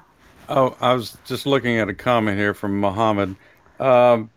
Oh, 0.48 0.76
I 0.80 0.94
was 0.94 1.18
just 1.26 1.44
looking 1.44 1.76
at 1.78 1.88
a 1.88 1.94
comment 1.94 2.38
here 2.38 2.54
from 2.54 2.80
Muhammad. 2.80 3.36
Um, 3.78 4.30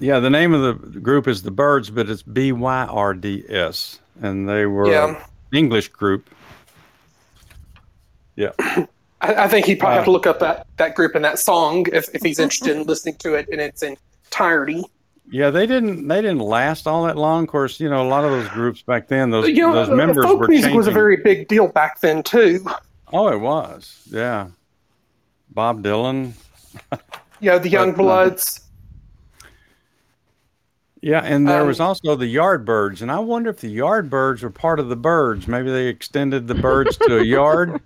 yeah, 0.00 0.18
the 0.18 0.30
name 0.30 0.54
of 0.54 0.92
the 0.92 1.00
group 1.00 1.28
is 1.28 1.42
the 1.42 1.50
Byrds, 1.50 1.90
but 1.90 2.08
it's 2.08 2.22
B 2.22 2.52
Y 2.52 2.84
R 2.88 3.12
D 3.14 3.44
S, 3.48 4.00
and 4.22 4.48
they 4.48 4.66
were 4.66 4.90
Yeah. 4.90 5.08
an 5.08 5.16
English 5.52 5.88
group. 5.88 6.28
Yeah, 8.36 8.50
I, 9.24 9.44
I 9.44 9.48
think 9.48 9.66
he'd 9.66 9.76
probably 9.80 9.94
Wow. 9.94 9.98
have 9.98 10.04
to 10.06 10.10
look 10.10 10.26
up 10.26 10.38
that, 10.40 10.66
that 10.76 10.94
group 10.94 11.14
and 11.14 11.24
that 11.24 11.38
song 11.38 11.86
if, 11.92 12.08
if 12.14 12.22
he's 12.22 12.38
interested 12.38 12.76
in 12.76 12.82
listening 12.92 13.16
to 13.16 13.34
it 13.34 13.48
in 13.48 13.58
its 13.60 13.82
entirety. 13.82 14.84
yeah, 15.30 15.50
they 15.50 15.66
didn't 15.66 16.06
they 16.08 16.20
didn't 16.20 16.40
last 16.40 16.86
all 16.86 17.04
that 17.04 17.16
long. 17.16 17.44
Of 17.44 17.48
course, 17.48 17.80
you 17.80 17.88
know 17.88 18.02
a 18.06 18.08
lot 18.08 18.24
of 18.24 18.30
those 18.30 18.48
groups 18.48 18.82
back 18.82 19.08
then, 19.08 19.30
those 19.30 19.48
You 19.48 19.62
know, 19.66 19.72
those 19.72 19.88
uh, 19.90 19.94
members 19.96 20.24
folk 20.26 20.40
were 20.40 20.48
music 20.48 20.64
changing. 20.66 20.76
was 20.76 20.86
a 20.86 20.90
very 20.92 21.16
big 21.16 21.48
deal 21.48 21.68
back 21.68 22.00
then 22.00 22.22
too. 22.22 22.64
oh, 23.12 23.28
it 23.28 23.38
was. 23.40 24.02
Yeah, 24.10 24.48
Bob 25.50 25.82
Dylan. 25.82 26.32
yeah, 27.40 27.58
the 27.58 27.68
Young 27.68 27.92
But, 27.92 27.94
uh, 27.94 28.02
Bloods. 28.02 28.60
Yeah, 31.04 31.20
and 31.22 31.46
there 31.46 31.60
Um, 31.60 31.66
was 31.66 31.80
also 31.80 32.16
the 32.16 32.34
Yardbirds, 32.34 33.02
and 33.02 33.12
I 33.12 33.18
wonder 33.18 33.50
if 33.50 33.60
the 33.60 33.76
Yardbirds 33.76 34.42
were 34.42 34.48
part 34.48 34.80
of 34.80 34.88
the 34.88 34.96
Byrds. 34.96 35.46
Maybe 35.46 35.70
they 35.70 35.86
extended 35.88 36.48
the 36.48 36.54
Byrds 36.54 36.96
to 36.96 37.18
a 37.18 37.22
yard, 37.22 37.78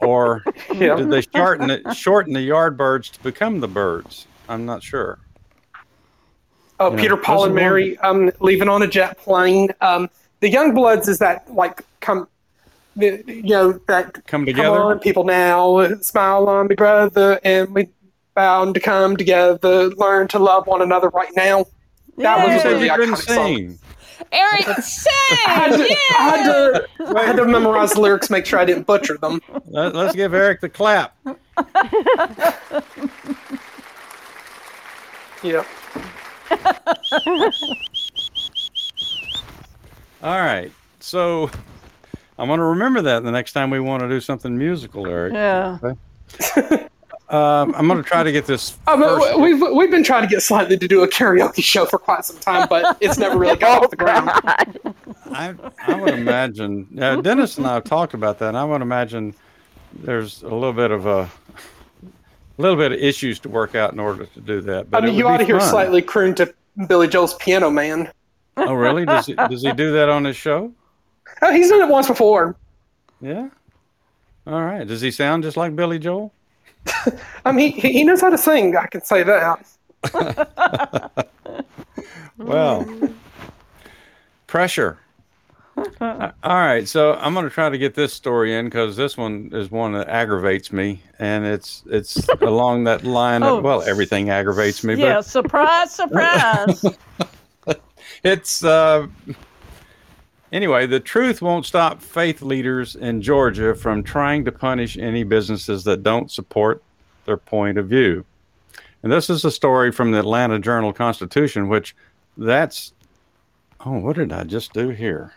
or 0.00 0.42
Yeah. 0.74 0.96
did 0.96 1.08
they 1.10 1.20
shorten 1.20 1.70
it, 1.70 1.94
shorten 1.94 2.32
the 2.34 2.40
Yardbirds 2.48 3.12
to 3.12 3.22
become 3.22 3.60
the 3.60 3.68
Byrds? 3.68 4.26
I'm 4.48 4.66
not 4.66 4.82
sure. 4.82 5.20
Oh, 6.80 6.90
Yeah, 6.90 7.00
Peter, 7.00 7.16
Paul, 7.16 7.44
and 7.44 7.54
Mary 7.54 7.96
um, 7.98 8.32
leaving 8.40 8.68
on 8.68 8.82
a 8.82 8.88
jet 8.88 9.16
plane. 9.18 9.68
Um, 9.80 10.10
the 10.40 10.50
Youngbloods 10.50 11.06
is 11.08 11.20
that 11.20 11.48
like 11.54 11.82
come, 12.00 12.26
the- 12.96 13.22
you 13.28 13.42
know 13.44 13.72
that 13.86 14.12
Come 14.14 14.22
come 14.26 14.44
together. 14.46 14.76
on 14.80 14.98
people 14.98 15.22
now, 15.22 15.86
smile 16.00 16.48
on 16.48 16.66
me 16.66 16.74
brother, 16.74 17.38
and 17.44 17.72
we 17.72 17.90
bound 18.34 18.74
to 18.74 18.80
come 18.80 19.16
together, 19.16 19.90
learn 19.90 20.26
to 20.28 20.40
love 20.40 20.66
one 20.66 20.82
another 20.82 21.10
right 21.10 21.30
now. 21.36 21.64
That 22.18 22.46
You 22.46 22.54
was 22.54 22.62
said 22.62 22.72
a 22.72 22.74
really 22.74 22.86
you 22.86 22.92
couldn't 22.96 23.14
iconic 23.14 23.34
song. 23.34 23.56
sing. 23.56 23.78
Eric, 24.32 24.68
I 24.68 24.72
had, 24.72 24.84
sing! 25.74 25.86
to, 25.86 25.96
I, 26.18 26.22
had 26.22 26.44
to, 26.46 26.88
I 27.18 27.22
had 27.24 27.36
to 27.36 27.44
memorize 27.44 27.92
the 27.92 28.00
lyrics, 28.00 28.30
make 28.30 28.46
sure 28.46 28.58
I 28.58 28.64
didn't 28.64 28.86
butcher 28.86 29.18
them. 29.18 29.40
Let, 29.66 29.94
us 29.94 30.14
give 30.14 30.32
Eric 30.34 30.60
the 30.60 30.68
clap. 30.68 31.14
Yeah. 35.42 35.64
All 40.22 40.40
right, 40.40 40.72
so 40.98 41.50
I'm 42.38 42.48
going 42.48 42.58
to 42.58 42.64
remember 42.64 43.02
that 43.02 43.22
the 43.22 43.30
next 43.30 43.52
time 43.52 43.70
we 43.70 43.78
want 43.80 44.00
to 44.02 44.08
do 44.08 44.20
something 44.20 44.56
musical, 44.56 45.06
Eric. 45.06 45.34
Yeah. 45.34 45.78
Um, 47.28 47.74
I'm 47.76 47.88
going 47.88 48.00
to 48.02 48.08
try 48.08 48.22
to 48.22 48.30
get 48.30 48.46
this. 48.46 48.70
First- 48.86 49.38
we've 49.40 49.60
we've 49.74 49.90
been 49.90 50.04
trying 50.04 50.22
to 50.22 50.28
get 50.28 50.42
Slightly 50.42 50.78
to 50.78 50.86
do 50.88 51.02
a 51.02 51.08
karaoke 51.08 51.62
show 51.62 51.84
for 51.84 51.98
quite 51.98 52.24
some 52.24 52.38
time, 52.38 52.68
but 52.70 52.96
it's 53.00 53.18
never 53.18 53.36
really 53.36 53.56
got 53.56 53.82
off 53.84 53.90
the 53.90 53.96
ground. 53.96 54.30
I, 55.32 55.54
I 55.86 55.94
would 56.00 56.14
imagine. 56.14 56.86
Yeah, 56.92 57.20
Dennis 57.20 57.58
and 57.58 57.66
I 57.66 57.74
have 57.74 57.84
talked 57.84 58.14
about 58.14 58.38
that. 58.38 58.48
And 58.48 58.56
I 58.56 58.64
would 58.64 58.80
imagine 58.80 59.34
there's 59.92 60.42
a 60.42 60.48
little 60.48 60.72
bit 60.72 60.92
of 60.92 61.06
a, 61.06 61.22
a 61.22 61.30
little 62.58 62.76
bit 62.76 62.92
of 62.92 62.98
issues 63.00 63.40
to 63.40 63.48
work 63.48 63.74
out 63.74 63.92
in 63.92 63.98
order 63.98 64.26
to 64.26 64.40
do 64.40 64.60
that. 64.60 64.80
I 64.80 64.82
But 64.84 65.04
mean, 65.04 65.14
you 65.14 65.24
would 65.24 65.32
ought 65.32 65.36
to 65.38 65.44
hear 65.44 65.58
fun. 65.58 65.68
Slightly 65.68 66.02
croon 66.02 66.34
to 66.36 66.54
Billy 66.86 67.08
Joel's 67.08 67.34
Piano 67.34 67.70
Man. 67.70 68.10
Oh, 68.56 68.74
really? 68.74 69.04
Does 69.04 69.26
he, 69.26 69.34
does 69.34 69.62
he 69.62 69.72
do 69.72 69.92
that 69.92 70.08
on 70.08 70.24
his 70.24 70.36
show? 70.36 70.72
Oh, 71.42 71.52
he's 71.52 71.68
done 71.70 71.82
it 71.82 71.88
once 71.92 72.06
before. 72.06 72.56
Yeah. 73.20 73.48
All 74.46 74.62
right. 74.64 74.86
Does 74.86 75.00
he 75.00 75.10
sound 75.10 75.42
just 75.42 75.56
like 75.56 75.74
Billy 75.74 75.98
Joel? 75.98 76.32
I 77.44 77.52
mean, 77.52 77.72
he, 77.72 77.92
he 77.92 78.04
knows 78.04 78.20
how 78.20 78.30
to 78.30 78.38
sing. 78.38 78.76
I 78.76 78.86
can 78.86 79.02
say 79.02 79.22
that. 79.22 79.66
Well, 82.38 82.86
pressure. 84.46 84.98
All 85.78 86.32
right, 86.44 86.86
so 86.86 87.14
I'm 87.14 87.32
going 87.34 87.44
to 87.48 87.50
try 87.50 87.68
to 87.70 87.78
get 87.78 87.94
this 87.94 88.12
story 88.12 88.54
in 88.54 88.66
because 88.66 88.96
this 88.96 89.16
one 89.16 89.50
is 89.52 89.70
one 89.70 89.92
that 89.94 90.08
aggravates 90.08 90.70
me, 90.72 91.02
and 91.18 91.44
it's 91.46 91.82
it's 91.86 92.28
along 92.42 92.84
that 92.84 93.04
line 93.04 93.42
Oh. 93.42 93.58
of 93.58 93.64
well, 93.64 93.82
everything 93.82 94.28
aggravates 94.30 94.84
me, 94.84 94.94
Yeah. 94.94 95.20
Surprise, 95.22 95.92
surprise. 95.92 96.84
it's 98.22 98.62
uh, 98.64 99.06
anyway. 100.52 100.86
The 100.86 101.00
truth 101.00 101.42
won't 101.42 101.66
stop 101.66 102.00
faith 102.00 102.42
leaders 102.42 102.96
in 102.96 103.22
Georgia 103.22 103.74
from 103.74 104.02
trying 104.02 104.44
to 104.44 104.52
punish 104.52 104.96
any 104.96 105.24
businesses 105.24 105.84
that 105.84 106.02
don't 106.02 106.30
support 106.30 106.82
their 107.24 107.36
point 107.36 107.78
of 107.78 107.88
view. 107.88 108.24
And 109.02 109.12
this 109.12 109.30
is 109.30 109.44
a 109.44 109.50
story 109.50 109.92
from 109.92 110.10
the 110.10 110.18
Atlanta 110.18 110.58
Journal 110.58 110.92
Constitution, 110.92 111.68
which 111.68 111.94
that's 112.36 112.92
oh, 113.84 113.98
what 113.98 114.16
did 114.16 114.32
I 114.32 114.44
just 114.44 114.72
do 114.72 114.88
here? 114.88 115.32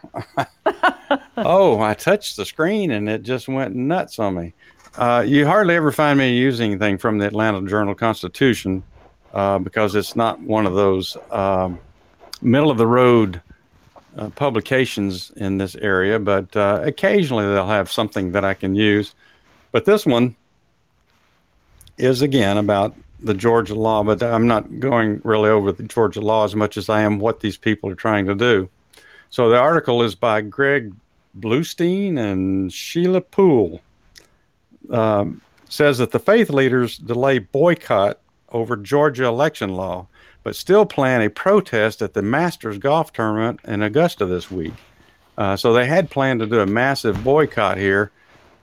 oh, 1.38 1.80
I 1.80 1.94
touched 1.94 2.38
the 2.38 2.46
screen 2.46 2.92
and 2.92 3.08
it 3.08 3.24
just 3.24 3.48
went 3.48 3.76
nuts 3.76 4.18
on 4.20 4.36
me. 4.36 4.54
Uh, 4.98 5.24
you 5.26 5.46
hardly 5.46 5.76
ever 5.76 5.92
find 5.92 6.18
me 6.18 6.36
using 6.36 6.72
anything 6.72 6.98
from 6.98 7.20
the 7.20 7.28
Atlanta 7.28 7.62
Journal 7.68 7.94
Constitution 7.94 8.82
uh, 9.34 9.60
because 9.60 9.96
it's 9.96 10.16
not 10.16 10.40
one 10.42 10.66
of 10.66 10.74
those 10.74 11.16
um, 11.30 11.80
middle 12.42 12.72
of 12.72 12.78
the 12.78 12.88
road 12.88 13.42
uh, 14.18 14.30
publications 14.30 15.32
in 15.36 15.58
this 15.58 15.76
area, 15.76 16.20
but 16.20 16.56
uh, 16.56 16.82
occasionally 16.84 17.46
they'll 17.46 17.68
have 17.68 17.92
something 17.92 18.32
that 18.32 18.44
I 18.44 18.54
can 18.54 18.76
use. 18.76 19.14
But 19.72 19.86
this 19.86 20.06
one 20.06 20.36
is 21.98 22.22
again 22.22 22.58
about 22.58 22.96
the 23.22 23.34
Georgia 23.34 23.76
law, 23.76 24.04
but 24.04 24.24
I'm 24.24 24.48
not 24.48 24.80
going 24.80 25.22
really 25.24 25.50
over 25.50 25.72
the 25.72 25.84
Georgia 25.84 26.22
law 26.22 26.46
as 26.46 26.56
much 26.56 26.78
as 26.78 26.90
I 26.90 27.02
am 27.02 27.20
what 27.20 27.42
these 27.42 27.58
people 27.58 27.90
are 27.90 27.96
trying 27.96 28.26
to 28.28 28.36
do. 28.36 28.70
So 29.30 29.50
the 29.50 29.58
article 29.58 30.02
is 30.02 30.16
by 30.16 30.42
Greg 30.42 30.94
Bluestein 31.38 32.18
and 32.18 32.72
Sheila 32.74 33.22
Poole. 33.22 33.82
Um, 34.90 35.42
says 35.68 36.00
that 36.00 36.12
the 36.12 36.20
faith 36.20 36.50
leaders 36.50 36.98
delay 36.98 37.38
boycott 37.38 38.20
over 38.52 38.76
Georgia 38.76 39.26
election 39.26 39.76
law. 39.76 40.08
But 40.44 40.56
still 40.56 40.86
plan 40.86 41.22
a 41.22 41.30
protest 41.30 42.02
at 42.02 42.14
the 42.14 42.22
Masters 42.22 42.78
Golf 42.78 43.12
Tournament 43.14 43.60
in 43.66 43.82
Augusta 43.82 44.26
this 44.26 44.50
week. 44.50 44.74
Uh, 45.38 45.56
so 45.56 45.74
they 45.74 45.86
had 45.86 46.10
planned 46.10 46.40
to 46.42 46.46
do 46.46 46.60
a 46.60 46.66
massive 46.66 47.24
boycott 47.24 47.78
here 47.78 48.12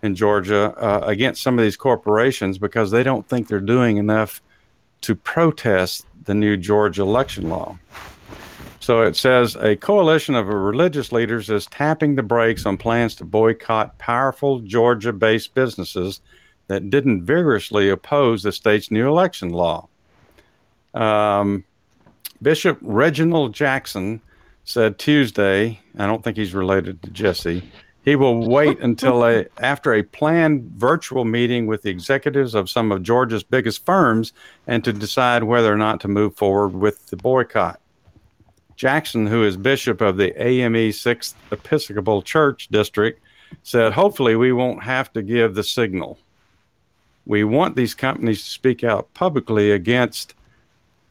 in 0.03 0.15
Georgia 0.15 0.75
uh, 0.77 1.01
against 1.07 1.43
some 1.43 1.59
of 1.59 1.65
these 1.65 1.77
corporations 1.77 2.59
because 2.59 2.91
they 2.91 3.03
don't 3.03 3.29
think 3.29 3.49
they're 3.49 3.61
doing 3.61 3.97
enough 3.97 4.43
to 5.03 5.15
protest 5.15 6.07
the 6.25 6.35
new 6.35 6.57
Georgia 6.57 7.03
election 7.03 7.49
law. 7.49 7.79
So 8.81 9.03
it 9.03 9.17
says 9.17 9.57
a 9.57 9.75
coalition 9.75 10.35
of 10.35 10.49
religious 10.49 11.11
leaders 11.13 11.51
is 11.51 11.67
tapping 11.67 12.15
the 12.15 12.23
brakes 12.23 12.67
on 12.67 12.77
plans 12.77 13.15
to 13.17 13.25
boycott 13.25 13.99
powerful 13.99 14.61
Georgia 14.61 15.13
based 15.13 15.55
businesses 15.55 16.21
that 16.69 16.91
didn't 16.91 17.25
vigorously 17.25 17.89
oppose 17.89 18.43
the 18.43 18.53
state's 18.53 18.91
new 18.91 19.09
election 19.09 19.51
law. 19.51 19.89
Um, 20.97 21.65
Bishop 22.43 22.79
Reginald 22.81 23.55
Jackson 23.55 24.21
said 24.65 24.99
Tuesday, 24.99 25.81
I 25.99 26.07
don't 26.07 26.25
think 26.25 26.37
he's 26.37 26.55
related 26.55 27.03
to 27.03 27.11
Jesse, 27.11 27.63
he 28.05 28.17
will 28.17 28.49
wait 28.49 28.81
until 28.81 29.25
a, 29.25 29.47
after 29.59 29.95
a 29.95 30.03
planned 30.03 30.63
virtual 30.77 31.25
meeting 31.25 31.67
with 31.67 31.83
the 31.83 31.91
executives 31.91 32.55
of 32.55 32.71
some 32.71 32.93
of 32.93 33.03
Georgia's 33.03 33.43
biggest 33.43 33.85
firms 33.85 34.33
and 34.67 34.85
to 34.85 34.93
decide 34.93 35.45
whether 35.45 35.73
or 35.73 35.77
not 35.77 36.01
to 36.01 36.09
move 36.09 36.35
forward 36.37 36.75
with 36.75 37.07
the 37.09 37.17
boycott. 37.17 37.81
Jackson, 38.77 39.27
who 39.27 39.43
is 39.43 39.57
bishop 39.57 40.01
of 40.01 40.17
the 40.19 40.41
AME 40.41 40.75
6th 40.75 41.35
Episcopal 41.51 42.23
Church 42.23 42.69
District, 42.69 43.21
said, 43.63 43.93
Hopefully, 43.93 44.37
we 44.37 44.53
won't 44.53 44.83
have 44.83 45.13
to 45.15 45.23
give 45.23 45.55
the 45.55 45.65
signal. 45.65 46.19
We 47.25 47.43
want 47.43 47.75
these 47.75 47.95
companies 47.95 48.45
to 48.45 48.51
speak 48.51 48.85
out 48.85 49.13
publicly 49.15 49.73
against 49.73 50.35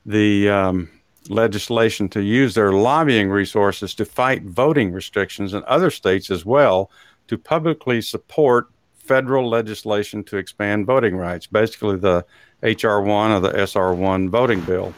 the 0.05 0.49
um, 0.49 0.89
legislation 1.29 2.09
to 2.09 2.21
use 2.21 2.53
their 2.53 2.71
lobbying 2.71 3.29
resources 3.29 3.93
to 3.95 4.05
fight 4.05 4.43
voting 4.43 4.91
restrictions 4.91 5.53
in 5.53 5.63
other 5.65 5.89
states 5.89 6.29
as 6.29 6.45
well 6.45 6.91
to 7.27 7.37
publicly 7.37 8.01
support 8.01 8.69
federal 8.95 9.49
legislation 9.49 10.23
to 10.23 10.37
expand 10.37 10.85
voting 10.85 11.15
rights, 11.15 11.47
basically 11.47 11.97
the 11.97 12.25
HR1 12.63 13.37
or 13.37 13.39
the 13.39 13.51
SR1 13.51 14.29
voting 14.29 14.61
bill. 14.61 14.93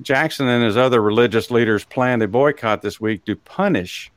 Jackson 0.00 0.48
and 0.48 0.64
his 0.64 0.76
other 0.76 1.00
religious 1.00 1.50
leaders 1.50 1.84
plan 1.84 2.22
a 2.22 2.28
boycott 2.28 2.82
this 2.82 3.00
week 3.00 3.24
to 3.24 3.36
punish 3.36 4.10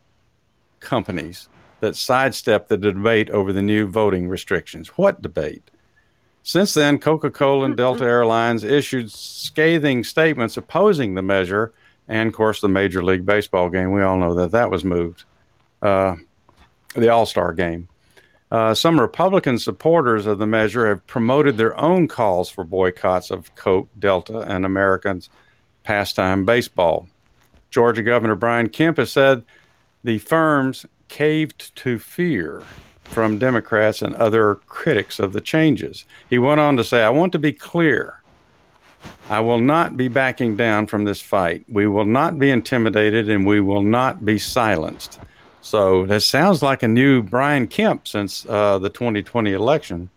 companies 0.79 1.47
that 1.81 1.95
sidestep 1.95 2.67
the 2.67 2.77
debate 2.77 3.29
over 3.29 3.53
the 3.53 3.61
new 3.61 3.85
voting 3.85 4.27
restrictions. 4.27 4.89
What 4.89 5.21
debate? 5.21 5.69
Since 6.47 6.75
then, 6.75 6.99
Coca 6.99 7.31
Cola 7.31 7.65
and 7.65 7.75
Delta 7.75 8.03
Airlines 8.05 8.63
issued 8.63 9.11
scathing 9.11 10.03
statements 10.03 10.55
opposing 10.55 11.15
the 11.15 11.23
measure, 11.23 11.73
and 12.07 12.27
of 12.27 12.35
course, 12.35 12.61
the 12.61 12.69
Major 12.69 13.03
League 13.03 13.25
Baseball 13.25 13.67
game. 13.71 13.91
We 13.91 14.03
all 14.03 14.17
know 14.17 14.35
that 14.35 14.51
that 14.51 14.69
was 14.69 14.85
moved, 14.85 15.23
uh, 15.81 16.15
the 16.95 17.09
All 17.09 17.25
Star 17.25 17.51
game. 17.51 17.89
Uh, 18.51 18.75
some 18.75 19.01
Republican 19.01 19.57
supporters 19.57 20.27
of 20.27 20.37
the 20.37 20.45
measure 20.45 20.87
have 20.87 21.05
promoted 21.07 21.57
their 21.57 21.75
own 21.81 22.07
calls 22.07 22.47
for 22.47 22.63
boycotts 22.63 23.31
of 23.31 23.53
Coke, 23.55 23.89
Delta, 23.97 24.41
and 24.41 24.67
Americans' 24.67 25.31
pastime 25.83 26.45
baseball. 26.45 27.07
Georgia 27.71 28.03
Governor 28.03 28.35
Brian 28.35 28.69
Kemp 28.69 28.97
has 28.97 29.11
said 29.11 29.43
the 30.03 30.19
firms 30.19 30.85
caved 31.07 31.75
to 31.77 31.97
fear 31.97 32.61
from 33.05 33.39
Democrats 33.39 34.01
and 34.01 34.15
other 34.15 34.55
critics 34.67 35.19
of 35.19 35.33
the 35.33 35.41
changes. 35.41 36.05
He 36.29 36.37
went 36.37 36.59
on 36.59 36.75
to 36.77 36.83
say, 36.83 37.03
I 37.03 37.09
want 37.09 37.31
to 37.33 37.39
be 37.39 37.53
clear. 37.53 38.21
I 39.29 39.39
will 39.39 39.59
not 39.59 39.97
be 39.97 40.07
backing 40.07 40.55
down 40.55 40.87
from 40.87 41.03
this 41.03 41.21
fight. 41.21 41.63
We 41.69 41.87
will 41.87 42.05
not 42.05 42.37
be 42.37 42.49
intimidated 42.49 43.29
and 43.29 43.45
we 43.45 43.61
will 43.61 43.83
not 43.83 44.25
be 44.25 44.37
silenced. 44.37 45.19
So 45.61 46.05
that 46.05 46.21
sounds 46.21 46.61
like 46.61 46.83
a 46.83 46.87
new 46.87 47.23
Brian 47.23 47.67
Kemp 47.67 48.07
since 48.07 48.45
uh, 48.47 48.77
the 48.79 48.89
2020 48.89 49.53
election. 49.53 50.09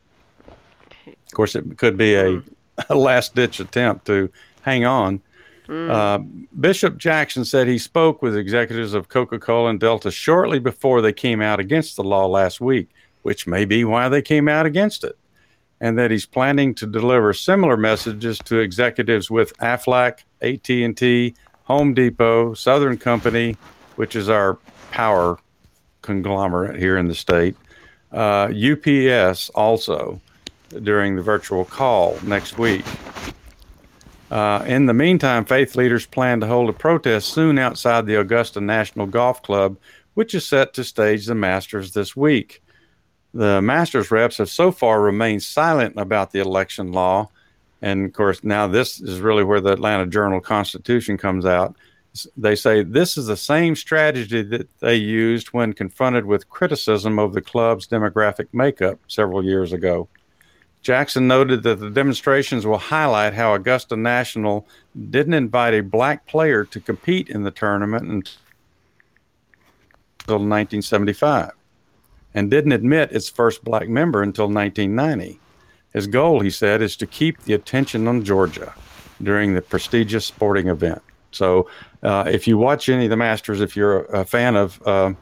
Of 1.06 1.32
course, 1.32 1.54
it 1.54 1.78
could 1.78 1.96
be 1.96 2.14
a, 2.14 2.42
a 2.90 2.94
last 2.94 3.34
ditch 3.34 3.60
attempt 3.60 4.06
to 4.06 4.30
hang 4.62 4.84
on. 4.84 5.22
Mm. 5.68 5.90
Uh, 5.90 6.18
Bishop 6.58 6.96
Jackson 6.96 7.44
said 7.44 7.68
he 7.68 7.78
spoke 7.78 8.22
with 8.22 8.36
executives 8.36 8.94
of 8.94 9.08
Coca 9.08 9.38
Cola 9.38 9.70
and 9.70 9.78
Delta 9.78 10.10
shortly 10.10 10.58
before 10.58 11.02
they 11.02 11.12
came 11.12 11.42
out 11.42 11.60
against 11.60 11.96
the 11.96 12.04
law 12.04 12.26
last 12.26 12.60
week, 12.60 12.88
which 13.22 13.46
may 13.46 13.64
be 13.64 13.84
why 13.84 14.08
they 14.08 14.22
came 14.22 14.48
out 14.48 14.64
against 14.64 15.04
it, 15.04 15.18
and 15.80 15.98
that 15.98 16.10
he's 16.10 16.24
planning 16.24 16.74
to 16.76 16.86
deliver 16.86 17.34
similar 17.34 17.76
messages 17.76 18.38
to 18.40 18.58
executives 18.58 19.30
with 19.30 19.56
Aflac, 19.58 20.20
AT&T, 20.40 21.34
Home 21.64 21.92
Depot, 21.92 22.54
Southern 22.54 22.96
Company, 22.96 23.54
which 23.96 24.16
is 24.16 24.30
our 24.30 24.58
power 24.90 25.38
conglomerate 26.00 26.76
here 26.76 26.96
in 26.96 27.08
the 27.08 27.14
state, 27.14 27.54
uh, 28.12 28.50
UPS 28.50 29.50
also 29.50 30.18
during 30.82 31.14
the 31.16 31.22
virtual 31.22 31.66
call 31.66 32.18
next 32.22 32.58
week. 32.58 32.84
Uh, 34.30 34.62
in 34.66 34.86
the 34.86 34.94
meantime, 34.94 35.44
faith 35.44 35.74
leaders 35.74 36.06
plan 36.06 36.40
to 36.40 36.46
hold 36.46 36.68
a 36.68 36.72
protest 36.72 37.32
soon 37.32 37.58
outside 37.58 38.04
the 38.04 38.20
Augusta 38.20 38.60
National 38.60 39.06
Golf 39.06 39.42
Club, 39.42 39.76
which 40.14 40.34
is 40.34 40.44
set 40.44 40.74
to 40.74 40.84
stage 40.84 41.26
the 41.26 41.34
Masters 41.34 41.92
this 41.92 42.14
week. 42.14 42.62
The 43.32 43.62
Masters 43.62 44.10
reps 44.10 44.38
have 44.38 44.50
so 44.50 44.70
far 44.70 45.00
remained 45.00 45.42
silent 45.42 45.94
about 45.96 46.32
the 46.32 46.40
election 46.40 46.92
law. 46.92 47.30
And 47.80 48.06
of 48.06 48.12
course, 48.12 48.42
now 48.42 48.66
this 48.66 49.00
is 49.00 49.20
really 49.20 49.44
where 49.44 49.60
the 49.60 49.72
Atlanta 49.72 50.06
Journal 50.06 50.40
Constitution 50.40 51.16
comes 51.16 51.46
out. 51.46 51.76
They 52.36 52.56
say 52.56 52.82
this 52.82 53.16
is 53.16 53.26
the 53.26 53.36
same 53.36 53.76
strategy 53.76 54.42
that 54.42 54.68
they 54.80 54.96
used 54.96 55.48
when 55.48 55.72
confronted 55.72 56.24
with 56.26 56.48
criticism 56.48 57.18
of 57.18 57.32
the 57.32 57.40
club's 57.40 57.86
demographic 57.86 58.48
makeup 58.52 58.98
several 59.06 59.44
years 59.44 59.72
ago. 59.72 60.08
Jackson 60.82 61.26
noted 61.26 61.62
that 61.64 61.80
the 61.80 61.90
demonstrations 61.90 62.66
will 62.66 62.78
highlight 62.78 63.34
how 63.34 63.54
Augusta 63.54 63.96
National 63.96 64.66
didn't 65.10 65.34
invite 65.34 65.74
a 65.74 65.82
black 65.82 66.26
player 66.26 66.64
to 66.64 66.80
compete 66.80 67.28
in 67.28 67.42
the 67.42 67.50
tournament 67.50 68.04
until 68.04 68.32
1975 70.36 71.52
and 72.34 72.50
didn't 72.50 72.72
admit 72.72 73.12
its 73.12 73.28
first 73.28 73.64
black 73.64 73.88
member 73.88 74.22
until 74.22 74.46
1990. 74.46 75.40
His 75.92 76.06
goal, 76.06 76.40
he 76.40 76.50
said, 76.50 76.82
is 76.82 76.96
to 76.96 77.06
keep 77.06 77.42
the 77.44 77.54
attention 77.54 78.06
on 78.06 78.24
Georgia 78.24 78.74
during 79.22 79.54
the 79.54 79.62
prestigious 79.62 80.26
sporting 80.26 80.68
event. 80.68 81.02
So, 81.30 81.68
uh, 82.02 82.24
if 82.26 82.46
you 82.46 82.56
watch 82.56 82.88
any 82.88 83.04
of 83.04 83.10
the 83.10 83.16
Masters, 83.16 83.60
if 83.60 83.76
you're 83.76 84.04
a, 84.04 84.24
fan 84.24 84.56
of 84.56 84.80
uh, 84.86 85.12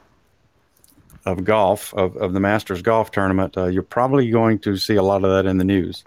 of 1.27 1.45
golf, 1.45 1.93
of, 1.95 2.17
of 2.17 2.33
the 2.33 2.41
Masters 2.41 2.81
golf 2.81 3.11
tournament, 3.11 3.57
uh, 3.57 3.67
you're 3.67 3.83
probably 3.83 4.31
going 4.31 4.59
to 4.61 4.77
see 4.77 4.95
a 4.95 5.03
lot 5.03 5.25
of 5.25 5.31
that 5.31 5.45
in 5.45 5.59
the 5.59 5.65
news. 5.65 6.05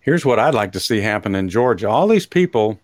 Here's 0.00 0.26
what 0.26 0.40
I'd 0.40 0.54
like 0.54 0.72
to 0.72 0.80
see 0.80 1.00
happen 1.00 1.36
in 1.36 1.48
Georgia. 1.48 1.88
All 1.88 2.08
these 2.08 2.26
people 2.26 2.80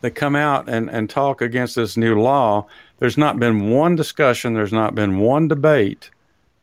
that 0.00 0.12
come 0.12 0.34
out 0.34 0.66
and, 0.68 0.88
and 0.88 1.10
talk 1.10 1.42
against 1.42 1.76
this 1.76 1.96
new 1.96 2.18
law, 2.18 2.66
there's 2.98 3.18
not 3.18 3.38
been 3.38 3.70
one 3.70 3.96
discussion, 3.96 4.54
there's 4.54 4.72
not 4.72 4.94
been 4.94 5.18
one 5.18 5.46
debate 5.46 6.10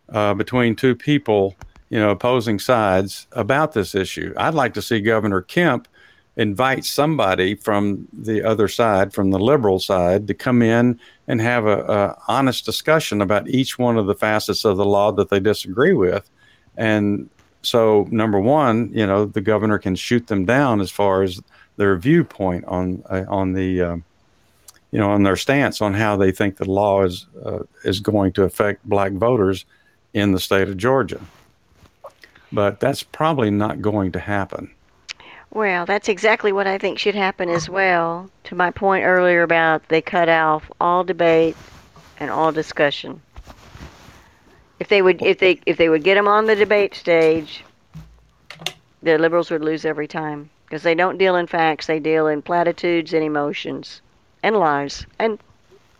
uh, 0.09 0.33
between 0.33 0.75
two 0.75 0.95
people, 0.95 1.55
you 1.89 1.99
know, 1.99 2.09
opposing 2.09 2.57
sides 2.57 3.27
about 3.33 3.73
this 3.73 3.93
issue. 3.93 4.33
I'd 4.37 4.55
like 4.55 4.73
to 4.73 4.81
see 4.81 4.99
Governor 4.99 5.41
Kemp 5.41 5.87
invite 6.35 6.83
somebody 6.83 7.53
from 7.53 8.07
the 8.11 8.43
other 8.43 8.67
side, 8.67 9.13
from 9.13 9.29
the 9.29 9.39
liberal 9.39 9.79
side, 9.79 10.27
to 10.27 10.33
come 10.33 10.63
in 10.63 10.99
and 11.27 11.39
have 11.41 11.65
a, 11.65 11.79
a, 11.83 12.17
honest 12.27 12.65
discussion 12.65 13.21
about 13.21 13.47
each 13.47 13.79
one 13.79 13.97
of 13.97 14.07
the 14.07 14.15
facets 14.15 14.65
of 14.65 14.77
the 14.77 14.85
law 14.85 15.11
that 15.11 15.29
they 15.29 15.39
disagree 15.39 15.93
with. 15.93 16.29
And 16.75 17.29
so, 17.61 18.07
number 18.11 18.39
one, 18.39 18.91
you 18.93 19.07
know, 19.07 19.25
the 19.25 19.41
governor 19.41 19.77
can 19.77 19.95
shoot 19.95 20.27
them 20.27 20.45
down 20.45 20.81
as 20.81 20.91
far 20.91 21.23
as 21.23 21.41
their 21.77 21.95
viewpoint 21.97 22.65
on 22.65 23.03
uh, 23.09 23.23
on 23.27 23.53
the 23.53 23.81
uh, 23.81 23.95
you 24.91 24.99
know 24.99 25.11
on 25.11 25.23
their 25.23 25.37
stance 25.37 25.81
on 25.81 25.93
how 25.93 26.17
they 26.17 26.31
think 26.31 26.57
the 26.57 26.69
law 26.69 27.03
is 27.03 27.25
uh, 27.43 27.59
is 27.83 27.99
going 27.99 28.33
to 28.33 28.43
affect 28.43 28.83
black 28.87 29.13
voters 29.13 29.65
in 30.13 30.33
the 30.33 30.39
state 30.39 30.67
of 30.67 30.77
Georgia. 30.77 31.21
But 32.51 32.79
that's 32.79 33.01
probably 33.01 33.49
not 33.49 33.81
going 33.81 34.11
to 34.11 34.19
happen. 34.19 34.71
Well, 35.55 35.85
that's 35.85 36.09
exactly 36.09 36.51
what 36.51 36.65
I 36.65 36.79
think 36.79 36.97
should 36.97 37.13
happen 37.13 37.47
as 37.47 37.69
well. 37.69 38.27
To 38.45 38.55
my 38.55 38.71
point 38.71 39.05
earlier 39.05 39.43
about 39.43 39.87
they 39.87 40.01
cut 40.01 40.27
off 40.27 40.71
all 40.81 41.03
debate 41.03 41.55
and 42.17 42.31
all 42.31 42.51
discussion. 42.51 43.21
If 44.79 44.87
they 44.87 45.03
would, 45.03 45.21
if 45.21 45.37
they, 45.37 45.59
if 45.67 45.77
they 45.77 45.89
would 45.89 46.03
get 46.03 46.15
them 46.15 46.27
on 46.27 46.47
the 46.47 46.55
debate 46.55 46.95
stage, 46.95 47.63
the 49.03 49.19
liberals 49.19 49.51
would 49.51 49.63
lose 49.63 49.85
every 49.85 50.07
time 50.07 50.49
because 50.65 50.81
they 50.81 50.95
don't 50.95 51.19
deal 51.19 51.35
in 51.35 51.45
facts; 51.45 51.85
they 51.85 51.99
deal 51.99 52.25
in 52.25 52.41
platitudes 52.41 53.13
and 53.13 53.23
emotions 53.23 54.01
and 54.41 54.57
lies 54.57 55.05
and 55.19 55.37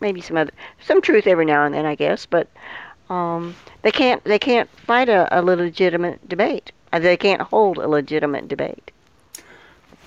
maybe 0.00 0.20
some 0.20 0.36
other 0.36 0.52
some 0.80 1.00
truth 1.00 1.28
every 1.28 1.44
now 1.44 1.64
and 1.64 1.72
then, 1.76 1.86
I 1.86 1.94
guess. 1.94 2.26
But 2.26 2.48
um, 3.08 3.54
they 3.82 3.92
can't 3.92 4.24
they 4.24 4.40
can't 4.40 4.68
fight 4.80 5.08
a, 5.08 5.28
a 5.30 5.40
legitimate 5.42 6.28
debate. 6.28 6.72
They 6.92 7.16
can't 7.16 7.42
hold 7.42 7.78
a 7.78 7.86
legitimate 7.86 8.48
debate. 8.48 8.90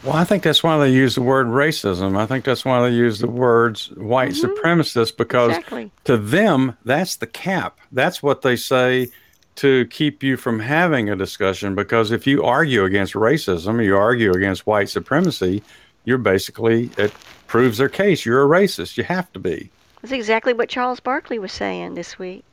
Well, 0.07 0.15
I 0.15 0.23
think 0.23 0.41
that's 0.41 0.63
why 0.63 0.77
they 0.77 0.89
use 0.89 1.15
the 1.15 1.21
word 1.21 1.47
racism. 1.47 2.17
I 2.17 2.25
think 2.25 2.45
that's 2.45 2.63
why 2.63 2.87
they 2.87 2.95
use 2.95 3.19
the 3.19 3.27
words 3.27 3.91
white 3.91 4.31
mm-hmm. 4.31 4.53
supremacist 4.53 5.17
because 5.17 5.49
Exactly. 5.49 5.91
to 6.05 6.15
them, 6.15 6.77
that's 6.85 7.17
the 7.17 7.27
cap. 7.27 7.77
That's 7.91 8.23
what 8.23 8.41
they 8.41 8.55
say 8.55 9.09
to 9.55 9.85
keep 9.87 10.23
you 10.23 10.37
from 10.37 10.61
having 10.61 11.09
a 11.09 11.15
discussion. 11.17 11.75
Because 11.75 12.11
if 12.11 12.25
you 12.25 12.45
argue 12.45 12.85
against 12.85 13.15
racism, 13.15 13.83
you 13.83 13.97
argue 13.97 14.31
against 14.31 14.65
white 14.65 14.87
supremacy, 14.87 15.61
you're 16.05 16.17
basically, 16.17 16.89
it 16.97 17.11
proves 17.47 17.77
their 17.77 17.89
case. 17.89 18.25
You're 18.25 18.45
a 18.45 18.47
racist. 18.47 18.95
You 18.95 19.03
have 19.03 19.29
to 19.33 19.39
be. 19.39 19.69
That's 20.01 20.13
exactly 20.13 20.53
what 20.53 20.69
Charles 20.69 21.01
Barkley 21.01 21.37
was 21.37 21.51
saying 21.51 21.95
this 21.95 22.17
week. 22.17 22.45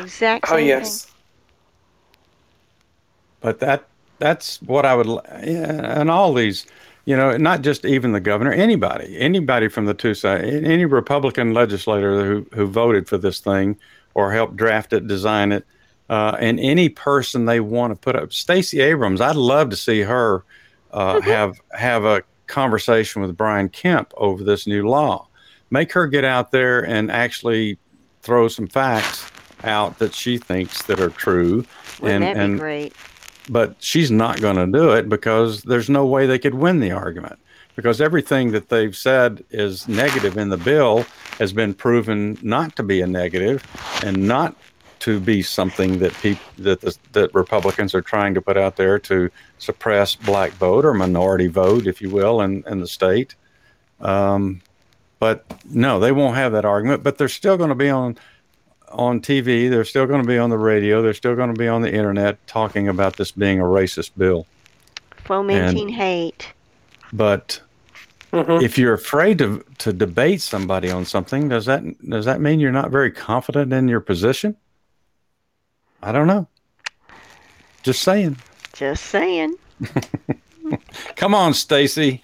Exactly. 0.00 0.54
Oh 0.54 0.58
same 0.58 0.68
yes. 0.68 1.12
But 3.42 3.60
that 3.60 3.84
that's 4.18 4.60
what 4.62 4.84
I 4.84 4.94
would, 4.94 5.06
yeah, 5.06 6.00
and 6.00 6.10
all 6.10 6.34
these, 6.34 6.66
you 7.04 7.16
know, 7.16 7.36
not 7.36 7.62
just 7.62 7.84
even 7.84 8.12
the 8.12 8.20
governor, 8.20 8.52
anybody, 8.52 9.18
anybody 9.18 9.68
from 9.68 9.86
the 9.86 9.94
two 9.94 10.14
sides, 10.14 10.44
any 10.46 10.84
Republican 10.84 11.54
legislator 11.54 12.24
who 12.24 12.46
who 12.52 12.66
voted 12.66 13.08
for 13.08 13.18
this 13.18 13.40
thing 13.40 13.76
or 14.14 14.32
helped 14.32 14.56
draft 14.56 14.92
it, 14.92 15.06
design 15.06 15.52
it, 15.52 15.64
uh, 16.10 16.36
and 16.40 16.58
any 16.60 16.88
person 16.88 17.44
they 17.44 17.60
want 17.60 17.92
to 17.92 17.96
put 17.96 18.16
up. 18.16 18.32
Stacey 18.32 18.80
Abrams, 18.80 19.20
I'd 19.20 19.36
love 19.36 19.70
to 19.70 19.76
see 19.76 20.00
her 20.00 20.44
uh, 20.92 21.20
have 21.20 21.60
have 21.72 22.04
a 22.04 22.22
conversation 22.46 23.22
with 23.22 23.36
Brian 23.36 23.68
Kemp 23.68 24.12
over 24.16 24.42
this 24.42 24.66
new 24.66 24.88
law. 24.88 25.28
Make 25.70 25.92
her 25.92 26.06
get 26.06 26.24
out 26.24 26.50
there 26.50 26.84
and 26.84 27.10
actually 27.10 27.78
throw 28.22 28.48
some 28.48 28.66
facts 28.66 29.30
out 29.64 29.98
that 29.98 30.14
she 30.14 30.38
thinks 30.38 30.82
that 30.84 31.00
are 31.00 31.10
true. 31.10 31.64
Wouldn't 32.00 32.22
and 32.22 32.22
that 32.24 32.34
be 32.34 32.40
and 32.40 32.58
great? 32.58 32.94
But 33.48 33.76
she's 33.78 34.10
not 34.10 34.40
going 34.40 34.56
to 34.56 34.66
do 34.66 34.90
it 34.92 35.08
because 35.08 35.62
there's 35.62 35.88
no 35.88 36.06
way 36.06 36.26
they 36.26 36.38
could 36.38 36.54
win 36.54 36.80
the 36.80 36.90
argument 36.90 37.38
because 37.76 38.00
everything 38.00 38.50
that 38.50 38.68
they've 38.70 38.96
said 38.96 39.44
is 39.50 39.86
negative 39.86 40.36
in 40.36 40.48
the 40.48 40.56
bill 40.56 41.06
has 41.38 41.52
been 41.52 41.72
proven 41.72 42.36
not 42.42 42.74
to 42.74 42.82
be 42.82 43.00
a 43.00 43.06
negative 43.06 43.64
and 44.04 44.16
not 44.26 44.56
to 44.98 45.20
be 45.20 45.42
something 45.42 45.98
that 46.00 46.12
people 46.14 46.42
that 46.58 46.80
the, 46.80 46.96
that 47.12 47.32
Republicans 47.34 47.94
are 47.94 48.02
trying 48.02 48.34
to 48.34 48.42
put 48.42 48.56
out 48.56 48.76
there 48.76 48.98
to 48.98 49.30
suppress 49.58 50.16
black 50.16 50.50
vote 50.52 50.84
or 50.84 50.92
minority 50.92 51.46
vote, 51.46 51.86
if 51.86 52.00
you 52.02 52.10
will, 52.10 52.40
in, 52.40 52.64
in 52.66 52.80
the 52.80 52.86
state. 52.88 53.34
Um, 54.00 54.60
but 55.20 55.44
no, 55.70 56.00
they 56.00 56.12
won't 56.12 56.36
have 56.36 56.52
that 56.52 56.64
argument. 56.64 57.02
But 57.02 57.18
they're 57.18 57.28
still 57.28 57.56
going 57.56 57.70
to 57.70 57.74
be 57.74 57.90
on 57.90 58.18
on 58.92 59.20
TV. 59.20 59.68
They're 59.70 59.84
still 59.84 60.06
going 60.06 60.22
to 60.22 60.26
be 60.28 60.38
on 60.38 60.50
the 60.50 60.58
radio. 60.58 61.02
They're 61.02 61.14
still 61.14 61.34
going 61.36 61.52
to 61.52 61.58
be 61.58 61.68
on 61.68 61.82
the 61.82 61.92
internet 61.92 62.44
talking 62.46 62.88
about 62.88 63.16
this 63.16 63.30
being 63.30 63.60
a 63.60 63.64
racist 63.64 64.12
bill. 64.16 64.46
Fomenting 65.24 65.88
hate. 65.90 66.52
But 67.12 67.60
Mhm. 68.32 68.62
if 68.62 68.76
you're 68.78 68.94
afraid 68.94 69.38
to 69.38 69.64
to 69.78 69.92
debate 69.92 70.40
somebody 70.42 70.90
on 70.90 71.04
something, 71.04 71.48
does 71.48 71.66
that 71.66 71.82
does 72.08 72.24
that 72.26 72.40
mean 72.40 72.60
you're 72.60 72.72
not 72.72 72.90
very 72.90 73.10
confident 73.10 73.72
in 73.72 73.88
your 73.88 74.00
position? 74.00 74.56
I 76.02 76.12
don't 76.12 76.26
know. 76.26 76.46
Just 77.82 78.02
saying. 78.02 78.36
Just 78.74 79.06
saying. 79.06 79.54
Come 81.16 81.34
on, 81.34 81.54
Stacy. 81.54 82.22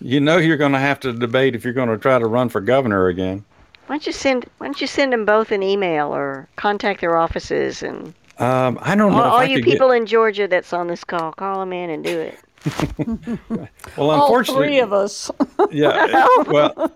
You 0.00 0.20
know 0.20 0.36
you're 0.36 0.56
going 0.56 0.72
to 0.72 0.78
have 0.78 1.00
to 1.00 1.12
debate 1.12 1.54
if 1.54 1.64
you're 1.64 1.72
going 1.72 1.88
to 1.88 1.96
try 1.96 2.18
to 2.18 2.26
run 2.26 2.48
for 2.48 2.60
governor 2.60 3.06
again. 3.06 3.44
Why 3.86 3.94
don't 3.94 4.06
you 4.06 4.12
send 4.12 4.46
Why 4.58 4.66
don't 4.66 4.80
you 4.80 4.86
send 4.86 5.12
them 5.12 5.24
both 5.24 5.52
an 5.52 5.62
email 5.62 6.14
or 6.14 6.48
contact 6.56 7.00
their 7.00 7.16
offices 7.16 7.82
and 7.82 8.14
Um, 8.38 8.78
I 8.82 8.94
don't 8.94 9.12
know 9.12 9.18
all, 9.22 9.36
all 9.36 9.44
you 9.44 9.56
could 9.56 9.64
get- 9.64 9.72
people 9.72 9.90
in 9.92 10.06
Georgia 10.06 10.46
that's 10.48 10.72
on 10.72 10.88
this 10.88 11.04
call, 11.04 11.32
call 11.32 11.60
them 11.60 11.72
in 11.72 11.90
and 11.90 12.04
do 12.04 12.18
it. 12.20 12.38
well, 12.98 13.06
unfortunately, 13.06 13.70
All 13.96 14.12
unfortunately, 14.22 14.66
three 14.66 14.80
of 14.80 14.92
us. 14.92 15.30
yeah. 15.70 16.26
Well, 16.46 16.92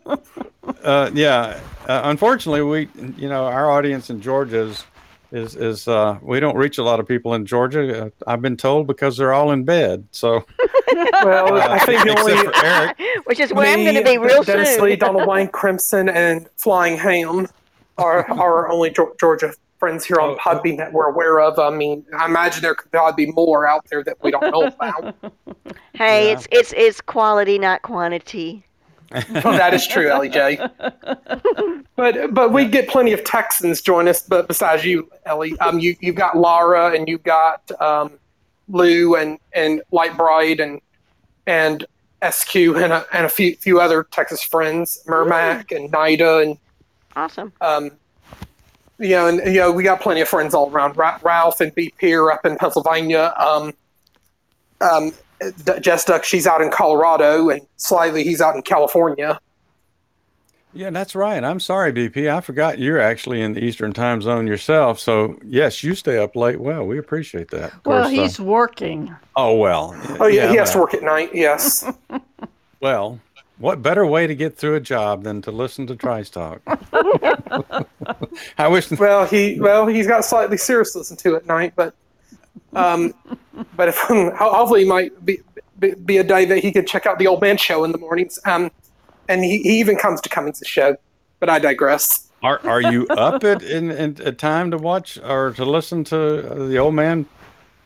uh, 0.82 1.10
yeah. 1.14 1.60
Uh, 1.86 2.00
unfortunately, 2.04 2.62
we, 2.62 2.88
you 3.16 3.28
know, 3.28 3.44
our 3.46 3.70
audience 3.70 4.10
in 4.10 4.20
Georgia 4.20 4.62
is, 4.62 4.84
is, 5.32 5.56
is 5.56 5.86
uh, 5.88 6.18
we 6.22 6.40
don't 6.40 6.56
reach 6.56 6.78
a 6.78 6.82
lot 6.82 7.00
of 7.00 7.06
people 7.08 7.34
in 7.34 7.46
Georgia. 7.46 8.06
Uh, 8.06 8.10
I've 8.26 8.42
been 8.42 8.56
told 8.56 8.86
because 8.86 9.16
they're 9.16 9.32
all 9.32 9.52
in 9.52 9.64
bed. 9.64 10.06
So, 10.10 10.44
Well, 11.22 11.54
I 11.60 11.78
think 11.80 12.02
the 12.04 12.12
except 12.12 12.20
only 12.20 12.36
for 12.44 12.64
Eric, 12.64 12.96
Which 13.24 13.38
is 13.40 13.52
where 13.52 13.72
I'm 13.72 13.82
going 13.84 13.94
to 13.94 14.02
be 14.04 14.18
real 14.18 14.42
Dennis 14.42 14.74
soon. 14.74 14.84
Lee, 14.84 14.96
Donald 14.96 15.28
Wayne, 15.28 15.48
Crimson, 15.48 16.08
and 16.08 16.48
Flying 16.56 16.96
Ham 16.98 17.46
are 17.98 18.28
are 18.30 18.40
our 18.40 18.68
only 18.70 18.90
Georgia 19.20 19.52
friends 19.78 20.04
here 20.04 20.18
on 20.20 20.30
Oh, 20.30 20.36
Podbean 20.36 20.76
that 20.78 20.92
we're 20.92 21.06
aware 21.06 21.40
of. 21.40 21.58
I 21.58 21.70
mean, 21.70 22.04
I 22.16 22.26
imagine 22.26 22.60
there 22.62 22.74
could 22.74 22.90
probably 22.90 23.26
be 23.26 23.32
more 23.32 23.66
out 23.66 23.86
there 23.90 24.02
that 24.04 24.16
we 24.22 24.30
don't 24.30 24.50
know 24.50 24.64
about. 24.66 25.14
hey, 25.94 26.26
Yeah. 26.28 26.32
it's 26.34 26.48
it's 26.50 26.74
it's 26.76 27.00
quality, 27.00 27.58
not 27.58 27.82
quantity. 27.82 28.64
well, 29.44 29.56
that 29.58 29.74
is 29.74 29.86
true, 29.86 30.08
Ellie 30.10 30.28
Jay. 30.28 30.58
But 31.96 32.32
but 32.32 32.50
we 32.50 32.64
get 32.64 32.88
plenty 32.88 33.12
of 33.12 33.24
Texans 33.24 33.82
join 33.82 34.08
us. 34.08 34.22
But 34.22 34.48
besides 34.48 34.86
you, 34.86 35.10
Ellie, 35.26 35.58
um, 35.58 35.78
you 35.78 35.94
you've 36.00 36.14
got 36.14 36.34
Laura 36.34 36.94
and 36.94 37.06
you've 37.06 37.24
got 37.24 37.70
um, 37.78 38.12
Lou 38.68 39.16
and 39.16 39.38
and 39.52 39.82
Light 39.92 40.16
Bright 40.16 40.60
and 40.60 40.80
and 41.46 41.84
SQ 42.30 42.56
and 42.56 42.92
a, 42.94 43.04
and 43.12 43.26
a 43.26 43.28
few 43.28 43.54
few 43.56 43.80
other 43.80 44.04
Texas 44.04 44.42
friends, 44.42 45.02
Mermac 45.06 45.72
and 45.72 45.92
Nida 45.92 46.42
and 46.42 46.58
Awesome. 47.16 47.52
um, 47.60 47.90
you 48.98 49.10
know, 49.10 49.26
and 49.26 49.38
you 49.46 49.60
know, 49.60 49.70
we 49.70 49.82
got 49.82 50.00
plenty 50.00 50.22
of 50.22 50.28
friends 50.28 50.54
all 50.54 50.70
around. 50.70 50.96
Ra- 50.96 51.18
Ralph 51.22 51.60
and 51.60 51.74
B. 51.74 51.92
Peer 51.98 52.30
up 52.30 52.46
in 52.46 52.56
Pennsylvania. 52.56 53.34
Um, 53.38 53.74
um, 54.80 55.12
Jess 55.80 56.04
Duck, 56.04 56.24
she's 56.24 56.46
out 56.46 56.60
in 56.60 56.70
Colorado, 56.70 57.48
and 57.50 57.60
Slightly, 57.76 58.24
he's 58.24 58.40
out 58.40 58.54
in 58.56 58.62
California. 58.62 59.38
yeah, 60.72 60.90
that's 60.90 61.14
right. 61.14 61.42
I'm 61.42 61.58
sorry, 61.60 61.92
BP. 61.92 62.30
I 62.32 62.40
forgot 62.40 62.78
you're 62.78 63.00
actually 63.00 63.40
in 63.42 63.54
the 63.54 63.64
Eastern 63.64 63.92
time 63.92 64.20
zone 64.22 64.46
yourself. 64.46 65.00
So, 65.00 65.38
yes, 65.44 65.82
you 65.82 65.94
stay 65.94 66.18
up 66.18 66.36
late. 66.36 66.60
Well, 66.60 66.84
we 66.86 66.98
appreciate 66.98 67.50
that. 67.50 67.72
Of 67.72 67.86
Well, 67.86 68.02
course, 68.02 68.06
uh, 68.18 68.22
he's 68.22 68.38
working. 68.40 69.14
oh, 69.36 69.56
well. 69.56 69.94
Oh 70.20 70.26
yeah, 70.26 70.50
he 70.50 70.56
has 70.56 70.72
to 70.72 70.78
work 70.78 70.94
at 70.94 71.02
night. 71.02 71.30
Yes. 71.34 71.84
Well, 72.82 73.20
what 73.58 73.82
better 73.82 74.06
way 74.06 74.26
to 74.26 74.34
get 74.34 74.56
through 74.56 74.76
a 74.76 74.80
job 74.80 75.22
than 75.22 75.42
to 75.42 75.50
listen 75.50 75.86
to 75.88 75.96
Trice 75.96 76.30
Talk? 76.30 76.62
I 78.58 78.68
wish. 78.68 78.90
well, 78.92 79.26
he 79.26 79.60
well 79.60 79.86
he's 79.86 80.06
got 80.06 80.24
slightly 80.24 80.56
serious 80.56 80.92
to 80.92 80.98
listen 81.00 81.18
to 81.18 81.36
at 81.36 81.44
night, 81.44 81.74
but 81.76 81.94
um, 82.74 83.12
but 83.76 83.88
if 83.88 83.96
hopefully 83.98 84.82
it 84.82 84.88
might 84.88 85.24
be, 85.24 85.38
be 85.78 85.94
be 85.94 86.16
a 86.18 86.24
day 86.24 86.44
that 86.44 86.58
he 86.58 86.72
could 86.72 86.86
check 86.86 87.06
out 87.06 87.18
the 87.18 87.26
old 87.26 87.40
man 87.40 87.56
show 87.56 87.84
in 87.84 87.92
the 87.92 87.98
mornings. 87.98 88.38
Um, 88.44 88.70
and 89.28 89.44
he, 89.44 89.58
he 89.62 89.78
even 89.80 89.96
comes 89.96 90.20
to 90.22 90.28
Cummings' 90.28 90.62
show. 90.66 90.96
But 91.38 91.48
I 91.48 91.58
digress. 91.58 92.28
Are 92.42 92.60
are 92.66 92.80
you 92.80 93.06
up 93.08 93.44
at 93.44 93.62
in, 93.62 93.90
in 93.90 94.16
a 94.24 94.32
time 94.32 94.70
to 94.70 94.78
watch 94.78 95.18
or 95.18 95.52
to 95.52 95.64
listen 95.64 96.04
to 96.04 96.50
uh, 96.50 96.66
the 96.68 96.78
old 96.78 96.94
man 96.94 97.26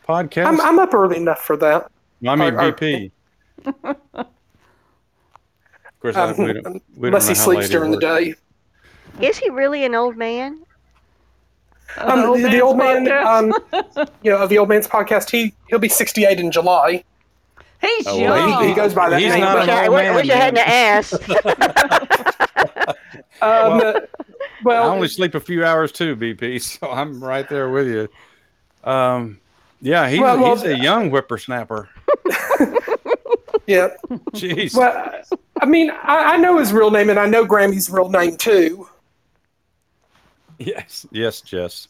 podcast? 0.09 0.47
I'm 0.47 0.61
I'm 0.61 0.79
up 0.79 0.93
early 0.95 1.17
enough 1.17 1.41
for 1.43 1.57
that. 1.59 1.91
I 2.27 2.37
mean 2.37 2.55
are- 2.55 2.61
are- 2.61 2.73
BP. 2.73 3.11
of 4.15 4.27
course, 6.01 6.17
Um, 6.17 6.31
I, 6.31 6.33
we 6.33 6.53
don't, 6.53 6.55
we 6.55 6.63
don't 6.63 6.83
unless 7.07 7.25
know 7.25 7.29
he 7.31 7.35
sleeps 7.35 7.63
late 7.63 7.71
during 7.71 7.91
the 7.91 7.99
day. 8.01 8.35
Is 9.21 9.39
he 9.39 9.51
really 9.51 9.85
an 9.85 9.95
old 9.95 10.17
man? 10.17 10.64
Um, 11.99 12.41
the, 12.43 12.49
the 12.49 12.61
old 12.61 12.77
man, 12.79 13.09
um, 13.11 13.53
you 14.23 14.31
know, 14.31 14.39
of 14.39 14.49
the 14.49 14.59
old 14.59 14.69
man's 14.69 14.89
podcast, 14.89 15.31
he 15.31 15.55
he'll 15.69 15.79
be 15.79 15.89
68 15.89 16.41
in 16.41 16.51
July. 16.51 17.05
He's 17.81 18.07
Oh, 18.07 18.17
young. 18.19 18.31
well, 18.31 18.63
He, 18.63 18.69
he 18.69 18.75
goes 18.75 18.95
by 18.95 19.11
that 19.11 19.21
He's 19.21 19.31
name. 19.33 19.41
not 19.43 19.57
but- 19.59 19.69
an 19.69 19.71
I, 19.71 19.87
old 19.89 19.99
I 19.99 20.15
wish 20.17 20.27
man, 20.27 20.37
I 20.37 20.41
hadn't 20.41 20.67
man. 20.67 20.97
asked. 20.97 21.15
Um, 23.43 23.81
Well- 24.65 24.85
I 24.85 24.87
only 24.95 25.09
sleep 25.09 25.35
a 25.35 25.41
few 25.41 25.65
hours 25.65 25.93
too, 25.93 26.17
BP. 26.17 26.63
So 26.81 26.91
I'm 26.91 27.23
right 27.23 27.47
there 27.49 27.69
with 27.71 27.87
you. 27.89 28.09
Um, 28.91 29.39
yeah, 29.83 30.09
he's 30.09 30.21
Well, 30.21 30.39
well, 30.41 30.57
he's 30.57 30.65
a 30.65 30.79
young 30.79 31.11
whippersnapper. 31.11 31.89
yeah. 33.67 33.91
Jeez. 34.33 34.75
Well, 34.75 35.13
I 35.61 35.67
mean, 35.67 35.91
I, 35.91 36.35
I 36.35 36.37
know 36.39 36.59
his 36.59 36.73
real 36.73 36.91
name, 36.91 37.11
and 37.11 37.19
I 37.19 37.27
know 37.27 37.45
Grammy's 37.45 37.91
real 37.91 38.09
name 38.09 38.37
too. 38.39 38.89
Yes, 40.59 41.07
yes, 41.11 41.41
Jess. 41.41 41.89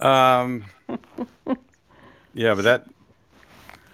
Um, 0.00 0.64
yeah, 2.34 2.54
but 2.54 2.62
that 2.62 2.86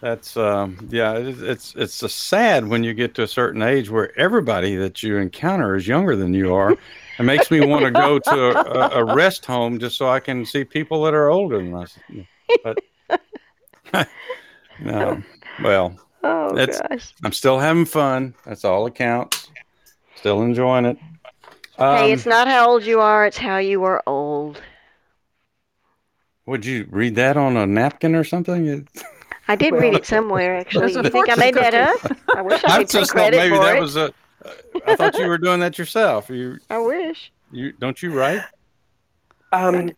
that's 0.00 0.36
um, 0.36 0.88
yeah, 0.90 1.12
it, 1.14 1.42
it's 1.42 1.74
it's 1.76 2.02
a 2.02 2.08
sad 2.08 2.68
when 2.68 2.82
you 2.82 2.94
get 2.94 3.14
to 3.16 3.22
a 3.22 3.28
certain 3.28 3.62
age 3.62 3.90
where 3.90 4.18
everybody 4.18 4.76
that 4.76 5.02
you 5.02 5.16
encounter 5.18 5.76
is 5.76 5.86
younger 5.86 6.16
than 6.16 6.32
you 6.34 6.54
are. 6.54 6.72
It 7.18 7.22
makes 7.22 7.50
me 7.50 7.64
want 7.64 7.84
to 7.84 7.90
go 7.90 8.18
to 8.18 8.30
a, 8.30 9.00
a, 9.00 9.04
a 9.06 9.14
rest 9.14 9.44
home 9.44 9.78
just 9.78 9.96
so 9.98 10.08
I 10.08 10.20
can 10.20 10.44
see 10.46 10.64
people 10.64 11.02
that 11.04 11.14
are 11.14 11.28
older 11.28 11.58
than 11.58 11.74
us. 11.74 11.98
But 12.64 12.78
no, 14.80 15.22
well, 15.62 15.98
Oh 16.22 16.54
That's- 16.54 16.80
gosh. 16.88 17.14
I'm 17.24 17.32
still 17.32 17.58
having 17.58 17.84
fun. 17.86 18.34
That's 18.44 18.64
all 18.64 18.84
that 18.84 18.94
counts. 18.94 19.48
Still 20.16 20.42
enjoying 20.42 20.84
it. 20.84 20.98
Um, 21.80 21.96
hey, 21.96 22.12
it's 22.12 22.26
not 22.26 22.46
how 22.46 22.68
old 22.68 22.84
you 22.84 23.00
are; 23.00 23.26
it's 23.26 23.38
how 23.38 23.56
you 23.58 23.82
are 23.84 24.02
old. 24.06 24.60
Would 26.46 26.64
you 26.66 26.86
read 26.90 27.14
that 27.16 27.36
on 27.36 27.56
a 27.56 27.66
napkin 27.66 28.14
or 28.14 28.24
something? 28.24 28.66
It- 28.66 28.88
I 29.48 29.56
did 29.56 29.72
read 29.74 29.94
it 29.94 30.06
somewhere, 30.06 30.56
actually. 30.58 30.92
There's 30.92 30.96
You 31.04 31.10
think 31.10 31.28
I 31.28 31.34
fortune 31.34 31.40
made 31.40 31.54
that 31.54 31.74
up? 31.74 32.16
I 32.36 32.42
wish 32.42 32.62
I 32.64 32.74
I 32.74 32.78
could 32.78 32.88
take 32.88 33.00
just 33.00 33.10
thought 33.12 33.16
credit 33.18 33.36
maybe 33.38 33.56
for 33.56 33.62
that 33.64 33.76
it. 33.76 33.80
was 33.80 33.96
a. 33.96 34.12
I 34.86 34.94
thought 34.94 35.18
you 35.18 35.26
were 35.26 35.38
doing 35.38 35.58
that 35.60 35.76
yourself. 35.76 36.30
You 36.30 36.58
I 36.70 36.78
wish. 36.78 37.32
you 37.50 37.72
don't 37.72 38.00
you 38.00 38.12
write? 38.12 38.42
Um, 39.52 39.90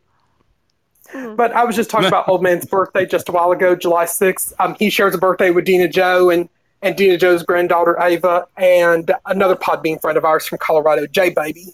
but 1.37 1.53
I 1.53 1.65
was 1.65 1.77
just 1.77 1.91
talking 1.91 2.09
about 2.09 2.29
old 2.29 2.43
man's 2.43 2.65
birthday 2.65 3.05
just 3.05 3.29
a 3.29 3.33
while 3.33 3.53
ago, 3.53 3.77
July 3.77 4.05
6th. 4.07 4.55
Um, 4.59 4.75
he 4.79 4.89
shares 4.89 5.15
a 5.15 5.19
birthday 5.19 5.51
with 5.51 5.67
Dina 5.67 5.87
Joe 5.89 6.31
and, 6.31 6.49
and 6.83 6.97
Dina 6.97 7.17
Joe's 7.17 7.43
granddaughter 7.43 7.97
Ava 8.01 8.47
and 8.57 9.11
another 9.27 9.57
Podbean 9.57 10.01
friend 10.01 10.19
of 10.19 10.25
ours 10.25 10.47
from 10.47 10.59
Colorado, 10.59 11.07
J 11.07 11.31
Baby. 11.31 11.69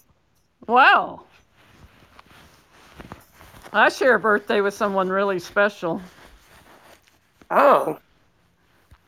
Wow. 0.67 1.23
I 3.73 3.89
share 3.89 4.15
a 4.15 4.19
birthday 4.19 4.61
with 4.61 4.73
someone 4.73 5.09
really 5.09 5.39
special. 5.39 6.01
Oh, 7.51 7.99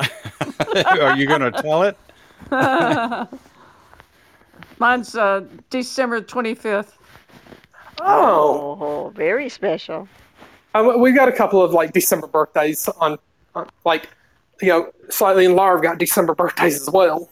Are 1.01 1.17
you 1.17 1.27
going 1.27 1.41
to 1.41 1.51
tell 1.51 1.83
it? 1.83 1.97
Mine's 4.79 5.15
uh, 5.15 5.43
December 5.69 6.21
25th. 6.21 6.93
oh. 8.01 8.77
Oh, 8.81 9.13
very 9.15 9.49
special. 9.49 10.07
Um, 10.73 10.99
we 11.01 11.11
got 11.11 11.27
a 11.27 11.31
couple 11.31 11.61
of 11.61 11.73
like 11.73 11.93
December 11.93 12.27
birthdays 12.27 12.87
on, 12.87 13.19
on 13.55 13.69
like, 13.85 14.09
you 14.61 14.69
know, 14.69 14.91
slightly 15.09 15.45
and 15.45 15.55
Larve 15.55 15.81
got 15.83 15.97
December 15.97 16.33
birthdays 16.35 16.81
as 16.81 16.89
well. 16.89 17.29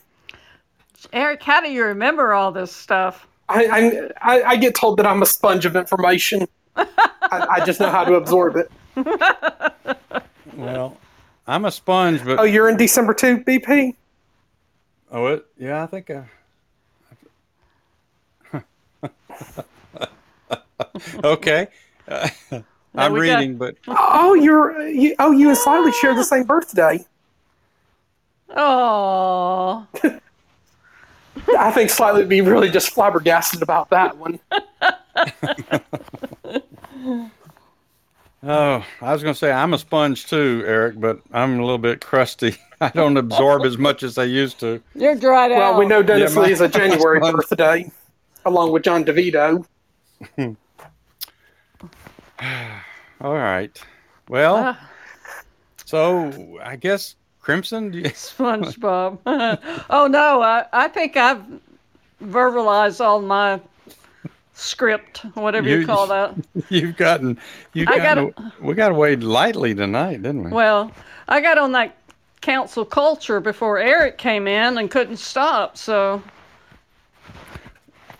Eric, 1.13 1.41
how 1.43 1.61
do 1.61 1.71
you 1.71 1.83
remember 1.85 2.33
all 2.33 2.51
this 2.51 2.75
stuff? 2.75 3.25
I, 3.47 4.09
I, 4.21 4.35
I, 4.35 4.43
I 4.43 4.55
get 4.57 4.75
told 4.75 4.97
that 4.99 5.05
I'm 5.05 5.21
a 5.21 5.25
sponge 5.25 5.65
of 5.65 5.75
information. 5.75 6.47
I, 6.75 6.85
I 7.31 7.65
just 7.65 7.79
know 7.79 7.89
how 7.89 8.03
to 8.03 8.15
absorb 8.15 8.55
it. 8.57 8.71
Well, 10.55 10.97
I'm 11.47 11.63
a 11.63 11.71
sponge, 11.71 12.21
but 12.25 12.37
Oh, 12.37 12.43
you're 12.43 12.67
in 12.67 12.75
December 12.75 13.13
too, 13.13 13.37
BP? 13.37 13.95
oh, 15.09 15.27
it, 15.27 15.45
yeah, 15.57 15.83
I 15.83 15.85
think. 15.85 16.11
I, 16.11 16.25
okay, 21.23 21.67
Uh, 22.09 22.27
I'm 22.95 23.13
we 23.13 23.27
got- 23.27 23.37
reading, 23.37 23.57
but 23.57 23.75
Oh, 23.87 24.33
you're 24.33 24.87
you, 24.89 25.15
oh, 25.19 25.31
you 25.31 25.49
and 25.49 25.57
Slightly 25.57 25.91
share 25.91 26.15
the 26.15 26.23
same 26.23 26.43
birthday. 26.43 27.05
Oh, 28.55 29.85
I 31.57 31.71
think 31.71 31.89
Slightly 31.89 32.21
would 32.21 32.29
be 32.29 32.41
really 32.41 32.69
just 32.69 32.89
flabbergasted 32.91 33.61
about 33.61 33.89
that 33.91 34.17
one. 34.17 34.39
oh, 38.43 38.85
I 39.01 39.13
was 39.13 39.21
going 39.23 39.33
to 39.33 39.37
say 39.37 39.51
I'm 39.51 39.73
a 39.73 39.77
sponge 39.77 40.27
too, 40.27 40.63
Eric, 40.65 40.99
but 40.99 41.19
I'm 41.31 41.59
a 41.59 41.61
little 41.61 41.77
bit 41.77 42.01
crusty. 42.05 42.55
I 42.81 42.89
don't 42.89 43.17
absorb 43.17 43.63
as 43.65 43.77
much 43.77 44.03
as 44.03 44.17
I 44.17 44.23
used 44.23 44.59
to. 44.61 44.81
you're 44.95 45.15
dried 45.15 45.51
out. 45.51 45.57
Well, 45.57 45.79
we 45.79 45.85
know 45.85 46.01
Dennis 46.01 46.31
Yeah, 46.33 46.39
my- 46.41 46.47
Lee 46.47 46.53
is 46.53 46.61
a 46.61 46.67
January 46.69 47.19
my- 47.19 47.31
birthday, 47.31 47.91
along 48.45 48.71
with 48.71 48.83
Jon 48.83 49.03
DiVito. 49.03 49.65
All 53.21 53.33
right. 53.33 53.77
Well, 54.29 54.55
Ah. 54.57 54.89
so 55.85 56.57
I 56.63 56.75
guess 56.77 57.15
Crimson. 57.49 57.89
Do 57.89 57.97
you, 57.97 58.03
SpongeBob. 58.09 59.17
oh 59.89 60.05
no, 60.07 60.41
I, 60.43 60.65
I 60.71 60.87
think 60.87 61.17
I've 61.17 61.41
verbalized 62.23 63.01
all 63.03 63.21
my 63.21 63.59
script, 64.53 65.19
whatever 65.33 65.67
you, 65.67 65.79
You- 65.79 65.85
call 65.87 66.05
that. 66.15 66.35
you've 66.69 66.95
gotten. 66.95 67.39
You've 67.73 67.89
I 67.89 67.97
gotta- 67.97 68.33
we 68.61 68.75
got 68.75 68.91
away 68.91 69.15
lightly 69.15 69.73
tonight, 69.73 70.21
didn't 70.21 70.43
we? 70.43 70.51
Well, 70.51 70.91
I 71.27 71.41
got 71.41 71.57
on 71.57 71.71
that 71.71 71.95
cancel 72.41 72.85
culture 72.85 73.39
before 73.39 73.79
Eric 73.79 74.19
came 74.19 74.47
in 74.47 74.77
and 74.77 74.91
couldn't 74.91 75.17
stop. 75.17 75.75
So 75.75 76.21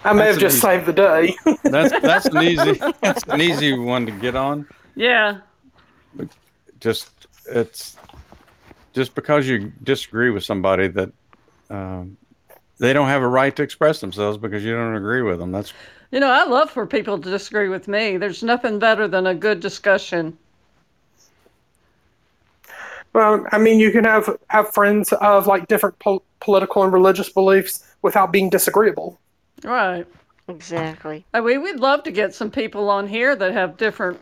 I 0.03 0.11
may 0.13 0.23
That's 0.23 0.31
have 0.31 0.39
just 0.39 0.55
an 0.55 0.61
saved 0.61 0.85
the 0.87 0.93
day. 0.93 1.35
that's 1.65 2.01
that's 2.01 2.25
an 2.25 2.41
easy 2.41 2.81
that's 3.01 3.23
an 3.27 3.41
easy 3.41 3.77
one 3.77 4.07
to 4.07 4.11
get 4.11 4.35
on. 4.35 4.65
yeah, 4.95 5.37
Just 6.79 7.11
it's 7.45 7.95
just 8.93 9.15
because 9.15 9.47
you 9.47 9.71
disagree 9.83 10.29
with 10.29 10.43
somebody 10.43 10.87
that 10.87 11.11
um, 11.69 12.17
they 12.79 12.93
don't 12.93 13.07
have 13.07 13.21
a 13.21 13.27
right 13.27 13.55
to 13.55 13.63
express 13.63 14.01
themselves 14.01 14.37
because 14.37 14.63
you 14.63 14.73
don't 14.73 14.95
agree 14.95 15.21
with 15.21 15.39
them. 15.39 15.51
That's 15.51 15.73
you 16.11 16.19
know 16.19 16.29
I 16.29 16.45
love 16.45 16.71
for 16.71 16.85
people 16.87 17.19
to 17.19 17.29
disagree 17.29 17.69
with 17.69 17.87
me. 17.87 18.17
There's 18.17 18.43
nothing 18.43 18.79
better 18.79 19.07
than 19.07 19.27
a 19.27 19.35
good 19.35 19.59
discussion. 19.59 20.37
well, 23.13 23.45
I 23.51 23.57
mean, 23.57 23.79
you 23.79 23.91
can 23.91 24.03
have 24.03 24.37
have 24.49 24.73
friends 24.73 25.13
of 25.13 25.47
like 25.47 25.67
different 25.67 25.97
po- 25.99 26.23
political 26.39 26.83
and 26.83 26.93
religious 26.93 27.29
beliefs 27.29 27.85
without 28.01 28.31
being 28.31 28.49
disagreeable. 28.49 29.19
Right. 29.63 30.07
Exactly. 30.47 31.25
I 31.33 31.41
mean, 31.41 31.61
we'd 31.61 31.79
love 31.79 32.03
to 32.03 32.11
get 32.11 32.33
some 32.33 32.49
people 32.49 32.89
on 32.89 33.07
here 33.07 33.35
that 33.35 33.51
have 33.53 33.77
different 33.77 34.19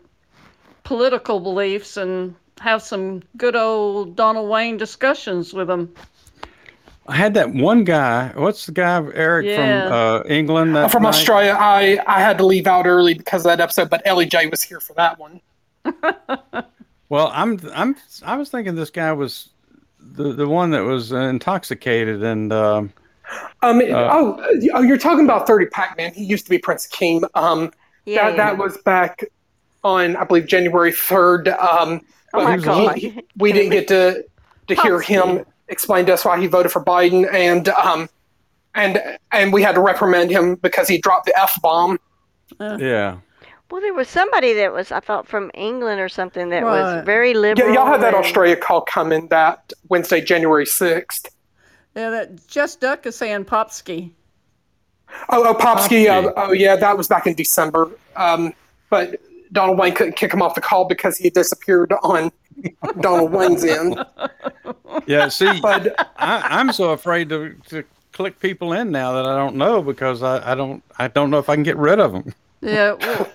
political 0.83 1.39
beliefs 1.39 1.95
and 1.95 2.35
have 2.59 2.81
some 2.81 3.21
good 3.37 3.55
old 3.55 4.15
Donald 4.15 4.49
Wayne 4.49 4.77
discussions 4.77 5.53
with 5.53 5.67
them. 5.67 5.93
I 7.09 7.15
had 7.15 7.33
that 7.35 7.53
one 7.53 7.83
guy. 7.85 8.31
What's 8.35 8.65
the 8.65 8.73
guy 8.73 9.01
Eric 9.13 9.45
Yeah. 9.45 9.55
from 9.85 9.93
uh, 9.93 10.23
England? 10.27 10.75
That 10.75 10.91
From 10.91 11.03
night? 11.03 11.09
Australia, 11.09 11.55
I 11.57 11.99
I 12.05 12.19
had 12.19 12.37
to 12.39 12.45
leave 12.45 12.67
out 12.67 12.85
early 12.85 13.13
because 13.13 13.41
of 13.45 13.49
that 13.49 13.61
episode, 13.61 13.89
but 13.89 14.01
Ellie 14.05 14.25
Jay 14.25 14.47
was 14.47 14.61
here 14.61 14.79
for 14.79 14.93
that 14.95 15.17
one. 15.17 15.39
Well, 17.09 17.31
I'm 17.33 17.57
I'm 17.73 17.95
I 18.25 18.35
was 18.35 18.49
thinking 18.49 18.75
this 18.75 18.89
guy 18.89 19.13
was 19.13 19.47
the 20.01 20.33
the 20.33 20.45
one 20.45 20.71
that 20.71 20.81
was 20.83 21.13
intoxicated 21.13 22.21
and 22.21 22.51
um, 22.51 22.91
Um, 23.63 23.79
Uh, 23.79 24.09
oh, 24.11 24.57
oh, 24.73 24.81
you're 24.81 24.97
talking 24.97 25.23
about 25.23 25.47
Thirty 25.47 25.67
Pac 25.67 25.95
Man. 25.95 26.13
He 26.13 26.25
used 26.25 26.43
to 26.47 26.49
be 26.49 26.57
Prince 26.57 26.85
Akeem. 26.87 27.23
Um, 27.33 27.71
Yeah. 28.05 28.31
that, 28.31 28.35
that 28.37 28.57
was 28.57 28.77
back 28.79 29.23
on, 29.85 30.17
I 30.17 30.25
believe, 30.25 30.47
January 30.47 30.91
third. 30.91 31.47
Um, 31.47 32.01
Oh 32.37 32.43
my 32.43 32.57
God. 32.57 32.97
he- 32.97 33.23
we 33.37 33.51
didn't 33.51 33.71
get 33.71 33.87
to 33.89 34.23
to 34.67 34.75
hear 34.75 34.99
him 35.01 35.45
explain 35.69 36.05
to 36.05 36.13
us 36.13 36.23
why 36.25 36.39
he 36.39 36.47
voted 36.47 36.71
for 36.71 36.83
Biden, 36.83 37.31
and 37.33 37.69
um, 37.69 38.09
and 38.75 39.01
and 39.31 39.51
we 39.53 39.61
had 39.61 39.75
to 39.75 39.81
reprimand 39.81 40.29
him 40.31 40.55
because 40.55 40.87
he 40.87 40.97
dropped 40.97 41.25
the 41.25 41.39
f 41.39 41.59
bomb. 41.61 41.99
yeah. 42.59 43.17
Well, 43.69 43.81
there 43.81 43.93
was 43.93 44.07
somebody 44.07 44.53
that 44.53 44.71
was, 44.71 44.93
I 44.93 45.01
thought, 45.01 45.27
from 45.27 45.51
England 45.53 45.99
or 45.99 46.07
something 46.07 46.47
that 46.51 46.63
Right. 46.63 46.81
was 46.95 47.05
very 47.05 47.33
liberal. 47.33 47.67
Yeah, 47.67 47.71
liberal. 47.71 47.85
y'all 47.85 47.91
had 47.91 48.01
that 48.01 48.13
and- 48.15 48.23
Australia 48.23 48.55
call 48.55 48.79
coming 48.81 49.27
that 49.27 49.73
Wednesday, 49.89 50.21
January 50.21 50.65
sixth. 50.65 51.29
Yeah, 51.93 52.09
that 52.11 52.47
Jess 52.47 52.75
Duck 52.77 53.05
is 53.05 53.15
saying 53.17 53.43
Popsky. 53.45 54.11
Oh, 55.29 55.43
oh, 55.45 55.53
Popsky. 55.53 56.07
Uh, 56.07 56.31
oh, 56.37 56.51
yeah, 56.53 56.75
that 56.77 56.97
was 56.97 57.07
back 57.09 57.27
in 57.27 57.33
December. 57.33 57.89
Um, 58.15 58.53
but 58.89 59.19
Donald 59.51 59.77
Wayne 59.77 59.93
couldn't 59.93 60.15
kick 60.15 60.33
him 60.33 60.41
off 60.41 60.55
the 60.55 60.61
call 60.61 60.85
because 60.85 61.17
he 61.17 61.29
disappeared 61.29 61.93
on 62.03 62.31
Donald 62.99 63.31
Wayne's 63.31 63.63
end. 63.63 64.03
Yeah, 65.05 65.27
see, 65.29 65.59
But 65.61 66.11
I, 66.17 66.41
I'm 66.59 66.71
so 66.73 66.91
afraid 66.91 67.29
to, 67.29 67.55
to 67.69 67.83
click 68.11 68.39
people 68.39 68.73
in 68.73 68.91
now 68.91 69.13
that 69.13 69.25
I 69.25 69.35
don't 69.35 69.55
know 69.55 69.81
because 69.81 70.23
I, 70.23 70.51
I 70.51 70.55
don't 70.55 70.83
I 70.97 71.07
don't 71.07 71.29
know 71.29 71.37
if 71.39 71.49
I 71.49 71.55
can 71.55 71.63
get 71.63 71.77
rid 71.77 71.99
of 71.99 72.11
them. 72.13 72.33
Yeah. 72.61 72.95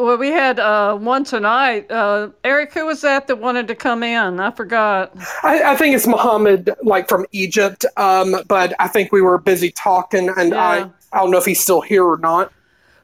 Well, 0.00 0.06
well 0.08 0.16
we 0.16 0.28
had 0.28 0.58
uh, 0.58 0.96
one 0.96 1.24
tonight. 1.24 1.90
Uh, 1.90 2.30
Eric, 2.42 2.72
who 2.72 2.86
was 2.86 3.02
that 3.02 3.26
that 3.26 3.36
wanted 3.36 3.68
to 3.68 3.74
come 3.74 4.02
in? 4.02 4.40
I 4.40 4.50
forgot. 4.50 5.12
I, 5.42 5.72
I 5.72 5.76
think 5.76 5.94
it's 5.94 6.06
Muhammad, 6.06 6.70
like 6.82 7.06
from 7.06 7.26
Egypt. 7.32 7.84
Um, 7.98 8.36
but 8.48 8.72
I 8.78 8.88
think 8.88 9.12
we 9.12 9.20
were 9.20 9.36
busy 9.36 9.72
talking, 9.72 10.30
and 10.38 10.52
Yeah. 10.52 10.62
I 10.62 10.90
I 11.12 11.18
don't 11.20 11.30
know 11.30 11.36
if 11.38 11.44
he's 11.44 11.60
still 11.60 11.82
here 11.82 12.04
or 12.04 12.16
not. 12.16 12.50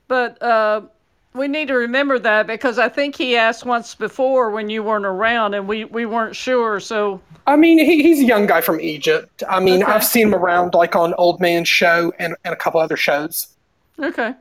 But 0.09 0.41
uh, 0.41 0.83
we 1.37 1.49
need 1.49 1.69
to 1.69 1.75
remember 1.75 2.19
that 2.19 2.47
because 2.47 2.79
I 2.79 2.89
think 2.89 3.15
he 3.17 3.37
asked 3.37 3.65
once 3.67 3.95
before 3.95 4.51
when 4.51 4.69
you 4.71 4.83
weren't 4.83 5.05
around 5.07 5.55
and 5.55 5.69
we, 5.69 5.85
we 5.85 6.07
weren't 6.07 6.35
sure. 6.35 6.81
So, 6.81 7.21
I 7.47 7.57
mean, 7.57 7.79
he, 7.79 8.03
he's 8.03 8.21
a 8.21 8.25
young 8.25 8.47
guy 8.47 8.61
from 8.61 8.81
Egypt. 8.81 9.43
I 9.49 9.61
mean, 9.61 9.83
Okay. 9.83 9.93
I've 9.93 10.05
seen 10.05 10.29
him 10.29 10.35
around 10.35 10.75
like 10.75 10.97
on 10.97 11.15
Old 11.15 11.41
Man's 11.41 11.69
Show 11.69 12.13
and, 12.19 12.35
and 12.45 12.53
a 12.53 12.57
couple 12.57 12.81
other 12.81 12.97
shows. 12.97 13.49
okay. 13.99 14.35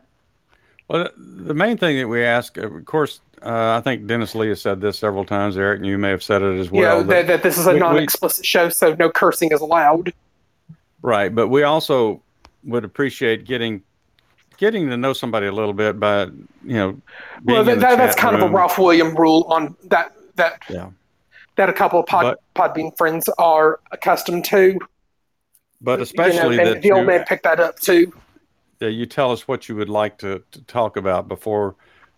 Well, 0.88 1.10
the 1.18 1.56
main 1.56 1.78
thing 1.78 1.98
that 1.98 2.08
we 2.08 2.24
ask, 2.24 2.58
of 2.58 2.86
course, 2.86 3.20
uh, 3.42 3.76
I 3.78 3.82
think 3.82 4.06
Dennis 4.06 4.36
Lee 4.36 4.50
has 4.50 4.62
said 4.62 4.82
this 4.82 5.00
several 5.00 5.26
times. 5.26 5.58
Eric, 5.58 5.78
and 5.80 5.86
you 5.88 5.98
may 5.98 6.10
have 6.12 6.22
said 6.24 6.44
it 6.44 6.60
as 6.60 6.70
well. 6.70 6.98
know, 7.00 7.04
that- 7.04 7.08
that, 7.08 7.28
that 7.28 7.44
this 7.44 7.58
is 7.58 7.66
a 7.66 7.70
we- 7.70 7.74
we- 7.76 7.80
non-explicit 7.80 8.46
show, 8.46 8.70
so 8.70 8.94
no 9.00 9.10
cursing 9.10 9.52
is 9.52 9.62
allowed. 9.62 10.14
Right, 11.02 11.34
but 11.34 11.48
we 11.48 11.64
also 11.64 12.22
would 12.64 12.84
appreciate 12.84 13.46
getting 13.46 13.82
getting 14.58 14.90
to 14.90 14.98
know 14.98 15.14
somebody 15.14 15.48
a 15.48 15.52
little 15.52 15.74
bit 15.74 16.00
by 16.00 16.24
you 16.24 16.34
know. 16.64 16.92
being 16.92 17.02
Well, 17.46 17.60
in 17.62 17.66
that, 17.68 17.76
the 17.76 17.82
that, 17.82 17.98
that's 17.98 18.16
chat 18.16 18.22
kind 18.22 18.36
of 18.36 18.42
a 18.42 18.46
room. 18.46 18.56
Ralph 18.56 18.78
William 18.78 19.16
rule 19.16 19.46
on 19.50 19.76
that 19.86 20.14
that 20.36 20.62
Yeah, 20.70 20.92
that 21.56 21.70
a 21.70 21.74
couple 21.74 22.00
of 22.00 22.06
pod, 22.06 22.38
Podbean 22.56 22.96
friends 22.98 23.30
are 23.38 23.80
accustomed 23.92 24.46
to. 24.46 24.80
but 25.82 26.00
You 26.00 26.04
especially 26.04 26.58
know, 26.58 26.66
that 26.66 26.82
the 26.82 26.92
old 26.92 27.02
you, 27.02 27.08
man 27.08 27.26
picked 27.26 27.44
that 27.44 27.60
up 27.60 27.80
too. 27.80 28.14
Yeah, 28.80 28.90
you 28.90 29.06
tell 29.06 29.32
us 29.32 29.48
what 29.48 29.70
you 29.70 29.76
would 29.76 29.90
like 29.90 30.18
to, 30.20 30.44
to 30.52 30.62
talk 30.64 30.98
about 30.98 31.28
before 31.28 31.76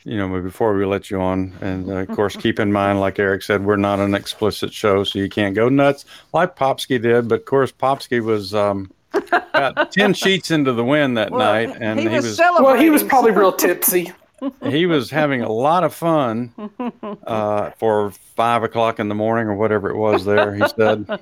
you 0.08 0.16
know, 0.16 0.42
before 0.42 0.74
we 0.74 0.86
let 0.86 1.12
you 1.12 1.20
on. 1.20 1.54
And 1.60 1.90
uh, 1.90 1.96
of 1.96 2.08
course, 2.10 2.38
keep 2.38 2.60
in 2.62 2.72
mind, 2.72 3.02
like 3.02 3.20
Eric 3.20 3.44
said, 3.44 3.66
we're 3.66 3.76
not 3.76 4.00
an 4.00 4.16
explicit 4.16 4.74
show, 4.74 5.04
so 5.04 5.20
you 5.20 5.28
can't 5.28 5.54
go 5.54 5.68
nuts 5.68 6.06
like 6.34 6.56
Popsky 6.56 7.02
did. 7.02 7.28
But 7.28 7.42
of 7.42 7.46
course, 7.46 7.74
Popsky 7.74 8.24
was 8.24 8.56
um, 8.56 8.90
about 9.18 9.92
10 9.92 10.14
sheets 10.14 10.52
into 10.52 10.74
the 10.74 10.84
wind 10.84 11.18
that 11.18 11.32
Well, 11.32 11.40
night. 11.40 11.78
And 11.80 12.00
he, 12.00 12.08
he 12.08 12.16
was, 12.16 12.38
was. 12.38 12.62
Well, 12.62 12.76
he 12.76 12.90
was 12.90 13.04
probably 13.04 13.32
real 13.32 13.52
tipsy. 13.52 14.12
he 14.64 14.86
was 14.86 15.10
having 15.10 15.42
a 15.42 15.52
lot 15.52 15.84
of 15.84 15.94
fun 15.94 16.54
uh, 17.28 17.72
for 17.72 18.12
five 18.36 18.64
o'clock 18.64 19.00
in 19.00 19.10
the 19.10 19.16
morning 19.16 19.48
or 19.48 19.56
whatever 19.56 19.90
it 19.90 19.98
was 19.98 20.26
there, 20.26 20.54
he 20.54 20.64
said. 20.76 21.20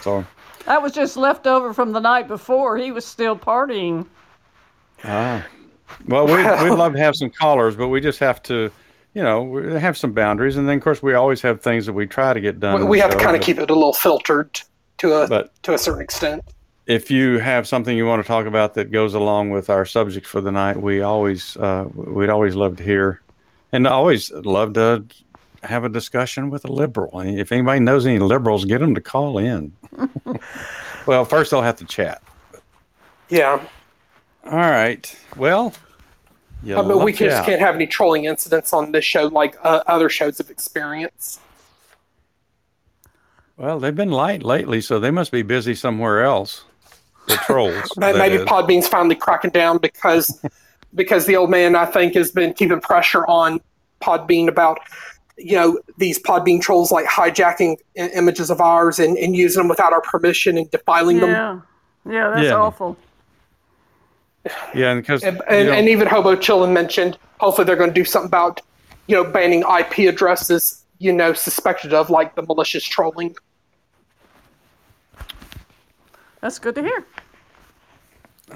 So, 0.00 0.24
That 0.66 0.80
was 0.82 0.92
just 0.92 1.16
left 1.16 1.46
over 1.46 1.74
from 1.74 1.92
the 1.92 2.00
night 2.00 2.28
before. 2.28 2.76
He 2.78 2.92
was 2.92 3.04
still 3.04 3.36
partying. 3.36 4.06
ah. 5.04 5.44
well, 6.06 6.26
we, 6.26 6.34
we'd 6.70 6.76
love 6.76 6.92
to 6.92 6.98
have 6.98 7.16
some 7.16 7.30
callers, 7.30 7.74
but 7.76 7.88
we 7.88 8.00
just 8.00 8.20
have 8.20 8.42
to, 8.44 8.70
you 9.14 9.22
know, 9.22 9.42
we 9.42 9.72
have 9.72 9.98
some 9.98 10.12
boundaries. 10.12 10.56
And 10.56 10.68
then, 10.68 10.78
of 10.78 10.84
course, 10.84 11.02
we 11.02 11.14
always 11.14 11.42
have 11.42 11.60
things 11.60 11.86
that 11.86 11.92
we 11.92 12.06
try 12.06 12.32
to 12.32 12.40
get 12.40 12.60
done. 12.60 12.80
We, 12.80 12.86
we 12.86 12.96
the 12.98 13.02
have 13.02 13.10
to 13.12 13.18
show, 13.18 13.24
kind 13.24 13.36
of 13.36 13.42
keep 13.42 13.58
it 13.58 13.70
a 13.70 13.74
little 13.74 13.92
filtered 13.92 14.60
to 14.98 15.12
a 15.14 15.28
But 15.28 15.62
to 15.64 15.74
a 15.74 15.78
certain 15.78 16.02
extent. 16.02 16.44
If 16.86 17.10
you 17.10 17.38
have 17.38 17.68
something 17.68 17.96
you 17.96 18.06
want 18.06 18.22
to 18.22 18.26
talk 18.26 18.46
about 18.46 18.74
that 18.74 18.90
goes 18.90 19.14
along 19.14 19.50
with 19.50 19.70
our 19.70 19.84
subject 19.84 20.26
for 20.26 20.40
the 20.40 20.52
night, 20.52 20.80
we 20.80 21.02
always 21.02 21.56
uh, 21.56 21.88
we'd 21.94 22.30
always 22.30 22.54
love 22.54 22.76
to 22.76 22.82
hear, 22.82 23.20
and 23.70 23.86
always 23.86 24.30
love 24.32 24.74
to 24.74 25.04
have 25.62 25.84
a 25.84 25.88
discussion 25.88 26.50
with 26.50 26.64
a 26.64 26.72
liberal. 26.72 27.20
If 27.20 27.52
anybody 27.52 27.80
knows 27.80 28.04
any 28.04 28.18
liberals, 28.18 28.64
get 28.64 28.80
them 28.80 28.94
to 28.94 29.00
call 29.00 29.38
in. 29.38 29.72
well, 31.06 31.24
first 31.24 31.52
they'll 31.52 31.62
have 31.62 31.76
to 31.76 31.84
chat. 31.84 32.20
Yeah, 33.28 33.64
All 34.44 34.58
right. 34.58 35.16
Well, 35.36 35.72
I 36.66 36.82
mean, 36.82 37.02
we 37.02 37.12
just 37.12 37.36
out. 37.36 37.46
can't 37.46 37.60
have 37.60 37.74
any 37.74 37.86
trolling 37.86 38.24
incidents 38.24 38.72
on 38.72 38.92
this 38.92 39.04
show 39.04 39.26
like 39.28 39.56
uh, 39.62 39.82
other 39.86 40.08
shows 40.08 40.38
have 40.38 40.50
experienced. 40.50 41.40
Well, 43.56 43.78
they've 43.78 43.94
been 43.94 44.10
light 44.10 44.42
lately, 44.42 44.80
so 44.80 44.98
they 44.98 45.10
must 45.10 45.30
be 45.30 45.42
busy 45.42 45.74
somewhere 45.74 46.24
else. 46.24 46.64
The 47.32 47.44
trolls. 47.44 47.90
Maybe 47.96 48.36
is. 48.36 48.42
Podbean's 48.42 48.88
finally 48.88 49.14
cracking 49.14 49.50
down 49.50 49.78
because 49.78 50.44
because 50.94 51.26
the 51.26 51.36
old 51.36 51.50
man 51.50 51.74
I 51.74 51.86
think 51.86 52.14
has 52.14 52.30
been 52.30 52.52
keeping 52.54 52.80
pressure 52.80 53.26
on 53.26 53.60
Podbean 54.02 54.48
about 54.48 54.78
you 55.38 55.56
know 55.56 55.80
these 55.98 56.18
Podbean 56.22 56.60
trolls 56.60 56.92
like 56.92 57.06
hijacking 57.06 57.76
I- 57.98 58.10
images 58.14 58.50
of 58.50 58.60
ours 58.60 58.98
and, 58.98 59.16
and 59.18 59.34
using 59.36 59.60
them 59.62 59.68
without 59.68 59.92
our 59.92 60.02
permission 60.02 60.58
and 60.58 60.70
defiling 60.70 61.18
them. 61.20 61.30
Yeah. 61.30 61.60
Yeah, 62.10 62.30
that's 62.30 62.46
Yeah. 62.48 62.54
awful. 62.54 62.96
yeah, 64.74 64.90
and 64.90 65.00
because 65.02 65.22
And, 65.22 65.40
and, 65.48 65.68
and 65.68 65.88
even 65.88 66.08
Hobo 66.08 66.34
Chillin 66.36 66.72
mentioned 66.72 67.16
hopefully 67.38 67.64
they're 67.64 67.76
going 67.76 67.90
to 67.90 67.94
do 67.94 68.04
something 68.04 68.26
about 68.28 68.60
you 69.06 69.14
know 69.16 69.24
banning 69.24 69.60
IP 69.78 70.08
addresses 70.12 70.84
you 70.98 71.12
know 71.12 71.32
suspected 71.32 71.94
of 71.94 72.10
like 72.10 72.34
the 72.34 72.42
malicious 72.42 72.84
trolling. 72.84 73.34
That's 76.40 76.58
good 76.58 76.74
to 76.74 76.82
hear. 76.82 77.06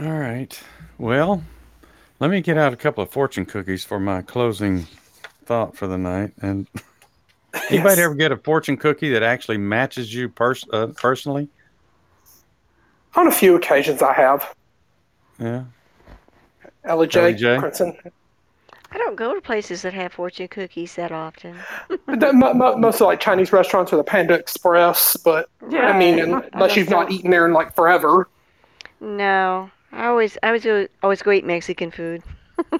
All 0.01 0.13
right. 0.13 0.59
Well, 0.99 1.43
let 2.21 2.31
me 2.31 2.41
get 2.41 2.59
out 2.59 2.73
a 2.73 2.77
couple 2.77 3.03
of 3.03 3.11
fortune 3.11 3.47
cookies 3.47 3.85
for 3.85 3.99
my 3.99 4.23
closing 4.23 4.87
thought 5.45 5.77
for 5.77 5.87
the 5.87 5.97
night. 5.99 6.33
And 6.43 6.67
anybody 7.71 7.97
Yes. 7.97 7.99
ever 7.99 8.15
get 8.15 8.33
a 8.33 8.37
fortune 8.37 8.77
cookie 8.77 9.11
that 9.11 9.23
actually 9.23 9.59
matches 9.59 10.13
you 10.13 10.29
pers- 10.29 10.67
uh, 10.73 10.89
personally? 10.97 11.49
On 13.15 13.27
a 13.27 13.33
few 13.33 13.57
occasions 13.57 14.03
I 14.03 14.13
have. 14.13 14.55
Yeah. 15.39 15.65
Ella 16.85 17.05
Ellie 17.05 17.07
Jay. 17.09 17.35
J? 17.35 17.59
Princeton. 17.59 17.97
I 18.93 18.99
don't 18.99 19.17
go 19.17 19.35
to 19.35 19.41
places 19.41 19.83
that 19.83 19.93
have 19.95 20.13
fortune 20.13 20.49
cookies 20.49 20.95
that 20.97 21.13
often. 21.13 21.57
The- 22.07 22.33
mo- 22.33 22.53
mo- 22.55 22.77
most 22.77 22.97
of 23.01 23.07
like 23.07 23.21
Chinese 23.21 23.53
restaurants 23.53 23.93
or 23.93 23.97
the 23.97 24.05
Panda 24.05 24.35
Express, 24.35 25.17
but 25.17 25.49
Yeah. 25.71 25.87
I 25.89 25.99
mean, 25.99 26.19
unless 26.53 26.77
you've 26.77 26.91
not 26.91 27.11
eaten 27.11 27.31
there 27.31 27.47
in 27.47 27.53
like 27.55 27.75
forever. 27.75 28.29
No, 29.01 29.71
I 29.93 30.07
always, 30.07 30.37
I 30.43 30.49
always 30.49 30.65
go, 30.65 30.87
always 31.03 31.23
go 31.23 31.31
eat 31.33 31.45
Mexican 31.45 31.91
food. 31.91 32.23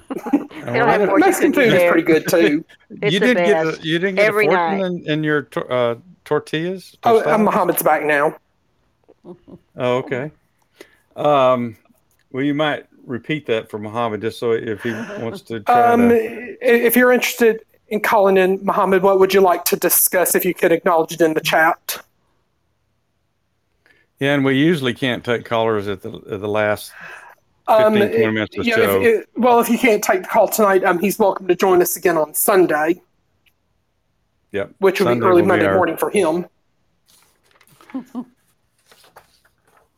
They 0.67 0.79
don't 0.79 0.89
have 0.89 1.01
yeah. 1.01 1.07
fortune 1.07 1.19
Mexican 1.29 1.53
food 1.53 1.71
is 1.73 1.91
pretty 1.91 2.01
good 2.01 2.27
too. 2.27 2.65
It's 3.01 3.13
you 3.13 3.19
the 3.19 3.25
did 3.27 3.37
get 3.37 3.65
best. 3.65 3.79
a, 3.79 3.87
you 3.87 3.99
didn't 3.99 4.15
get 4.15 4.25
Every 4.25 4.47
a 4.47 4.49
fortune 4.49 4.77
night. 4.79 4.85
in, 5.05 5.09
in 5.11 5.23
your 5.23 5.43
tor- 5.43 5.71
uh, 5.71 5.95
tortillas. 6.25 6.97
oh, 7.03 7.21
Tostadas? 7.21 7.27
uh, 7.33 7.37
Muhammad's 7.37 7.83
back 7.83 8.03
now. 8.03 8.35
Oh, 9.77 9.97
okay. 9.97 10.31
Um, 11.15 11.77
well, 12.31 12.43
you 12.43 12.53
might 12.53 12.85
repeat 13.05 13.45
that 13.47 13.69
for 13.69 13.77
Muhammad 13.79 14.21
just 14.21 14.39
so 14.39 14.51
if 14.51 14.83
he 14.83 14.91
wants 14.91 15.41
to 15.43 15.59
try 15.61 15.91
Um, 15.93 16.09
to. 16.09 16.15
i- 16.15 16.57
if 16.61 16.95
you're 16.95 17.11
interested 17.13 17.61
in 17.89 18.01
calling 18.01 18.35
in, 18.37 18.59
Muhammad, 18.65 19.03
what 19.03 19.19
would 19.19 19.33
you 19.33 19.41
like 19.41 19.63
to 19.65 19.75
discuss? 19.77 20.35
If 20.35 20.43
you 20.43 20.53
could 20.53 20.71
acknowledge 20.71 21.13
it 21.13 21.21
in 21.21 21.33
the 21.33 21.41
chat. 21.41 21.99
Yeah, 24.19 24.33
and 24.33 24.43
we 24.43 24.57
usually 24.57 24.93
can't 24.93 25.23
take 25.23 25.45
callers 25.45 25.87
at 25.87 26.01
the 26.01 26.11
at 26.31 26.39
the 26.41 26.47
last. 26.47 26.91
Um, 27.69 27.93
15, 27.95 28.21
20 28.21 28.33
minutes 28.33 28.57
of 28.57 28.65
yeah, 28.65 28.75
show. 28.75 29.01
if, 29.01 29.25
well, 29.35 29.59
if 29.59 29.67
you 29.69 29.77
can't 29.77 30.01
take 30.01 30.21
the 30.21 30.27
call 30.29 30.47
tonight, 30.47 30.85
um, 30.85 30.99
he's 30.99 31.19
welcome 31.19 31.47
to 31.49 31.55
join 31.55 31.81
us 31.81 31.97
again 31.97 32.15
on 32.17 32.33
Sunday, 32.33 33.01
Yep. 34.53 34.71
which 34.79 35.01
will 35.01 35.13
be 35.13 35.19
early 35.21 35.41
will 35.41 35.49
Monday 35.49 35.65
our- 35.65 35.75
morning 35.75 35.97
for 35.97 36.09
him. 36.09 36.45
All 38.15 38.25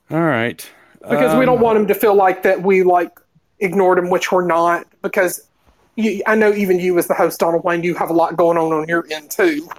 right. 0.10 0.68
because 1.02 1.38
we 1.38 1.46
don't 1.46 1.58
Um, 1.58 1.64
want 1.64 1.78
him 1.78 1.88
to 1.88 1.94
feel 1.96 2.16
like 2.16 2.42
that 2.44 2.64
we 2.64 2.82
like 2.84 3.12
ignored 3.60 4.00
him, 4.00 4.10
which 4.10 4.32
we're 4.32 4.46
not. 4.48 4.88
Because 5.04 5.48
you, 5.96 6.24
I 6.26 6.34
know 6.36 6.52
even 6.52 6.80
you, 6.80 6.98
as 6.98 7.06
the 7.08 7.14
host, 7.14 7.40
Donald 7.40 7.64
Wayne, 7.64 7.84
you 7.84 7.94
have 7.96 8.10
a 8.10 8.14
lot 8.14 8.36
going 8.36 8.58
on 8.58 8.74
on 8.74 8.88
your 8.88 9.06
end 9.12 9.30
too. 9.30 9.70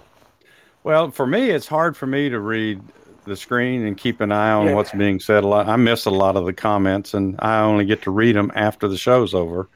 Well, 0.85 1.11
for 1.11 1.27
me, 1.27 1.51
it's 1.51 1.67
hard 1.67 1.97
for 1.97 2.07
me 2.07 2.29
to 2.29 2.39
read 2.39 2.81
the 3.25 3.37
screen 3.37 3.85
and 3.87 3.97
keep 3.97 4.21
an 4.21 4.33
eye 4.33 4.51
on 4.53 4.67
Yeah. 4.69 4.75
what's 4.75 4.93
being 4.93 5.21
said. 5.21 5.45
A 5.45 5.47
lot, 5.49 5.69
I 5.69 5.77
miss 5.77 6.07
a 6.07 6.11
lot 6.11 6.37
of 6.37 6.47
the 6.47 6.53
comments, 6.53 7.15
and 7.15 7.37
I 7.41 7.61
only 7.61 7.85
get 7.85 8.03
to 8.03 8.11
read 8.11 8.35
them 8.37 8.51
after 8.55 8.89
the 8.89 8.97
show's 8.97 9.35
over. 9.35 9.69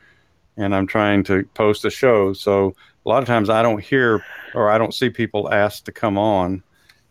And 0.56 0.74
I'm 0.74 0.86
trying 0.86 1.24
to 1.24 1.44
post 1.54 1.84
a 1.84 1.90
show, 1.90 2.32
so 2.32 2.74
a 3.04 3.08
lot 3.08 3.22
of 3.22 3.26
times 3.26 3.50
I 3.50 3.60
don't 3.62 3.82
hear 3.82 4.24
or 4.54 4.70
I 4.70 4.78
don't 4.78 4.94
see 4.94 5.10
people 5.10 5.52
asked 5.52 5.84
to 5.86 5.92
come 5.92 6.16
on. 6.16 6.62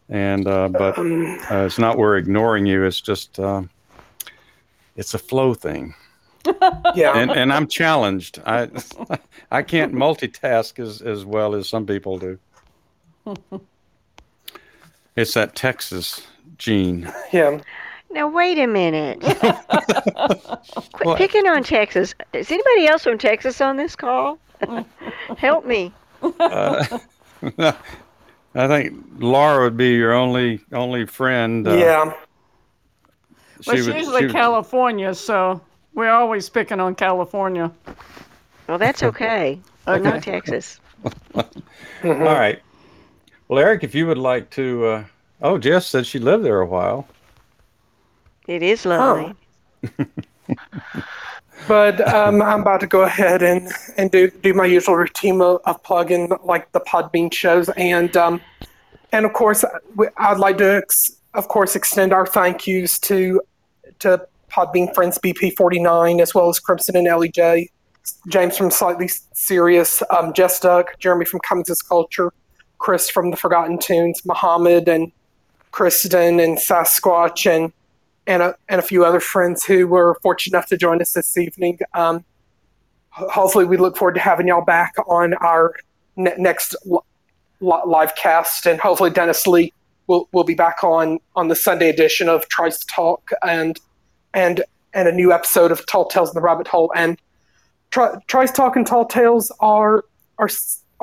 And 0.10 0.48
uh, 0.48 0.70
but 0.70 0.98
Um, 0.98 1.38
uh, 1.52 1.66
it's 1.66 1.78
not 1.78 1.98
we're 1.98 2.18
ignoring 2.18 2.66
you. 2.66 2.84
It's 2.86 3.02
just 3.02 3.40
uh, 3.40 3.64
it's 4.96 5.14
a 5.14 5.20
flow 5.20 5.54
thing, 5.54 5.94
yeah, 6.96 7.18
and 7.18 7.32
and 7.32 7.52
I'm 7.52 7.68
challenged. 7.68 8.40
I 8.46 8.70
I 9.52 9.62
can't 9.62 9.94
multitask 9.94 10.80
as 10.80 11.02
as 11.02 11.26
well 11.26 11.54
as 11.56 11.68
some 11.68 11.86
people 11.86 12.18
do. 12.18 12.40
It's 15.16 15.34
that 15.36 15.56
Texas 15.56 16.26
gene. 16.58 17.12
yeah. 17.32 17.60
Now 18.12 18.28
wait 18.28 18.60
a 18.60 18.68
minute. 18.68 19.20
Quit 19.22 21.06
What? 21.06 21.18
picking 21.18 21.48
on 21.48 21.64
Texas. 21.64 22.14
Is 22.34 22.52
anybody 22.52 22.86
else 22.88 23.04
from 23.04 23.18
Texas 23.18 23.60
on 23.60 23.76
this 23.78 23.96
call? 23.96 24.38
Help 25.38 25.66
me. 25.66 25.92
Uh, 26.22 27.00
I 28.56 28.68
think 28.68 29.04
Laura 29.18 29.64
would 29.64 29.76
be 29.78 29.90
your 29.94 30.14
only 30.14 30.62
only 30.72 31.06
friend. 31.08 31.68
Uh, 31.68 31.74
yeah. 31.74 32.04
Well, 33.66 33.76
she's 33.76 33.88
would- 33.88 33.96
usually 33.96 34.20
she 34.22 34.26
would- 34.28 34.32
California, 34.36 35.14
so 35.16 35.60
we're 35.96 36.12
always 36.12 36.50
picking 36.50 36.80
on 36.80 36.94
California. 36.96 37.72
Well, 38.68 38.78
that's 38.78 39.02
okay. 39.04 39.60
But 39.86 40.02
Okay. 40.02 40.10
not 40.10 40.24
Texas. 40.24 40.80
All 41.34 41.44
right. 42.04 42.62
Well, 43.54 43.64
Eric, 43.64 43.84
if 43.84 43.94
you 43.94 44.08
would 44.08 44.18
like 44.18 44.50
to. 44.52 44.86
Uh, 44.86 45.04
oh, 45.44 45.60
Jess 45.60 45.86
said 45.86 46.08
she 46.08 46.18
lived 46.18 46.44
there 46.44 46.62
a 46.62 46.66
while. 46.66 47.08
It 48.48 48.64
is 48.64 48.84
lovely. 48.84 49.36
But 51.68 52.06
um, 52.12 52.42
I'm 52.42 52.62
about 52.62 52.80
to 52.80 52.88
go 52.88 53.04
ahead 53.04 53.44
and, 53.44 53.72
and 53.96 54.10
do, 54.10 54.32
do 54.32 54.56
my 54.56 54.66
usual 54.66 54.96
routine 54.96 55.40
of, 55.40 55.62
of 55.66 55.84
plugging 55.84 56.32
like 56.44 56.72
the 56.72 56.80
Podbean 56.80 57.32
shows 57.32 57.70
and 57.78 58.18
um, 58.18 58.42
and 59.12 59.24
of 59.26 59.34
course 59.34 59.64
I'd 60.18 60.40
like 60.40 60.58
to 60.58 60.78
ex- 60.78 61.12
of 61.36 61.48
course 61.48 61.76
extend 61.76 62.12
our 62.12 62.26
thank 62.26 62.68
yous 62.68 63.00
to 63.02 63.40
to 64.00 64.28
Podbean 64.52 64.94
friends 64.96 65.20
BP49 65.20 66.22
as 66.22 66.34
well 66.34 66.50
as 66.50 66.60
Crimson 66.60 66.98
and 66.98 67.08
LEJ, 67.08 67.70
James 68.28 68.58
from 68.58 68.72
Slightly 68.72 69.10
Serious, 69.34 70.02
um, 70.10 70.34
Jess 70.34 70.60
Duck, 70.60 71.00
Jeremy 71.00 71.24
from 71.24 71.40
Comics 71.46 71.70
is 71.70 71.82
Culture, 71.84 72.34
Chris 72.84 73.10
from 73.10 73.32
the 73.32 73.38
Forgotten 73.38 73.80
Tunes, 73.80 74.26
Muhammad 74.26 74.90
and 74.90 75.10
Kristen 75.72 76.42
and 76.42 76.58
Sasquatch 76.58 77.50
and 77.50 77.72
and 78.28 78.44
a, 78.44 78.56
and 78.68 78.80
a 78.80 78.82
few 78.82 79.06
other 79.06 79.22
friends 79.22 79.64
who 79.64 79.88
were 79.88 80.18
fortunate 80.22 80.58
enough 80.58 80.68
to 80.68 80.78
join 80.78 81.02
us 81.02 81.14
this 81.14 81.38
evening. 81.38 81.80
Um, 81.94 82.26
hopefully, 83.10 83.64
we 83.64 83.78
look 83.78 83.96
forward 83.96 84.16
to 84.16 84.20
having 84.20 84.50
y'all 84.50 84.66
back 84.66 84.94
on 85.08 85.34
our 85.36 85.74
ne- 86.18 86.36
next 86.38 86.76
li- 86.86 87.00
li- 87.62 87.82
live 87.86 88.16
cast, 88.16 88.66
and 88.66 88.82
hopefully 88.82 89.10
Dennis 89.10 89.48
Lee 89.48 89.72
will 90.08 90.28
will 90.34 90.44
be 90.44 90.56
back 90.56 90.84
on 90.84 91.20
on 91.38 91.48
the 91.48 91.56
Sunday 91.56 91.90
edition 91.90 92.28
of 92.28 92.48
to 92.50 92.86
Talk 92.88 93.32
and 93.46 93.80
and 94.34 94.62
and 94.94 95.08
a 95.08 95.12
new 95.14 95.32
episode 95.32 95.72
of 95.72 95.86
Tall 95.86 96.10
Tales 96.10 96.32
in 96.32 96.36
the 96.36 96.42
Rabbit 96.42 96.68
Hole. 96.68 96.92
And 96.98 97.18
Tri- 97.92 98.18
Trice 98.28 98.52
Talk 98.52 98.76
and 98.76 98.86
Tall 98.86 99.06
Tales 99.06 99.54
are 99.62 100.04
are 100.38 100.50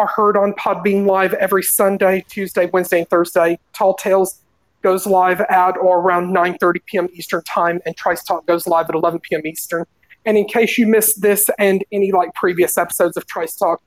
are 0.00 0.06
heard 0.06 0.36
on 0.36 0.54
Podbean 0.54 1.06
Live 1.06 1.34
every 1.34 1.62
Sunday, 1.62 2.24
Tuesday, 2.26 2.66
Wednesday, 2.72 3.00
and 3.00 3.08
Thursday. 3.10 3.58
Tall 3.74 3.94
Tales 3.94 4.40
goes 4.82 5.06
live 5.06 5.42
at 5.42 5.76
or 5.76 6.00
around 6.00 6.34
9:30 6.34 6.84
p.m. 6.86 7.08
Eastern 7.12 7.42
Time, 7.42 7.80
and 7.84 7.94
Trice 7.96 8.24
Talk 8.24 8.46
goes 8.46 8.66
live 8.66 8.88
at 8.88 8.94
11 8.94 9.20
p.m. 9.20 9.46
Eastern. 9.46 9.84
And 10.24 10.38
in 10.38 10.46
case 10.46 10.78
you 10.78 10.86
missed 10.86 11.20
this 11.20 11.50
and 11.58 11.84
any 11.92 12.12
like 12.12 12.32
previous 12.34 12.78
episodes 12.78 13.18
of 13.18 13.26
Trice 13.26 13.54
Talk, 13.56 13.82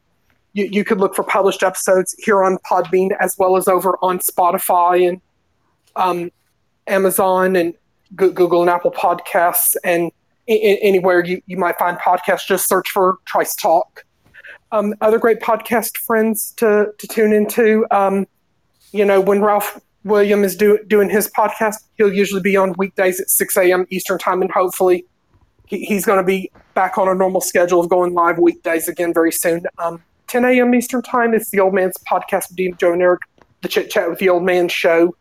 you, 0.53 0.65
you 0.65 0.83
could 0.83 0.99
look 0.99 1.15
for 1.15 1.23
published 1.23 1.63
episodes 1.63 2.15
here 2.19 2.43
on 2.43 2.59
Podbean 2.59 3.09
as 3.19 3.35
well 3.39 3.57
as 3.57 3.67
over 3.67 3.97
on 4.03 4.19
Spotify 4.19 5.09
and 5.09 5.21
um, 5.95 6.31
Amazon 6.85 7.55
and 7.55 7.73
Google 8.15 8.61
and 8.61 8.69
Apple 8.69 8.91
Podcasts 8.91 9.75
and 9.83 10.11
anywhere 10.47 11.23
you, 11.25 11.41
you 11.47 11.57
might 11.57 11.77
find 11.79 11.97
podcasts. 11.97 12.45
Just 12.47 12.67
search 12.67 12.89
for 12.89 13.17
Trice 13.25 13.55
Talk. 13.55 14.05
Um, 14.73 14.95
other 15.01 15.19
great 15.19 15.39
podcast 15.39 15.97
friends 15.99 16.51
to, 16.57 16.87
to 16.97 17.07
tune 17.07 17.31
into. 17.31 17.85
Um, 17.91 18.25
you 18.91 19.05
know, 19.05 19.21
when 19.21 19.41
Ralph 19.41 19.79
William 20.03 20.43
is 20.43 20.55
do, 20.55 20.79
doing 20.87 21.11
his 21.11 21.29
podcast, 21.29 21.75
he'll 21.95 22.11
usually 22.11 22.41
be 22.41 22.57
on 22.57 22.73
weekdays 22.77 23.21
at 23.21 23.29
6 23.29 23.55
a.m. 23.57 23.85
Eastern 23.91 24.17
Time, 24.17 24.41
and 24.41 24.51
hopefully 24.51 25.05
he, 25.67 25.85
he's 25.85 26.05
going 26.05 26.17
to 26.17 26.23
be 26.23 26.51
back 26.73 26.97
on 26.97 27.07
a 27.07 27.13
normal 27.13 27.39
schedule 27.39 27.79
of 27.79 27.87
going 27.87 28.15
live 28.15 28.39
weekdays 28.39 28.87
again 28.87 29.13
very 29.13 29.31
soon. 29.31 29.65
Um, 29.77 30.01
10 30.27 30.43
a.m. 30.43 30.73
Eastern 30.73 31.03
Time 31.03 31.35
is 31.35 31.51
the 31.51 31.59
Old 31.59 31.75
Man's 31.75 31.97
podcast 32.09 32.49
with 32.49 32.57
Dean, 32.57 32.75
Joe, 32.77 32.93
and 32.93 33.01
Eric, 33.01 33.21
the 33.61 33.67
Chit 33.67 33.91
Chat 33.91 34.09
with 34.09 34.17
the 34.17 34.29
Old 34.29 34.41
Man 34.41 34.69
show. 34.69 35.15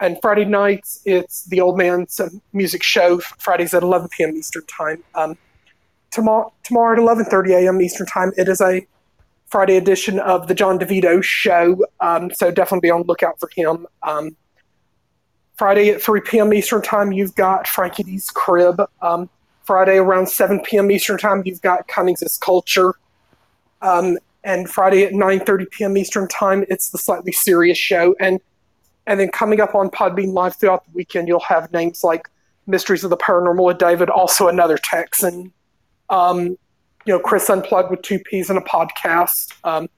And 0.00 0.18
Friday 0.20 0.46
nights, 0.46 1.00
it's 1.04 1.44
the 1.44 1.60
Old 1.60 1.78
Man's 1.78 2.18
uh, 2.18 2.28
music 2.52 2.82
show, 2.82 3.20
Fridays 3.38 3.72
at 3.72 3.84
11 3.84 4.08
p.m. 4.16 4.36
Eastern 4.36 4.66
Time. 4.66 5.04
Um, 5.14 5.38
tomorrow, 6.14 6.52
tomorrow 6.62 6.94
at 6.94 7.18
11:30 7.18 7.64
a.m. 7.64 7.82
Eastern 7.82 8.06
Time, 8.06 8.32
it 8.36 8.48
is 8.48 8.60
a 8.60 8.86
Friday 9.46 9.76
edition 9.76 10.18
of 10.20 10.48
the 10.48 10.54
Jon 10.54 10.78
DiVito 10.78 11.22
Show. 11.22 11.84
Um, 12.00 12.30
so 12.32 12.50
definitely 12.50 12.88
be 12.88 12.90
on 12.90 13.02
the 13.02 13.06
lookout 13.06 13.38
for 13.38 13.50
him. 13.54 13.86
Um, 14.02 14.36
Friday 15.56 15.90
at 15.90 16.02
3 16.02 16.20
p.m. 16.22 16.52
Eastern 16.52 16.82
Time, 16.82 17.12
you've 17.12 17.34
got 17.34 17.68
Frankie 17.68 18.02
D's 18.02 18.30
Crib. 18.30 18.80
Um, 19.02 19.28
Friday 19.64 19.96
around 19.96 20.28
7 20.28 20.60
p.m. 20.60 20.90
Eastern 20.90 21.18
Time, 21.18 21.42
you've 21.44 21.62
got 21.62 21.86
Cummings' 21.88 22.38
Culture. 22.40 22.94
Um, 23.82 24.18
and 24.42 24.68
Friday 24.68 25.04
at 25.04 25.12
9:30 25.12 25.70
p.m. 25.70 25.96
Eastern 25.96 26.28
Time, 26.28 26.64
it's 26.68 26.90
the 26.90 26.98
Slightly 26.98 27.32
Serious 27.32 27.78
Show. 27.78 28.14
And 28.20 28.40
and 29.06 29.20
then 29.20 29.28
coming 29.28 29.60
up 29.60 29.74
on 29.74 29.90
Podbean 29.90 30.32
Live 30.32 30.56
throughout 30.56 30.84
the 30.84 30.90
weekend, 30.94 31.28
you'll 31.28 31.40
have 31.40 31.72
names 31.72 32.02
like 32.02 32.28
Mysteries 32.66 33.04
of 33.04 33.10
the 33.10 33.16
Paranormal 33.16 33.66
with 33.66 33.78
David, 33.78 34.08
also 34.08 34.48
another 34.48 34.78
Texan. 34.78 35.52
Um, 36.14 36.56
you 37.06 37.12
know, 37.12 37.18
Chris 37.18 37.50
Unplugged 37.50 37.90
with 37.90 38.02
two 38.02 38.18
P's 38.20 38.48
and 38.48 38.58
a 38.58 38.62
podcast. 38.62 39.52
Um, 39.64 39.88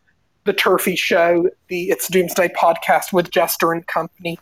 the 0.45 0.53
Turfy 0.53 0.97
Show, 0.97 1.49
the 1.69 1.91
It's 1.91 2.09
Doomsday 2.09 2.49
podcast 2.49 3.13
with 3.13 3.31
Jester 3.31 3.73
and 3.73 3.87
Company. 3.87 4.39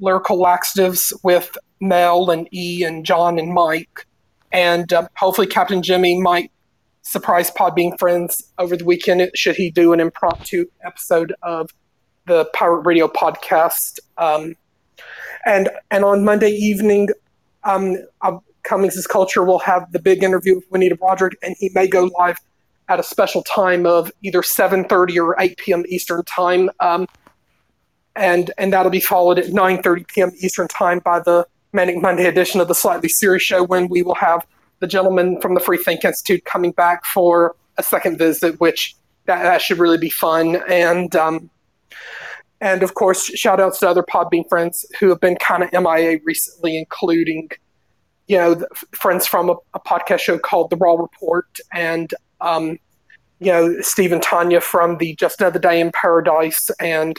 Lyrical 0.00 0.38
Laxatives 0.38 1.12
with 1.22 1.56
Mel 1.80 2.30
and 2.30 2.48
E 2.52 2.84
and 2.84 3.06
John 3.06 3.38
and 3.38 3.54
Mike. 3.54 4.06
And 4.52 4.92
um, 4.92 5.08
hopefully 5.16 5.46
Captain 5.46 5.82
Jimmy 5.82 6.20
might 6.20 6.50
surprise 7.02 7.50
Podbean 7.50 7.98
friends 7.98 8.52
over 8.58 8.76
the 8.76 8.84
weekend 8.84 9.30
should 9.34 9.56
he 9.56 9.70
do 9.70 9.92
an 9.92 10.00
impromptu 10.00 10.66
episode 10.84 11.34
of 11.42 11.70
the 12.26 12.44
Pirate 12.54 12.80
Radio 12.80 13.08
podcast. 13.08 13.98
Um, 14.18 14.56
and 15.46 15.70
and 15.90 16.04
on 16.04 16.24
Monday 16.24 16.50
evening, 16.50 17.08
um, 17.64 17.96
uh, 18.22 18.38
Cummings' 18.64 19.06
Culture 19.06 19.44
will 19.44 19.60
have 19.60 19.90
the 19.92 19.98
big 19.98 20.22
interview 20.22 20.56
with 20.56 20.64
Juanita 20.70 20.96
Broaddrick, 20.96 21.34
and 21.42 21.54
he 21.58 21.70
may 21.74 21.86
go 21.86 22.10
live 22.18 22.38
at 22.88 23.00
a 23.00 23.02
special 23.02 23.42
time 23.42 23.86
of 23.86 24.10
either 24.22 24.42
7.30 24.42 25.16
or 25.24 25.36
8 25.38 25.56
p.m. 25.58 25.84
Eastern 25.88 26.22
Time. 26.24 26.70
Um, 26.80 27.06
and 28.16 28.50
and 28.58 28.72
that'll 28.72 28.90
be 28.90 29.00
followed 29.00 29.38
at 29.38 29.46
9.30 29.46 30.06
p.m. 30.08 30.30
Eastern 30.40 30.68
Time 30.68 31.00
by 31.00 31.20
the 31.20 31.46
Manic 31.72 32.00
Monday 32.00 32.26
edition 32.26 32.60
of 32.60 32.68
the 32.68 32.74
Slightly 32.74 33.08
Serious 33.08 33.42
Show 33.42 33.64
when 33.64 33.88
we 33.88 34.02
will 34.02 34.14
have 34.14 34.46
the 34.80 34.86
gentleman 34.86 35.40
from 35.40 35.54
the 35.54 35.60
Free 35.60 35.78
Think 35.78 36.04
Institute 36.04 36.44
coming 36.44 36.72
back 36.72 37.04
for 37.04 37.56
a 37.76 37.82
second 37.82 38.18
visit, 38.18 38.60
which 38.60 38.94
that, 39.26 39.42
that 39.42 39.62
should 39.62 39.78
really 39.78 39.98
be 39.98 40.10
fun. 40.10 40.62
And 40.68 41.14
um, 41.16 41.50
and 42.60 42.82
of 42.82 42.94
course, 42.94 43.24
shout 43.24 43.60
outs 43.60 43.80
to 43.80 43.88
other 43.88 44.02
Podbean 44.02 44.48
friends 44.48 44.86
who 44.98 45.08
have 45.08 45.20
been 45.20 45.36
kind 45.36 45.62
of 45.62 45.72
MIA 45.72 46.18
recently, 46.24 46.78
including, 46.78 47.50
you 48.26 48.36
know, 48.36 48.64
friends 48.92 49.26
from 49.26 49.50
a, 49.50 49.54
a, 49.74 49.80
podcast 49.80 50.20
show 50.20 50.38
called 50.38 50.70
The 50.70 50.76
Raw 50.76 50.94
Report 50.94 51.46
and, 51.72 52.12
um, 52.40 52.78
you 53.40 53.52
know, 53.52 53.80
Steve 53.80 54.12
and 54.12 54.22
Tanya 54.22 54.60
from 54.60 54.98
the 54.98 55.14
Just 55.16 55.40
Another 55.40 55.58
Day 55.58 55.80
in 55.80 55.92
Paradise 55.92 56.70
and 56.80 57.18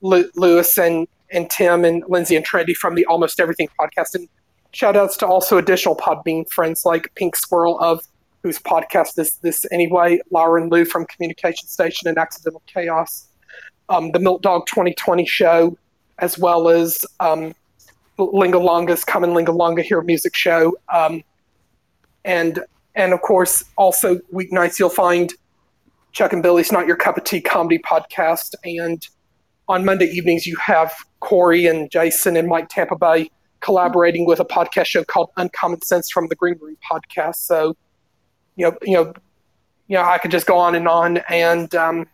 Lewis 0.00 0.78
and, 0.78 1.06
and 1.30 1.48
Tim 1.50 1.84
and 1.84 2.02
Lindsay 2.08 2.34
and 2.34 2.46
Trendy 2.46 2.74
from 2.74 2.94
the 2.94 3.06
Almost 3.06 3.38
Everything 3.38 3.68
podcast. 3.78 4.14
And 4.14 4.28
shout 4.72 4.96
outs 4.96 5.16
to 5.18 5.26
also 5.26 5.58
additional 5.58 5.96
Podbean 5.96 6.48
friends 6.48 6.84
like 6.84 7.14
Pink 7.14 7.36
Squirrel 7.36 7.78
of 7.80 8.02
whose 8.42 8.58
podcast 8.58 9.18
is 9.18 9.36
this 9.42 9.66
anyway, 9.70 10.18
Laura 10.30 10.62
and 10.62 10.72
Lou 10.72 10.84
from 10.84 11.04
Communication 11.06 11.68
Station 11.68 12.08
and 12.08 12.18
Accidental 12.18 12.62
Chaos 12.66 13.28
um, 13.90 14.12
the 14.12 14.18
Milk 14.18 14.40
Dog 14.40 14.66
2020 14.66 15.26
show, 15.26 15.76
as 16.18 16.38
well 16.38 16.68
as 16.68 17.04
um, 17.18 17.52
Lingalonga's 18.20 19.04
Common 19.04 19.30
Lingalonga 19.30 19.82
Here 19.82 20.00
music 20.02 20.36
show. 20.36 20.76
Um, 20.92 21.22
and 22.24 22.60
and 22.94 23.12
of 23.12 23.22
course, 23.22 23.64
also 23.76 24.16
weeknights 24.32 24.78
you'll 24.78 24.90
find 24.90 25.32
Chuck 26.12 26.32
and 26.32 26.42
Billy's 26.42 26.72
Not 26.72 26.86
Your 26.86 26.96
Cup 26.96 27.16
of 27.16 27.24
Tea 27.24 27.40
comedy 27.40 27.78
podcast. 27.78 28.54
And 28.64 29.06
on 29.68 29.84
Monday 29.84 30.06
evenings, 30.06 30.46
you 30.46 30.56
have 30.56 30.92
Corey 31.20 31.66
and 31.66 31.90
Jason 31.90 32.36
and 32.36 32.48
Mike 32.48 32.68
Tampa 32.68 32.96
Bay 32.96 33.30
collaborating 33.60 34.26
with 34.26 34.40
a 34.40 34.44
podcast 34.44 34.86
show 34.86 35.04
called 35.04 35.30
Uncommon 35.36 35.82
Sense 35.82 36.10
from 36.10 36.28
the 36.28 36.34
Green 36.34 36.58
Room 36.60 36.76
podcast. 36.90 37.36
So, 37.36 37.76
you 38.56 38.66
know, 38.66 38.76
you 38.82 38.94
know, 38.94 39.12
you 39.86 39.96
know, 39.96 40.02
I 40.02 40.18
could 40.18 40.30
just 40.30 40.46
go 40.46 40.56
on 40.56 40.74
and 40.74 40.88
on. 40.88 41.18
And 41.28 41.74
um, 41.74 42.06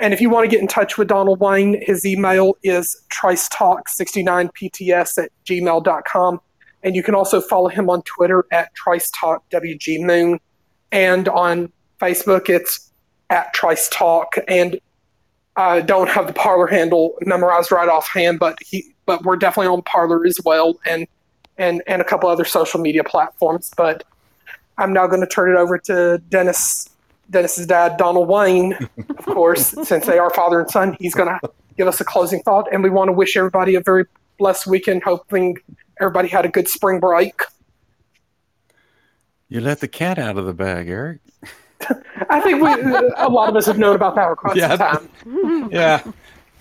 and 0.00 0.12
if 0.12 0.20
you 0.20 0.30
want 0.30 0.44
to 0.44 0.50
get 0.50 0.60
in 0.60 0.68
touch 0.68 0.98
with 0.98 1.08
Donald 1.08 1.40
Wayne, 1.40 1.80
his 1.82 2.04
email 2.04 2.56
is 2.62 3.00
tricetalk69pts 3.12 5.22
at 5.22 5.30
gmail.com. 5.44 6.40
And 6.82 6.96
you 6.96 7.02
can 7.02 7.14
also 7.14 7.40
follow 7.40 7.68
him 7.68 7.88
on 7.88 8.02
Twitter 8.02 8.44
at 8.50 8.70
tricetalkwgmoon. 8.74 10.38
And 10.92 11.28
on 11.28 11.72
Facebook, 12.00 12.48
it's 12.48 12.90
at 13.30 13.54
tricetalk. 13.54 14.42
And 14.48 14.80
I 15.56 15.80
don't 15.80 16.08
have 16.08 16.26
the 16.26 16.32
parlor 16.32 16.66
handle 16.66 17.16
memorized 17.20 17.70
right 17.70 17.88
offhand, 17.88 18.38
but 18.38 18.58
he, 18.60 18.84
but 19.06 19.24
we're 19.24 19.36
definitely 19.36 19.72
on 19.72 19.82
parlor 19.82 20.26
as 20.26 20.38
well, 20.44 20.78
and 20.86 21.06
and 21.58 21.82
and 21.86 22.02
a 22.02 22.04
couple 22.04 22.28
other 22.28 22.44
social 22.44 22.80
media 22.80 23.04
platforms. 23.04 23.72
But 23.76 24.04
I'm 24.78 24.92
now 24.92 25.06
going 25.06 25.20
to 25.20 25.26
turn 25.26 25.54
it 25.54 25.56
over 25.56 25.78
to 25.78 26.20
Dennis 26.28 26.88
Dennis's 27.30 27.66
dad, 27.66 27.96
Donald 27.96 28.28
Wayne, 28.28 28.74
of 29.10 29.26
course, 29.26 29.68
since 29.84 30.06
they 30.06 30.18
are 30.18 30.30
father 30.30 30.60
and 30.60 30.70
son, 30.70 30.96
he's 31.00 31.14
going 31.14 31.28
to 31.28 31.50
give 31.76 31.88
us 31.88 32.00
a 32.00 32.04
closing 32.04 32.42
thought. 32.42 32.72
And 32.72 32.82
we 32.82 32.90
want 32.90 33.08
to 33.08 33.12
wish 33.12 33.36
everybody 33.36 33.74
a 33.74 33.80
very 33.80 34.04
blessed 34.38 34.66
weekend, 34.66 35.02
hoping 35.04 35.58
everybody 36.00 36.28
had 36.28 36.44
a 36.44 36.48
good 36.48 36.68
spring 36.68 37.00
break. 37.00 37.40
You 39.48 39.60
let 39.60 39.80
the 39.80 39.88
cat 39.88 40.18
out 40.18 40.36
of 40.36 40.46
the 40.46 40.54
bag, 40.54 40.88
Eric. 40.88 41.20
I 42.30 42.40
think 42.40 42.62
we, 42.62 42.70
a 43.16 43.28
lot 43.28 43.48
of 43.48 43.56
us 43.56 43.66
have 43.66 43.78
known 43.78 43.94
about 43.94 44.14
that 44.16 44.30
across 44.30 44.56
yeah, 44.56 44.76
time. 44.76 45.08
Yeah. 45.70 46.02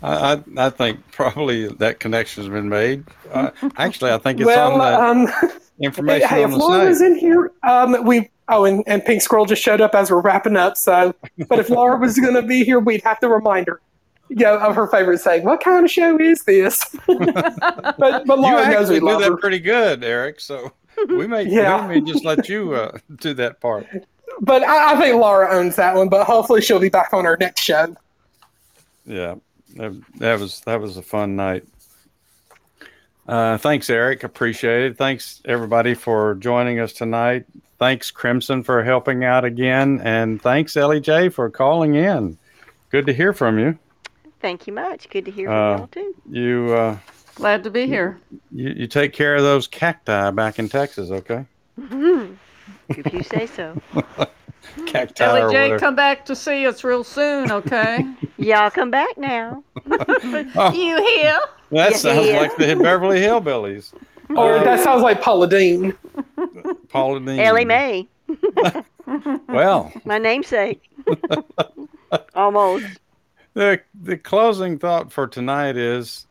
I, 0.03 0.43
I 0.57 0.69
think 0.69 0.99
probably 1.11 1.67
that 1.67 2.01
connection 2.01 2.43
has 2.43 2.51
been 2.51 2.67
made. 2.67 3.05
Uh, 3.31 3.51
actually, 3.77 4.11
I 4.11 4.17
think 4.17 4.39
it's 4.41 4.45
well, 4.45 4.81
on 4.81 5.25
the 5.25 5.31
um, 5.31 5.59
information. 5.79 6.27
Hey, 6.27 6.43
on 6.43 6.51
if 6.51 6.57
Laura 6.57 6.85
was 6.85 7.01
in 7.01 7.15
here, 7.15 7.51
um, 7.63 8.03
we 8.03 8.29
Oh, 8.49 8.65
and, 8.65 8.83
and 8.87 9.03
Pink 9.05 9.21
Squirrel 9.21 9.45
just 9.45 9.61
showed 9.61 9.81
up 9.81 9.95
as 9.95 10.11
we're 10.11 10.21
wrapping 10.21 10.57
up. 10.57 10.77
So, 10.77 11.15
but 11.47 11.59
if 11.59 11.69
Laura 11.69 11.97
was 11.97 12.19
going 12.19 12.33
to 12.33 12.41
be 12.41 12.63
here, 12.63 12.79
we'd 12.79 13.01
have 13.03 13.19
to 13.21 13.29
remind 13.29 13.67
her, 13.67 13.81
you 14.29 14.35
know, 14.37 14.57
of 14.57 14.75
her 14.75 14.87
favorite 14.87 15.19
saying, 15.19 15.43
"What 15.43 15.61
kind 15.61 15.85
of 15.85 15.91
show 15.91 16.19
is 16.19 16.43
this?" 16.43 16.83
but 17.07 17.97
but 17.97 18.27
Laura 18.27 18.65
you 18.65 18.71
knows 18.71 18.89
we 18.89 18.99
love 18.99 19.21
that 19.21 19.31
her. 19.31 19.37
pretty 19.37 19.59
good, 19.59 20.03
Eric. 20.03 20.41
So 20.41 20.73
we 21.07 21.25
may 21.25 21.43
yeah. 21.43 21.87
we 21.87 21.99
may 21.99 22.11
just 22.11 22.25
let 22.25 22.49
you 22.49 22.73
uh, 22.73 22.97
do 23.17 23.33
that 23.35 23.61
part. 23.61 23.87
But 24.41 24.63
I, 24.63 24.93
I 24.93 24.99
think 24.99 25.15
Laura 25.15 25.55
owns 25.55 25.77
that 25.77 25.95
one. 25.95 26.09
But 26.09 26.25
hopefully, 26.25 26.61
she'll 26.61 26.79
be 26.79 26.89
back 26.89 27.13
on 27.13 27.25
our 27.25 27.37
next 27.37 27.61
show. 27.61 27.95
Yeah, 29.05 29.35
that, 29.75 29.93
that 30.17 30.39
was 30.39 30.59
that 30.61 30.81
was 30.81 30.97
a 30.97 31.01
fun 31.01 31.37
night. 31.37 31.65
Uh, 33.27 33.57
thanks, 33.57 33.89
Eric. 33.89 34.23
Appreciate 34.23 34.83
it. 34.83 34.97
Thanks, 34.97 35.41
everybody, 35.45 35.93
for 35.93 36.35
joining 36.35 36.79
us 36.79 36.93
tonight. 36.93 37.45
Thanks, 37.79 38.11
Crimson, 38.11 38.63
for 38.63 38.83
helping 38.83 39.23
out 39.23 39.45
again. 39.45 40.01
And 40.03 40.41
thanks, 40.41 40.75
Ellie 40.77 41.01
Jay, 41.01 41.29
for 41.29 41.49
calling 41.49 41.95
in. 41.95 42.37
Good 42.89 43.05
to 43.07 43.13
hear 43.13 43.33
from 43.33 43.59
you. 43.59 43.77
Thank 44.41 44.67
you 44.67 44.73
much. 44.73 45.09
Good 45.09 45.25
to 45.25 45.31
hear 45.31 45.47
from 45.47 45.55
uh, 45.55 45.77
y'all, 45.77 45.87
too. 45.87 46.15
You, 46.29 46.73
uh, 46.73 46.97
Glad 47.35 47.63
to 47.63 47.71
be 47.71 47.87
here. 47.87 48.19
You, 48.51 48.69
you 48.75 48.87
take 48.87 49.13
care 49.13 49.35
of 49.35 49.41
those 49.41 49.67
cacti 49.67 50.31
back 50.31 50.59
in 50.59 50.69
Texas, 50.69 51.09
okay? 51.09 51.45
Mm-hmm. 51.79 52.33
If 52.97 53.13
you 53.13 53.23
say 53.23 53.47
so. 53.47 53.81
cacti 54.87 55.23
or 55.25 55.27
Ellie 55.37 55.53
Jay, 55.53 55.61
whatever. 55.63 55.79
come 55.79 55.95
back 55.95 56.25
to 56.25 56.35
see 56.35 56.65
us 56.65 56.83
real 56.83 57.03
soon, 57.03 57.51
okay? 57.51 58.05
Y'all 58.37 58.69
come 58.71 58.91
back 58.91 59.17
now. 59.17 59.63
Oh, 60.55 60.71
you 60.71 60.97
here? 61.17 61.39
that 61.71 61.95
sounds 61.95 62.27
Yeah. 62.27 62.39
like 62.39 62.55
the 62.57 62.75
Beverly 62.75 63.19
Hillbillies. 63.19 63.93
Or 64.29 64.59
that 64.59 64.79
sounds 64.83 65.01
like 65.03 65.21
Paula 65.21 65.47
Deen. 65.49 65.93
Paula 66.89 67.19
Deen. 67.19 67.39
Ellie 67.39 67.65
Mae, 67.65 68.07
Well, 69.49 69.91
my 70.05 70.17
namesake. 70.17 70.81
Almost. 72.35 72.85
the 73.53 73.81
the 74.01 74.17
closing 74.17 74.79
thought 74.79 75.11
for 75.11 75.27
tonight 75.27 75.75
is 75.77 76.25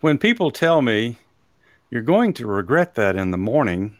when 0.00 0.18
people 0.18 0.50
tell 0.50 0.82
me 0.82 1.18
you're 1.90 2.02
going 2.02 2.32
to 2.34 2.46
regret 2.46 2.94
that 2.94 3.16
in 3.16 3.30
the 3.32 3.38
morning, 3.38 3.96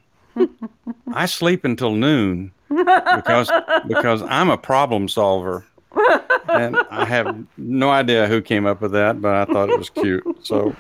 I 1.13 1.27
sleep 1.27 1.65
until 1.65 1.93
noon 1.93 2.53
because 2.69 3.51
because 3.87 4.23
I'm 4.23 4.51
a 4.51 4.59
problem 4.59 5.09
solver. 5.09 5.65
And 6.49 6.77
I 6.91 7.05
have 7.07 7.45
no 7.57 7.91
idea 7.91 8.27
who 8.29 8.41
came 8.43 8.67
up 8.67 8.81
with 8.81 8.93
that, 8.93 9.21
but 9.21 9.35
I 9.35 9.45
thought 9.53 9.69
it 9.71 9.79
was 9.79 9.91
cute. 9.91 10.25
So 10.43 10.75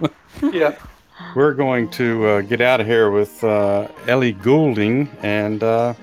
Yeah. 0.52 0.76
we're 1.34 1.54
going 1.54 1.90
to 1.90 2.26
uh, 2.26 2.40
get 2.42 2.60
out 2.60 2.80
of 2.80 2.86
here 2.86 3.10
with 3.10 3.42
uh, 3.44 3.88
Ellie 4.06 4.32
Goulding. 4.32 5.08
And 5.22 5.62
uh, 5.62 5.94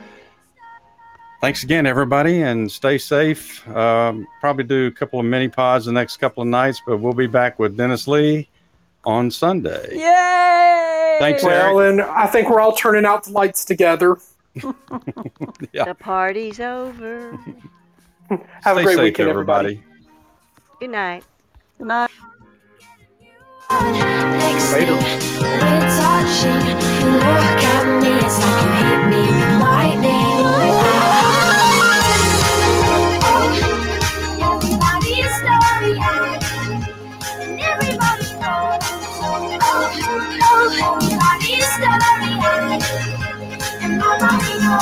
thanks 1.40 1.64
again, 1.64 1.86
everybody, 1.86 2.42
and 2.42 2.72
stay 2.72 2.98
safe. 2.98 3.66
Um, 3.70 4.28
probably 4.40 4.66
do 4.66 4.88
a 4.88 4.92
couple 4.92 5.20
of 5.20 5.26
mini 5.26 5.48
pods 5.48 5.86
the 5.86 5.92
next 5.94 6.18
couple 6.18 6.42
of 6.44 6.48
nights, 6.50 6.82
but 6.86 6.98
we'll 6.98 7.14
be 7.14 7.28
back 7.28 7.58
with 7.58 7.78
Dennis 7.78 8.08
Lee 8.08 8.50
on 9.06 9.32
Sunday. 9.32 9.90
Yay! 9.98 11.18
Thanks, 11.20 11.44
Well, 11.44 11.80
Eric. 11.80 11.92
and 11.92 12.02
I 12.02 12.28
think 12.28 12.50
we're 12.50 12.60
all 12.62 12.76
turning 12.76 13.06
out 13.06 13.24
the 13.26 13.32
lights 13.32 13.66
together. 13.66 14.18
Yeah. 14.56 14.72
The 15.86 15.96
party's 15.98 16.60
over. 16.60 17.38
Have 18.30 18.42
Stay 18.62 18.72
a 18.72 18.84
great 18.84 18.96
safe, 18.96 19.04
weekend, 19.04 19.30
everybody. 19.30 19.84
Good 20.80 20.90
night. 20.90 21.24
Good 21.78 21.88
night. 21.88 22.10
Later. 24.72 24.98
We're 29.82 30.31
So 44.72 44.78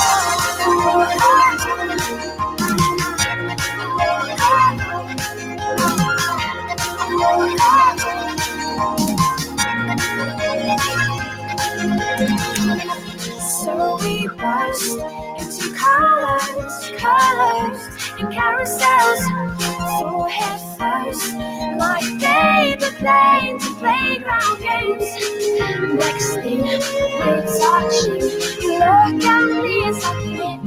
we 14.00 14.28
burst 14.28 14.98
into 15.38 15.74
colors, 15.74 16.90
colors, 16.98 17.80
and 18.18 18.32
carousels. 18.32 19.69
Head 20.00 20.60
first, 20.78 21.34
like 21.76 22.08
paper 22.20 22.90
planes 22.96 23.66
and 23.66 23.76
playground 23.76 24.58
games. 24.58 25.08
Next 25.94 26.34
thing 26.36 26.62
we're 26.62 27.44
touching, 27.60 28.22
you 28.62 28.78
look 28.78 29.24
at 29.24 29.44
me, 29.62 29.74
it's 29.84 30.02
like 30.02 30.24
you 30.24 30.36
hit 30.36 30.60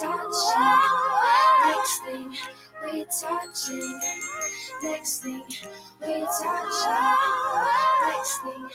touching. 0.00 0.72
Next 1.66 2.02
thing 2.04 2.36
we 2.84 3.04
touching. 3.04 4.00
Next 4.82 5.22
thing 5.22 5.42
we 6.00 6.14
touching. 6.24 7.08
Next 8.06 8.38
thing 8.42 8.68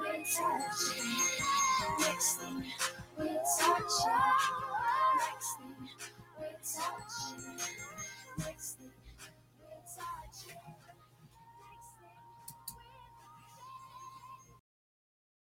we 0.00 0.10
touching. 0.24 1.10
Next 2.00 2.34
thing 2.36 2.64
we 3.18 3.26
touch 3.28 3.98
Next 5.18 5.56
thing 5.58 5.88
we 6.38 6.46
touching. 6.64 7.09